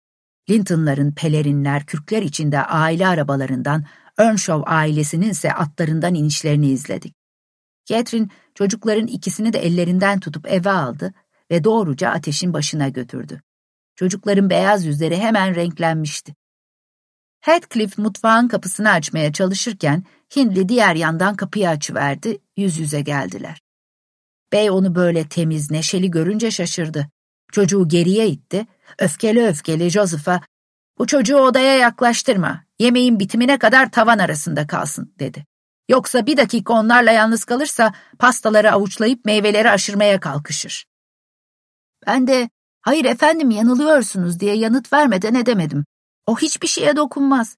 Linton'ların 0.51 1.13
pelerinler, 1.13 1.87
kürkler 1.87 2.23
içinde 2.23 2.63
aile 2.63 3.07
arabalarından, 3.07 3.85
Earnshaw 4.19 4.71
ailesinin 4.71 5.31
ise 5.31 5.53
atlarından 5.53 6.15
inişlerini 6.15 6.69
izledik. 6.69 7.15
Catherine 7.85 8.29
çocukların 8.55 9.07
ikisini 9.07 9.53
de 9.53 9.59
ellerinden 9.59 10.21
tutup 10.21 10.47
eve 10.53 10.71
aldı 10.71 11.15
ve 11.51 11.65
doğruca 11.65 12.11
ateşin 12.11 12.53
başına 12.53 12.89
götürdü. 12.89 13.43
Çocukların 13.97 14.51
beyaz 14.51 14.85
yüzleri 14.85 15.17
hemen 15.17 15.55
renklenmişti. 15.55 16.35
Heathcliff 17.41 17.99
mutfağın 17.99 18.49
kapısını 18.49 18.91
açmaya 18.91 19.33
çalışırken 19.33 20.05
Hindli 20.37 20.69
diğer 20.69 20.95
yandan 20.95 21.37
kapıyı 21.37 21.69
açıverdi, 21.69 22.39
yüz 22.57 22.79
yüze 22.79 23.01
geldiler. 23.01 23.61
Bey 24.53 24.71
onu 24.71 24.95
böyle 24.95 25.29
temiz, 25.29 25.71
neşeli 25.71 26.11
görünce 26.11 26.51
şaşırdı. 26.51 27.09
Çocuğu 27.53 27.89
geriye 27.89 28.29
itti, 28.29 28.67
öfkeli 28.99 29.47
öfkeli 29.47 29.91
Joseph'a 29.91 30.41
''Bu 30.99 31.07
çocuğu 31.07 31.37
odaya 31.37 31.77
yaklaştırma, 31.77 32.65
yemeğin 32.79 33.21
bitimine 33.21 33.59
kadar 33.59 33.91
tavan 33.91 34.19
arasında 34.19 34.67
kalsın.'' 34.67 35.15
dedi. 35.19 35.45
Yoksa 35.89 36.27
bir 36.27 36.37
dakika 36.37 36.73
onlarla 36.73 37.11
yalnız 37.11 37.45
kalırsa 37.45 37.93
pastaları 38.19 38.73
avuçlayıp 38.73 39.25
meyveleri 39.25 39.71
aşırmaya 39.71 40.21
kalkışır. 40.21 40.87
Ben 42.07 42.27
de 42.27 42.51
hayır 42.85 43.05
efendim 43.05 43.51
yanılıyorsunuz 43.51 44.41
diye 44.41 44.57
yanıt 44.57 44.93
vermeden 44.93 45.35
edemedim. 45.35 45.85
O 46.27 46.37
hiçbir 46.39 46.69
şeye 46.69 46.97
dokunmaz. 46.97 47.57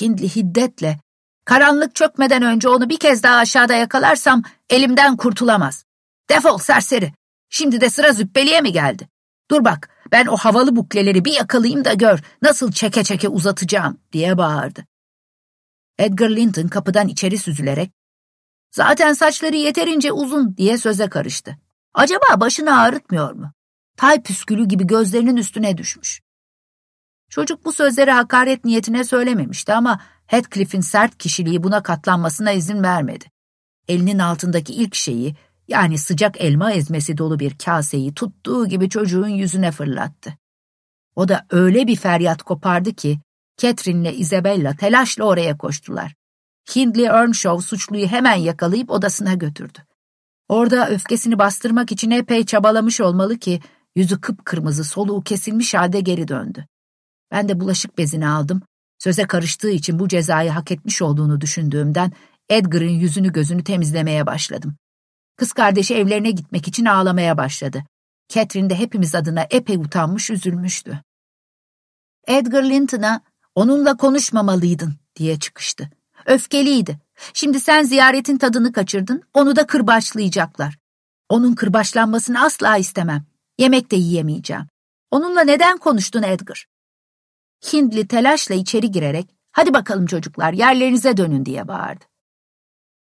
Hindli 0.00 0.36
hiddetle 0.36 1.00
karanlık 1.44 1.94
çökmeden 1.94 2.42
önce 2.42 2.68
onu 2.68 2.88
bir 2.88 2.98
kez 2.98 3.22
daha 3.22 3.36
aşağıda 3.36 3.74
yakalarsam 3.74 4.42
elimden 4.70 5.16
kurtulamaz. 5.16 5.84
Defol 6.30 6.58
serseri. 6.58 7.12
Şimdi 7.50 7.80
de 7.80 7.90
sıra 7.90 8.12
züppeliye 8.12 8.60
mi 8.60 8.72
geldi? 8.72 9.08
Dur 9.50 9.64
bak 9.64 9.90
ben 10.12 10.26
o 10.26 10.36
havalı 10.36 10.76
bukleleri 10.76 11.24
bir 11.24 11.32
yakalayayım 11.32 11.84
da 11.84 11.92
gör 11.92 12.20
nasıl 12.42 12.72
çeke 12.72 13.04
çeke 13.04 13.28
uzatacağım 13.28 14.00
diye 14.12 14.38
bağırdı. 14.38 14.86
Edgar 15.98 16.30
Linton 16.30 16.68
kapıdan 16.68 17.08
içeri 17.08 17.38
süzülerek 17.38 17.92
zaten 18.70 19.12
saçları 19.12 19.56
yeterince 19.56 20.12
uzun 20.12 20.56
diye 20.56 20.78
söze 20.78 21.08
karıştı. 21.08 21.58
Acaba 21.94 22.40
başını 22.40 22.80
ağrıtmıyor 22.80 23.32
mu? 23.32 23.53
Tay 23.96 24.22
püskülü 24.22 24.64
gibi 24.68 24.86
gözlerinin 24.86 25.36
üstüne 25.36 25.78
düşmüş. 25.78 26.20
Çocuk 27.30 27.64
bu 27.64 27.72
sözleri 27.72 28.10
hakaret 28.10 28.64
niyetine 28.64 29.04
söylememişti 29.04 29.74
ama 29.74 30.00
Heathcliff'in 30.26 30.80
sert 30.80 31.18
kişiliği 31.18 31.62
buna 31.62 31.82
katlanmasına 31.82 32.52
izin 32.52 32.82
vermedi. 32.82 33.24
Elinin 33.88 34.18
altındaki 34.18 34.72
ilk 34.72 34.94
şeyi 34.94 35.36
yani 35.68 35.98
sıcak 35.98 36.40
elma 36.40 36.72
ezmesi 36.72 37.18
dolu 37.18 37.38
bir 37.38 37.58
kaseyi 37.58 38.14
tuttuğu 38.14 38.68
gibi 38.68 38.88
çocuğun 38.88 39.28
yüzüne 39.28 39.70
fırlattı. 39.72 40.38
O 41.16 41.28
da 41.28 41.46
öyle 41.50 41.86
bir 41.86 41.96
feryat 41.96 42.42
kopardı 42.42 42.94
ki 42.94 43.20
Catherine 43.56 44.00
ile 44.08 44.16
Isabella 44.16 44.76
telaşla 44.76 45.24
oraya 45.24 45.58
koştular. 45.58 46.14
Hindley 46.76 47.06
Earnshaw 47.06 47.62
suçluyu 47.62 48.06
hemen 48.06 48.34
yakalayıp 48.34 48.90
odasına 48.90 49.34
götürdü. 49.34 49.78
Orada 50.48 50.88
öfkesini 50.88 51.38
bastırmak 51.38 51.92
için 51.92 52.10
epey 52.10 52.46
çabalamış 52.46 53.00
olmalı 53.00 53.38
ki 53.38 53.60
yüzü 53.94 54.20
kıpkırmızı 54.20 54.84
soluğu 54.84 55.22
kesilmiş 55.22 55.74
halde 55.74 56.00
geri 56.00 56.28
döndü. 56.28 56.66
Ben 57.30 57.48
de 57.48 57.60
bulaşık 57.60 57.98
bezini 57.98 58.28
aldım. 58.28 58.62
Söze 58.98 59.26
karıştığı 59.26 59.70
için 59.70 59.98
bu 59.98 60.08
cezayı 60.08 60.50
hak 60.50 60.70
etmiş 60.70 61.02
olduğunu 61.02 61.40
düşündüğümden 61.40 62.12
Edgar'ın 62.48 62.88
yüzünü 62.88 63.32
gözünü 63.32 63.64
temizlemeye 63.64 64.26
başladım. 64.26 64.76
Kız 65.36 65.52
kardeşi 65.52 65.94
evlerine 65.94 66.30
gitmek 66.30 66.68
için 66.68 66.84
ağlamaya 66.84 67.36
başladı. 67.36 67.84
Catherine 68.28 68.70
de 68.70 68.74
hepimiz 68.74 69.14
adına 69.14 69.46
epey 69.50 69.76
utanmış, 69.76 70.30
üzülmüştü. 70.30 71.02
Edgar 72.26 72.62
Linton'a 72.62 73.20
onunla 73.54 73.96
konuşmamalıydın 73.96 74.94
diye 75.16 75.38
çıkıştı. 75.38 75.90
Öfkeliydi. 76.26 77.00
Şimdi 77.34 77.60
sen 77.60 77.82
ziyaretin 77.82 78.38
tadını 78.38 78.72
kaçırdın, 78.72 79.22
onu 79.34 79.56
da 79.56 79.66
kırbaçlayacaklar. 79.66 80.78
Onun 81.28 81.54
kırbaçlanmasını 81.54 82.44
asla 82.44 82.76
istemem. 82.76 83.24
Yemek 83.58 83.90
de 83.90 83.96
yiyemeyeceğim. 83.96 84.66
Onunla 85.10 85.40
neden 85.40 85.78
konuştun 85.78 86.22
Edgar? 86.22 86.66
Hindli 87.72 88.08
telaşla 88.08 88.54
içeri 88.54 88.90
girerek, 88.90 89.30
hadi 89.52 89.74
bakalım 89.74 90.06
çocuklar 90.06 90.52
yerlerinize 90.52 91.16
dönün 91.16 91.46
diye 91.46 91.68
bağırdı. 91.68 92.04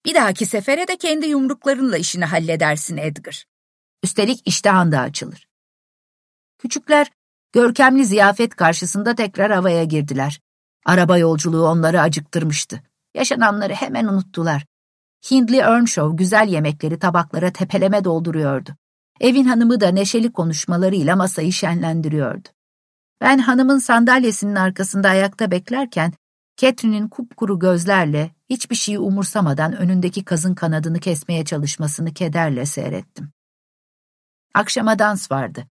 Bir 0.06 0.16
dahaki 0.16 0.46
sefere 0.46 0.88
de 0.88 0.98
kendi 0.98 1.28
yumruklarınla 1.28 1.98
işini 1.98 2.26
halledersin 2.26 2.98
Edgar. 2.98 3.46
Üstelik 4.04 4.48
iştahın 4.48 4.92
da 4.92 5.00
açılır. 5.00 5.48
Küçükler 6.58 7.12
görkemli 7.54 8.06
ziyafet 8.06 8.56
karşısında 8.56 9.16
tekrar 9.16 9.52
havaya 9.52 9.84
girdiler. 9.84 10.40
Araba 10.86 11.18
yolculuğu 11.18 11.68
onları 11.68 12.02
acıktırmıştı. 12.02 12.84
Yaşananları 13.16 13.74
hemen 13.74 14.06
unuttular. 14.06 14.66
Hindli 15.32 15.58
Earnshaw 15.58 16.18
güzel 16.18 16.48
yemekleri 16.48 17.00
tabaklara 17.00 17.54
tepeleme 17.54 18.04
dolduruyordu. 18.04 18.76
Evin 19.24 19.46
hanımı 19.46 19.82
da 19.82 19.88
neşeli 19.88 20.32
konuşmalarıyla 20.32 21.16
masayı 21.16 21.54
şenlendiriyordu. 21.54 22.50
Ben 23.22 23.38
hanımın 23.38 23.80
sandalyesinin 23.80 24.56
arkasında 24.56 25.10
ayakta 25.10 25.52
beklerken 25.52 26.14
Catherine'in 26.58 27.08
kupkuru 27.08 27.60
gözlerle 27.60 28.32
hiçbir 28.50 28.76
şeyi 28.76 29.00
umursamadan 29.00 29.74
önündeki 29.78 30.26
kazın 30.26 30.56
kanadını 30.56 31.00
kesmeye 31.00 31.46
çalışmasını 31.46 32.14
kederle 32.14 32.66
seyrettim. 32.66 33.32
Akşama 34.54 35.00
dans 35.00 35.32
vardı. 35.32 35.68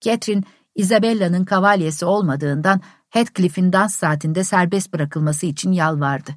Catherine, 0.00 0.42
Isabella'nın 0.74 1.44
kavalyesi 1.44 2.04
olmadığından 2.04 2.80
Heathcliff'in 3.10 3.72
dans 3.72 3.94
saatinde 3.96 4.44
serbest 4.44 4.92
bırakılması 4.92 5.46
için 5.46 5.72
yalvardı. 5.72 6.34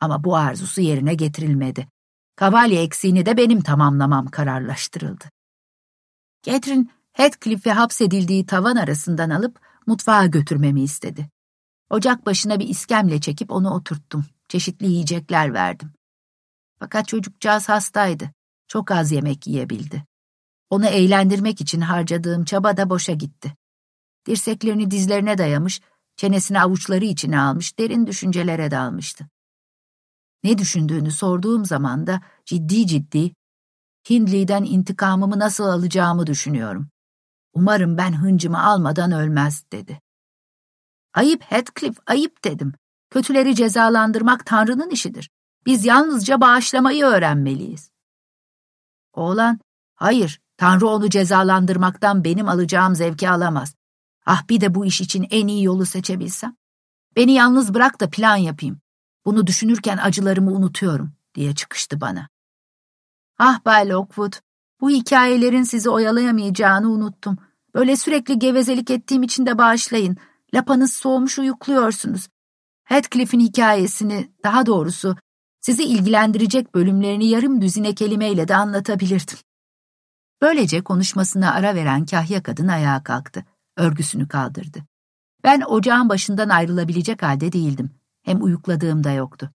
Ama 0.00 0.24
bu 0.24 0.36
arzusu 0.36 0.80
yerine 0.80 1.14
getirilmedi. 1.14 1.86
Kavalye 2.36 2.82
eksiğini 2.82 3.26
de 3.26 3.36
benim 3.36 3.60
tamamlamam 3.60 4.26
kararlaştırıldı. 4.26 5.24
Catherine, 6.46 6.86
Heathcliff'e 7.12 7.72
hapsedildiği 7.72 8.46
tavan 8.46 8.76
arasından 8.76 9.30
alıp 9.30 9.60
mutfağa 9.86 10.26
götürmemi 10.26 10.82
istedi. 10.82 11.28
Ocak 11.90 12.26
başına 12.26 12.60
bir 12.60 12.68
iskemle 12.68 13.20
çekip 13.20 13.50
onu 13.50 13.74
oturttum. 13.74 14.24
Çeşitli 14.48 14.86
yiyecekler 14.86 15.54
verdim. 15.54 15.92
Fakat 16.78 17.08
çocukcağız 17.08 17.68
hastaydı. 17.68 18.30
Çok 18.68 18.90
az 18.90 19.12
yemek 19.12 19.46
yiyebildi. 19.46 20.04
Onu 20.70 20.86
eğlendirmek 20.86 21.60
için 21.60 21.80
harcadığım 21.80 22.44
çaba 22.44 22.76
da 22.76 22.90
boşa 22.90 23.12
gitti. 23.12 23.54
Dirseklerini 24.26 24.90
dizlerine 24.90 25.38
dayamış, 25.38 25.80
çenesini 26.16 26.60
avuçları 26.60 27.04
içine 27.04 27.40
almış, 27.40 27.78
derin 27.78 28.06
düşüncelere 28.06 28.70
dalmıştı. 28.70 29.26
Ne 30.44 30.58
düşündüğünü 30.58 31.10
sorduğum 31.10 31.64
zaman 31.64 32.06
da 32.06 32.20
ciddi 32.44 32.86
ciddi, 32.86 33.32
Hindley'den 34.10 34.64
intikamımı 34.64 35.38
nasıl 35.38 35.64
alacağımı 35.64 36.26
düşünüyorum. 36.26 36.88
Umarım 37.52 37.98
ben 37.98 38.12
hıncımı 38.12 38.62
almadan 38.62 39.12
ölmez, 39.12 39.64
dedi. 39.72 40.00
Ayıp 41.14 41.42
Heathcliff, 41.42 41.98
ayıp 42.06 42.44
dedim. 42.44 42.72
Kötüleri 43.10 43.54
cezalandırmak 43.54 44.46
Tanrı'nın 44.46 44.90
işidir. 44.90 45.30
Biz 45.66 45.84
yalnızca 45.84 46.40
bağışlamayı 46.40 47.04
öğrenmeliyiz. 47.04 47.90
Oğlan, 49.12 49.60
hayır, 49.94 50.40
Tanrı 50.56 50.86
onu 50.86 51.10
cezalandırmaktan 51.10 52.24
benim 52.24 52.48
alacağım 52.48 52.94
zevki 52.94 53.30
alamaz. 53.30 53.74
Ah 54.26 54.48
bir 54.48 54.60
de 54.60 54.74
bu 54.74 54.86
iş 54.86 55.00
için 55.00 55.26
en 55.30 55.46
iyi 55.46 55.64
yolu 55.64 55.86
seçebilsem. 55.86 56.56
Beni 57.16 57.32
yalnız 57.32 57.74
bırak 57.74 58.00
da 58.00 58.10
plan 58.10 58.36
yapayım. 58.36 58.80
Bunu 59.24 59.46
düşünürken 59.46 59.98
acılarımı 59.98 60.52
unutuyorum, 60.52 61.12
diye 61.34 61.54
çıkıştı 61.54 62.00
bana. 62.00 62.28
Ah 63.38 63.64
Bay 63.64 63.88
Lockwood, 63.88 64.32
bu 64.80 64.90
hikayelerin 64.90 65.62
sizi 65.62 65.90
oyalayamayacağını 65.90 66.90
unuttum. 66.90 67.38
Böyle 67.74 67.96
sürekli 67.96 68.38
gevezelik 68.38 68.90
ettiğim 68.90 69.22
için 69.22 69.46
de 69.46 69.58
bağışlayın. 69.58 70.16
Lapanız 70.54 70.92
soğumuş 70.92 71.38
uyukluyorsunuz. 71.38 72.28
Heathcliff'in 72.84 73.40
hikayesini, 73.40 74.30
daha 74.44 74.66
doğrusu 74.66 75.16
sizi 75.60 75.84
ilgilendirecek 75.84 76.74
bölümlerini 76.74 77.28
yarım 77.28 77.60
düzine 77.60 77.94
kelimeyle 77.94 78.48
de 78.48 78.56
anlatabilirdim. 78.56 79.38
Böylece 80.42 80.84
konuşmasına 80.84 81.52
ara 81.52 81.74
veren 81.74 82.06
kahya 82.06 82.42
kadın 82.42 82.68
ayağa 82.68 83.02
kalktı. 83.02 83.44
Örgüsünü 83.76 84.28
kaldırdı. 84.28 84.78
Ben 85.44 85.60
ocağın 85.60 86.08
başından 86.08 86.48
ayrılabilecek 86.48 87.22
halde 87.22 87.52
değildim. 87.52 87.90
Hem 88.22 88.42
uyukladığım 88.42 89.04
da 89.04 89.12
yoktu. 89.12 89.50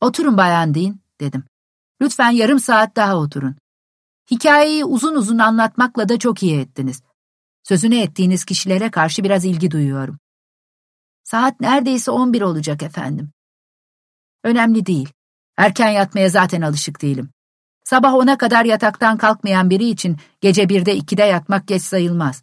Oturun 0.00 0.36
Bayan 0.36 0.74
Dean, 0.74 1.00
dedim. 1.20 1.44
Lütfen 2.02 2.30
yarım 2.30 2.60
saat 2.60 2.96
daha 2.96 3.16
oturun. 3.16 3.56
Hikayeyi 4.30 4.84
uzun 4.84 5.14
uzun 5.14 5.38
anlatmakla 5.38 6.08
da 6.08 6.18
çok 6.18 6.42
iyi 6.42 6.60
ettiniz. 6.60 7.02
Sözünü 7.62 7.96
ettiğiniz 7.96 8.44
kişilere 8.44 8.90
karşı 8.90 9.24
biraz 9.24 9.44
ilgi 9.44 9.70
duyuyorum. 9.70 10.18
Saat 11.22 11.60
neredeyse 11.60 12.10
on 12.10 12.32
bir 12.32 12.42
olacak 12.42 12.82
efendim. 12.82 13.30
Önemli 14.44 14.86
değil. 14.86 15.12
Erken 15.56 15.88
yatmaya 15.88 16.28
zaten 16.28 16.62
alışık 16.62 17.02
değilim. 17.02 17.30
Sabah 17.84 18.14
ona 18.14 18.38
kadar 18.38 18.64
yataktan 18.64 19.18
kalkmayan 19.18 19.70
biri 19.70 19.88
için 19.88 20.16
gece 20.40 20.68
birde 20.68 20.96
ikide 20.96 21.22
yatmak 21.22 21.68
geç 21.68 21.82
sayılmaz. 21.82 22.42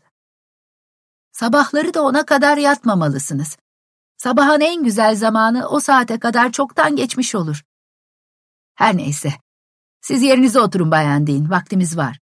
Sabahları 1.32 1.94
da 1.94 2.04
ona 2.04 2.26
kadar 2.26 2.58
yatmamalısınız. 2.58 3.58
Sabahın 4.18 4.62
en 4.62 4.84
güzel 4.84 5.16
zamanı 5.16 5.70
o 5.70 5.80
saate 5.80 6.20
kadar 6.20 6.52
çoktan 6.52 6.96
geçmiş 6.96 7.36
olur. 7.36 7.64
Her 8.76 8.98
neyse. 8.98 9.34
Siz 10.02 10.22
yerinize 10.22 10.60
oturun 10.60 10.92
Bayan 10.92 11.28
Dean, 11.28 11.50
vaktimiz 11.50 11.98
var. 11.98 12.20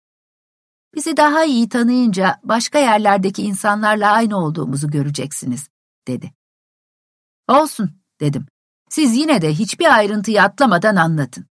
Bizi 0.95 1.17
daha 1.17 1.45
iyi 1.45 1.69
tanıyınca 1.69 2.41
başka 2.45 2.79
yerlerdeki 2.79 3.43
insanlarla 3.43 4.13
aynı 4.13 4.39
olduğumuzu 4.39 4.91
göreceksiniz, 4.91 5.69
dedi. 6.09 6.35
Olsun, 7.49 7.91
dedim. 8.21 8.47
Siz 8.89 9.17
yine 9.17 9.43
de 9.43 9.55
hiçbir 9.55 9.95
ayrıntıyı 9.95 10.43
atlamadan 10.43 10.97
anlatın. 10.97 11.47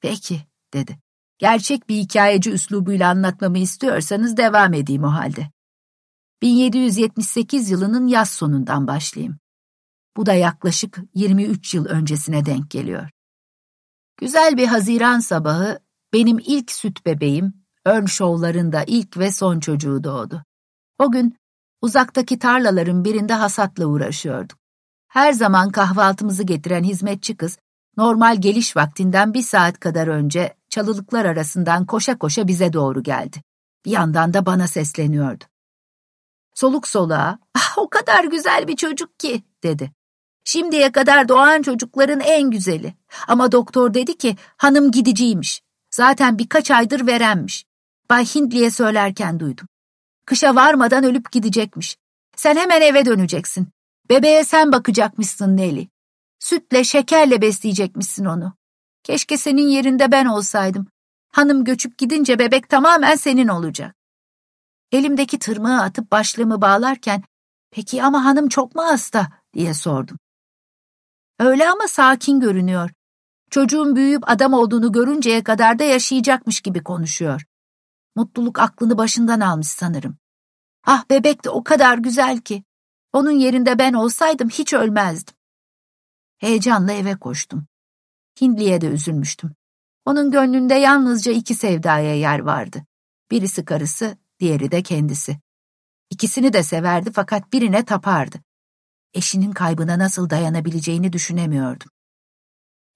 Peki, 0.00 0.40
dedi. 0.74 0.98
Gerçek 1.38 1.88
bir 1.88 1.96
hikayeci 1.96 2.50
üslubuyla 2.50 3.10
anlatmamı 3.10 3.58
istiyorsanız 3.58 4.36
devam 4.36 4.74
edeyim 4.74 5.04
o 5.04 5.08
halde. 5.08 5.50
1778 6.42 7.70
yılının 7.70 8.06
yaz 8.06 8.30
sonundan 8.30 8.86
başlayayım. 8.86 9.38
Bu 10.16 10.26
da 10.26 10.32
yaklaşık 10.32 10.98
23 11.14 11.74
yıl 11.74 11.86
öncesine 11.86 12.46
denk 12.46 12.70
geliyor. 12.70 13.10
Güzel 14.18 14.56
bir 14.56 14.66
Haziran 14.66 15.20
sabahı 15.20 15.78
benim 16.12 16.38
ilk 16.38 16.72
süt 16.72 17.06
bebeğim 17.06 17.54
Earnshaw'ların 17.86 18.72
da 18.72 18.84
ilk 18.86 19.18
ve 19.18 19.32
son 19.32 19.60
çocuğu 19.60 20.04
doğdu. 20.04 20.44
O 20.98 21.12
gün 21.12 21.36
uzaktaki 21.82 22.38
tarlaların 22.38 23.04
birinde 23.04 23.32
hasatla 23.32 23.86
uğraşıyorduk. 23.86 24.58
Her 25.08 25.32
zaman 25.32 25.70
kahvaltımızı 25.70 26.42
getiren 26.42 26.84
hizmetçi 26.84 27.36
kız 27.36 27.58
normal 27.96 28.40
geliş 28.40 28.76
vaktinden 28.76 29.34
bir 29.34 29.42
saat 29.42 29.80
kadar 29.80 30.06
önce 30.06 30.54
çalılıklar 30.68 31.24
arasından 31.24 31.86
koşa 31.86 32.18
koşa 32.18 32.48
bize 32.48 32.72
doğru 32.72 33.02
geldi. 33.02 33.42
Bir 33.84 33.90
yandan 33.90 34.34
da 34.34 34.46
bana 34.46 34.68
sesleniyordu. 34.68 35.44
Soluk 36.54 36.88
soluğa, 36.88 37.38
ah, 37.54 37.78
o 37.78 37.90
kadar 37.90 38.24
güzel 38.24 38.68
bir 38.68 38.76
çocuk 38.76 39.18
ki, 39.18 39.42
dedi. 39.62 39.92
Şimdiye 40.48 40.92
kadar 40.92 41.28
doğan 41.28 41.62
çocukların 41.62 42.20
en 42.20 42.50
güzeli. 42.50 42.94
Ama 43.28 43.52
doktor 43.52 43.94
dedi 43.94 44.18
ki 44.18 44.36
hanım 44.56 44.90
gidiciymiş. 44.90 45.62
Zaten 45.90 46.38
birkaç 46.38 46.70
aydır 46.70 47.06
verenmiş. 47.06 47.64
Bay 48.10 48.24
Hindley'e 48.24 48.70
söylerken 48.70 49.40
duydum. 49.40 49.68
Kışa 50.26 50.54
varmadan 50.54 51.04
ölüp 51.04 51.32
gidecekmiş. 51.32 51.96
Sen 52.36 52.56
hemen 52.56 52.80
eve 52.80 53.04
döneceksin. 53.04 53.68
Bebeğe 54.10 54.44
sen 54.44 54.72
bakacakmışsın 54.72 55.56
Nelly. 55.56 55.88
Sütle, 56.38 56.84
şekerle 56.84 57.42
besleyecekmişsin 57.42 58.24
onu. 58.24 58.52
Keşke 59.02 59.36
senin 59.36 59.68
yerinde 59.68 60.12
ben 60.12 60.26
olsaydım. 60.26 60.86
Hanım 61.32 61.64
göçüp 61.64 61.98
gidince 61.98 62.38
bebek 62.38 62.68
tamamen 62.68 63.16
senin 63.16 63.48
olacak. 63.48 63.96
Elimdeki 64.92 65.38
tırmığı 65.38 65.82
atıp 65.82 66.12
başlığımı 66.12 66.60
bağlarken, 66.60 67.22
peki 67.70 68.02
ama 68.02 68.24
hanım 68.24 68.48
çok 68.48 68.74
mu 68.74 68.82
hasta 68.82 69.28
diye 69.54 69.74
sordum. 69.74 70.18
Öyle 71.38 71.70
ama 71.70 71.88
sakin 71.88 72.40
görünüyor. 72.40 72.90
Çocuğun 73.50 73.96
büyüyüp 73.96 74.30
adam 74.30 74.52
olduğunu 74.52 74.92
görünceye 74.92 75.44
kadar 75.44 75.78
da 75.78 75.84
yaşayacakmış 75.84 76.60
gibi 76.60 76.82
konuşuyor. 76.82 77.46
Mutluluk 78.16 78.58
aklını 78.58 78.98
başından 78.98 79.40
almış 79.40 79.66
sanırım. 79.68 80.18
Ah 80.86 81.04
bebek 81.10 81.44
de 81.44 81.50
o 81.50 81.64
kadar 81.64 81.98
güzel 81.98 82.40
ki. 82.40 82.64
Onun 83.12 83.30
yerinde 83.30 83.78
ben 83.78 83.92
olsaydım 83.92 84.48
hiç 84.48 84.72
ölmezdim. 84.72 85.34
Heyecanla 86.38 86.92
eve 86.92 87.16
koştum. 87.16 87.66
Hindli'ye 88.40 88.80
de 88.80 88.86
üzülmüştüm. 88.86 89.54
Onun 90.04 90.30
gönlünde 90.30 90.74
yalnızca 90.74 91.32
iki 91.32 91.54
sevdaya 91.54 92.14
yer 92.14 92.38
vardı. 92.38 92.84
Birisi 93.30 93.64
karısı, 93.64 94.18
diğeri 94.40 94.70
de 94.70 94.82
kendisi. 94.82 95.36
İkisini 96.10 96.52
de 96.52 96.62
severdi 96.62 97.12
fakat 97.12 97.52
birine 97.52 97.84
tapardı. 97.84 98.45
Eşinin 99.16 99.52
kaybına 99.52 99.98
nasıl 99.98 100.30
dayanabileceğini 100.30 101.12
düşünemiyordum. 101.12 101.90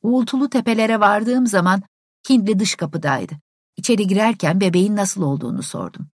Uğultulu 0.03 0.51
tepelere 0.51 1.01
vardığım 1.01 1.47
zaman 1.47 1.83
Hindli 2.31 2.59
dış 2.59 2.75
kapıdaydı. 2.75 3.35
İçeri 3.77 4.07
girerken 4.07 4.61
bebeğin 4.61 4.97
nasıl 4.97 5.23
olduğunu 5.23 5.63
sordum. 5.63 6.09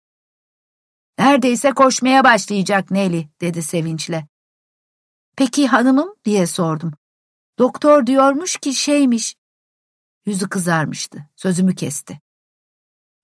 Neredeyse 1.18 1.72
koşmaya 1.72 2.24
başlayacak 2.24 2.90
Nelly, 2.90 3.28
dedi 3.40 3.62
sevinçle. 3.62 4.26
Peki 5.36 5.68
hanımım, 5.68 6.14
diye 6.24 6.46
sordum. 6.46 6.92
Doktor 7.58 8.06
diyormuş 8.06 8.56
ki 8.56 8.74
şeymiş. 8.74 9.36
Yüzü 10.26 10.48
kızarmıştı, 10.48 11.28
sözümü 11.36 11.74
kesti. 11.74 12.20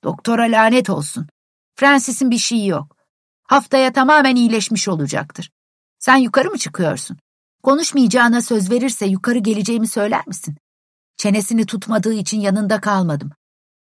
Doktora 0.04 0.42
lanet 0.42 0.90
olsun. 0.90 1.26
Francis'in 1.74 2.30
bir 2.30 2.38
şeyi 2.38 2.68
yok. 2.68 2.96
Haftaya 3.42 3.92
tamamen 3.92 4.36
iyileşmiş 4.36 4.88
olacaktır. 4.88 5.50
Sen 6.04 6.16
yukarı 6.16 6.50
mı 6.50 6.58
çıkıyorsun? 6.58 7.16
Konuşmayacağına 7.62 8.42
söz 8.42 8.70
verirse 8.70 9.06
yukarı 9.06 9.38
geleceğimi 9.38 9.88
söyler 9.88 10.26
misin? 10.26 10.56
Çenesini 11.16 11.66
tutmadığı 11.66 12.12
için 12.12 12.40
yanında 12.40 12.80
kalmadım. 12.80 13.30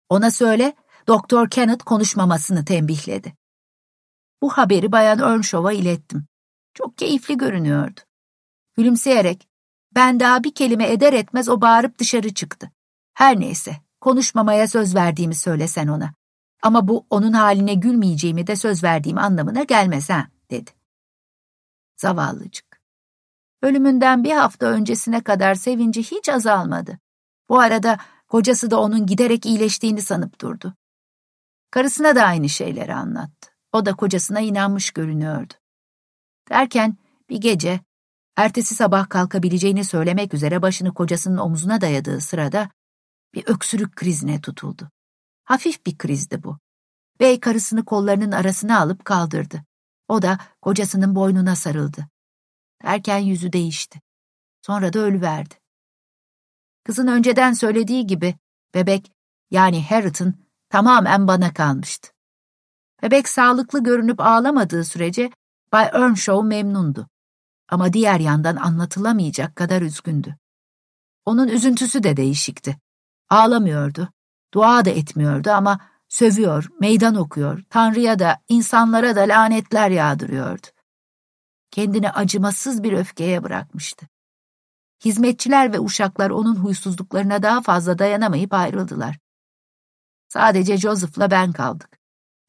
Ona 0.10 0.32
söyle, 0.32 0.76
Doktor 1.08 1.50
Kenneth 1.50 1.86
konuşmamasını 1.86 2.66
tembihledi. 2.66 3.34
Bu 4.42 4.50
haberi 4.50 4.92
Bayan 4.92 5.20
Earnshaw'a 5.20 5.74
ilettim. 5.74 6.26
Çok 6.74 6.98
keyifli 6.98 7.38
görünüyordu. 7.38 8.00
Gülümseyerek, 8.78 9.48
ben 9.96 10.20
daha 10.20 10.44
bir 10.44 10.54
kelime 10.54 10.92
eder 10.92 11.14
etmez 11.14 11.50
o 11.50 11.62
bağırıp 11.62 12.00
dışarı 12.00 12.34
çıktı. 12.34 12.72
Her 13.14 13.40
neyse, 13.40 13.76
konuşmamaya 14.02 14.68
söz 14.68 14.96
verdiğimi 14.96 15.36
söylesen 15.36 15.88
ona. 15.88 16.14
Ama 16.64 16.88
bu 16.88 17.06
onun 17.10 17.34
haline 17.34 17.74
gülmeyeceğimi 17.74 18.48
de 18.48 18.56
söz 18.56 18.84
verdiğim 18.84 19.18
anlamına 19.18 19.64
gelmez 19.64 20.10
ha, 20.10 20.28
dedi. 20.52 20.75
Zavallıcık. 21.98 22.82
Ölümünden 23.62 24.24
bir 24.24 24.32
hafta 24.32 24.66
öncesine 24.66 25.24
kadar 25.24 25.56
sevinci 25.56 26.04
hiç 26.04 26.30
azalmadı. 26.30 27.00
Bu 27.50 27.60
arada 27.60 27.98
kocası 28.28 28.72
da 28.72 28.80
onun 28.80 29.06
giderek 29.06 29.46
iyileştiğini 29.46 30.02
sanıp 30.02 30.42
durdu. 30.42 30.76
Karısına 31.72 32.16
da 32.16 32.24
aynı 32.24 32.50
şeyleri 32.50 32.94
anlattı. 32.94 33.50
O 33.72 33.86
da 33.86 33.94
kocasına 33.94 34.40
inanmış 34.40 34.92
görünüyordu. 34.92 35.54
Derken 36.50 36.98
bir 37.30 37.38
gece, 37.38 37.80
ertesi 38.36 38.76
sabah 38.76 39.10
kalkabileceğini 39.10 39.84
söylemek 39.84 40.34
üzere 40.34 40.62
başını 40.62 40.94
kocasının 40.94 41.38
omzuna 41.38 41.82
dayadığı 41.82 42.22
sırada 42.22 42.70
bir 43.34 43.44
öksürük 43.48 43.96
krizine 43.96 44.42
tutuldu. 44.42 44.92
Hafif 45.44 45.86
bir 45.86 45.98
krizdi 45.98 46.44
bu. 46.44 46.58
Bey 47.20 47.40
karısını 47.40 47.86
kollarının 47.86 48.32
arasına 48.32 48.80
alıp 48.80 49.06
kaldırdı. 49.06 49.64
O 50.08 50.22
da 50.22 50.38
kocasının 50.62 51.16
boynuna 51.16 51.56
sarıldı. 51.56 52.08
Derken 52.84 53.18
yüzü 53.18 53.54
değişti. 53.54 54.02
Sonra 54.62 54.94
da 54.94 55.00
ölüverdi. 55.00 55.56
Kızın 56.84 57.08
önceden 57.08 57.54
söylediği 57.54 58.08
gibi 58.08 58.36
bebek 58.74 59.12
yani 59.52 59.86
Harriet'ın 59.86 60.36
tamamen 60.70 61.28
bana 61.28 61.54
kalmıştı. 61.54 62.10
Bebek 63.02 63.30
sağlıklı 63.30 63.84
görünüp 63.84 64.20
ağlamadığı 64.20 64.86
sürece 64.86 65.32
Bay 65.72 65.90
Earnshaw 65.94 66.48
memnundu. 66.48 67.10
Ama 67.70 67.94
diğer 67.94 68.20
yandan 68.20 68.56
anlatılamayacak 68.56 69.56
kadar 69.56 69.82
üzgündü. 69.82 70.38
Onun 71.26 71.48
üzüntüsü 71.48 72.04
de 72.04 72.18
değişikti. 72.18 72.78
Ağlamıyordu, 73.30 74.10
dua 74.54 74.86
da 74.86 74.90
etmiyordu 74.90 75.52
ama 75.52 75.80
sövüyor, 76.16 76.70
meydan 76.80 77.16
okuyor, 77.16 77.64
Tanrı'ya 77.70 78.20
da, 78.20 78.40
insanlara 78.50 79.16
da 79.16 79.22
lanetler 79.22 79.90
yağdırıyordu. 79.90 80.68
Kendini 81.72 82.12
acımasız 82.12 82.84
bir 82.84 82.94
öfkeye 82.94 83.44
bırakmıştı. 83.44 84.08
Hizmetçiler 85.06 85.74
ve 85.74 85.80
uşaklar 85.80 86.30
onun 86.30 86.56
huysuzluklarına 86.56 87.44
daha 87.44 87.62
fazla 87.62 88.00
dayanamayıp 88.00 88.54
ayrıldılar. 88.54 89.20
Sadece 90.28 90.78
Joseph'la 90.78 91.32
ben 91.32 91.52
kaldık. 91.52 92.00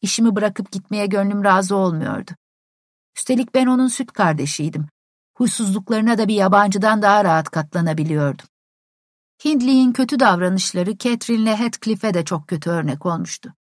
İşimi 0.02 0.36
bırakıp 0.36 0.72
gitmeye 0.72 1.06
gönlüm 1.06 1.44
razı 1.44 1.76
olmuyordu. 1.76 2.30
Üstelik 3.16 3.54
ben 3.54 3.66
onun 3.66 3.88
süt 3.88 4.12
kardeşiydim. 4.12 4.86
Huysuzluklarına 5.36 6.18
da 6.18 6.28
bir 6.28 6.34
yabancıdan 6.34 7.02
daha 7.02 7.24
rahat 7.24 7.50
katlanabiliyordum. 7.50 8.46
Hindley'in 9.44 9.92
kötü 9.92 10.20
davranışları 10.20 10.98
Catherine'le 10.98 11.56
Heathcliff'e 11.56 12.14
de 12.14 12.24
çok 12.24 12.48
kötü 12.48 12.70
örnek 12.70 13.06
olmuştu. 13.06 13.54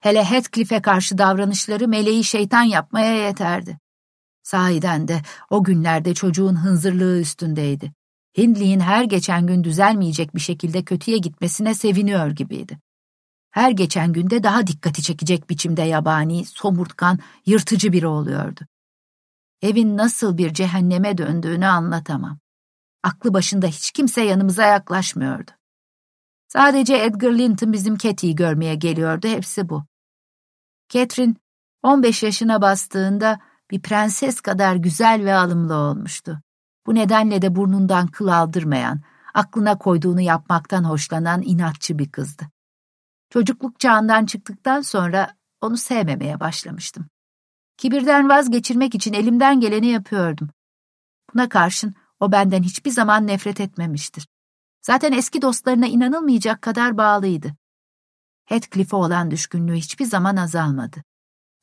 Hele 0.00 0.24
Heathcliff'e 0.24 0.82
karşı 0.82 1.18
davranışları 1.18 1.88
meleği 1.88 2.24
şeytan 2.24 2.62
yapmaya 2.62 3.26
yeterdi. 3.26 3.78
Sahiden 4.42 5.08
de 5.08 5.22
o 5.50 5.64
günlerde 5.64 6.14
çocuğun 6.14 6.56
hınzırlığı 6.56 7.20
üstündeydi. 7.20 7.92
Hindley'in 8.38 8.80
her 8.80 9.04
geçen 9.04 9.46
gün 9.46 9.64
düzelmeyecek 9.64 10.34
bir 10.34 10.40
şekilde 10.40 10.84
kötüye 10.84 11.18
gitmesine 11.18 11.74
seviniyor 11.74 12.30
gibiydi. 12.30 12.78
Her 13.50 13.70
geçen 13.70 14.12
günde 14.12 14.42
daha 14.42 14.66
dikkati 14.66 15.02
çekecek 15.02 15.50
biçimde 15.50 15.82
yabani, 15.82 16.44
somurtkan, 16.44 17.18
yırtıcı 17.46 17.92
biri 17.92 18.06
oluyordu. 18.06 18.60
Evin 19.62 19.96
nasıl 19.96 20.38
bir 20.38 20.54
cehenneme 20.54 21.18
döndüğünü 21.18 21.66
anlatamam. 21.66 22.38
Aklı 23.06 23.34
başında 23.34 23.66
hiç 23.66 23.90
kimse 23.90 24.22
yanımıza 24.22 24.62
yaklaşmıyordu. 24.62 25.50
Sadece 26.48 26.96
Edgar 26.96 27.32
Linton 27.32 27.72
bizim 27.72 27.96
Cathy'yi 27.96 28.34
görmeye 28.34 28.74
geliyordu, 28.74 29.28
hepsi 29.28 29.68
bu. 29.68 29.84
Catherine, 30.88 31.34
15 31.82 32.22
yaşına 32.22 32.62
bastığında 32.62 33.40
bir 33.70 33.82
prenses 33.82 34.40
kadar 34.40 34.76
güzel 34.76 35.24
ve 35.24 35.34
alımlı 35.34 35.74
olmuştu. 35.74 36.40
Bu 36.86 36.94
nedenle 36.94 37.42
de 37.42 37.56
burnundan 37.56 38.06
kıl 38.06 38.28
aldırmayan, 38.28 39.00
aklına 39.34 39.78
koyduğunu 39.78 40.20
yapmaktan 40.20 40.84
hoşlanan 40.84 41.42
inatçı 41.42 41.98
bir 41.98 42.10
kızdı. 42.10 42.44
Çocukluk 43.30 43.80
çağından 43.80 44.26
çıktıktan 44.26 44.80
sonra 44.80 45.36
onu 45.60 45.76
sevmemeye 45.76 46.40
başlamıştım. 46.40 47.06
Kibirden 47.76 48.28
vazgeçirmek 48.28 48.94
için 48.94 49.12
elimden 49.12 49.60
geleni 49.60 49.86
yapıyordum. 49.86 50.48
Buna 51.34 51.48
karşın 51.48 51.94
o 52.20 52.32
benden 52.32 52.62
hiçbir 52.62 52.90
zaman 52.90 53.26
nefret 53.26 53.60
etmemiştir. 53.60 54.28
Zaten 54.82 55.12
eski 55.12 55.42
dostlarına 55.42 55.86
inanılmayacak 55.86 56.62
kadar 56.62 56.98
bağlıydı. 56.98 57.54
Heathcliff'e 58.44 58.96
olan 58.96 59.30
düşkünlüğü 59.30 59.76
hiçbir 59.76 60.04
zaman 60.04 60.36
azalmadı. 60.36 61.02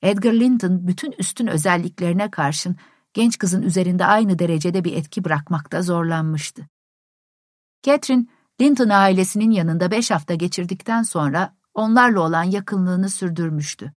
Edgar 0.01 0.33
Linton 0.33 0.87
bütün 0.87 1.11
üstün 1.11 1.47
özelliklerine 1.47 2.31
karşın 2.31 2.75
genç 3.13 3.37
kızın 3.37 3.61
üzerinde 3.61 4.05
aynı 4.05 4.39
derecede 4.39 4.83
bir 4.83 4.93
etki 4.93 5.23
bırakmakta 5.23 5.81
zorlanmıştı. 5.81 6.67
Catherine, 7.83 8.25
Linton 8.61 8.89
ailesinin 8.89 9.51
yanında 9.51 9.91
beş 9.91 10.11
hafta 10.11 10.35
geçirdikten 10.35 11.03
sonra 11.03 11.55
onlarla 11.73 12.19
olan 12.21 12.43
yakınlığını 12.43 13.09
sürdürmüştü. 13.09 13.93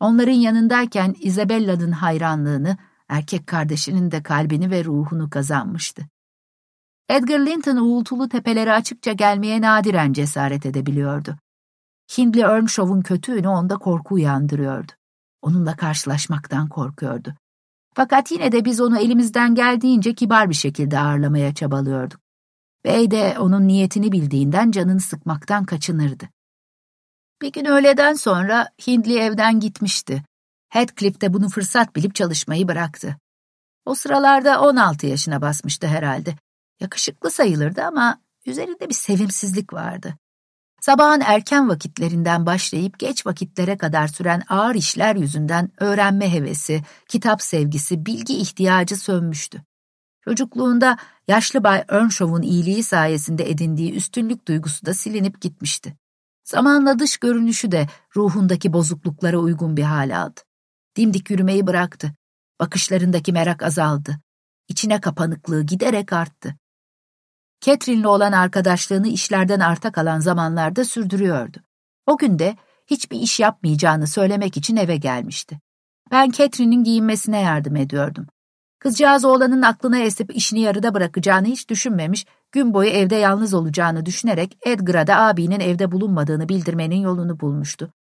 Onların 0.00 0.32
yanındayken 0.32 1.14
Isabella'nın 1.20 1.92
hayranlığını, 1.92 2.76
erkek 3.08 3.46
kardeşinin 3.46 4.10
de 4.10 4.22
kalbini 4.22 4.70
ve 4.70 4.84
ruhunu 4.84 5.30
kazanmıştı. 5.30 6.06
Edgar 7.08 7.38
Linton 7.38 7.76
uğultulu 7.76 8.28
tepelere 8.28 8.72
açıkça 8.72 9.12
gelmeye 9.12 9.60
nadiren 9.60 10.12
cesaret 10.12 10.66
edebiliyordu. 10.66 11.36
Hindley 12.18 12.42
Earnshaw'un 12.42 13.02
kötü 13.02 13.46
onda 13.48 13.76
korku 13.76 14.14
uyandırıyordu. 14.14 14.92
Onunla 15.42 15.76
karşılaşmaktan 15.76 16.68
korkuyordu. 16.68 17.34
Fakat 17.94 18.32
yine 18.32 18.52
de 18.52 18.64
biz 18.64 18.80
onu 18.80 18.98
elimizden 18.98 19.54
geldiğince 19.54 20.14
kibar 20.14 20.50
bir 20.50 20.54
şekilde 20.54 20.98
ağırlamaya 20.98 21.54
çabalıyorduk. 21.54 22.20
Bey 22.84 23.10
de 23.10 23.36
onun 23.38 23.68
niyetini 23.68 24.12
bildiğinden 24.12 24.70
canını 24.70 25.00
sıkmaktan 25.00 25.64
kaçınırdı. 25.64 26.28
Bir 27.42 27.52
gün 27.52 27.64
öğleden 27.64 28.14
sonra 28.14 28.68
Hindley 28.86 29.26
evden 29.26 29.60
gitmişti. 29.60 30.24
Heathcliff 30.74 31.20
de 31.20 31.32
bunu 31.34 31.48
fırsat 31.48 31.96
bilip 31.96 32.14
çalışmayı 32.14 32.68
bıraktı. 32.68 33.16
O 33.84 33.94
sıralarda 33.94 34.60
16 34.60 35.06
yaşına 35.06 35.42
basmıştı 35.42 35.86
herhalde. 35.86 36.34
Yakışıklı 36.80 37.30
sayılırdı 37.30 37.82
ama 37.82 38.20
üzerinde 38.46 38.88
bir 38.88 38.94
sevimsizlik 38.94 39.72
vardı. 39.72 40.14
Sabahın 40.80 41.20
erken 41.20 41.68
vakitlerinden 41.68 42.46
başlayıp 42.46 42.98
geç 42.98 43.26
vakitlere 43.26 43.78
kadar 43.78 44.08
süren 44.08 44.42
ağır 44.48 44.74
işler 44.74 45.16
yüzünden 45.16 45.70
öğrenme 45.78 46.32
hevesi, 46.32 46.82
kitap 47.08 47.42
sevgisi, 47.42 48.06
bilgi 48.06 48.36
ihtiyacı 48.36 48.96
sönmüştü. 48.96 49.62
Çocukluğunda 50.24 50.96
yaşlı 51.28 51.64
Bay 51.64 51.84
Earnshaw'un 51.88 52.42
iyiliği 52.42 52.82
sayesinde 52.82 53.50
edindiği 53.50 53.94
üstünlük 53.94 54.48
duygusu 54.48 54.86
da 54.86 54.94
silinip 54.94 55.40
gitmişti. 55.40 55.96
Zamanla 56.44 56.98
dış 56.98 57.16
görünüşü 57.16 57.72
de 57.72 57.88
ruhundaki 58.16 58.72
bozukluklara 58.72 59.38
uygun 59.38 59.76
bir 59.76 59.82
hal 59.82 60.22
aldı. 60.22 60.40
Dimdik 60.96 61.30
yürümeyi 61.30 61.66
bıraktı. 61.66 62.12
Bakışlarındaki 62.60 63.32
merak 63.32 63.62
azaldı. 63.62 64.20
İçine 64.68 65.00
kapanıklığı 65.00 65.62
giderek 65.62 66.12
arttı. 66.12 66.54
Catherine'le 67.60 68.06
olan 68.06 68.32
arkadaşlığını 68.32 69.08
işlerden 69.08 69.60
arta 69.60 69.92
kalan 69.92 70.20
zamanlarda 70.20 70.84
sürdürüyordu. 70.84 71.58
O 72.06 72.18
gün 72.18 72.38
de 72.38 72.56
hiçbir 72.86 73.20
iş 73.20 73.40
yapmayacağını 73.40 74.06
söylemek 74.06 74.56
için 74.56 74.76
eve 74.76 74.96
gelmişti. 74.96 75.60
Ben 76.10 76.30
Catherine'in 76.30 76.84
giyinmesine 76.84 77.40
yardım 77.40 77.76
ediyordum. 77.76 78.26
Kızcağız 78.78 79.24
oğlanın 79.24 79.62
aklına 79.62 79.98
esip 79.98 80.36
işini 80.36 80.60
yarıda 80.60 80.94
bırakacağını 80.94 81.46
hiç 81.46 81.68
düşünmemiş, 81.70 82.26
gün 82.52 82.74
boyu 82.74 82.90
evde 82.90 83.16
yalnız 83.16 83.54
olacağını 83.54 84.06
düşünerek 84.06 84.58
Edgar'a 84.66 85.06
da 85.06 85.16
abinin 85.16 85.60
evde 85.60 85.92
bulunmadığını 85.92 86.48
bildirmenin 86.48 87.00
yolunu 87.00 87.40
bulmuştu. 87.40 87.92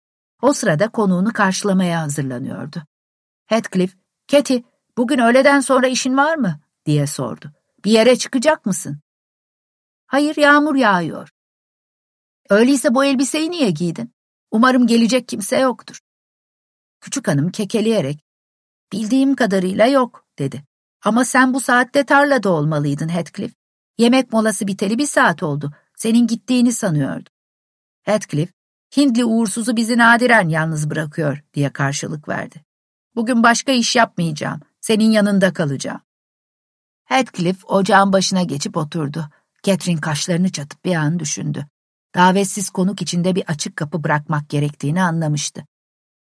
O 0.43 0.52
sırada 0.52 0.89
konuğunu 0.89 1.32
karşılamaya 1.32 2.01
hazırlanıyordu. 2.01 2.82
Heathcliff, 3.47 3.97
Cathy, 4.28 4.62
bugün 4.97 5.19
öğleden 5.19 5.60
sonra 5.60 5.86
işin 5.86 6.16
var 6.16 6.36
mı? 6.36 6.60
diye 6.86 7.06
sordu. 7.06 7.52
Bir 7.85 7.90
yere 7.90 8.16
çıkacak 8.16 8.66
mısın? 8.66 9.01
Hayır, 10.06 10.36
yağmur 10.36 10.74
yağıyor. 10.74 11.28
Öyleyse 12.51 12.94
bu 12.94 13.05
elbiseyi 13.05 13.51
niye 13.51 13.70
giydin? 13.70 14.12
Umarım 14.51 14.86
gelecek 14.86 15.28
kimse 15.28 15.59
yoktur. 15.59 16.01
Küçük 17.01 17.28
hanım 17.28 17.51
kekeleyerek, 17.51 18.24
bildiğim 18.93 19.35
kadarıyla 19.35 19.86
yok, 19.86 20.27
dedi. 20.39 20.64
Ama 21.05 21.24
sen 21.24 21.55
bu 21.55 21.60
saatte 21.60 22.05
tarlada 22.05 22.51
olmalıydın 22.51 23.09
Heathcliff. 23.09 23.55
Yemek 23.98 24.32
molası 24.32 24.66
biteli 24.66 24.98
bir 24.98 25.06
saat 25.06 25.43
oldu. 25.43 25.73
Senin 25.97 26.27
gittiğini 26.27 26.73
sanıyordum. 26.73 27.32
Heathcliff, 28.02 28.52
Hindli 28.97 29.24
uğursuzu 29.24 29.77
bizi 29.77 29.98
nadiren 29.98 30.48
yalnız 30.48 30.90
bırakıyor 30.90 31.43
diye 31.55 31.70
karşılık 31.70 32.28
verdi. 32.28 32.64
Bugün 33.16 33.43
başka 33.43 33.73
iş 33.73 33.97
yapmayacağım. 33.97 34.60
Senin 34.81 35.10
yanında 35.10 35.52
kalacağım. 35.52 36.01
Heathcliff 37.05 37.64
ocağın 37.64 38.12
başına 38.12 38.43
geçip 38.43 38.77
oturdu. 38.77 39.28
Catherine 39.62 40.01
kaşlarını 40.01 40.52
çatıp 40.52 40.85
bir 40.85 40.94
an 40.94 41.19
düşündü. 41.19 41.66
Davetsiz 42.14 42.70
konuk 42.70 43.02
içinde 43.02 43.35
bir 43.35 43.44
açık 43.47 43.77
kapı 43.77 44.05
bırakmak 44.05 44.48
gerektiğini 44.48 45.02
anlamıştı. 45.02 45.64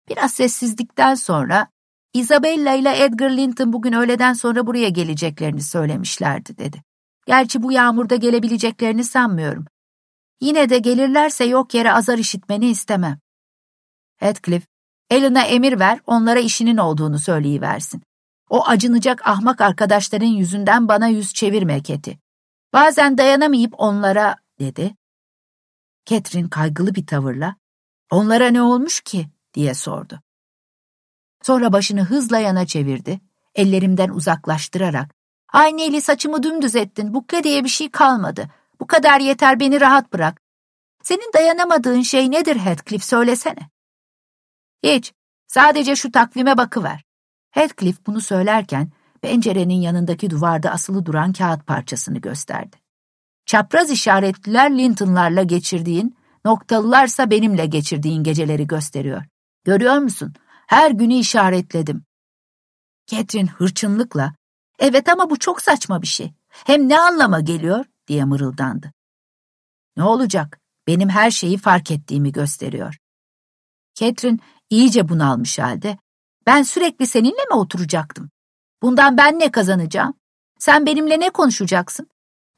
Biraz 0.09 0.33
sessizlikten 0.33 1.15
sonra 1.15 1.67
Isabella 2.13 2.73
ile 2.73 3.03
Edgar 3.03 3.29
Linton 3.29 3.73
bugün 3.73 3.93
öğleden 3.93 4.33
sonra 4.33 4.67
buraya 4.67 4.89
geleceklerini 4.89 5.63
söylemişlerdi 5.63 6.57
dedi. 6.57 6.83
Gerçi 7.27 7.63
bu 7.63 7.71
yağmurda 7.71 8.15
gelebileceklerini 8.15 9.03
sanmıyorum. 9.03 9.65
Yine 10.41 10.69
de 10.69 10.79
gelirlerse 10.79 11.45
yok 11.45 11.73
yere 11.73 11.93
azar 11.93 12.17
işitmeni 12.17 12.69
istemem. 12.69 13.19
Heathcliff, 14.17 14.67
Ellen'a 15.09 15.43
emir 15.43 15.79
ver, 15.79 15.99
onlara 16.05 16.39
işinin 16.39 16.77
olduğunu 16.77 17.19
söyleyiversin. 17.19 18.03
O 18.49 18.67
acınacak 18.67 19.27
ahmak 19.27 19.61
arkadaşların 19.61 20.25
yüzünden 20.25 20.87
bana 20.87 21.07
yüz 21.07 21.33
çevirme 21.33 21.83
Keti. 21.83 22.19
Bazen 22.73 23.17
dayanamayıp 23.17 23.73
onlara, 23.77 24.35
dedi. 24.59 24.95
Catherine 26.05 26.49
kaygılı 26.49 26.95
bir 26.95 27.05
tavırla, 27.05 27.55
onlara 28.11 28.47
ne 28.47 28.61
olmuş 28.61 29.01
ki, 29.01 29.29
diye 29.53 29.73
sordu. 29.73 30.21
Sonra 31.41 31.73
başını 31.73 32.03
hızla 32.03 32.39
yana 32.39 32.65
çevirdi, 32.65 33.21
ellerimden 33.55 34.09
uzaklaştırarak, 34.09 35.15
aynı 35.53 35.81
eli 35.81 36.01
saçımı 36.01 36.43
dümdüz 36.43 36.75
ettin, 36.75 37.13
bukle 37.13 37.43
diye 37.43 37.63
bir 37.63 37.69
şey 37.69 37.91
kalmadı. 37.91 38.49
Bu 38.81 38.87
kadar 38.87 39.19
yeter 39.19 39.59
beni 39.59 39.81
rahat 39.81 40.13
bırak. 40.13 40.41
Senin 41.03 41.33
dayanamadığın 41.33 42.01
şey 42.01 42.31
nedir 42.31 42.55
Heathcliff 42.55 43.03
söylesene. 43.03 43.69
Hiç, 44.83 45.13
sadece 45.47 45.95
şu 45.95 46.11
takvime 46.11 46.57
bakıver. 46.57 47.03
Heathcliff 47.51 48.05
bunu 48.07 48.21
söylerken 48.21 48.91
pencerenin 49.21 49.81
yanındaki 49.81 50.29
duvarda 50.29 50.71
asılı 50.71 51.05
duran 51.05 51.33
kağıt 51.33 51.67
parçasını 51.67 52.19
gösterdi. 52.19 52.77
Çapraz 53.45 53.91
işaretliler 53.91 54.77
Linton'larla 54.77 55.43
geçirdiğin, 55.43 56.17
noktalılarsa 56.45 57.31
benimle 57.31 57.65
geçirdiğin 57.65 58.23
geceleri 58.23 58.67
gösteriyor. 58.67 59.23
Görüyor 59.63 59.97
musun? 59.97 60.33
Her 60.67 60.91
günü 60.91 61.13
işaretledim. 61.13 62.05
Catherine 63.07 63.49
hırçınlıkla, 63.49 64.35
evet 64.79 65.09
ama 65.09 65.29
bu 65.29 65.39
çok 65.39 65.61
saçma 65.61 66.01
bir 66.01 66.07
şey. 66.07 66.33
Hem 66.49 66.89
ne 66.89 66.99
anlama 66.99 67.39
geliyor? 67.39 67.85
Diye 68.11 68.25
mırıldandı. 68.25 68.91
Ne 69.97 70.03
olacak? 70.03 70.59
Benim 70.87 71.09
her 71.09 71.31
şeyi 71.31 71.57
fark 71.57 71.91
ettiğimi 71.91 72.31
gösteriyor. 72.31 72.97
Catherine 73.95 74.39
iyice 74.69 75.09
bunalmış 75.09 75.59
halde, 75.59 75.97
ben 76.45 76.63
sürekli 76.63 77.07
seninle 77.07 77.45
mi 77.49 77.53
oturacaktım? 77.53 78.29
Bundan 78.81 79.17
ben 79.17 79.39
ne 79.39 79.51
kazanacağım? 79.51 80.13
Sen 80.59 80.85
benimle 80.85 81.19
ne 81.19 81.29
konuşacaksın? 81.29 82.09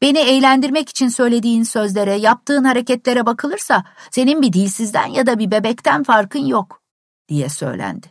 Beni 0.01 0.19
eğlendirmek 0.19 0.89
için 0.89 1.07
söylediğin 1.07 1.63
sözlere, 1.63 2.15
yaptığın 2.15 2.63
hareketlere 2.63 3.25
bakılırsa 3.25 3.83
senin 4.11 4.41
bir 4.41 4.53
dilsizden 4.53 5.07
ya 5.07 5.25
da 5.25 5.39
bir 5.39 5.51
bebekten 5.51 6.03
farkın 6.03 6.45
yok, 6.45 6.81
diye 7.27 7.49
söylendi. 7.49 8.07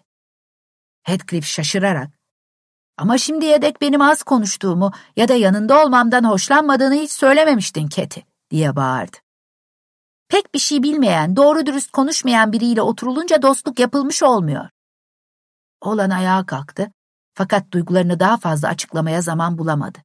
Heathcliff 1.02 1.47
şaşırarak, 1.47 2.10
ama 2.97 3.19
şimdiye 3.19 3.62
dek 3.62 3.81
benim 3.81 4.01
az 4.02 4.23
konuştuğumu 4.23 4.93
ya 5.16 5.28
da 5.28 5.35
yanında 5.35 5.85
olmamdan 5.85 6.24
hoşlanmadığını 6.24 6.94
hiç 6.94 7.10
söylememiştin 7.12 7.89
Keti, 7.89 8.24
diye 8.51 8.77
bağırdı. 8.77 9.16
Pek 10.28 10.55
bir 10.55 10.59
şey 10.59 10.82
bilmeyen, 10.82 11.36
doğru 11.36 11.66
dürüst 11.66 11.90
konuşmayan 11.90 12.52
biriyle 12.52 12.82
oturulunca 12.82 13.43
dostluk 13.43 13.78
yapılmış 13.78 14.23
olmuyor. 14.23 14.69
Oğlan 15.81 16.10
ayağa 16.10 16.47
kalktı 16.47 16.93
fakat 17.35 17.73
duygularını 17.73 18.20
daha 18.20 18.36
fazla 18.36 18.69
açıklamaya 18.69 19.20
zaman 19.20 19.59
bulamadı. 19.59 19.98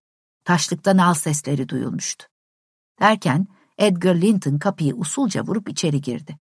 Taşlıkta 0.45 0.97
nal 0.97 1.13
sesleri 1.13 1.69
duyulmuştu. 1.69 2.25
Derken 2.99 3.47
Edgar 3.77 4.15
Linton 4.15 4.57
kapıyı 4.57 4.95
usulca 4.95 5.41
vurup 5.43 5.69
içeri 5.69 6.01
girdi. 6.01 6.37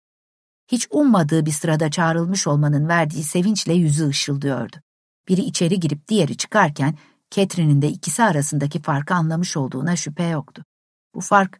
Hiç 0.67 0.87
ummadığı 0.91 1.45
bir 1.45 1.51
sırada 1.51 1.91
çağrılmış 1.91 2.47
olmanın 2.47 2.87
verdiği 2.87 3.23
sevinçle 3.23 3.73
yüzü 3.73 4.07
ışıldıyordu. 4.07 4.75
Biri 5.27 5.41
içeri 5.41 5.79
girip 5.79 6.07
diğeri 6.07 6.37
çıkarken 6.37 6.97
Catherine'in 7.31 7.81
de 7.81 7.87
ikisi 7.87 8.23
arasındaki 8.23 8.81
farkı 8.81 9.13
anlamış 9.13 9.57
olduğuna 9.57 9.95
şüphe 9.95 10.23
yoktu. 10.23 10.65
Bu 11.15 11.21
fark, 11.21 11.59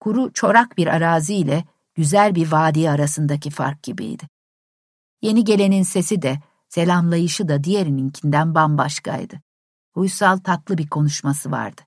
kuru 0.00 0.32
çorak 0.32 0.76
bir 0.76 0.86
arazi 0.86 1.34
ile 1.34 1.64
güzel 1.94 2.34
bir 2.34 2.52
vadi 2.52 2.90
arasındaki 2.90 3.50
fark 3.50 3.82
gibiydi. 3.82 4.28
Yeni 5.22 5.44
gelenin 5.44 5.82
sesi 5.82 6.22
de 6.22 6.40
Selamlayışı 6.70 7.48
da 7.48 7.64
diğerininkinden 7.64 8.54
bambaşkaydı. 8.54 9.40
Uysal 9.94 10.36
tatlı 10.36 10.78
bir 10.78 10.88
konuşması 10.88 11.50
vardı. 11.50 11.80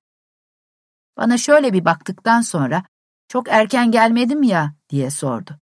Bana 1.18 1.38
şöyle 1.38 1.74
bir 1.74 1.86
baktıktan 1.86 2.42
sonra, 2.42 2.84
çok 3.28 3.50
erken 3.50 3.92
gelmedim 3.92 4.44
ya 4.44 4.76
diye 4.90 5.10
sordu. 5.10 5.60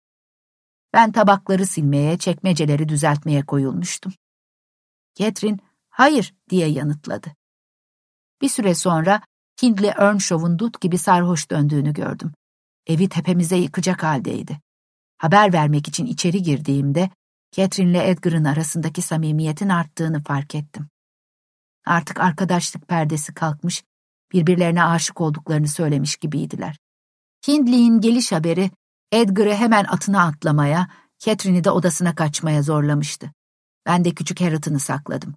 Ben 0.93 1.13
tabakları 1.13 1.67
silmeye, 1.67 2.19
çekmeceleri 2.19 2.89
düzeltmeye 2.89 3.43
koyulmuştum. 3.43 4.13
Catherine, 5.15 5.59
hayır 5.89 6.35
diye 6.51 6.69
yanıtladı. 6.69 7.35
Bir 8.43 8.49
süre 8.49 8.75
sonra 8.75 9.21
Hindley 9.63 9.91
Earnshaw'un 9.91 10.59
dut 10.59 10.81
gibi 10.81 10.99
sarhoş 10.99 11.51
döndüğünü 11.51 11.93
gördüm. 11.93 12.33
Evi 12.87 13.09
tepemize 13.09 13.57
yıkacak 13.57 14.03
haldeydi. 14.03 14.61
Haber 15.19 15.53
vermek 15.53 15.89
için 15.89 16.07
içeri 16.07 16.43
girdiğimde 16.43 17.11
Catherine 17.53 17.91
ile 17.91 18.11
Edgar'ın 18.11 18.45
arasındaki 18.45 19.03
samimiyetin 19.03 19.69
arttığını 19.69 20.23
fark 20.23 20.55
ettim. 20.55 20.89
Artık 21.87 22.21
arkadaşlık 22.21 22.89
perdesi 22.89 23.35
kalkmış, 23.35 23.85
birbirlerine 24.33 24.85
aşık 24.85 25.21
olduklarını 25.21 25.69
söylemiş 25.69 26.17
gibiydiler. 26.17 26.79
Hindley'in 27.49 28.01
geliş 28.01 28.33
haberi 28.33 28.71
Edgar'ı 29.13 29.55
hemen 29.55 29.85
atına 29.85 30.27
atlamaya, 30.27 30.89
Catherine'i 31.19 31.65
de 31.65 31.71
odasına 31.71 32.15
kaçmaya 32.15 32.63
zorlamıştı. 32.63 33.33
Ben 33.87 34.05
de 34.05 34.11
küçük 34.11 34.41
Harriet'ını 34.41 34.81
sakladım. 34.81 35.35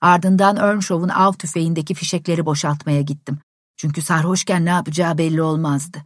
Ardından 0.00 0.56
Earnshaw'un 0.56 1.08
av 1.08 1.32
tüfeğindeki 1.32 1.94
fişekleri 1.94 2.46
boşaltmaya 2.46 3.00
gittim. 3.00 3.38
Çünkü 3.76 4.02
sarhoşken 4.02 4.64
ne 4.64 4.70
yapacağı 4.70 5.18
belli 5.18 5.42
olmazdı. 5.42 6.04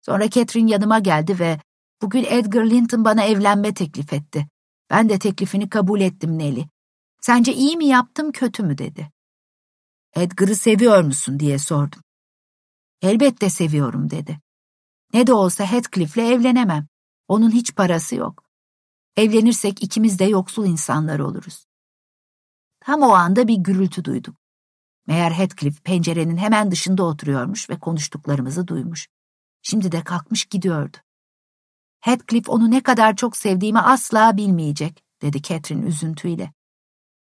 Sonra 0.00 0.30
Catherine 0.30 0.70
yanıma 0.70 0.98
geldi 0.98 1.38
ve 1.38 1.60
bugün 2.02 2.24
Edgar 2.28 2.64
Linton 2.64 3.04
bana 3.04 3.24
evlenme 3.24 3.74
teklif 3.74 4.12
etti. 4.12 4.48
Ben 4.90 5.08
de 5.08 5.18
teklifini 5.18 5.68
kabul 5.68 6.00
ettim 6.00 6.38
Nelly. 6.38 6.64
Sence 7.20 7.54
iyi 7.54 7.76
mi 7.76 7.86
yaptım 7.86 8.32
kötü 8.32 8.62
mü 8.62 8.78
dedi. 8.78 9.10
Edgar'ı 10.16 10.56
seviyor 10.56 11.02
musun 11.02 11.40
diye 11.40 11.58
sordum. 11.58 12.00
Elbette 13.02 13.50
seviyorum 13.50 14.10
dedi. 14.10 14.38
Ne 15.14 15.26
de 15.26 15.32
olsa 15.32 15.64
Heathcliff'le 15.64 16.18
evlenemem. 16.18 16.86
Onun 17.28 17.50
hiç 17.50 17.74
parası 17.74 18.16
yok. 18.16 18.47
Evlenirsek 19.18 19.82
ikimiz 19.82 20.18
de 20.18 20.24
yoksul 20.24 20.66
insanlar 20.66 21.18
oluruz. 21.18 21.66
Tam 22.80 23.02
o 23.02 23.08
anda 23.08 23.48
bir 23.48 23.54
gürültü 23.54 24.04
duyduk. 24.04 24.36
Meğer 25.06 25.30
Heathcliff 25.30 25.84
pencerenin 25.84 26.36
hemen 26.36 26.70
dışında 26.70 27.02
oturuyormuş 27.02 27.70
ve 27.70 27.78
konuştuklarımızı 27.78 28.68
duymuş. 28.68 29.08
Şimdi 29.62 29.92
de 29.92 30.04
kalkmış 30.04 30.44
gidiyordu. 30.44 30.96
Heathcliff 32.00 32.48
onu 32.48 32.70
ne 32.70 32.82
kadar 32.82 33.16
çok 33.16 33.36
sevdiğimi 33.36 33.80
asla 33.80 34.36
bilmeyecek, 34.36 35.04
dedi 35.22 35.42
Catherine 35.42 35.86
üzüntüyle. 35.86 36.52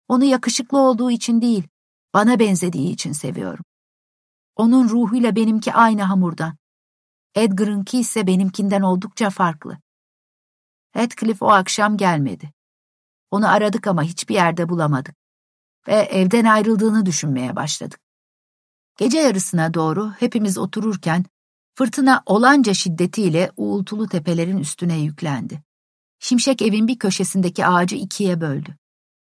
Onu 0.07 0.23
yakışıklı 0.23 0.77
olduğu 0.77 1.11
için 1.11 1.41
değil, 1.41 1.67
bana 2.13 2.39
benzediği 2.39 2.93
için 2.93 3.11
seviyorum. 3.11 3.65
Onun 4.55 4.89
ruhuyla 4.89 5.35
benimki 5.35 5.73
aynı 5.73 6.03
hamurdan. 6.03 6.57
Edgar'ınki 7.35 7.99
ise 7.99 8.27
benimkinden 8.27 8.81
oldukça 8.81 9.29
farklı. 9.29 9.77
Heathcliff 10.91 11.41
o 11.41 11.49
akşam 11.49 11.97
gelmedi. 11.97 12.53
Onu 13.31 13.49
aradık 13.49 13.87
ama 13.87 14.03
hiçbir 14.03 14.35
yerde 14.35 14.69
bulamadık. 14.69 15.15
Ve 15.87 15.93
evden 15.93 16.45
ayrıldığını 16.45 17.05
düşünmeye 17.05 17.55
başladık. 17.55 17.99
Gece 18.97 19.19
yarısına 19.19 19.73
doğru 19.73 20.11
hepimiz 20.11 20.57
otururken 20.57 21.25
fırtına 21.75 22.23
olanca 22.25 22.73
şiddetiyle 22.73 23.51
uğultulu 23.57 24.07
tepelerin 24.07 24.57
üstüne 24.57 24.99
yüklendi. 24.99 25.63
Şimşek 26.19 26.61
evin 26.61 26.87
bir 26.87 26.99
köşesindeki 26.99 27.65
ağacı 27.65 27.95
ikiye 27.95 28.41
böldü. 28.41 28.75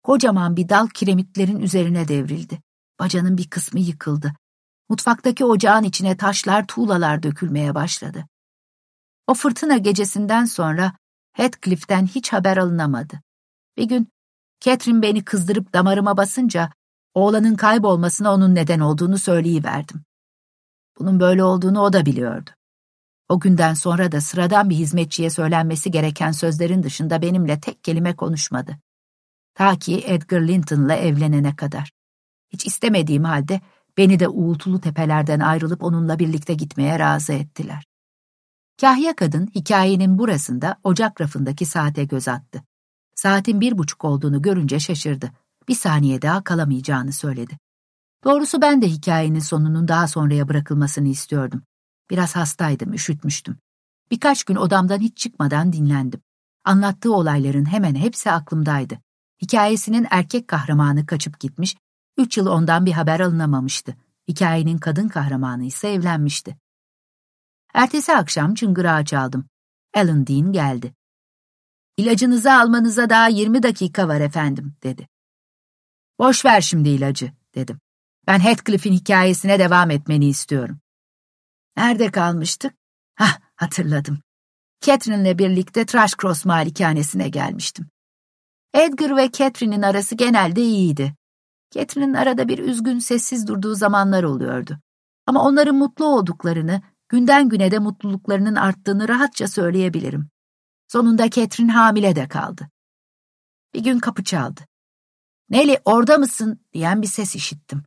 Kocaman 0.04 0.56
bir 0.56 0.70
dal 0.70 0.88
kiremitlerin 0.88 1.60
üzerine 1.60 2.08
devrildi. 2.08 2.62
Bacanın 3.00 3.38
bir 3.38 3.50
kısmı 3.50 3.80
yıkıldı. 3.80 4.34
Mutfaktaki 4.90 5.46
ocağın 5.46 5.84
içine 5.84 6.18
taşlar, 6.18 6.68
tuğlalar 6.68 7.24
dökülmeye 7.24 7.76
başladı. 7.76 8.26
O 9.28 9.34
fırtına 9.34 9.78
gecesinden 9.78 10.46
sonra 10.46 10.94
Heathcliff'ten 11.34 12.06
hiç 12.06 12.34
haber 12.34 12.58
alınamadı. 12.58 13.22
Bir 13.78 13.84
gün 13.84 14.08
Catherine 14.60 15.02
beni 15.02 15.24
kızdırıp 15.24 15.74
damarıma 15.74 16.18
basınca 16.18 16.70
oğlanın 17.14 17.56
kaybolmasına 17.56 18.34
onun 18.34 18.56
neden 18.56 18.80
olduğunu 18.80 19.18
söyleyiverdim. 19.18 20.02
Bunun 21.00 21.20
böyle 21.20 21.44
olduğunu 21.44 21.82
o 21.82 21.94
da 21.94 22.06
biliyordu. 22.06 22.50
O 23.30 23.40
günden 23.40 23.74
sonra 23.74 24.12
da 24.12 24.22
sıradan 24.22 24.70
bir 24.70 24.76
hizmetçiye 24.76 25.30
söylenmesi 25.30 25.92
gereken 25.92 26.32
sözlerin 26.32 26.84
dışında 26.84 27.22
benimle 27.22 27.60
tek 27.60 27.84
kelime 27.84 28.16
konuşmadı. 28.16 28.78
Ta 29.54 29.80
ki 29.80 30.04
Edgar 30.06 30.42
Linton'la 30.42 30.96
evlenene 30.96 31.56
kadar. 31.56 31.92
Hiç 32.50 32.66
istemediğim 32.66 33.24
halde 33.24 33.62
beni 33.98 34.20
de 34.20 34.28
uğultulu 34.28 34.82
tepelerden 34.82 35.40
ayrılıp 35.40 35.84
onunla 35.84 36.20
birlikte 36.20 36.54
gitmeye 36.54 37.00
razı 37.00 37.34
ettiler. 37.34 37.89
Kahya 38.82 39.16
kadın 39.16 39.48
hikayenin 39.56 40.18
burasında 40.18 40.78
ocak 40.84 41.22
rafındaki 41.22 41.66
saate 41.66 42.04
göz 42.04 42.28
attı. 42.28 42.64
Saatin 43.16 43.62
bir 43.62 43.78
buçuk 43.78 44.06
olduğunu 44.06 44.42
görünce 44.42 44.80
şaşırdı. 44.80 45.32
Bir 45.68 45.76
saniye 45.76 46.22
daha 46.22 46.44
kalamayacağını 46.44 47.14
söyledi. 47.14 47.58
Doğrusu 48.24 48.62
ben 48.62 48.82
de 48.82 48.88
hikayenin 48.88 49.40
sonunun 49.40 49.88
daha 49.88 50.08
sonraya 50.08 50.48
bırakılmasını 50.48 51.08
istiyordum. 51.08 51.62
Biraz 52.10 52.36
hastaydım, 52.36 52.94
üşütmüştüm. 52.94 53.58
Birkaç 54.12 54.44
gün 54.44 54.56
odamdan 54.56 55.00
hiç 55.00 55.18
çıkmadan 55.18 55.74
dinlendim. 55.74 56.22
Anlattığı 56.66 57.14
olayların 57.14 57.66
hemen 57.66 57.96
hepsi 57.96 58.32
aklımdaydı. 58.32 59.00
Hikayesinin 59.42 60.08
erkek 60.10 60.48
kahramanı 60.48 61.06
kaçıp 61.06 61.40
gitmiş, 61.40 61.76
üç 62.18 62.38
yıl 62.38 62.48
ondan 62.48 62.86
bir 62.86 62.92
haber 62.92 63.20
alınamamıştı. 63.20 63.96
Hikayenin 64.28 64.78
kadın 64.78 65.08
kahramanı 65.08 65.66
ise 65.66 65.90
evlenmişti. 65.90 66.58
Ertesi 67.74 68.14
akşam 68.16 68.54
çıngırağı 68.54 69.06
çaldım. 69.06 69.50
Alan 69.96 70.28
Dean 70.28 70.52
geldi. 70.52 70.94
İlacınızı 71.98 72.54
almanıza 72.54 73.10
daha 73.10 73.28
yirmi 73.28 73.64
dakika 73.64 74.08
var 74.08 74.22
efendim, 74.22 74.76
dedi. 74.84 75.08
Boş 76.20 76.46
ver 76.46 76.62
şimdi 76.62 76.90
ilacı, 76.90 77.32
dedim. 77.56 77.80
Ben 78.28 78.40
Heathcliff'in 78.40 78.94
hikayesine 78.94 79.60
devam 79.60 79.92
etmeni 79.92 80.28
istiyorum. 80.28 80.80
Nerede 81.78 82.12
kalmıştık? 82.12 82.74
Hah, 83.16 83.40
hatırladım. 83.56 84.20
Catherine'le 84.82 85.38
birlikte 85.38 85.86
Trashcross 85.86 86.46
malikanesine 86.46 87.30
gelmiştim. 87.30 87.90
Edgar 88.74 89.18
ve 89.18 89.32
Catherine'in 89.32 89.82
arası 89.82 90.16
genelde 90.16 90.62
iyiydi. 90.62 91.16
Catherine'in 91.72 92.14
arada 92.14 92.48
bir 92.48 92.60
üzgün, 92.60 93.00
sessiz 93.00 93.48
durduğu 93.48 93.76
zamanlar 93.76 94.24
oluyordu. 94.24 94.80
Ama 95.26 95.44
onların 95.44 95.76
mutlu 95.76 96.06
olduklarını, 96.06 96.82
günden 97.10 97.50
güne 97.50 97.72
de 97.72 97.80
mutluluklarının 97.80 98.56
arttığını 98.56 99.08
rahatça 99.08 99.48
söyleyebilirim. 99.48 100.30
Sonunda 100.88 101.30
Catherine 101.30 101.72
hamile 101.72 102.16
de 102.16 102.28
kaldı. 102.28 102.70
Bir 103.74 103.84
gün 103.84 104.00
kapı 104.00 104.24
çaldı. 104.24 104.62
Nelly 105.50 105.78
orada 105.86 106.18
mısın 106.18 106.66
diyen 106.74 107.02
bir 107.02 107.08
ses 107.08 107.36
işittim. 107.36 107.84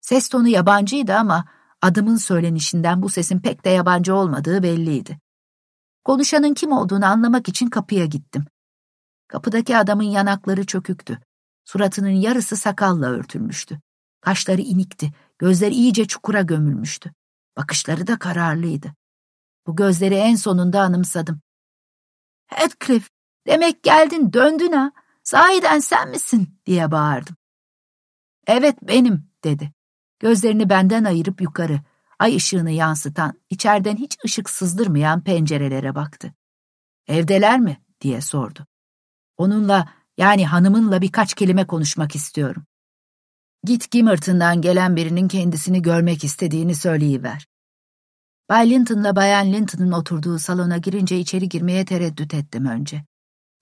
Ses 0.00 0.28
tonu 0.28 0.48
yabancıydı 0.48 1.14
ama 1.14 1.44
adımın 1.82 2.16
söylenişinden 2.16 3.02
bu 3.02 3.08
sesin 3.08 3.40
pek 3.40 3.64
de 3.64 3.70
yabancı 3.70 4.14
olmadığı 4.14 4.62
belliydi. 4.62 5.18
Konuşanın 6.04 6.54
kim 6.54 6.72
olduğunu 6.72 7.06
anlamak 7.06 7.48
için 7.48 7.70
kapıya 7.70 8.06
gittim. 8.06 8.44
Kapıdaki 9.28 9.76
adamın 9.76 10.02
yanakları 10.02 10.66
çöküktü. 10.66 11.18
Suratının 11.64 12.08
yarısı 12.08 12.56
sakalla 12.56 13.06
örtülmüştü. 13.06 13.80
Kaşları 14.20 14.60
inikti, 14.60 15.12
gözleri 15.38 15.74
iyice 15.74 16.06
çukura 16.06 16.42
gömülmüştü. 16.42 17.12
Bakışları 17.56 18.06
da 18.06 18.18
kararlıydı. 18.18 18.94
Bu 19.66 19.76
gözleri 19.76 20.14
en 20.14 20.34
sonunda 20.34 20.80
anımsadım. 20.80 21.40
Heathcliff, 22.46 23.10
demek 23.46 23.82
geldin, 23.82 24.32
döndün 24.32 24.72
ha. 24.72 24.92
Sahiden 25.22 25.78
sen 25.78 26.10
misin? 26.10 26.60
diye 26.66 26.90
bağırdım. 26.90 27.36
Evet 28.46 28.76
benim, 28.82 29.30
dedi. 29.44 29.72
Gözlerini 30.18 30.68
benden 30.68 31.04
ayırıp 31.04 31.40
yukarı, 31.40 31.80
ay 32.18 32.36
ışığını 32.36 32.70
yansıtan, 32.70 33.40
içeriden 33.50 33.96
hiç 33.96 34.16
ışık 34.24 34.50
sızdırmayan 34.50 35.24
pencerelere 35.24 35.94
baktı. 35.94 36.34
Evdeler 37.06 37.60
mi? 37.60 37.82
diye 38.00 38.20
sordu. 38.20 38.66
Onunla, 39.36 39.92
yani 40.18 40.46
hanımınla 40.46 41.02
birkaç 41.02 41.34
kelime 41.34 41.66
konuşmak 41.66 42.14
istiyorum. 42.16 42.66
Git 43.64 43.90
Gimmerton'dan 43.90 44.60
gelen 44.60 44.96
birinin 44.96 45.28
kendisini 45.28 45.82
görmek 45.82 46.24
istediğini 46.24 46.74
söyleyiver. 46.74 47.46
Bay 48.48 48.70
Linton'la 48.70 49.16
Bayan 49.16 49.52
Linton'un 49.52 49.92
oturduğu 49.92 50.38
salona 50.38 50.78
girince 50.78 51.18
içeri 51.18 51.48
girmeye 51.48 51.84
tereddüt 51.84 52.34
ettim 52.34 52.66
önce. 52.66 53.04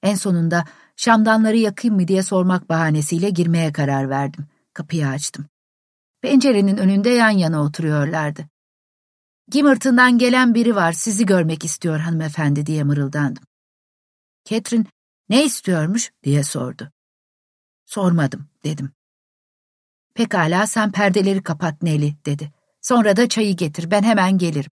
En 0.03 0.15
sonunda 0.15 0.65
şamdanları 0.97 1.57
yakayım 1.57 1.97
mı 1.97 2.09
diye 2.09 2.23
sormak 2.23 2.69
bahanesiyle 2.69 3.31
girmeye 3.31 3.73
karar 3.73 4.11
verdim. 4.11 4.47
Kapıyı 4.73 5.09
açtım. 5.09 5.47
Pencerenin 6.21 6.77
önünde 6.77 7.11
yan 7.11 7.31
yana 7.31 7.63
oturuyorlardı. 7.63 8.49
Gimmerton'dan 9.51 10.19
gelen 10.19 10.55
biri 10.55 10.77
var, 10.77 10.93
sizi 10.93 11.27
görmek 11.27 11.65
istiyor 11.65 11.99
hanımefendi 11.99 12.67
diye 12.67 12.85
mırıldandım. 12.85 13.45
Catherine, 14.45 14.87
ne 15.29 15.45
istiyormuş 15.45 16.13
diye 16.23 16.43
sordu. 16.43 16.91
Sormadım, 17.87 18.47
dedim. 18.65 18.93
Pekala 20.15 20.67
sen 20.67 20.93
perdeleri 20.93 21.43
kapat 21.43 21.83
Nelly, 21.83 22.15
dedi. 22.27 22.53
Sonra 22.81 23.17
da 23.17 23.29
çayı 23.29 23.57
getir, 23.57 23.91
ben 23.91 24.03
hemen 24.03 24.39
gelirim. 24.39 24.71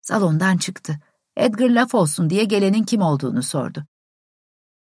Salondan 0.00 0.56
çıktı. 0.56 0.98
Edgar 1.36 1.70
laf 1.70 1.94
olsun 1.94 2.30
diye 2.30 2.44
gelenin 2.44 2.82
kim 2.82 3.02
olduğunu 3.02 3.42
sordu. 3.42 3.86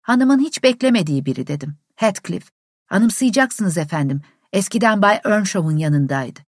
Hanımın 0.00 0.38
hiç 0.38 0.62
beklemediği 0.62 1.26
biri 1.26 1.46
dedim. 1.46 1.76
Heathcliff. 1.96 2.50
Anımsayacaksınız 2.90 3.78
efendim. 3.78 4.20
Eskiden 4.52 5.02
Bay 5.02 5.20
Earnshaw'un 5.24 5.76
yanındaydı. 5.76 6.40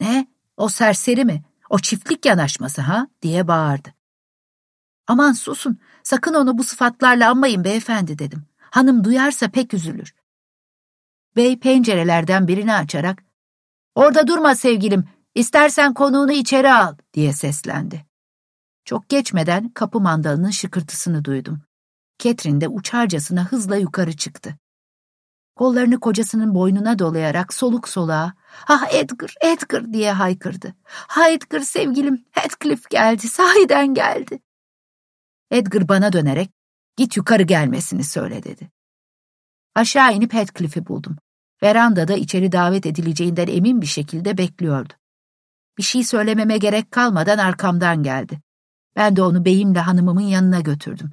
Ne? 0.00 0.26
O 0.56 0.68
serseri 0.68 1.24
mi? 1.24 1.44
O 1.70 1.78
çiftlik 1.78 2.26
yanaşması 2.26 2.80
ha? 2.80 3.08
diye 3.22 3.48
bağırdı. 3.48 3.94
Aman 5.06 5.32
susun, 5.32 5.78
sakın 6.02 6.34
onu 6.34 6.58
bu 6.58 6.64
sıfatlarla 6.64 7.30
anmayın 7.30 7.64
beyefendi 7.64 8.18
dedim. 8.18 8.44
Hanım 8.70 9.04
duyarsa 9.04 9.48
pek 9.48 9.74
üzülür. 9.74 10.14
Bey 11.36 11.58
pencerelerden 11.58 12.48
birini 12.48 12.74
açarak, 12.74 13.24
''Orada 13.94 14.26
durma 14.26 14.54
sevgilim, 14.54 15.04
istersen 15.34 15.94
konuğunu 15.94 16.32
içeri 16.32 16.72
al.'' 16.72 16.96
diye 17.14 17.32
seslendi. 17.32 18.06
Çok 18.84 19.08
geçmeden 19.08 19.68
kapı 19.68 20.00
mandalının 20.00 20.50
şıkırtısını 20.50 21.24
duydum. 21.24 21.62
Catherine 22.18 22.60
de 22.60 22.68
uçarcasına 22.68 23.44
hızla 23.44 23.76
yukarı 23.76 24.16
çıktı. 24.16 24.58
Kollarını 25.56 26.00
kocasının 26.00 26.54
boynuna 26.54 26.98
dolayarak 26.98 27.54
soluk 27.54 27.88
soluğa 27.88 28.34
''Ah 28.68 28.94
Edgar, 28.94 29.34
Edgar!'' 29.40 29.92
diye 29.92 30.12
haykırdı. 30.12 30.74
''Ha 30.84 31.30
Edgar 31.30 31.60
sevgilim, 31.60 32.24
Heathcliff 32.30 32.90
geldi, 32.90 33.28
sahiden 33.28 33.94
geldi.'' 33.94 34.40
Edgar 35.50 35.88
bana 35.88 36.12
dönerek 36.12 36.50
''Git 36.96 37.16
yukarı 37.16 37.42
gelmesini 37.42 38.04
söyle.'' 38.04 38.42
dedi. 38.42 38.70
Aşağı 39.74 40.14
inip 40.14 40.32
Heathcliff'i 40.32 40.86
buldum. 40.86 41.16
Verandada 41.64 42.14
içeri 42.14 42.52
davet 42.52 42.86
edileceğinden 42.86 43.46
emin 43.46 43.80
bir 43.80 43.86
şekilde 43.86 44.38
bekliyordu. 44.38 44.92
Bir 45.78 45.82
şey 45.82 46.04
söylememe 46.04 46.58
gerek 46.58 46.90
kalmadan 46.90 47.38
arkamdan 47.38 48.02
geldi. 48.02 48.40
Ben 48.96 49.16
de 49.16 49.22
onu 49.22 49.44
beyimle 49.44 49.78
hanımımın 49.78 50.20
yanına 50.20 50.60
götürdüm. 50.60 51.10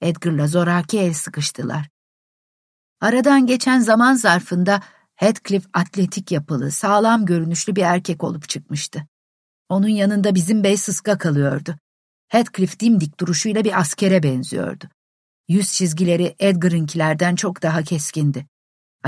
Edgar'la 0.00 0.46
zoraki 0.46 0.98
el 0.98 1.14
sıkıştılar. 1.14 1.88
Aradan 3.00 3.46
geçen 3.46 3.80
zaman 3.80 4.14
zarfında 4.14 4.80
Heathcliff 5.14 5.66
atletik 5.72 6.32
yapılı, 6.32 6.70
sağlam 6.70 7.26
görünüşlü 7.26 7.76
bir 7.76 7.82
erkek 7.82 8.24
olup 8.24 8.48
çıkmıştı. 8.48 9.06
Onun 9.68 9.88
yanında 9.88 10.34
bizim 10.34 10.64
bey 10.64 10.76
sıska 10.76 11.18
kalıyordu. 11.18 11.76
Heathcliff 12.28 12.80
dimdik 12.80 13.20
duruşuyla 13.20 13.64
bir 13.64 13.80
askere 13.80 14.22
benziyordu. 14.22 14.84
Yüz 15.48 15.72
çizgileri 15.72 16.36
Edgar'ınkilerden 16.38 17.34
çok 17.34 17.62
daha 17.62 17.82
keskindi. 17.82 18.46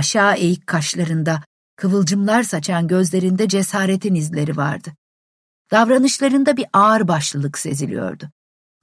Aşağı 0.00 0.36
eğik 0.36 0.66
kaşlarında, 0.66 1.42
kıvılcımlar 1.76 2.42
saçan 2.42 2.88
gözlerinde 2.88 3.48
cesaretin 3.48 4.14
izleri 4.14 4.56
vardı. 4.56 4.92
Davranışlarında 5.70 6.56
bir 6.56 6.66
ağır 6.72 7.08
başlılık 7.08 7.58
seziliyordu. 7.58 8.30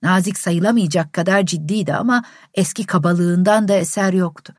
Nazik 0.02 0.38
sayılamayacak 0.38 1.14
kadar 1.14 1.46
ciddiydi 1.46 1.94
ama 1.94 2.24
eski 2.54 2.86
kabalığından 2.86 3.68
da 3.68 3.74
eser 3.74 4.14
yoktu. 4.14 4.54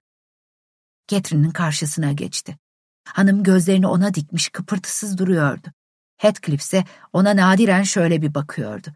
Catherine'in 1.09 1.51
karşısına 1.51 2.13
geçti. 2.13 2.59
Hanım 3.05 3.43
gözlerini 3.43 3.87
ona 3.87 4.15
dikmiş 4.15 4.49
kıpırtısız 4.49 5.19
duruyordu. 5.19 5.69
Heathcliff 6.17 6.63
ise 6.63 6.85
ona 7.13 7.37
nadiren 7.37 7.83
şöyle 7.83 8.23
bir 8.23 8.35
bakıyordu. 8.35 8.89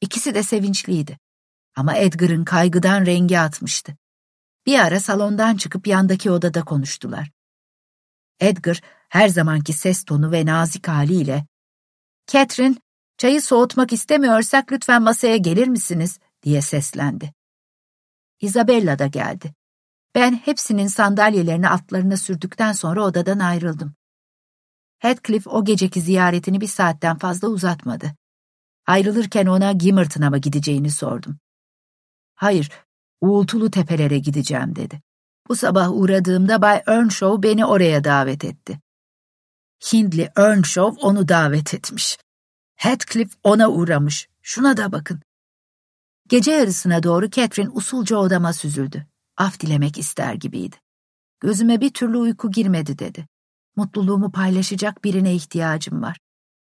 İkisi 0.00 0.34
de 0.34 0.42
sevinçliydi. 0.42 1.18
Ama 1.76 1.96
Edgar'ın 1.96 2.44
kaygıdan 2.44 3.06
rengi 3.06 3.40
atmıştı. 3.40 3.96
Bir 4.68 4.78
ara 4.78 5.00
salondan 5.00 5.56
çıkıp 5.56 5.86
yandaki 5.86 6.30
odada 6.30 6.64
konuştular. 6.64 7.30
Edgar 8.40 8.80
her 9.08 9.28
zamanki 9.28 9.72
ses 9.72 10.04
tonu 10.04 10.32
ve 10.32 10.46
nazik 10.46 10.88
haliyle 10.88 11.46
''Catherine, 12.26 12.76
çayı 13.18 13.42
soğutmak 13.42 13.92
istemiyorsak 13.92 14.72
lütfen 14.72 15.02
masaya 15.02 15.36
gelir 15.36 15.68
misiniz?'' 15.68 16.18
diye 16.42 16.62
seslendi. 16.62 17.32
Isabella 18.40 18.98
da 18.98 19.06
geldi. 19.06 19.54
Ben 20.14 20.32
hepsinin 20.32 20.86
sandalyelerini 20.86 21.68
atlarına 21.68 22.16
sürdükten 22.16 22.72
sonra 22.72 23.04
odadan 23.04 23.38
ayrıldım. 23.38 23.94
Heathcliff 24.98 25.46
o 25.46 25.64
geceki 25.64 26.00
ziyaretini 26.00 26.60
bir 26.60 26.66
saatten 26.66 27.18
fazla 27.18 27.48
uzatmadı. 27.48 28.14
Ayrılırken 28.86 29.46
ona 29.46 29.72
Gimmerton'a 29.72 30.30
mı 30.30 30.38
gideceğini 30.38 30.90
sordum. 30.90 31.38
Hayır, 32.34 32.70
uğultulu 33.20 33.70
tepelere 33.70 34.18
gideceğim 34.18 34.76
dedi. 34.76 35.00
Bu 35.48 35.56
sabah 35.56 35.92
uğradığımda 35.92 36.62
Bay 36.62 36.82
Earnshaw 36.86 37.48
beni 37.48 37.66
oraya 37.66 38.04
davet 38.04 38.44
etti. 38.44 38.80
Hindley 39.92 40.28
Earnshaw 40.36 41.00
onu 41.00 41.28
davet 41.28 41.74
etmiş. 41.74 42.18
Heathcliff 42.76 43.34
ona 43.42 43.68
uğramış. 43.68 44.28
Şuna 44.42 44.76
da 44.76 44.92
bakın. 44.92 45.20
Gece 46.28 46.50
yarısına 46.50 47.02
doğru 47.02 47.30
Catherine 47.30 47.70
usulca 47.70 48.16
odama 48.16 48.52
süzüldü. 48.52 49.06
Af 49.36 49.60
dilemek 49.60 49.98
ister 49.98 50.34
gibiydi. 50.34 50.76
Gözüme 51.40 51.80
bir 51.80 51.92
türlü 51.92 52.16
uyku 52.16 52.50
girmedi 52.50 52.98
dedi. 52.98 53.26
Mutluluğumu 53.76 54.32
paylaşacak 54.32 55.04
birine 55.04 55.34
ihtiyacım 55.34 56.02
var. 56.02 56.18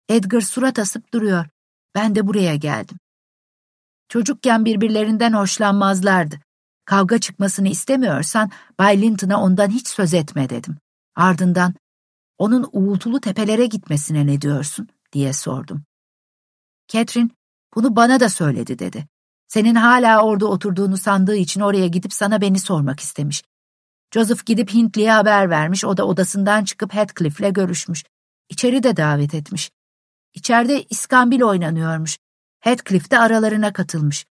Edgar 0.09 0.41
surat 0.41 0.79
asıp 0.79 1.13
duruyor. 1.13 1.47
Ben 1.95 2.15
de 2.15 2.27
buraya 2.27 2.57
geldim. 2.57 2.99
Çocukken 4.13 4.65
birbirlerinden 4.65 5.33
hoşlanmazlardı. 5.33 6.41
Kavga 6.85 7.19
çıkmasını 7.19 7.69
istemiyorsan 7.69 8.51
Bay 8.79 9.03
Linton'a 9.03 9.43
ondan 9.43 9.71
hiç 9.71 9.89
söz 9.89 10.15
etme 10.15 10.49
dedim. 10.51 10.77
Ardından 11.17 11.75
onun 12.39 12.69
uğultulu 12.73 13.21
tepelere 13.21 13.67
gitmesine 13.67 14.27
ne 14.27 14.41
diyorsun 14.41 14.89
diye 15.13 15.33
sordum. 15.33 15.85
Catherine 16.89 17.31
bunu 17.75 17.97
bana 17.97 18.21
da 18.21 18.29
söyledi 18.29 18.79
dedi. 18.79 19.07
Senin 19.49 19.75
hala 19.75 20.25
orada 20.25 20.47
oturduğunu 20.47 20.97
sandığı 20.97 21.37
için 21.37 21.61
oraya 21.61 21.87
gidip 21.87 22.13
sana 22.13 22.41
beni 22.41 22.59
sormak 22.59 23.01
istemiş. 23.01 23.43
Joseph 24.15 24.47
gidip 24.47 24.75
Hindley'e 24.75 25.11
haber 25.11 25.51
vermiş, 25.51 25.85
o 25.85 25.97
da 25.97 26.07
odasından 26.07 26.65
çıkıp 26.65 26.95
Heathcliff'le 26.95 27.55
görüşmüş. 27.55 28.05
İçeri 28.49 28.83
de 28.83 28.97
davet 28.97 29.35
etmiş. 29.35 29.71
İçeride 30.35 30.83
iskambil 30.83 31.41
oynanıyormuş. 31.41 32.19
Heathcliff 32.63 33.11
de 33.11 33.19
aralarına 33.19 33.73
katılmış. 33.73 34.27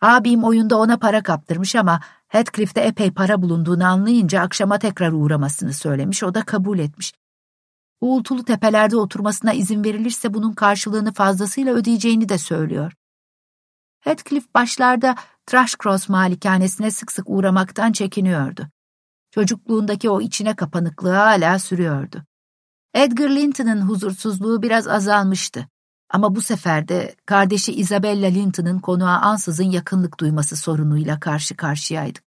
Abim 0.00 0.44
oyunda 0.44 0.78
ona 0.78 0.98
para 0.98 1.22
kaptırmış 1.22 1.76
ama 1.76 2.00
Heathcliff'te 2.28 2.80
epey 2.80 3.10
para 3.10 3.42
bulunduğunu 3.42 3.84
anlayınca 3.84 4.40
akşama 4.40 4.78
tekrar 4.78 5.12
uğramasını 5.12 5.72
söylemiş, 5.72 6.22
o 6.22 6.34
da 6.34 6.44
kabul 6.44 6.78
etmiş. 6.78 7.12
Uğultulu 8.00 8.44
tepelerde 8.44 8.96
oturmasına 8.96 9.52
izin 9.52 9.84
verilirse 9.84 10.34
bunun 10.34 10.52
karşılığını 10.52 11.12
fazlasıyla 11.12 11.74
ödeyeceğini 11.74 12.28
de 12.28 12.38
söylüyor. 12.38 12.92
Heathcliff 14.00 14.54
başlarda 14.54 15.14
Thrushcross 15.46 16.08
malikanesine 16.08 16.90
sık 16.90 17.12
sık 17.12 17.30
uğramaktan 17.30 17.92
çekiniyordu. 17.92 18.68
Çocukluğundaki 19.30 20.10
o 20.10 20.20
içine 20.20 20.56
kapanıklığı 20.56 21.14
hala 21.14 21.58
sürüyordu. 21.58 22.24
Edgar 22.94 23.30
Linton'ın 23.30 23.80
huzursuzluğu 23.80 24.62
biraz 24.62 24.88
azalmıştı. 24.88 25.68
Ama 26.10 26.34
bu 26.34 26.40
sefer 26.40 26.88
de 26.88 27.14
kardeşi 27.26 27.72
Isabella 27.72 28.26
Linton'ın 28.26 28.78
konuğa 28.78 29.20
ansızın 29.20 29.70
yakınlık 29.70 30.20
duyması 30.20 30.56
sorunuyla 30.56 31.20
karşı 31.20 31.56
karşıyaydık. 31.56 32.24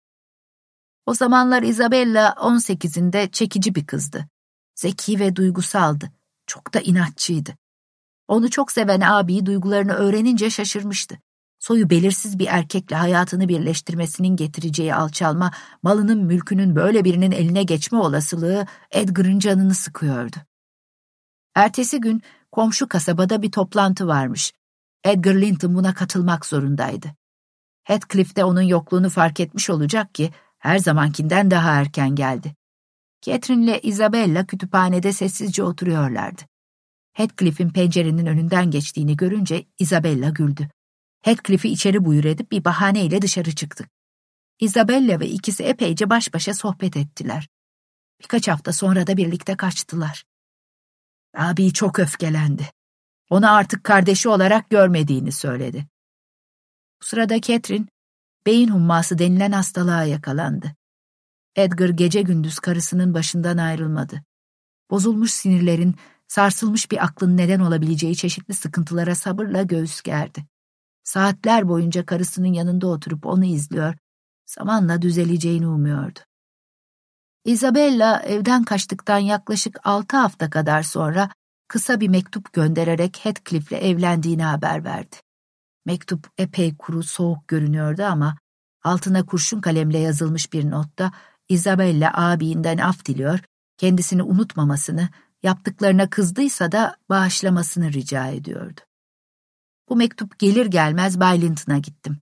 O 1.05 1.13
zamanlar 1.13 1.63
Isabella 1.63 2.29
18'inde 2.29 3.31
çekici 3.31 3.75
bir 3.75 3.85
kızdı. 3.85 4.27
Zeki 4.75 5.19
ve 5.19 5.35
duygusaldı. 5.35 6.11
Çok 6.47 6.73
da 6.73 6.79
inatçıydı. 6.79 7.55
Onu 8.27 8.49
çok 8.49 8.71
seven 8.71 9.01
abi 9.01 9.45
duygularını 9.45 9.93
öğrenince 9.93 10.49
şaşırmıştı. 10.49 11.17
Soyu 11.59 11.89
belirsiz 11.89 12.39
bir 12.39 12.47
erkekle 12.47 12.95
hayatını 12.95 13.49
birleştirmesinin 13.49 14.35
getireceği 14.35 14.95
alçalma, 14.95 15.51
malının 15.83 16.23
mülkünün 16.23 16.75
böyle 16.75 17.03
birinin 17.03 17.31
eline 17.31 17.63
geçme 17.63 17.97
olasılığı 17.97 18.65
Edgar'ın 18.91 19.39
canını 19.39 19.73
sıkıyordu. 19.73 20.35
Ertesi 21.55 22.01
gün 22.01 22.21
komşu 22.51 22.87
kasabada 22.87 23.41
bir 23.41 23.51
toplantı 23.51 24.07
varmış. 24.07 24.53
Edgar 25.03 25.35
Linton 25.35 25.75
buna 25.75 25.93
katılmak 25.93 26.45
zorundaydı. 26.45 27.15
Heathcliff 27.83 28.35
de 28.35 28.43
onun 28.43 28.61
yokluğunu 28.61 29.09
fark 29.09 29.39
etmiş 29.39 29.69
olacak 29.69 30.15
ki 30.15 30.31
her 30.57 30.77
zamankinden 30.77 31.51
daha 31.51 31.71
erken 31.71 32.15
geldi. 32.15 32.55
Catherine 33.21 33.63
ile 33.63 33.81
Isabella 33.81 34.45
kütüphanede 34.45 35.13
sessizce 35.13 35.63
oturuyorlardı. 35.63 36.41
Heathcliff'in 37.13 37.69
pencerenin 37.69 38.25
önünden 38.25 38.71
geçtiğini 38.71 39.17
görünce 39.17 39.65
Isabella 39.79 40.29
güldü. 40.29 40.69
Heathcliff'i 41.21 41.69
içeri 41.69 42.05
buyur 42.05 42.23
edip 42.23 42.51
bir 42.51 42.65
bahaneyle 42.65 43.21
dışarı 43.21 43.55
çıktık. 43.55 43.89
Isabella 44.59 45.19
ve 45.19 45.27
ikisi 45.27 45.63
epeyce 45.63 46.09
baş 46.09 46.33
başa 46.33 46.53
sohbet 46.53 46.97
ettiler. 46.97 47.49
Birkaç 48.21 48.47
hafta 48.47 48.73
sonra 48.73 49.07
da 49.07 49.17
birlikte 49.17 49.57
kaçtılar. 49.57 50.23
Abi 51.37 51.73
çok 51.73 51.99
öfkelendi. 51.99 52.67
Onu 53.29 53.53
artık 53.53 53.83
kardeşi 53.83 54.29
olarak 54.29 54.69
görmediğini 54.69 55.31
söyledi. 55.31 55.87
Bu 57.01 57.05
sırada 57.05 57.41
Catherine, 57.41 57.85
beyin 58.45 58.67
humması 58.67 59.19
denilen 59.19 59.51
hastalığa 59.51 60.03
yakalandı. 60.03 60.75
Edgar 61.55 61.89
gece 61.89 62.21
gündüz 62.21 62.59
karısının 62.59 63.13
başından 63.13 63.57
ayrılmadı. 63.57 64.23
Bozulmuş 64.89 65.31
sinirlerin, 65.31 65.95
sarsılmış 66.27 66.91
bir 66.91 67.03
aklın 67.03 67.37
neden 67.37 67.59
olabileceği 67.59 68.15
çeşitli 68.15 68.53
sıkıntılara 68.53 69.15
sabırla 69.15 69.63
göğüs 69.63 70.01
gerdi. 70.01 70.45
Saatler 71.03 71.67
boyunca 71.67 72.05
karısının 72.05 72.53
yanında 72.53 72.87
oturup 72.87 73.25
onu 73.25 73.45
izliyor, 73.45 73.95
zamanla 74.45 75.01
düzeleceğini 75.01 75.67
umuyordu. 75.67 76.19
Isabella 77.45 78.22
evden 78.22 78.63
kaçtıktan 78.63 79.18
yaklaşık 79.18 79.80
altı 79.84 80.18
hafta 80.18 80.49
kadar 80.49 80.84
sonra 80.84 81.30
kısa 81.68 81.99
bir 81.99 82.07
mektup 82.07 82.53
göndererek 82.53 83.19
Heathcliff'le 83.26 83.72
evlendiğini 83.72 84.43
haber 84.43 84.84
verdi. 84.84 85.15
Mektup 85.85 86.30
epey 86.38 86.77
kuru, 86.77 87.03
soğuk 87.03 87.47
görünüyordu 87.47 88.03
ama 88.03 88.38
altına 88.84 89.26
kurşun 89.26 89.61
kalemle 89.61 89.97
yazılmış 89.97 90.53
bir 90.53 90.69
notta 90.69 91.11
Isabella 91.49 92.11
abiinden 92.13 92.77
af 92.77 93.05
diliyor, 93.05 93.39
kendisini 93.77 94.23
unutmamasını, 94.23 95.09
yaptıklarına 95.43 96.09
kızdıysa 96.09 96.72
da 96.72 96.95
bağışlamasını 97.09 97.93
rica 97.93 98.27
ediyordu. 98.27 98.81
Bu 99.89 99.95
mektup 99.95 100.39
gelir 100.39 100.65
gelmez 100.65 101.19
Bay 101.19 101.39
gittim. 101.81 102.20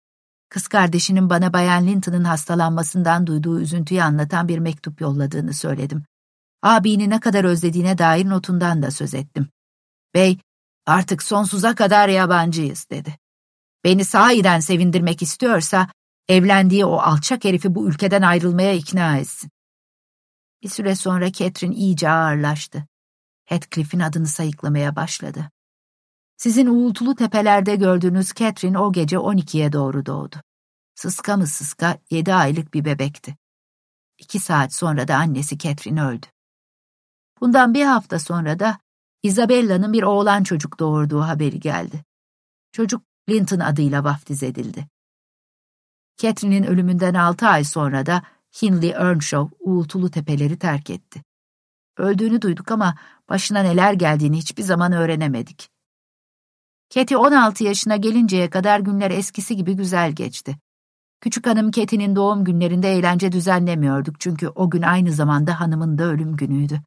Kız 0.49 0.67
kardeşinin 0.67 1.29
bana 1.29 1.53
Bayan 1.53 1.87
Linton'ın 1.87 2.23
hastalanmasından 2.23 3.27
duyduğu 3.27 3.59
üzüntüyü 3.59 4.03
anlatan 4.03 4.47
bir 4.47 4.59
mektup 4.59 5.01
yolladığını 5.01 5.53
söyledim. 5.53 6.03
Abini 6.61 7.09
ne 7.09 7.19
kadar 7.19 7.43
özlediğine 7.43 7.97
dair 7.97 8.29
notundan 8.29 8.81
da 8.81 8.91
söz 8.91 9.13
ettim. 9.13 9.49
Bey, 10.13 10.39
artık 10.85 11.23
sonsuza 11.23 11.75
kadar 11.75 12.09
yabancıyız 12.09 12.87
dedi. 12.91 13.17
Beni 13.83 14.05
sahiden 14.05 14.59
sevindirmek 14.59 15.21
istiyorsa 15.21 15.87
evlendiği 16.27 16.85
o 16.85 16.97
alçak 16.97 17.43
herifi 17.43 17.75
bu 17.75 17.89
ülkeden 17.89 18.21
ayrılmaya 18.21 18.73
ikna 18.73 19.17
etsin. 19.17 19.51
Bir 20.63 20.69
süre 20.69 20.95
sonra 20.95 21.31
Catherine 21.31 21.75
iyice 21.75 22.09
ağırlaştı. 22.09 22.85
Heathcliff'in 23.45 23.99
adını 23.99 24.27
sayıklamaya 24.27 24.95
başladı. 24.95 25.49
Sizin 26.39 26.67
uğultulu 26.67 27.15
tepelerde 27.15 27.75
gördüğünüz 27.75 28.33
Catherine 28.33 28.79
o 28.79 28.91
gece 28.91 29.15
12'ye 29.15 29.73
doğru 29.73 30.05
doğdu. 30.05 30.35
Sıska 30.95 31.37
mı 31.37 31.47
sıska 31.47 31.97
yedi 32.09 32.33
aylık 32.33 32.73
bir 32.73 32.85
bebekti. 32.85 33.37
İki 34.17 34.39
saat 34.39 34.73
sonra 34.73 35.07
da 35.07 35.15
annesi 35.15 35.57
Catherine 35.57 36.03
öldü. 36.03 36.25
Bundan 37.41 37.73
bir 37.73 37.85
hafta 37.85 38.19
sonra 38.19 38.59
da 38.59 38.79
Isabella'nın 39.23 39.93
bir 39.93 40.03
oğlan 40.03 40.43
çocuk 40.43 40.79
doğurduğu 40.79 41.21
haberi 41.21 41.59
geldi. 41.59 42.05
Çocuk 42.71 43.03
Linton 43.29 43.59
adıyla 43.59 44.03
vaftiz 44.03 44.43
edildi. 44.43 44.87
Catherine'in 46.17 46.63
ölümünden 46.63 47.13
altı 47.13 47.47
ay 47.47 47.63
sonra 47.63 48.05
da 48.05 48.23
Hindley 48.61 48.91
Earnshaw 48.91 49.55
uğultulu 49.59 50.11
tepeleri 50.11 50.59
terk 50.59 50.89
etti. 50.89 51.23
Öldüğünü 51.97 52.41
duyduk 52.41 52.71
ama 52.71 52.97
başına 53.29 53.61
neler 53.61 53.93
geldiğini 53.93 54.37
hiçbir 54.37 54.63
zaman 54.63 54.91
öğrenemedik. 54.91 55.78
Keti 56.89 57.17
16 57.17 57.63
yaşına 57.63 57.95
gelinceye 57.95 58.49
kadar 58.49 58.79
günler 58.79 59.11
eskisi 59.11 59.55
gibi 59.55 59.73
güzel 59.73 60.11
geçti. 60.11 60.57
Küçük 61.21 61.47
hanım 61.47 61.71
Keti'nin 61.71 62.15
doğum 62.15 62.43
günlerinde 62.43 62.93
eğlence 62.93 63.31
düzenlemiyorduk 63.31 64.19
çünkü 64.19 64.47
o 64.47 64.69
gün 64.69 64.81
aynı 64.81 65.11
zamanda 65.11 65.59
hanımın 65.59 65.97
da 65.97 66.03
ölüm 66.03 66.35
günüydü. 66.35 66.81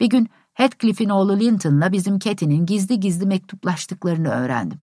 Bir 0.00 0.06
gün 0.06 0.28
Heathcliff'in 0.54 1.08
oğlu 1.08 1.40
Linton'la 1.40 1.92
bizim 1.92 2.18
Keti'nin 2.18 2.66
gizli 2.66 3.00
gizli 3.00 3.26
mektuplaştıklarını 3.26 4.28
öğrendim. 4.28 4.80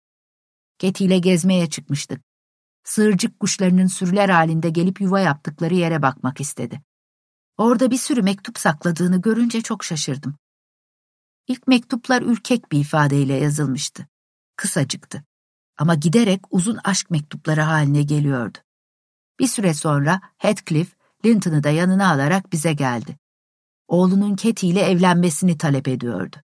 Keti 0.79 1.05
ile 1.05 1.19
gezmeye 1.19 1.71
çıkmıştık. 1.71 2.23
Sığırcık 2.85 3.41
kuşlarının 3.41 3.87
sürüler 3.87 4.29
halinde 4.29 4.71
gelip 4.71 5.01
yuva 5.01 5.21
yaptıkları 5.21 5.75
yere 5.75 6.03
bakmak 6.03 6.41
istedi. 6.41 6.83
Orada 7.59 7.91
bir 7.91 7.97
sürü 7.97 8.23
mektup 8.23 8.59
sakladığını 8.59 9.21
görünce 9.21 9.63
çok 9.63 9.85
şaşırdım. 9.85 10.35
İlk 11.49 11.69
mektuplar 11.69 12.23
ürkek 12.23 12.73
bir 12.73 12.81
ifadeyle 12.81 13.35
yazılmıştı. 13.35 14.07
Kısacıktı. 14.57 15.25
Ama 15.79 15.95
giderek 15.95 16.41
uzun 16.51 16.79
aşk 16.85 17.11
mektupları 17.11 17.61
haline 17.61 18.03
geliyordu. 18.03 18.59
Bir 19.39 19.47
süre 19.47 19.75
sonra 19.75 20.21
Heathcliff, 20.39 20.97
Linton'ı 21.25 21.65
da 21.65 21.71
yanına 21.71 22.11
alarak 22.11 22.53
bize 22.53 22.73
geldi. 22.73 23.17
Oğlunun 23.89 24.37
Katie 24.37 24.71
ile 24.71 24.81
evlenmesini 24.81 25.59
talep 25.59 25.89
ediyordu. 25.89 26.37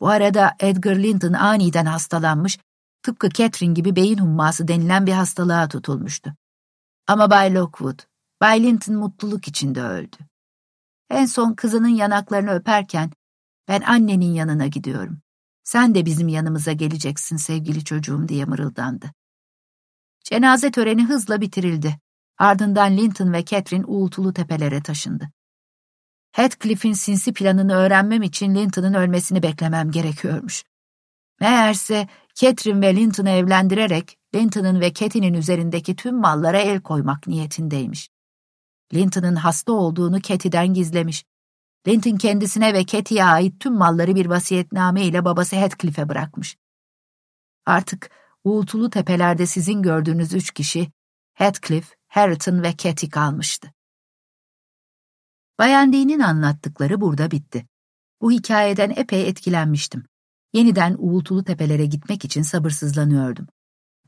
Bu 0.00 0.08
arada 0.08 0.56
Edgar 0.60 0.96
Linton 0.96 1.32
aniden 1.32 1.86
hastalanmış, 1.86 2.58
tıpkı 3.02 3.30
Catherine 3.30 3.74
gibi 3.74 3.96
beyin 3.96 4.18
humması 4.18 4.68
denilen 4.68 5.06
bir 5.06 5.12
hastalığa 5.12 5.68
tutulmuştu. 5.68 6.34
Ama 7.06 7.30
Bay 7.30 7.54
Lockwood, 7.54 7.98
Bay 8.40 8.62
Linton 8.62 8.96
mutluluk 8.96 9.48
içinde 9.48 9.82
öldü. 9.82 10.16
En 11.10 11.26
son 11.26 11.54
kızının 11.54 11.88
yanaklarını 11.88 12.50
öperken, 12.50 13.10
ben 13.68 13.82
annenin 13.82 14.32
yanına 14.34 14.66
gidiyorum. 14.66 15.20
Sen 15.68 15.94
de 15.94 16.06
bizim 16.06 16.28
yanımıza 16.28 16.72
geleceksin 16.72 17.36
sevgili 17.36 17.84
çocuğum 17.84 18.28
diye 18.28 18.44
mırıldandı. 18.44 19.12
Cenaze 20.24 20.70
töreni 20.70 21.04
hızla 21.04 21.40
bitirildi. 21.40 21.98
Ardından 22.38 22.96
Linton 22.96 23.32
ve 23.32 23.44
Catherine 23.44 23.84
uğultulu 23.86 24.32
tepelere 24.32 24.82
taşındı. 24.82 25.30
Heathcliff'in 26.32 26.92
sinsi 26.92 27.32
planını 27.32 27.74
öğrenmem 27.74 28.22
için 28.22 28.54
Linton'ın 28.54 28.94
ölmesini 28.94 29.42
beklemem 29.42 29.90
gerekiyormuş. 29.90 30.64
Meğerse 31.40 32.08
Catherine 32.34 32.86
ve 32.86 32.96
Linton'u 32.96 33.28
evlendirerek 33.28 34.18
Linton'ın 34.34 34.80
ve 34.80 34.92
Katie'nin 34.92 35.34
üzerindeki 35.34 35.96
tüm 35.96 36.20
mallara 36.20 36.58
el 36.58 36.80
koymak 36.80 37.26
niyetindeymiş. 37.26 38.08
Linton'ın 38.94 39.36
hasta 39.36 39.72
olduğunu 39.72 40.22
Katie'den 40.22 40.74
gizlemiş. 40.74 41.24
Linton 41.86 42.16
kendisine 42.16 42.74
ve 42.74 42.86
Katie'ye 42.86 43.24
ait 43.24 43.60
tüm 43.60 43.74
malları 43.74 44.14
bir 44.14 44.26
vasiyetname 44.26 45.04
ile 45.04 45.24
babası 45.24 45.56
Heathcliff'e 45.56 46.08
bırakmış. 46.08 46.56
Artık 47.66 48.10
uğultulu 48.44 48.90
tepelerde 48.90 49.46
sizin 49.46 49.82
gördüğünüz 49.82 50.34
üç 50.34 50.50
kişi, 50.50 50.92
Heathcliff, 51.34 51.94
Harriton 52.08 52.62
ve 52.62 52.76
Katie 52.76 53.10
kalmıştı. 53.10 53.72
Bayan 55.58 55.92
Dean'in 55.92 56.20
anlattıkları 56.20 57.00
burada 57.00 57.30
bitti. 57.30 57.66
Bu 58.20 58.32
hikayeden 58.32 58.90
epey 58.90 59.28
etkilenmiştim. 59.28 60.04
Yeniden 60.52 60.96
uğultulu 60.98 61.44
tepelere 61.44 61.86
gitmek 61.86 62.24
için 62.24 62.42
sabırsızlanıyordum. 62.42 63.46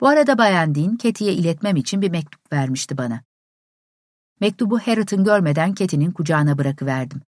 Bu 0.01 0.09
arada 0.09 0.39
Bayan 0.39 0.75
Dean, 0.75 0.97
Katie'ye 0.97 1.35
iletmem 1.35 1.77
için 1.77 2.03
bir 2.03 2.11
mektup 2.11 2.53
vermişti 2.53 2.99
bana. 2.99 3.23
Mektubu 4.41 4.79
Harriton 4.79 5.25
görmeden 5.25 5.75
Katie'nin 5.75 6.11
kucağına 6.11 6.59
bırakıverdim. 6.59 7.23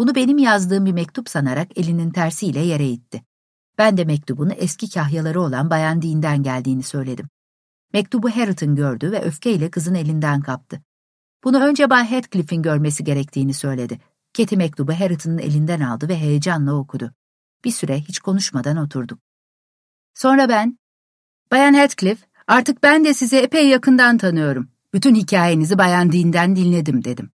Bunu 0.00 0.14
benim 0.14 0.38
yazdığım 0.38 0.86
bir 0.86 0.92
mektup 0.92 1.28
sanarak 1.28 1.78
elinin 1.78 2.10
tersiyle 2.10 2.60
yere 2.60 2.88
itti. 2.88 3.22
Ben 3.78 3.96
de 3.96 4.04
mektubun 4.04 4.52
eski 4.56 4.90
kahyaları 4.90 5.40
olan 5.40 5.70
Bayan 5.70 6.02
Dean'den 6.02 6.42
geldiğini 6.42 6.82
söyledim. 6.82 7.28
Mektubu 7.92 8.30
Harriton 8.30 8.76
gördü 8.76 9.12
ve 9.12 9.22
öfkeyle 9.22 9.70
kızın 9.70 9.94
elinden 9.94 10.40
kaptı. 10.40 10.82
Bunu 11.44 11.64
önce 11.64 11.90
Bay 11.90 12.10
Heathcliff'in 12.10 12.62
görmesi 12.62 13.04
gerektiğini 13.04 13.54
söyledi. 13.54 14.00
Keti 14.32 14.56
mektubu 14.56 14.92
Harriton'ın 14.92 15.38
elinden 15.38 15.80
aldı 15.80 16.08
ve 16.08 16.16
heyecanla 16.18 16.74
okudu. 16.74 17.14
Bir 17.64 17.70
süre 17.70 18.00
hiç 18.00 18.18
konuşmadan 18.18 18.76
oturduk. 18.76 19.18
Sonra 20.14 20.48
ben, 20.48 20.78
Bayan 21.50 21.74
Heathcliff, 21.74 22.24
artık 22.46 22.82
ben 22.82 23.04
de 23.04 23.14
sizi 23.14 23.36
epey 23.36 23.68
yakından 23.68 24.18
tanıyorum. 24.18 24.68
Bütün 24.94 25.14
hikayenizi 25.14 25.78
Bayan 25.78 26.12
Dean'den 26.12 26.56
dinledim 26.56 27.04
dedim. 27.04 27.30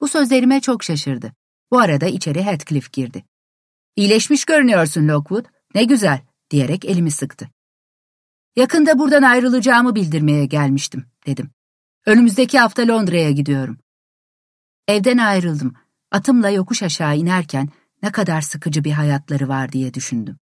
Bu 0.00 0.08
sözlerime 0.08 0.60
çok 0.60 0.82
şaşırdı. 0.82 1.32
Bu 1.70 1.78
arada 1.78 2.06
içeri 2.06 2.42
Heathcliff 2.42 2.92
girdi. 2.92 3.24
İyileşmiş 3.96 4.44
görünüyorsun 4.44 5.08
Lockwood, 5.08 5.44
ne 5.74 5.84
güzel 5.84 6.20
diyerek 6.50 6.84
elimi 6.84 7.10
sıktı. 7.10 7.50
Yakında 8.56 8.98
buradan 8.98 9.22
ayrılacağımı 9.22 9.94
bildirmeye 9.94 10.46
gelmiştim 10.46 11.06
dedim. 11.26 11.50
Önümüzdeki 12.06 12.58
hafta 12.58 12.88
Londra'ya 12.88 13.30
gidiyorum. 13.30 13.78
Evden 14.88 15.18
ayrıldım. 15.18 15.74
Atımla 16.10 16.50
yokuş 16.50 16.82
aşağı 16.82 17.16
inerken 17.16 17.68
ne 18.02 18.12
kadar 18.12 18.40
sıkıcı 18.40 18.84
bir 18.84 18.92
hayatları 18.92 19.48
var 19.48 19.72
diye 19.72 19.94
düşündüm. 19.94 20.38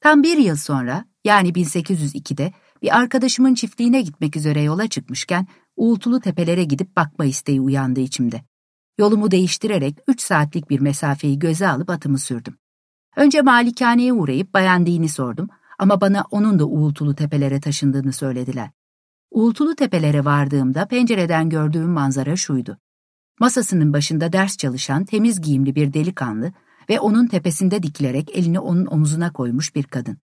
Tam 0.00 0.22
bir 0.22 0.36
yıl 0.38 0.56
sonra, 0.56 1.04
yani 1.24 1.48
1802'de 1.48 2.52
bir 2.82 2.98
arkadaşımın 2.98 3.54
çiftliğine 3.54 4.02
gitmek 4.02 4.36
üzere 4.36 4.62
yola 4.62 4.88
çıkmışken 4.88 5.46
uğultulu 5.76 6.20
tepelere 6.20 6.64
gidip 6.64 6.96
bakma 6.96 7.24
isteği 7.24 7.60
uyandı 7.60 8.00
içimde. 8.00 8.44
Yolumu 8.98 9.30
değiştirerek 9.30 9.98
üç 10.08 10.20
saatlik 10.20 10.70
bir 10.70 10.80
mesafeyi 10.80 11.38
göze 11.38 11.68
alıp 11.68 11.90
atımı 11.90 12.18
sürdüm. 12.18 12.58
Önce 13.16 13.42
malikaneye 13.42 14.12
uğrayıp 14.12 14.54
Bayan 14.54 14.86
Dean'i 14.86 15.08
sordum 15.08 15.48
ama 15.78 16.00
bana 16.00 16.24
onun 16.30 16.58
da 16.58 16.66
uğultulu 16.66 17.14
tepelere 17.14 17.60
taşındığını 17.60 18.12
söylediler. 18.12 18.70
Uğultulu 19.30 19.74
tepelere 19.74 20.24
vardığımda 20.24 20.86
pencereden 20.86 21.48
gördüğüm 21.48 21.88
manzara 21.88 22.36
şuydu. 22.36 22.78
Masasının 23.40 23.92
başında 23.92 24.32
ders 24.32 24.56
çalışan 24.56 25.04
temiz 25.04 25.40
giyimli 25.40 25.74
bir 25.74 25.92
delikanlı 25.92 26.52
ve 26.90 27.00
onun 27.00 27.26
tepesinde 27.26 27.82
dikilerek 27.82 28.36
elini 28.36 28.60
onun 28.60 28.86
omzuna 28.86 29.32
koymuş 29.32 29.74
bir 29.74 29.84
kadın. 29.84 30.18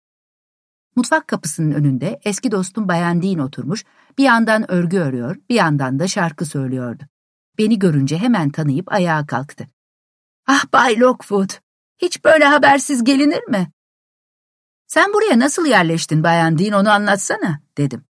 Mutfak 0.96 1.28
kapısının 1.28 1.72
önünde 1.72 2.20
eski 2.24 2.50
dostum 2.50 2.88
Bayan 2.88 3.22
Dean 3.22 3.38
oturmuş, 3.38 3.84
bir 4.18 4.24
yandan 4.24 4.70
örgü 4.70 4.98
örüyor, 4.98 5.36
bir 5.48 5.54
yandan 5.54 5.98
da 5.98 6.08
şarkı 6.08 6.46
söylüyordu. 6.46 7.04
Beni 7.58 7.78
görünce 7.78 8.18
hemen 8.18 8.50
tanıyıp 8.50 8.92
ayağa 8.92 9.26
kalktı. 9.26 9.66
''Ah 10.46 10.72
Bay 10.72 11.00
Lockwood, 11.00 11.50
Hiç 11.98 12.24
böyle 12.24 12.44
habersiz 12.44 13.04
gelinir 13.04 13.42
mi? 13.48 13.72
Sen 14.86 15.12
buraya 15.12 15.38
nasıl 15.38 15.66
yerleştin 15.66 16.22
Bayan 16.22 16.58
Dean 16.58 16.80
onu 16.80 16.90
anlatsana, 16.90 17.60
dedim. 17.78 18.04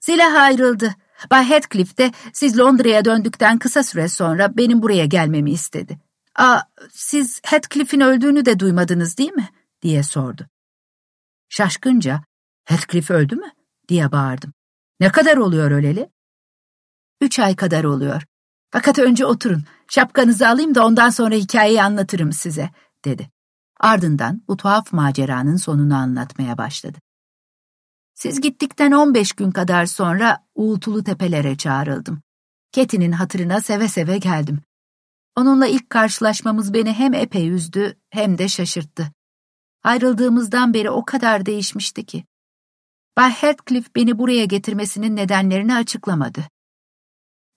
Zile 0.00 0.24
ayrıldı. 0.24 0.94
Bay 1.30 1.48
Heathcliff 1.48 1.98
de 1.98 2.12
siz 2.32 2.58
Londra'ya 2.58 3.04
döndükten 3.04 3.58
kısa 3.58 3.82
süre 3.82 4.08
sonra 4.08 4.56
benim 4.56 4.82
buraya 4.82 5.04
gelmemi 5.04 5.50
istedi. 5.50 5.98
Aa, 6.34 6.60
siz 6.90 7.40
Heathcliff'in 7.44 8.00
öldüğünü 8.00 8.44
de 8.44 8.58
duymadınız 8.58 9.18
değil 9.18 9.32
mi? 9.32 9.48
diye 9.82 10.02
sordu. 10.02 10.46
Şaşkınca, 11.48 12.24
Heathcliff 12.64 13.10
öldü 13.10 13.36
mü? 13.36 13.50
diye 13.88 14.12
bağırdım. 14.12 14.52
Ne 15.00 15.12
kadar 15.12 15.36
oluyor 15.36 15.70
öleli? 15.70 16.10
Üç 17.20 17.38
ay 17.38 17.56
kadar 17.56 17.84
oluyor. 17.84 18.22
Fakat 18.70 18.98
önce 18.98 19.26
oturun, 19.26 19.64
şapkanızı 19.88 20.48
alayım 20.48 20.74
da 20.74 20.86
ondan 20.86 21.10
sonra 21.10 21.34
hikayeyi 21.34 21.82
anlatırım 21.82 22.32
size, 22.32 22.70
dedi. 23.04 23.30
Ardından 23.80 24.42
bu 24.48 24.56
tuhaf 24.56 24.92
maceranın 24.92 25.56
sonunu 25.56 25.96
anlatmaya 25.96 26.58
başladı. 26.58 26.98
Siz 28.14 28.40
gittikten 28.40 28.92
15 28.92 29.32
gün 29.32 29.50
kadar 29.50 29.86
sonra 29.86 30.46
uğultulu 30.54 31.04
tepelere 31.04 31.56
çağrıldım. 31.56 32.22
Keti'nin 32.72 33.12
hatırına 33.12 33.60
seve 33.60 33.88
seve 33.88 34.18
geldim. 34.18 34.60
Onunla 35.36 35.66
ilk 35.66 35.90
karşılaşmamız 35.90 36.74
beni 36.74 36.92
hem 36.92 37.14
epey 37.14 37.48
üzdü 37.48 37.96
hem 38.10 38.38
de 38.38 38.48
şaşırttı. 38.48 39.12
Ayrıldığımızdan 39.84 40.74
beri 40.74 40.90
o 40.90 41.04
kadar 41.04 41.46
değişmişti 41.46 42.06
ki. 42.06 42.24
Bay 43.16 43.30
Heathcliff 43.30 43.94
beni 43.96 44.18
buraya 44.18 44.44
getirmesinin 44.44 45.16
nedenlerini 45.16 45.74
açıklamadı. 45.74 46.44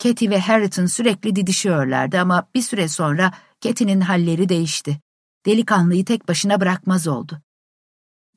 Katie 0.04 0.30
ve 0.30 0.40
Harriton 0.40 0.86
sürekli 0.86 1.36
didişiyorlardı 1.36 2.20
ama 2.20 2.48
bir 2.56 2.62
süre 2.62 2.88
sonra 2.88 3.32
Katie'nin 3.64 4.02
halleri 4.02 4.50
değişti. 4.50 5.00
Delikanlıyı 5.46 6.06
tek 6.06 6.28
başına 6.28 6.62
bırakmaz 6.62 7.08
oldu. 7.08 7.42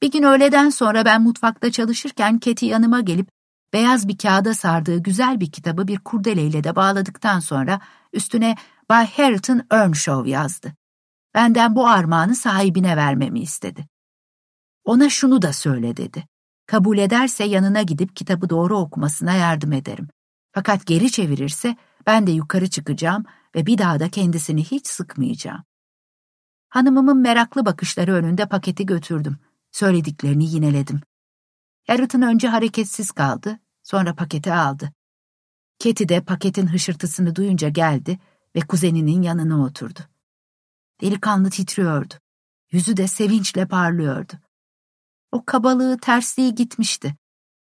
Bir 0.03 0.11
gün 0.11 0.23
öğleden 0.23 0.71
sonra 0.71 1.05
ben 1.05 1.23
mutfakta 1.23 1.71
çalışırken 1.71 2.39
Katie 2.39 2.69
yanıma 2.69 3.01
gelip 3.01 3.29
beyaz 3.73 4.09
bir 4.09 4.19
kağıda 4.19 4.55
sardığı 4.55 4.99
güzel 4.99 5.41
bir 5.41 5.53
kitabı 5.53 5.89
bir 5.89 5.99
kurdeleyle 5.99 6.65
de 6.65 6.77
bağladıktan 6.77 7.41
sonra 7.41 7.81
üstüne 8.13 8.57
Bay 8.91 9.11
Harriton 9.17 9.63
Earnshaw 9.71 10.31
yazdı. 10.31 10.73
Benden 11.35 11.77
bu 11.77 11.89
armağanı 11.89 12.35
sahibine 12.35 12.97
vermemi 12.97 13.41
istedi. 13.41 13.87
Ona 14.85 15.09
şunu 15.09 15.43
da 15.43 15.53
söyle 15.53 15.97
dedi. 15.97 16.25
Kabul 16.67 16.99
ederse 16.99 17.45
yanına 17.45 17.83
gidip 17.83 18.17
kitabı 18.17 18.51
doğru 18.51 18.79
okumasına 18.79 19.35
yardım 19.35 19.73
ederim. 19.73 20.09
Fakat 20.53 20.87
geri 20.87 21.11
çevirirse 21.13 21.77
ben 22.07 22.27
de 22.27 22.31
yukarı 22.31 22.71
çıkacağım 22.71 23.25
ve 23.55 23.67
bir 23.67 23.79
daha 23.79 24.01
da 24.01 24.11
kendisini 24.11 24.65
hiç 24.65 24.87
sıkmayacağım. 24.87 25.65
Hanımımın 26.69 27.17
meraklı 27.17 27.67
bakışları 27.67 28.13
önünde 28.15 28.47
paketi 28.49 28.87
götürdüm. 28.87 29.39
Söylediklerini 29.71 30.51
yineledim. 30.51 31.01
Harriton 31.87 32.23
önce 32.23 32.49
hareketsiz 32.49 33.11
kaldı, 33.11 33.61
sonra 33.83 34.15
paketi 34.15 34.53
aldı. 34.53 34.93
Keti 35.79 36.09
de 36.09 36.21
paketin 36.21 36.67
hışırtısını 36.67 37.37
duyunca 37.37 37.69
geldi 37.69 38.19
ve 38.57 38.61
kuzeninin 38.61 39.23
yanına 39.23 39.65
oturdu. 39.65 40.01
Delikanlı 41.01 41.51
titriyordu. 41.51 42.15
Yüzü 42.71 42.97
de 42.97 43.09
sevinçle 43.09 43.67
parlıyordu. 43.67 44.33
O 45.33 45.45
kabalığı, 45.45 45.99
tersliği 45.99 46.55
gitmişti. 46.55 47.17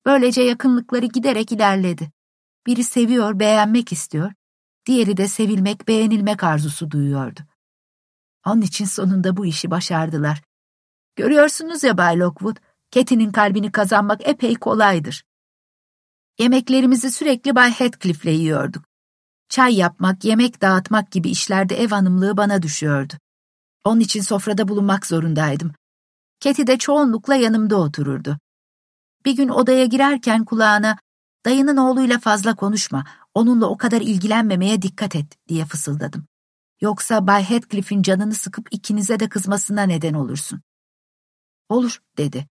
Böylece 0.06 0.42
yakınlıkları 0.42 1.06
giderek 1.06 1.52
ilerledi. 1.52 2.12
Biri 2.68 2.84
seviyor, 2.84 3.40
beğenmek 3.40 3.92
istiyor, 3.92 4.34
diğeri 4.86 5.18
de 5.18 5.28
sevilmek, 5.28 5.88
beğenilmek 5.88 6.44
arzusu 6.44 6.92
duyuyordu. 6.92 7.40
Onun 8.46 8.62
için 8.62 8.86
sonunda 8.86 9.38
bu 9.38 9.46
işi 9.46 9.72
başardılar. 9.72 10.42
Görüyorsunuz 11.16 11.84
ya 11.84 11.98
Bay 11.98 12.20
Lockwood, 12.20 12.58
Ketty'nin 12.92 13.32
kalbini 13.32 13.72
kazanmak 13.72 14.28
epey 14.28 14.56
kolaydır. 14.56 15.24
Yemeklerimizi 16.40 17.12
sürekli 17.12 17.56
Bay 17.56 17.72
Heathcliff'le 17.72 18.26
yiyorduk. 18.26 18.86
Çay 19.50 19.76
yapmak, 19.76 20.26
yemek 20.26 20.62
dağıtmak 20.62 21.12
gibi 21.12 21.30
işlerde 21.30 21.82
ev 21.82 21.90
hanımlığı 21.90 22.38
bana 22.38 22.62
düşüyordu. 22.62 23.14
Onun 23.84 24.00
için 24.00 24.22
sofrada 24.22 24.68
bulunmak 24.68 25.06
zorundaydım. 25.06 25.74
Keti 26.40 26.68
de 26.68 26.78
çoğunlukla 26.78 27.36
yanımda 27.36 27.76
otururdu. 27.76 28.38
Bir 29.26 29.36
gün 29.36 29.50
odaya 29.50 29.86
girerken 29.86 30.46
kulağına, 30.46 30.98
dayının 31.46 31.78
oğluyla 31.78 32.20
fazla 32.20 32.56
konuşma, 32.56 33.06
onunla 33.34 33.66
o 33.66 33.78
kadar 33.78 34.02
ilgilenmemeye 34.02 34.82
dikkat 34.82 35.16
et 35.16 35.48
diye 35.48 35.66
fısıldadım. 35.66 36.28
Yoksa 36.82 37.28
Bay 37.28 37.44
Heathcliff'in 37.44 38.02
canını 38.02 38.34
sıkıp 38.34 38.68
ikinize 38.72 39.20
de 39.20 39.30
kızmasına 39.30 39.84
neden 39.84 40.14
olursun. 40.14 40.62
Olur, 41.70 42.02
dedi. 42.18 42.48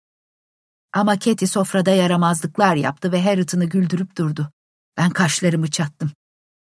Ama 0.93 1.19
Katie 1.19 1.47
sofrada 1.47 1.91
yaramazlıklar 1.91 2.75
yaptı 2.75 3.11
ve 3.11 3.23
Harriet'ını 3.23 3.65
güldürüp 3.65 4.17
durdu. 4.17 4.51
Ben 4.97 5.09
kaşlarımı 5.09 5.71
çattım. 5.71 6.11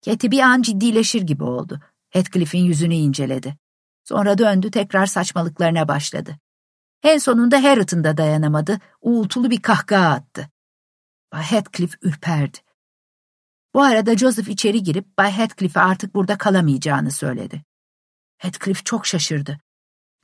Katie 0.04 0.30
bir 0.30 0.40
an 0.40 0.62
ciddileşir 0.62 1.22
gibi 1.22 1.44
oldu. 1.44 1.80
Heathcliff'in 2.10 2.64
yüzünü 2.64 2.94
inceledi. 2.94 3.56
Sonra 4.04 4.38
döndü 4.38 4.70
tekrar 4.70 5.06
saçmalıklarına 5.06 5.88
başladı. 5.88 6.36
En 7.02 7.18
sonunda 7.18 7.62
Harriet'ın 7.62 8.04
da 8.04 8.16
dayanamadı, 8.16 8.80
uğultulu 9.00 9.50
bir 9.50 9.62
kahkaha 9.62 10.08
attı. 10.08 10.50
Bay 11.36 11.42
Heathcliff 11.42 11.94
ürperdi. 12.02 12.58
Bu 13.74 13.82
arada 13.82 14.16
Joseph 14.16 14.48
içeri 14.48 14.82
girip 14.82 15.18
Bay 15.18 15.32
Heathcliff'e 15.32 15.80
artık 15.80 16.14
burada 16.14 16.38
kalamayacağını 16.38 17.10
söyledi. 17.10 17.64
Heathcliff 18.38 18.84
çok 18.84 19.06
şaşırdı. 19.06 19.58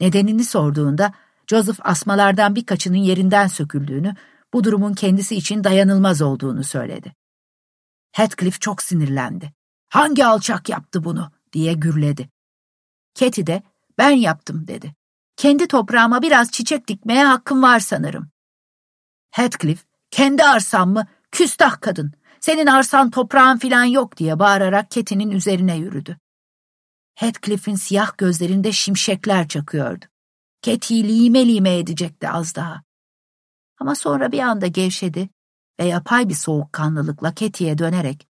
Nedenini 0.01 0.44
sorduğunda 0.44 1.12
Joseph 1.47 1.78
asmalardan 1.82 2.55
birkaçının 2.55 2.97
yerinden 2.97 3.47
söküldüğünü, 3.47 4.14
bu 4.52 4.64
durumun 4.64 4.94
kendisi 4.94 5.36
için 5.36 5.64
dayanılmaz 5.64 6.22
olduğunu 6.22 6.64
söyledi. 6.64 7.14
Heathcliff 8.12 8.60
çok 8.60 8.82
sinirlendi. 8.82 9.52
Hangi 9.89 10.26
alçak 10.26 10.68
yaptı 10.68 11.05
bunu 11.05 11.32
diye 11.52 11.72
gürledi. 11.72 12.30
Katie 13.18 13.47
de 13.47 13.62
ben 13.98 14.10
yaptım 14.10 14.68
dedi. 14.68 14.94
Kendi 15.36 15.68
toprağıma 15.68 16.22
biraz 16.22 16.51
çiçek 16.51 16.89
dikmeye 16.89 17.24
hakkım 17.24 17.62
var 17.62 17.80
sanırım. 17.80 18.30
Heathcliff, 19.30 19.91
kendi 20.12 20.44
arsam 20.44 20.93
mı? 20.93 21.06
Küstah 21.30 21.80
kadın. 21.80 22.12
Senin 22.40 22.66
arsan 22.66 23.10
toprağın 23.10 23.59
filan 23.59 23.84
yok 23.84 24.16
diye 24.16 24.39
bağırarak 24.39 24.90
Ketty'nin 24.90 25.30
üzerine 25.30 25.76
yürüdü. 25.76 26.18
Heathcliff'in 27.14 27.74
siyah 27.74 28.18
gözlerinde 28.18 28.72
şimşekler 28.72 29.48
çakıyordu. 29.48 30.05
Ketty'yi 30.62 31.09
lime 31.09 31.47
lime 31.47 31.78
edecekti 31.78 32.28
az 32.28 32.55
daha. 32.55 32.82
Ama 33.78 33.94
sonra 33.94 34.32
bir 34.32 34.39
anda 34.39 34.66
gevşedi 34.66 35.28
ve 35.80 35.84
yapay 35.84 36.28
bir 36.28 36.34
soğukkanlılıkla 36.34 37.34
Ketty'ye 37.34 37.78
dönerek 37.78 38.28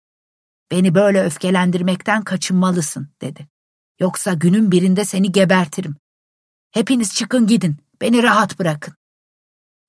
''Beni 0.71 0.95
böyle 0.95 1.23
öfkelendirmekten 1.23 2.23
kaçınmalısın.'' 2.25 3.09
dedi. 3.21 3.49
''Yoksa 4.01 4.33
günün 4.33 4.73
birinde 4.73 5.05
seni 5.05 5.33
gebertirim. 5.33 5.97
Hepiniz 6.71 7.15
çıkın 7.15 7.47
gidin, 7.47 7.77
beni 8.01 8.23
rahat 8.23 8.59
bırakın.'' 8.59 9.06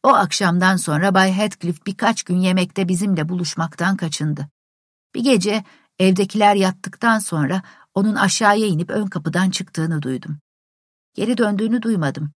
O 0.04 0.10
akşamdan 0.10 0.76
sonra 0.76 1.14
Bay 1.14 1.34
Heathcliff 1.34 1.86
birkaç 1.86 2.24
gün 2.24 2.38
yemekte 2.38 2.88
bizimle 2.88 3.30
buluşmaktan 3.30 3.98
kaçındı. 3.98 4.50
Bir 5.16 5.24
gece 5.24 5.64
evdekiler 6.00 6.56
yattıktan 6.56 7.20
sonra 7.20 7.62
onun 7.94 8.16
aşağıya 8.16 8.68
inip 8.68 8.90
ön 8.90 9.08
kapıdan 9.08 9.50
çıktığını 9.50 10.02
duydum. 10.02 10.40
Geri 11.14 11.38
döndüğünü 11.38 11.82
duymadım. 11.82 12.32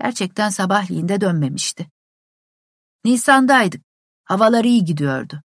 Gerçekten 0.00 0.50
sabahliğinde 0.50 1.20
dönmemişti. 1.20 1.86
Nisan'daydık. 3.04 3.82
Havalar 4.24 4.64
iyi 4.64 4.84
gidiyordu. 4.84 5.42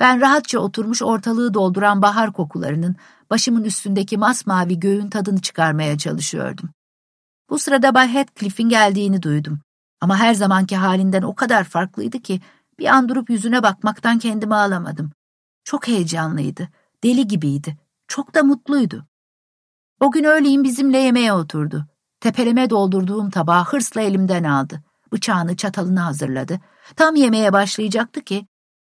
Ben 0.00 0.20
rahatça 0.20 0.58
oturmuş 0.58 1.02
ortalığı 1.02 1.54
dolduran 1.54 2.02
bahar 2.02 2.32
kokularının 2.32 2.96
başımın 3.30 3.64
üstündeki 3.64 4.18
masmavi 4.18 4.80
göğün 4.80 5.10
tadını 5.10 5.40
çıkarmaya 5.40 5.98
çalışıyordum. 5.98 6.70
Bu 7.50 7.58
sırada 7.58 7.94
Bay 7.94 8.08
Heathcliff'in 8.08 8.68
geldiğini 8.68 9.22
duydum. 9.22 9.60
Ama 10.00 10.16
her 10.16 10.34
zamanki 10.34 10.76
halinden 10.76 11.22
o 11.22 11.34
kadar 11.34 11.64
farklıydı 11.64 12.18
ki 12.20 12.40
bir 12.78 12.86
an 12.86 13.08
durup 13.08 13.30
yüzüne 13.30 13.62
bakmaktan 13.62 14.18
kendimi 14.18 14.54
alamadım. 14.54 15.12
Çok 15.64 15.88
heyecanlıydı, 15.88 16.68
deli 17.04 17.26
gibiydi, 17.26 17.76
çok 18.08 18.34
da 18.34 18.42
mutluydu. 18.42 19.06
O 20.00 20.10
gün 20.10 20.24
öğleyin 20.24 20.64
bizimle 20.64 20.98
yemeğe 20.98 21.32
oturdu. 21.32 21.86
Tepeleme 22.20 22.70
doldurduğum 22.70 23.30
tabağı 23.30 23.64
hırsla 23.64 24.00
elimden 24.00 24.44
aldı. 24.44 24.82
Bıçağını 25.12 25.56
çatalını 25.56 26.00
hazırladı. 26.00 26.60
Tam 26.96 27.14
yemeğe 27.14 27.52
başlayacaktı 27.52 28.20
ki 28.20 28.46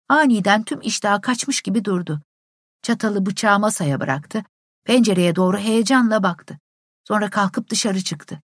aniden 0.10 0.64
tüm 0.64 0.82
iştahı 0.82 1.22
kaçmış 1.22 1.62
gibi 1.62 1.86
durdu. 1.86 2.22
Çatalı 2.82 3.26
bıçağı 3.26 3.60
masaya 3.60 4.00
bıraktı. 4.00 4.44
Pencereye 4.86 5.36
doğru 5.36 5.58
heyecanla 5.58 6.24
baktı. 6.24 6.60
Sonra 7.04 7.30
kalkıp 7.30 7.70
dışarı 7.70 8.02
çıktı. 8.04 8.42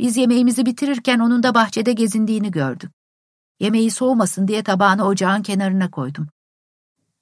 Biz 0.00 0.16
yemeğimizi 0.16 0.66
bitirirken 0.66 1.18
onun 1.18 1.42
da 1.42 1.54
bahçede 1.54 1.92
gezindiğini 1.92 2.50
gördük. 2.50 2.92
Yemeği 3.60 3.90
soğumasın 3.90 4.48
diye 4.48 4.62
tabağını 4.62 5.06
ocağın 5.06 5.42
kenarına 5.42 5.90
koydum. 5.90 6.28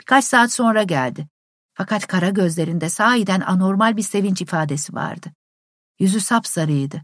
Birkaç 0.00 0.24
saat 0.24 0.52
sonra 0.52 0.82
geldi. 0.82 1.28
Fakat 1.74 2.06
kara 2.06 2.30
gözlerinde 2.30 2.88
sahiden 2.88 3.40
anormal 3.40 3.96
bir 3.96 4.02
sevinç 4.02 4.42
ifadesi 4.42 4.94
vardı. 4.94 5.32
Yüzü 5.98 6.20
sapsarıydı. 6.20 7.02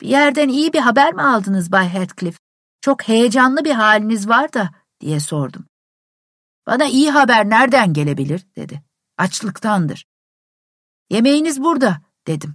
Bir 0.00 0.08
yerden 0.08 0.48
iyi 0.48 0.72
bir 0.72 0.80
haber 0.80 1.14
mi 1.14 1.22
aldınız 1.22 1.72
Bay 1.72 1.88
Heathcliff? 1.88 2.38
Çok 2.80 3.08
heyecanlı 3.08 3.64
bir 3.64 3.74
haliniz 3.74 4.28
var 4.28 4.52
da 4.52 4.70
diye 5.00 5.20
sordum. 5.20 5.66
Bana 6.66 6.84
iyi 6.84 7.10
haber 7.10 7.48
nereden 7.48 7.92
gelebilir 7.92 8.46
dedi. 8.56 8.82
Açlıktandır. 9.18 10.06
Yemeğiniz 11.10 11.62
burada 11.62 12.00
dedim. 12.26 12.54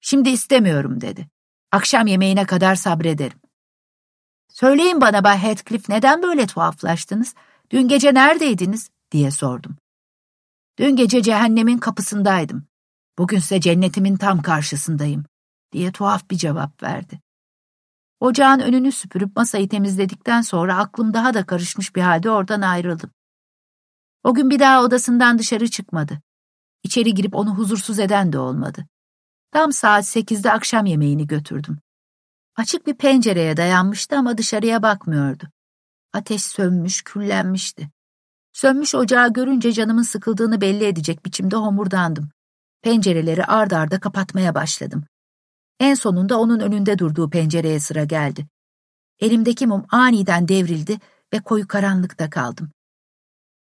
Şimdi 0.00 0.28
istemiyorum 0.28 1.00
dedi. 1.00 1.28
Akşam 1.72 2.06
yemeğine 2.06 2.46
kadar 2.46 2.74
sabrederim. 2.74 3.38
Söyleyin 4.48 5.00
bana 5.00 5.24
Bay 5.24 5.38
Heathcliff 5.38 5.88
neden 5.88 6.22
böyle 6.22 6.46
tuhaflaştınız? 6.46 7.34
Dün 7.70 7.88
gece 7.88 8.14
neredeydiniz? 8.14 8.90
diye 9.12 9.30
sordum. 9.30 9.76
Dün 10.78 10.96
gece 10.96 11.22
cehennemin 11.22 11.78
kapısındaydım. 11.78 12.66
Bugünse 13.18 13.60
cennetimin 13.60 14.16
tam 14.16 14.42
karşısındayım 14.42 15.24
diye 15.72 15.92
tuhaf 15.92 16.30
bir 16.30 16.36
cevap 16.36 16.82
verdi. 16.82 17.20
Ocağın 18.20 18.60
önünü 18.60 18.92
süpürüp 18.92 19.36
masayı 19.36 19.68
temizledikten 19.68 20.40
sonra 20.42 20.78
aklım 20.78 21.14
daha 21.14 21.34
da 21.34 21.46
karışmış 21.46 21.96
bir 21.96 22.02
halde 22.02 22.30
oradan 22.30 22.60
ayrıldım. 22.60 23.10
O 24.24 24.34
gün 24.34 24.50
bir 24.50 24.58
daha 24.58 24.82
odasından 24.82 25.38
dışarı 25.38 25.68
çıkmadı. 25.68 26.20
İçeri 26.82 27.14
girip 27.14 27.34
onu 27.34 27.54
huzursuz 27.54 27.98
eden 27.98 28.32
de 28.32 28.38
olmadı. 28.38 28.86
Tam 29.52 29.72
saat 29.72 30.06
sekizde 30.06 30.52
akşam 30.52 30.86
yemeğini 30.86 31.26
götürdüm. 31.26 31.78
Açık 32.56 32.86
bir 32.86 32.94
pencereye 32.94 33.56
dayanmıştı 33.56 34.16
ama 34.16 34.38
dışarıya 34.38 34.82
bakmıyordu. 34.82 35.44
Ateş 36.12 36.44
sönmüş, 36.44 37.02
küllenmişti. 37.02 37.90
Sönmüş 38.52 38.94
ocağı 38.94 39.32
görünce 39.32 39.72
canımın 39.72 40.02
sıkıldığını 40.02 40.60
belli 40.60 40.84
edecek 40.84 41.24
biçimde 41.24 41.56
homurdandım. 41.56 42.28
Pencereleri 42.82 43.44
ard 43.44 43.70
arda 43.70 44.00
kapatmaya 44.00 44.54
başladım. 44.54 45.04
En 45.80 45.94
sonunda 45.94 46.40
onun 46.40 46.60
önünde 46.60 46.98
durduğu 46.98 47.30
pencereye 47.30 47.80
sıra 47.80 48.04
geldi. 48.04 48.46
Elimdeki 49.20 49.66
mum 49.66 49.86
aniden 49.90 50.48
devrildi 50.48 50.98
ve 51.32 51.40
koyu 51.40 51.68
karanlıkta 51.68 52.30
kaldım. 52.30 52.70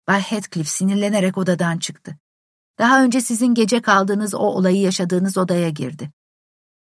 Bay 0.07 0.21
Heathcliff 0.21 0.69
sinirlenerek 0.69 1.39
odadan 1.39 1.79
çıktı. 1.79 2.17
Daha 2.79 3.03
önce 3.03 3.21
sizin 3.21 3.55
gece 3.55 3.83
kaldığınız 3.83 4.35
o 4.35 4.39
olayı 4.39 4.81
yaşadığınız 4.81 5.39
odaya 5.39 5.69
girdi. 5.71 6.11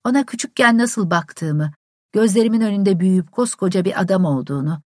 Ona 0.03 0.25
küçükken 0.25 0.77
nasıl 0.77 1.09
baktığımı, 1.09 1.71
gözlerimin 2.11 2.61
önünde 2.61 2.99
büyüyüp 2.99 3.31
koskoca 3.31 3.85
bir 3.85 4.01
adam 4.01 4.25
olduğunu, 4.25 4.81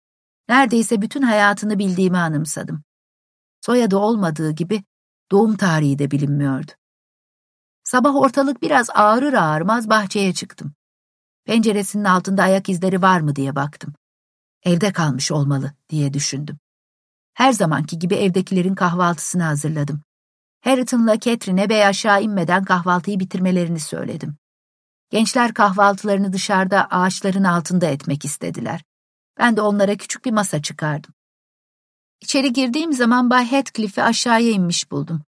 neredeyse 0.49 1.03
bütün 1.03 1.23
hayatını 1.23 1.79
bildiğimi 1.79 2.19
anımsadım. 2.19 2.83
Soyadı 3.61 3.97
olmadığı 3.97 4.51
gibi 4.51 4.85
doğum 5.31 5.57
tarihi 5.57 5.99
de 5.99 6.11
bilinmiyordu. 6.11 6.73
Sabah 7.85 8.17
ortalık 8.17 8.63
biraz 8.63 8.91
ağırır 8.91 9.33
ağırmaz 9.33 9.89
bahçeye 9.89 10.35
çıktım. 10.35 10.73
Penceresinin 11.45 12.05
altında 12.05 12.43
ayak 12.43 12.69
izleri 12.69 13.03
var 13.03 13.21
mı 13.21 13.37
diye 13.37 13.57
baktım. 13.57 13.95
Evde 14.63 14.93
kalmış 14.93 15.33
olmalı 15.33 15.73
diye 15.89 16.15
düşündüm. 16.15 16.59
Her 17.35 17.53
zamanki 17.53 17.99
gibi 17.99 18.15
evdekilerin 18.15 18.75
kahvaltısını 18.75 19.43
hazırladım. 19.43 20.03
Harriton'la 20.65 21.21
Catherine'e 21.21 21.69
bey 21.69 21.87
aşağı 21.87 22.23
inmeden 22.23 22.65
kahvaltıyı 22.65 23.21
bitirmelerini 23.21 23.81
söyledim. 23.81 24.37
Gençler 25.11 25.55
kahvaltılarını 25.55 26.33
dışarıda 26.33 26.87
ağaçların 26.91 27.45
altında 27.45 27.87
etmek 27.87 28.25
istediler. 28.25 28.83
Ben 29.39 29.57
de 29.57 29.63
onlara 29.63 29.97
küçük 29.97 30.25
bir 30.25 30.31
masa 30.31 30.63
çıkardım. 30.63 31.15
İçeri 32.21 32.53
girdiğim 32.53 32.93
zaman 32.93 33.31
Bay 33.31 33.53
Heathcliff'i 33.53 34.03
aşağıya 34.03 34.51
inmiş 34.51 34.91
buldum. 34.91 35.23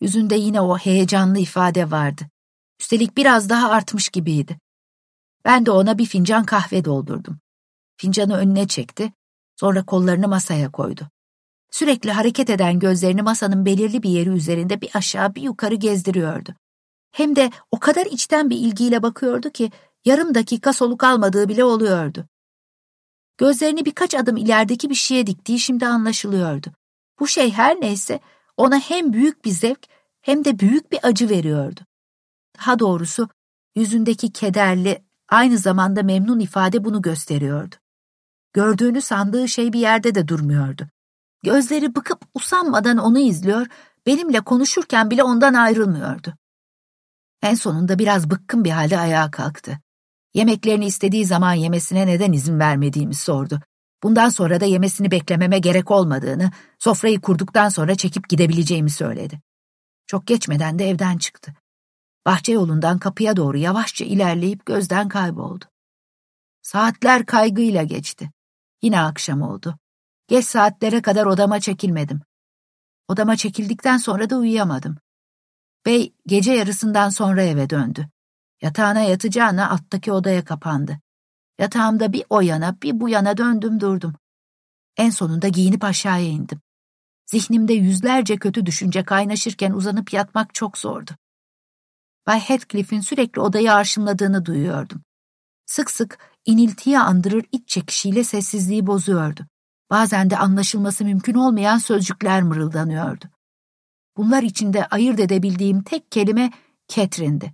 Yüzünde 0.00 0.34
yine 0.34 0.60
o 0.60 0.78
heyecanlı 0.78 1.38
ifade 1.38 1.90
vardı. 1.90 2.22
Üstelik 2.80 3.16
biraz 3.16 3.48
daha 3.48 3.70
artmış 3.70 4.08
gibiydi. 4.08 4.58
Ben 5.44 5.66
de 5.66 5.70
ona 5.70 5.98
bir 5.98 6.06
fincan 6.06 6.44
kahve 6.44 6.84
doldurdum. 6.84 7.38
Fincanı 7.96 8.36
önüne 8.36 8.68
çekti, 8.68 9.12
sonra 9.56 9.84
kollarını 9.84 10.28
masaya 10.28 10.72
koydu. 10.72 11.08
Sürekli 11.70 12.12
hareket 12.12 12.50
eden 12.50 12.78
gözlerini 12.78 13.22
masanın 13.22 13.66
belirli 13.66 14.02
bir 14.02 14.10
yeri 14.10 14.28
üzerinde 14.28 14.80
bir 14.80 14.90
aşağı 14.94 15.34
bir 15.34 15.42
yukarı 15.42 15.74
gezdiriyordu. 15.74 16.54
Hem 17.12 17.36
de 17.36 17.50
o 17.70 17.78
kadar 17.78 18.06
içten 18.06 18.50
bir 18.50 18.56
ilgiyle 18.56 19.02
bakıyordu 19.02 19.50
ki 19.50 19.70
yarım 20.04 20.34
dakika 20.34 20.72
soluk 20.72 21.04
almadığı 21.04 21.48
bile 21.48 21.64
oluyordu. 21.64 22.26
Gözlerini 23.38 23.84
birkaç 23.84 24.14
adım 24.14 24.36
ilerideki 24.36 24.90
bir 24.90 24.94
şeye 24.94 25.26
diktiği 25.26 25.58
şimdi 25.58 25.86
anlaşılıyordu. 25.86 26.72
Bu 27.20 27.28
şey 27.28 27.50
her 27.50 27.80
neyse 27.80 28.20
ona 28.56 28.78
hem 28.78 29.12
büyük 29.12 29.44
bir 29.44 29.50
zevk 29.50 29.86
hem 30.20 30.44
de 30.44 30.58
büyük 30.58 30.92
bir 30.92 30.98
acı 31.02 31.30
veriyordu. 31.30 31.80
Daha 32.58 32.78
doğrusu 32.78 33.28
yüzündeki 33.76 34.32
kederli, 34.32 35.04
aynı 35.28 35.58
zamanda 35.58 36.02
memnun 36.02 36.40
ifade 36.40 36.84
bunu 36.84 37.02
gösteriyordu. 37.02 37.74
Gördüğünü 38.52 39.00
sandığı 39.00 39.48
şey 39.48 39.72
bir 39.72 39.80
yerde 39.80 40.14
de 40.14 40.28
durmuyordu. 40.28 40.88
Gözleri 41.42 41.94
bıkıp 41.94 42.20
usanmadan 42.34 42.98
onu 42.98 43.18
izliyor, 43.18 43.66
benimle 44.06 44.40
konuşurken 44.40 45.10
bile 45.10 45.22
ondan 45.22 45.54
ayrılmıyordu. 45.54 46.34
En 47.42 47.54
sonunda 47.54 47.98
biraz 47.98 48.30
bıkkın 48.30 48.64
bir 48.64 48.70
halde 48.70 48.98
ayağa 48.98 49.30
kalktı. 49.30 49.78
Yemeklerini 50.34 50.86
istediği 50.86 51.24
zaman 51.24 51.54
yemesine 51.54 52.06
neden 52.06 52.32
izin 52.32 52.58
vermediğimi 52.58 53.14
sordu. 53.14 53.60
Bundan 54.02 54.28
sonra 54.28 54.60
da 54.60 54.64
yemesini 54.64 55.10
beklememe 55.10 55.58
gerek 55.58 55.90
olmadığını, 55.90 56.50
sofrayı 56.78 57.20
kurduktan 57.20 57.68
sonra 57.68 57.94
çekip 57.94 58.28
gidebileceğimi 58.28 58.90
söyledi. 58.90 59.40
Çok 60.06 60.26
geçmeden 60.26 60.78
de 60.78 60.88
evden 60.88 61.18
çıktı. 61.18 61.54
Bahçe 62.26 62.52
yolundan 62.52 62.98
kapıya 62.98 63.36
doğru 63.36 63.58
yavaşça 63.58 64.04
ilerleyip 64.04 64.66
gözden 64.66 65.08
kayboldu. 65.08 65.64
Saatler 66.62 67.26
kaygıyla 67.26 67.82
geçti. 67.82 68.30
Yine 68.82 69.00
akşam 69.00 69.42
oldu. 69.42 69.78
Geç 70.30 70.44
saatlere 70.44 71.02
kadar 71.02 71.26
odama 71.26 71.60
çekilmedim. 71.60 72.20
Odama 73.08 73.36
çekildikten 73.36 73.96
sonra 73.96 74.30
da 74.30 74.36
uyuyamadım. 74.36 74.98
Bey 75.86 76.14
gece 76.26 76.52
yarısından 76.52 77.08
sonra 77.08 77.42
eve 77.42 77.70
döndü. 77.70 78.08
Yatağına 78.62 79.00
yatacağına 79.00 79.70
alttaki 79.70 80.12
odaya 80.12 80.44
kapandı. 80.44 81.00
Yatağımda 81.58 82.12
bir 82.12 82.24
o 82.30 82.40
yana 82.40 82.82
bir 82.82 83.00
bu 83.00 83.08
yana 83.08 83.36
döndüm 83.36 83.80
durdum. 83.80 84.14
En 84.96 85.10
sonunda 85.10 85.48
giyinip 85.48 85.84
aşağıya 85.84 86.28
indim. 86.28 86.60
Zihnimde 87.26 87.72
yüzlerce 87.72 88.36
kötü 88.36 88.66
düşünce 88.66 89.04
kaynaşırken 89.04 89.72
uzanıp 89.72 90.12
yatmak 90.12 90.54
çok 90.54 90.78
zordu. 90.78 91.10
Bay 92.26 92.40
Heathcliff'in 92.40 93.00
sürekli 93.00 93.40
odayı 93.40 93.72
arşınladığını 93.72 94.44
duyuyordum. 94.44 95.02
Sık 95.66 95.90
sık 95.90 96.18
iniltiye 96.44 97.00
andırır 97.00 97.44
iç 97.52 97.68
çekişiyle 97.68 98.24
sessizliği 98.24 98.86
bozuyordu. 98.86 99.46
Bazen 99.90 100.30
de 100.30 100.36
anlaşılması 100.36 101.04
mümkün 101.04 101.34
olmayan 101.34 101.78
sözcükler 101.78 102.42
mırıldanıyordu. 102.42 103.24
Bunlar 104.16 104.42
içinde 104.42 104.86
ayırt 104.86 105.20
edebildiğim 105.20 105.82
tek 105.82 106.12
kelime 106.12 106.52
Catherine'di. 106.88 107.52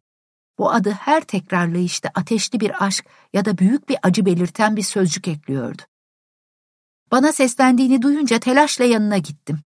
Bu 0.59 0.71
adı 0.71 0.91
her 0.91 1.21
tekrarlayışta 1.21 2.11
ateşli 2.15 2.61
bir 2.61 2.85
aşk 2.85 3.07
ya 3.33 3.45
da 3.45 3.59
büyük 3.59 3.89
bir 3.89 3.99
acı 4.03 4.27
belirten 4.27 4.77
bir 4.77 4.83
sözcük 4.83 5.29
ekliyordu. 5.29 5.83
Bana 7.11 7.33
seslendiğini 7.33 8.03
duyunca 8.03 8.41
telaşla 8.41 8.85
yanına 8.85 9.19
gittim. 9.19 9.61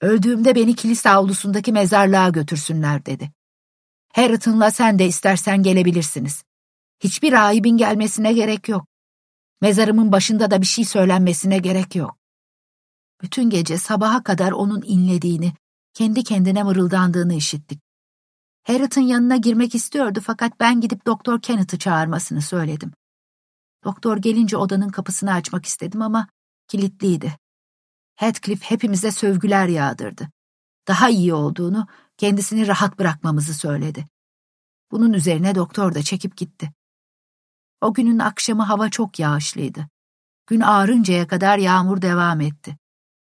Öldüğümde 0.00 0.54
beni 0.54 0.74
kilise 0.74 1.10
avlusundaki 1.10 1.72
mezarlığa 1.72 2.28
götürsünler 2.28 3.06
dedi. 3.06 3.30
Harriton'la 4.14 4.70
sen 4.70 4.98
de 4.98 5.06
istersen 5.06 5.62
gelebilirsiniz. 5.62 6.44
Hiçbir 7.00 7.32
rahibin 7.32 7.76
gelmesine 7.76 8.32
gerek 8.32 8.68
yok. 8.68 8.86
Mezarımın 9.60 10.12
başında 10.12 10.50
da 10.50 10.60
bir 10.60 10.66
şey 10.66 10.84
söylenmesine 10.84 11.58
gerek 11.58 11.96
yok. 11.96 12.16
Bütün 13.22 13.50
gece 13.50 13.78
sabaha 13.78 14.22
kadar 14.22 14.52
onun 14.52 14.82
inlediğini, 14.86 15.52
kendi 15.94 16.24
kendine 16.24 16.62
mırıldandığını 16.62 17.34
işittik. 17.34 17.80
Harriet'ın 18.66 19.00
yanına 19.00 19.36
girmek 19.36 19.74
istiyordu 19.74 20.20
fakat 20.24 20.60
ben 20.60 20.80
gidip 20.80 21.06
Doktor 21.06 21.42
Kenneth'ı 21.42 21.78
çağırmasını 21.78 22.42
söyledim. 22.42 22.92
Doktor 23.84 24.16
gelince 24.16 24.56
odanın 24.56 24.88
kapısını 24.88 25.32
açmak 25.32 25.66
istedim 25.66 26.02
ama 26.02 26.28
kilitliydi. 26.68 27.38
Heathcliff 28.16 28.62
hepimize 28.62 29.12
sövgüler 29.12 29.68
yağdırdı. 29.68 30.28
Daha 30.88 31.10
iyi 31.10 31.34
olduğunu, 31.34 31.86
kendisini 32.16 32.66
rahat 32.66 32.98
bırakmamızı 32.98 33.54
söyledi. 33.54 34.06
Bunun 34.90 35.12
üzerine 35.12 35.54
doktor 35.54 35.94
da 35.94 36.02
çekip 36.02 36.36
gitti. 36.36 36.72
O 37.80 37.94
günün 37.94 38.18
akşamı 38.18 38.62
hava 38.62 38.90
çok 38.90 39.18
yağışlıydı. 39.18 39.88
Gün 40.46 40.60
ağarıncaya 40.60 41.26
kadar 41.26 41.58
yağmur 41.58 42.02
devam 42.02 42.40
etti. 42.40 42.76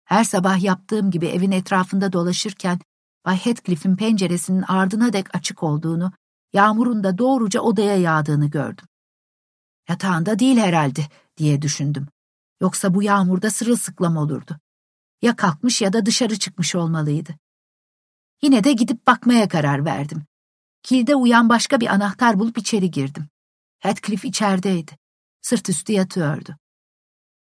Her 0.06 0.24
sabah 0.24 0.64
yaptığım 0.64 1.12
gibi 1.12 1.28
evin 1.28 1.52
etrafında 1.52 2.14
dolaşırken 2.14 2.80
Bay 3.26 3.38
Heathcliff'in 3.38 3.96
penceresinin 3.96 4.62
ardına 4.62 5.14
dek 5.14 5.36
açık 5.36 5.64
olduğunu, 5.64 6.12
yağmurun 6.54 7.04
da 7.04 7.18
doğruca 7.18 7.62
odaya 7.62 7.98
yağdığını 7.98 8.50
gördüm. 8.50 8.86
Yatağında 9.90 10.40
değil 10.40 10.58
herhalde 10.58 11.02
diye 11.38 11.62
düşündüm. 11.62 12.08
Yoksa 12.62 12.94
bu 12.94 13.04
yağmurda 13.04 13.50
sırılsıklam 13.50 14.18
olurdu. 14.18 14.60
Ya 15.22 15.36
kalkmış 15.36 15.82
ya 15.82 15.94
da 15.94 16.06
dışarı 16.06 16.40
çıkmış 16.40 16.76
olmalıydı. 16.76 17.36
Yine 18.42 18.64
de 18.64 18.74
gidip 18.74 19.08
bakmaya 19.08 19.48
karar 19.48 19.86
verdim. 19.86 20.24
Kilde 20.84 21.16
uyan 21.16 21.50
başka 21.50 21.80
bir 21.80 21.88
anahtar 21.88 22.40
bulup 22.40 22.58
içeri 22.58 22.92
girdim. 22.92 23.28
Heathcliff 23.80 24.26
içerideydi. 24.26 24.92
Sırt 25.42 25.70
üstü 25.70 25.94
yatıyordu. 25.94 26.58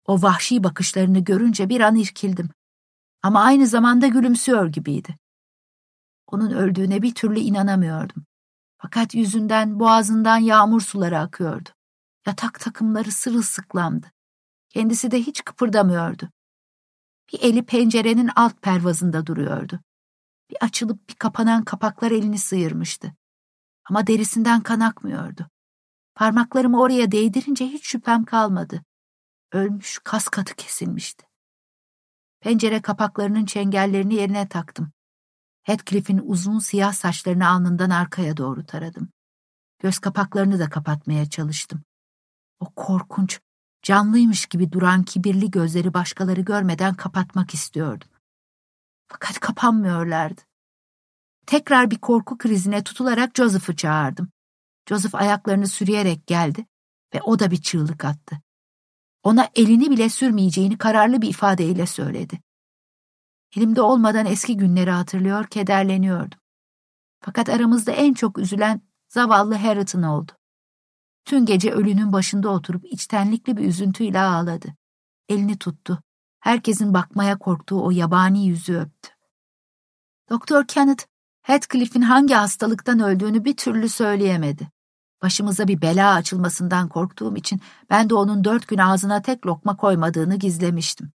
O 0.04 0.22
vahşi 0.22 0.64
bakışlarını 0.64 1.18
görünce 1.18 1.68
bir 1.68 1.80
an 1.80 1.96
irkildim. 1.96 2.50
Ama 3.22 3.42
aynı 3.42 3.66
zamanda 3.66 4.06
gülümsüyor 4.06 4.66
gibiydi. 4.66 5.16
Onun 6.26 6.50
öldüğüne 6.50 7.02
bir 7.02 7.14
türlü 7.14 7.40
inanamıyordum. 7.40 8.24
Fakat 8.78 9.14
yüzünden, 9.14 9.80
boğazından 9.80 10.38
yağmur 10.38 10.80
suları 10.80 11.18
akıyordu. 11.18 11.68
Yatak 12.26 12.60
takımları 12.60 13.12
sırılsıklamdı. 13.12 14.12
Kendisi 14.68 15.10
de 15.10 15.18
hiç 15.20 15.44
kıpırdamıyordu. 15.44 16.28
Bir 17.32 17.40
eli 17.42 17.62
pencerenin 17.62 18.30
alt 18.36 18.62
pervazında 18.62 19.26
duruyordu. 19.26 19.80
Bir 20.50 20.56
açılıp 20.60 21.08
bir 21.08 21.14
kapanan 21.14 21.64
kapaklar 21.64 22.10
elini 22.10 22.38
sıyırmıştı. 22.38 23.14
Ama 23.84 24.06
derisinden 24.06 24.60
kan 24.60 24.80
akmıyordu. 24.80 25.48
Parmaklarımı 26.18 26.80
oraya 26.80 27.12
değdirince 27.12 27.66
hiç 27.66 27.86
şüphem 27.86 28.24
kalmadı. 28.24 28.84
Ölmüş, 29.52 30.00
kas 30.04 30.28
katı 30.28 30.54
kesilmişti. 30.54 31.26
Pencere 32.40 32.82
kapaklarının 32.82 33.44
çengellerini 33.44 34.14
yerine 34.14 34.48
taktım. 34.48 34.92
Heathcliff'in 35.62 36.20
uzun 36.24 36.58
siyah 36.58 36.92
saçlarını 36.92 37.48
alnından 37.48 37.90
arkaya 37.90 38.36
doğru 38.36 38.66
taradım. 38.66 39.08
Göz 39.78 39.98
kapaklarını 39.98 40.58
da 40.58 40.70
kapatmaya 40.70 41.30
çalıştım. 41.30 41.82
O 42.60 42.70
korkunç, 42.70 43.40
canlıymış 43.82 44.46
gibi 44.46 44.72
duran 44.72 45.02
kibirli 45.02 45.50
gözleri 45.50 45.94
başkaları 45.94 46.40
görmeden 46.40 46.94
kapatmak 46.94 47.54
istiyordum. 47.54 48.08
Fakat 49.06 49.40
kapanmıyorlardı. 49.40 50.40
Tekrar 51.46 51.90
bir 51.90 51.98
korku 51.98 52.38
krizine 52.38 52.84
tutularak 52.84 53.36
Joseph'ı 53.36 53.76
çağırdım. 53.76 54.32
Joseph 54.88 55.14
ayaklarını 55.14 55.68
sürüyerek 55.68 56.26
geldi 56.26 56.66
ve 57.14 57.22
o 57.22 57.38
da 57.38 57.50
bir 57.50 57.62
çığlık 57.62 58.04
attı. 58.04 58.40
Ona 59.22 59.48
elini 59.54 59.90
bile 59.90 60.08
sürmeyeceğini 60.08 60.78
kararlı 60.78 61.22
bir 61.22 61.28
ifadeyle 61.28 61.86
söyledi. 61.86 62.40
Elimde 63.56 63.82
olmadan 63.82 64.26
eski 64.26 64.56
günleri 64.56 64.90
hatırlıyor, 64.90 65.46
kederleniyordum. 65.46 66.38
Fakat 67.20 67.48
aramızda 67.48 67.92
en 67.92 68.14
çok 68.14 68.38
üzülen 68.38 68.80
zavallı 69.08 69.54
Harriton 69.54 70.02
oldu. 70.02 70.32
Tüm 71.24 71.46
gece 71.46 71.70
ölünün 71.70 72.12
başında 72.12 72.48
oturup 72.48 72.84
içtenlikli 72.84 73.56
bir 73.56 73.64
üzüntüyle 73.64 74.20
ağladı. 74.20 74.74
Elini 75.28 75.58
tuttu. 75.58 76.02
Herkesin 76.40 76.94
bakmaya 76.94 77.38
korktuğu 77.38 77.84
o 77.84 77.90
yabani 77.90 78.46
yüzü 78.46 78.76
öptü. 78.76 79.10
Doktor 80.30 80.66
Kenneth, 80.66 81.04
Heathcliff'in 81.42 82.02
hangi 82.02 82.34
hastalıktan 82.34 83.00
öldüğünü 83.00 83.44
bir 83.44 83.56
türlü 83.56 83.88
söyleyemedi. 83.88 84.68
Başımıza 85.22 85.68
bir 85.68 85.82
bela 85.82 86.14
açılmasından 86.14 86.88
korktuğum 86.88 87.36
için 87.36 87.60
ben 87.90 88.10
de 88.10 88.14
onun 88.14 88.44
dört 88.44 88.68
gün 88.68 88.78
ağzına 88.78 89.22
tek 89.22 89.46
lokma 89.46 89.76
koymadığını 89.76 90.36
gizlemiştim. 90.36 91.12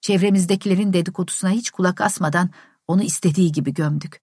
Çevremizdekilerin 0.00 0.92
dedikodusuna 0.92 1.50
hiç 1.50 1.70
kulak 1.70 2.00
asmadan 2.00 2.50
onu 2.86 3.02
istediği 3.02 3.52
gibi 3.52 3.74
gömdük. 3.74 4.20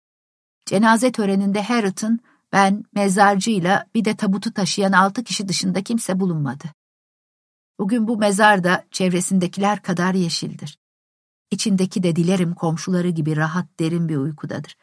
Cenaze 0.65 1.11
töreninde 1.11 1.63
Harriet'ın, 1.63 2.19
ben, 2.51 2.83
mezarcıyla 2.95 3.85
bir 3.95 4.05
de 4.05 4.15
tabutu 4.15 4.53
taşıyan 4.53 4.91
altı 4.91 5.23
kişi 5.23 5.47
dışında 5.47 5.83
kimse 5.83 6.19
bulunmadı. 6.19 6.63
Bugün 7.79 8.07
bu 8.07 8.17
mezar 8.17 8.63
da 8.63 8.85
çevresindekiler 8.91 9.81
kadar 9.81 10.13
yeşildir. 10.13 10.79
İçindeki 11.51 12.03
de 12.03 12.15
dilerim 12.15 12.55
komşuları 12.55 13.09
gibi 13.09 13.35
rahat 13.35 13.79
derin 13.79 14.09
bir 14.09 14.17
uykudadır. 14.17 14.75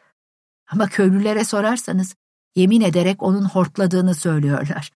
Ama 0.67 0.87
köylülere 0.87 1.45
sorarsanız 1.45 2.15
yemin 2.55 2.81
ederek 2.81 3.23
onun 3.23 3.45
hortladığını 3.45 4.15
söylüyorlar. 4.15 4.91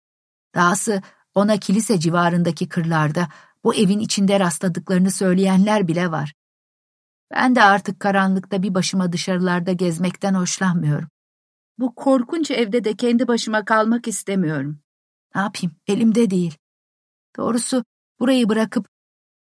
Dahası 0.55 1.01
ona 1.35 1.57
kilise 1.57 1.99
civarındaki 1.99 2.69
kırlarda 2.69 3.27
bu 3.63 3.75
evin 3.75 3.99
içinde 3.99 4.39
rastladıklarını 4.39 5.11
söyleyenler 5.11 5.87
bile 5.87 6.11
var. 6.11 6.33
Ben 7.31 7.55
de 7.55 7.63
artık 7.63 7.99
karanlıkta 7.99 8.63
bir 8.63 8.73
başıma 8.73 9.11
dışarılarda 9.11 9.71
gezmekten 9.71 10.33
hoşlanmıyorum. 10.33 11.09
Bu 11.77 11.95
korkunç 11.95 12.51
evde 12.51 12.83
de 12.83 12.95
kendi 12.95 13.27
başıma 13.27 13.65
kalmak 13.65 14.07
istemiyorum. 14.07 14.79
Ne 15.35 15.41
yapayım, 15.41 15.75
elimde 15.87 16.29
değil. 16.29 16.57
Doğrusu 17.37 17.83
burayı 18.19 18.49
bırakıp 18.49 18.87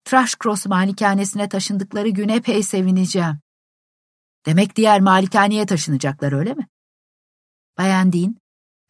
Trashcross 0.05 0.66
malikanesine 0.66 1.49
taşındıkları 1.49 2.09
gün 2.09 2.28
epey 2.28 2.62
sevineceğim. 2.62 3.39
Demek 4.47 4.77
diğer 4.77 5.01
malikaneye 5.01 5.66
taşınacaklar 5.66 6.32
öyle 6.32 6.55
mi? 6.55 6.69
Bayan 7.79 8.13
Dean, 8.13 8.37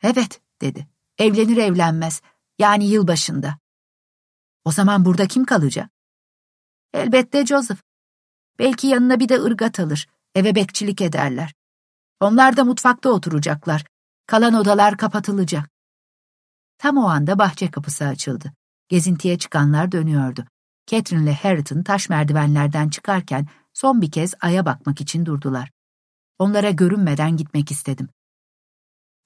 evet 0.02 0.40
dedi. 0.60 0.88
Evlenir 1.18 1.56
evlenmez, 1.56 2.22
yani 2.58 2.84
yılbaşında. 2.84 3.58
O 4.64 4.72
zaman 4.72 5.04
burada 5.04 5.26
kim 5.26 5.44
kalacak? 5.44 5.90
Elbette 6.92 7.46
Joseph. 7.46 7.78
Belki 8.58 8.86
yanına 8.86 9.20
bir 9.20 9.28
de 9.28 9.42
ırgat 9.42 9.80
alır, 9.80 10.08
eve 10.34 10.54
bekçilik 10.54 11.00
ederler. 11.00 11.54
Onlar 12.20 12.56
da 12.56 12.64
mutfakta 12.64 13.10
oturacaklar. 13.10 13.84
Kalan 14.26 14.54
odalar 14.54 14.96
kapatılacak. 14.96 15.70
Tam 16.78 16.96
o 16.96 17.08
anda 17.08 17.38
bahçe 17.38 17.70
kapısı 17.70 18.06
açıldı. 18.06 18.52
Gezintiye 18.88 19.38
çıkanlar 19.38 19.92
dönüyordu. 19.92 20.44
Catherine 20.86 21.24
ile 21.24 21.34
Harriet'ın 21.34 21.82
taş 21.82 22.08
merdivenlerden 22.08 22.88
çıkarken 22.88 23.46
son 23.72 24.02
bir 24.02 24.10
kez 24.10 24.34
aya 24.40 24.66
bakmak 24.66 25.00
için 25.00 25.26
durdular. 25.26 25.70
Onlara 26.38 26.70
görünmeden 26.70 27.36
gitmek 27.36 27.70
istedim. 27.70 28.08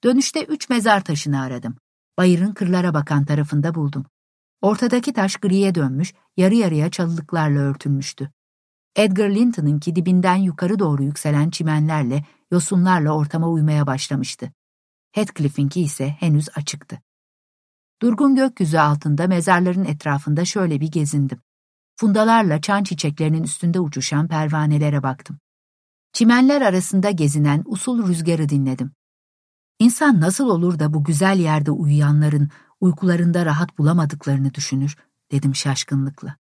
Dönüşte 0.03 0.43
üç 0.43 0.69
mezar 0.69 1.03
taşını 1.03 1.41
aradım. 1.41 1.77
Bayırın 2.17 2.53
kırlara 2.53 2.93
bakan 2.93 3.25
tarafında 3.25 3.75
buldum. 3.75 4.05
Ortadaki 4.61 5.13
taş 5.13 5.35
griye 5.35 5.75
dönmüş, 5.75 6.13
yarı 6.37 6.55
yarıya 6.55 6.91
çalılıklarla 6.91 7.59
örtülmüştü. 7.59 8.31
Edgar 8.95 9.29
Linton'ınki 9.29 9.95
dibinden 9.95 10.35
yukarı 10.35 10.79
doğru 10.79 11.03
yükselen 11.03 11.49
çimenlerle, 11.49 12.25
yosunlarla 12.51 13.11
ortama 13.11 13.49
uymaya 13.49 13.87
başlamıştı. 13.87 14.51
Heathcliff'inki 15.11 15.81
ise 15.81 16.09
henüz 16.09 16.49
açıktı. 16.55 17.01
Durgun 18.01 18.35
gökyüzü 18.35 18.77
altında 18.77 19.27
mezarların 19.27 19.85
etrafında 19.85 20.45
şöyle 20.45 20.81
bir 20.81 20.91
gezindim. 20.91 21.41
Fundalarla 21.95 22.61
çan 22.61 22.83
çiçeklerinin 22.83 23.43
üstünde 23.43 23.79
uçuşan 23.79 24.27
pervanelere 24.27 25.03
baktım. 25.03 25.39
Çimenler 26.13 26.61
arasında 26.61 27.11
gezinen 27.11 27.63
usul 27.65 28.07
rüzgarı 28.07 28.49
dinledim. 28.49 28.91
İnsan 29.79 30.21
nasıl 30.21 30.49
olur 30.49 30.79
da 30.79 30.93
bu 30.93 31.03
güzel 31.03 31.39
yerde 31.39 31.71
uyuyanların 31.71 32.49
uykularında 32.81 33.45
rahat 33.45 33.77
bulamadıklarını 33.77 34.53
düşünür, 34.53 34.97
dedim 35.31 35.55
şaşkınlıkla. 35.55 36.35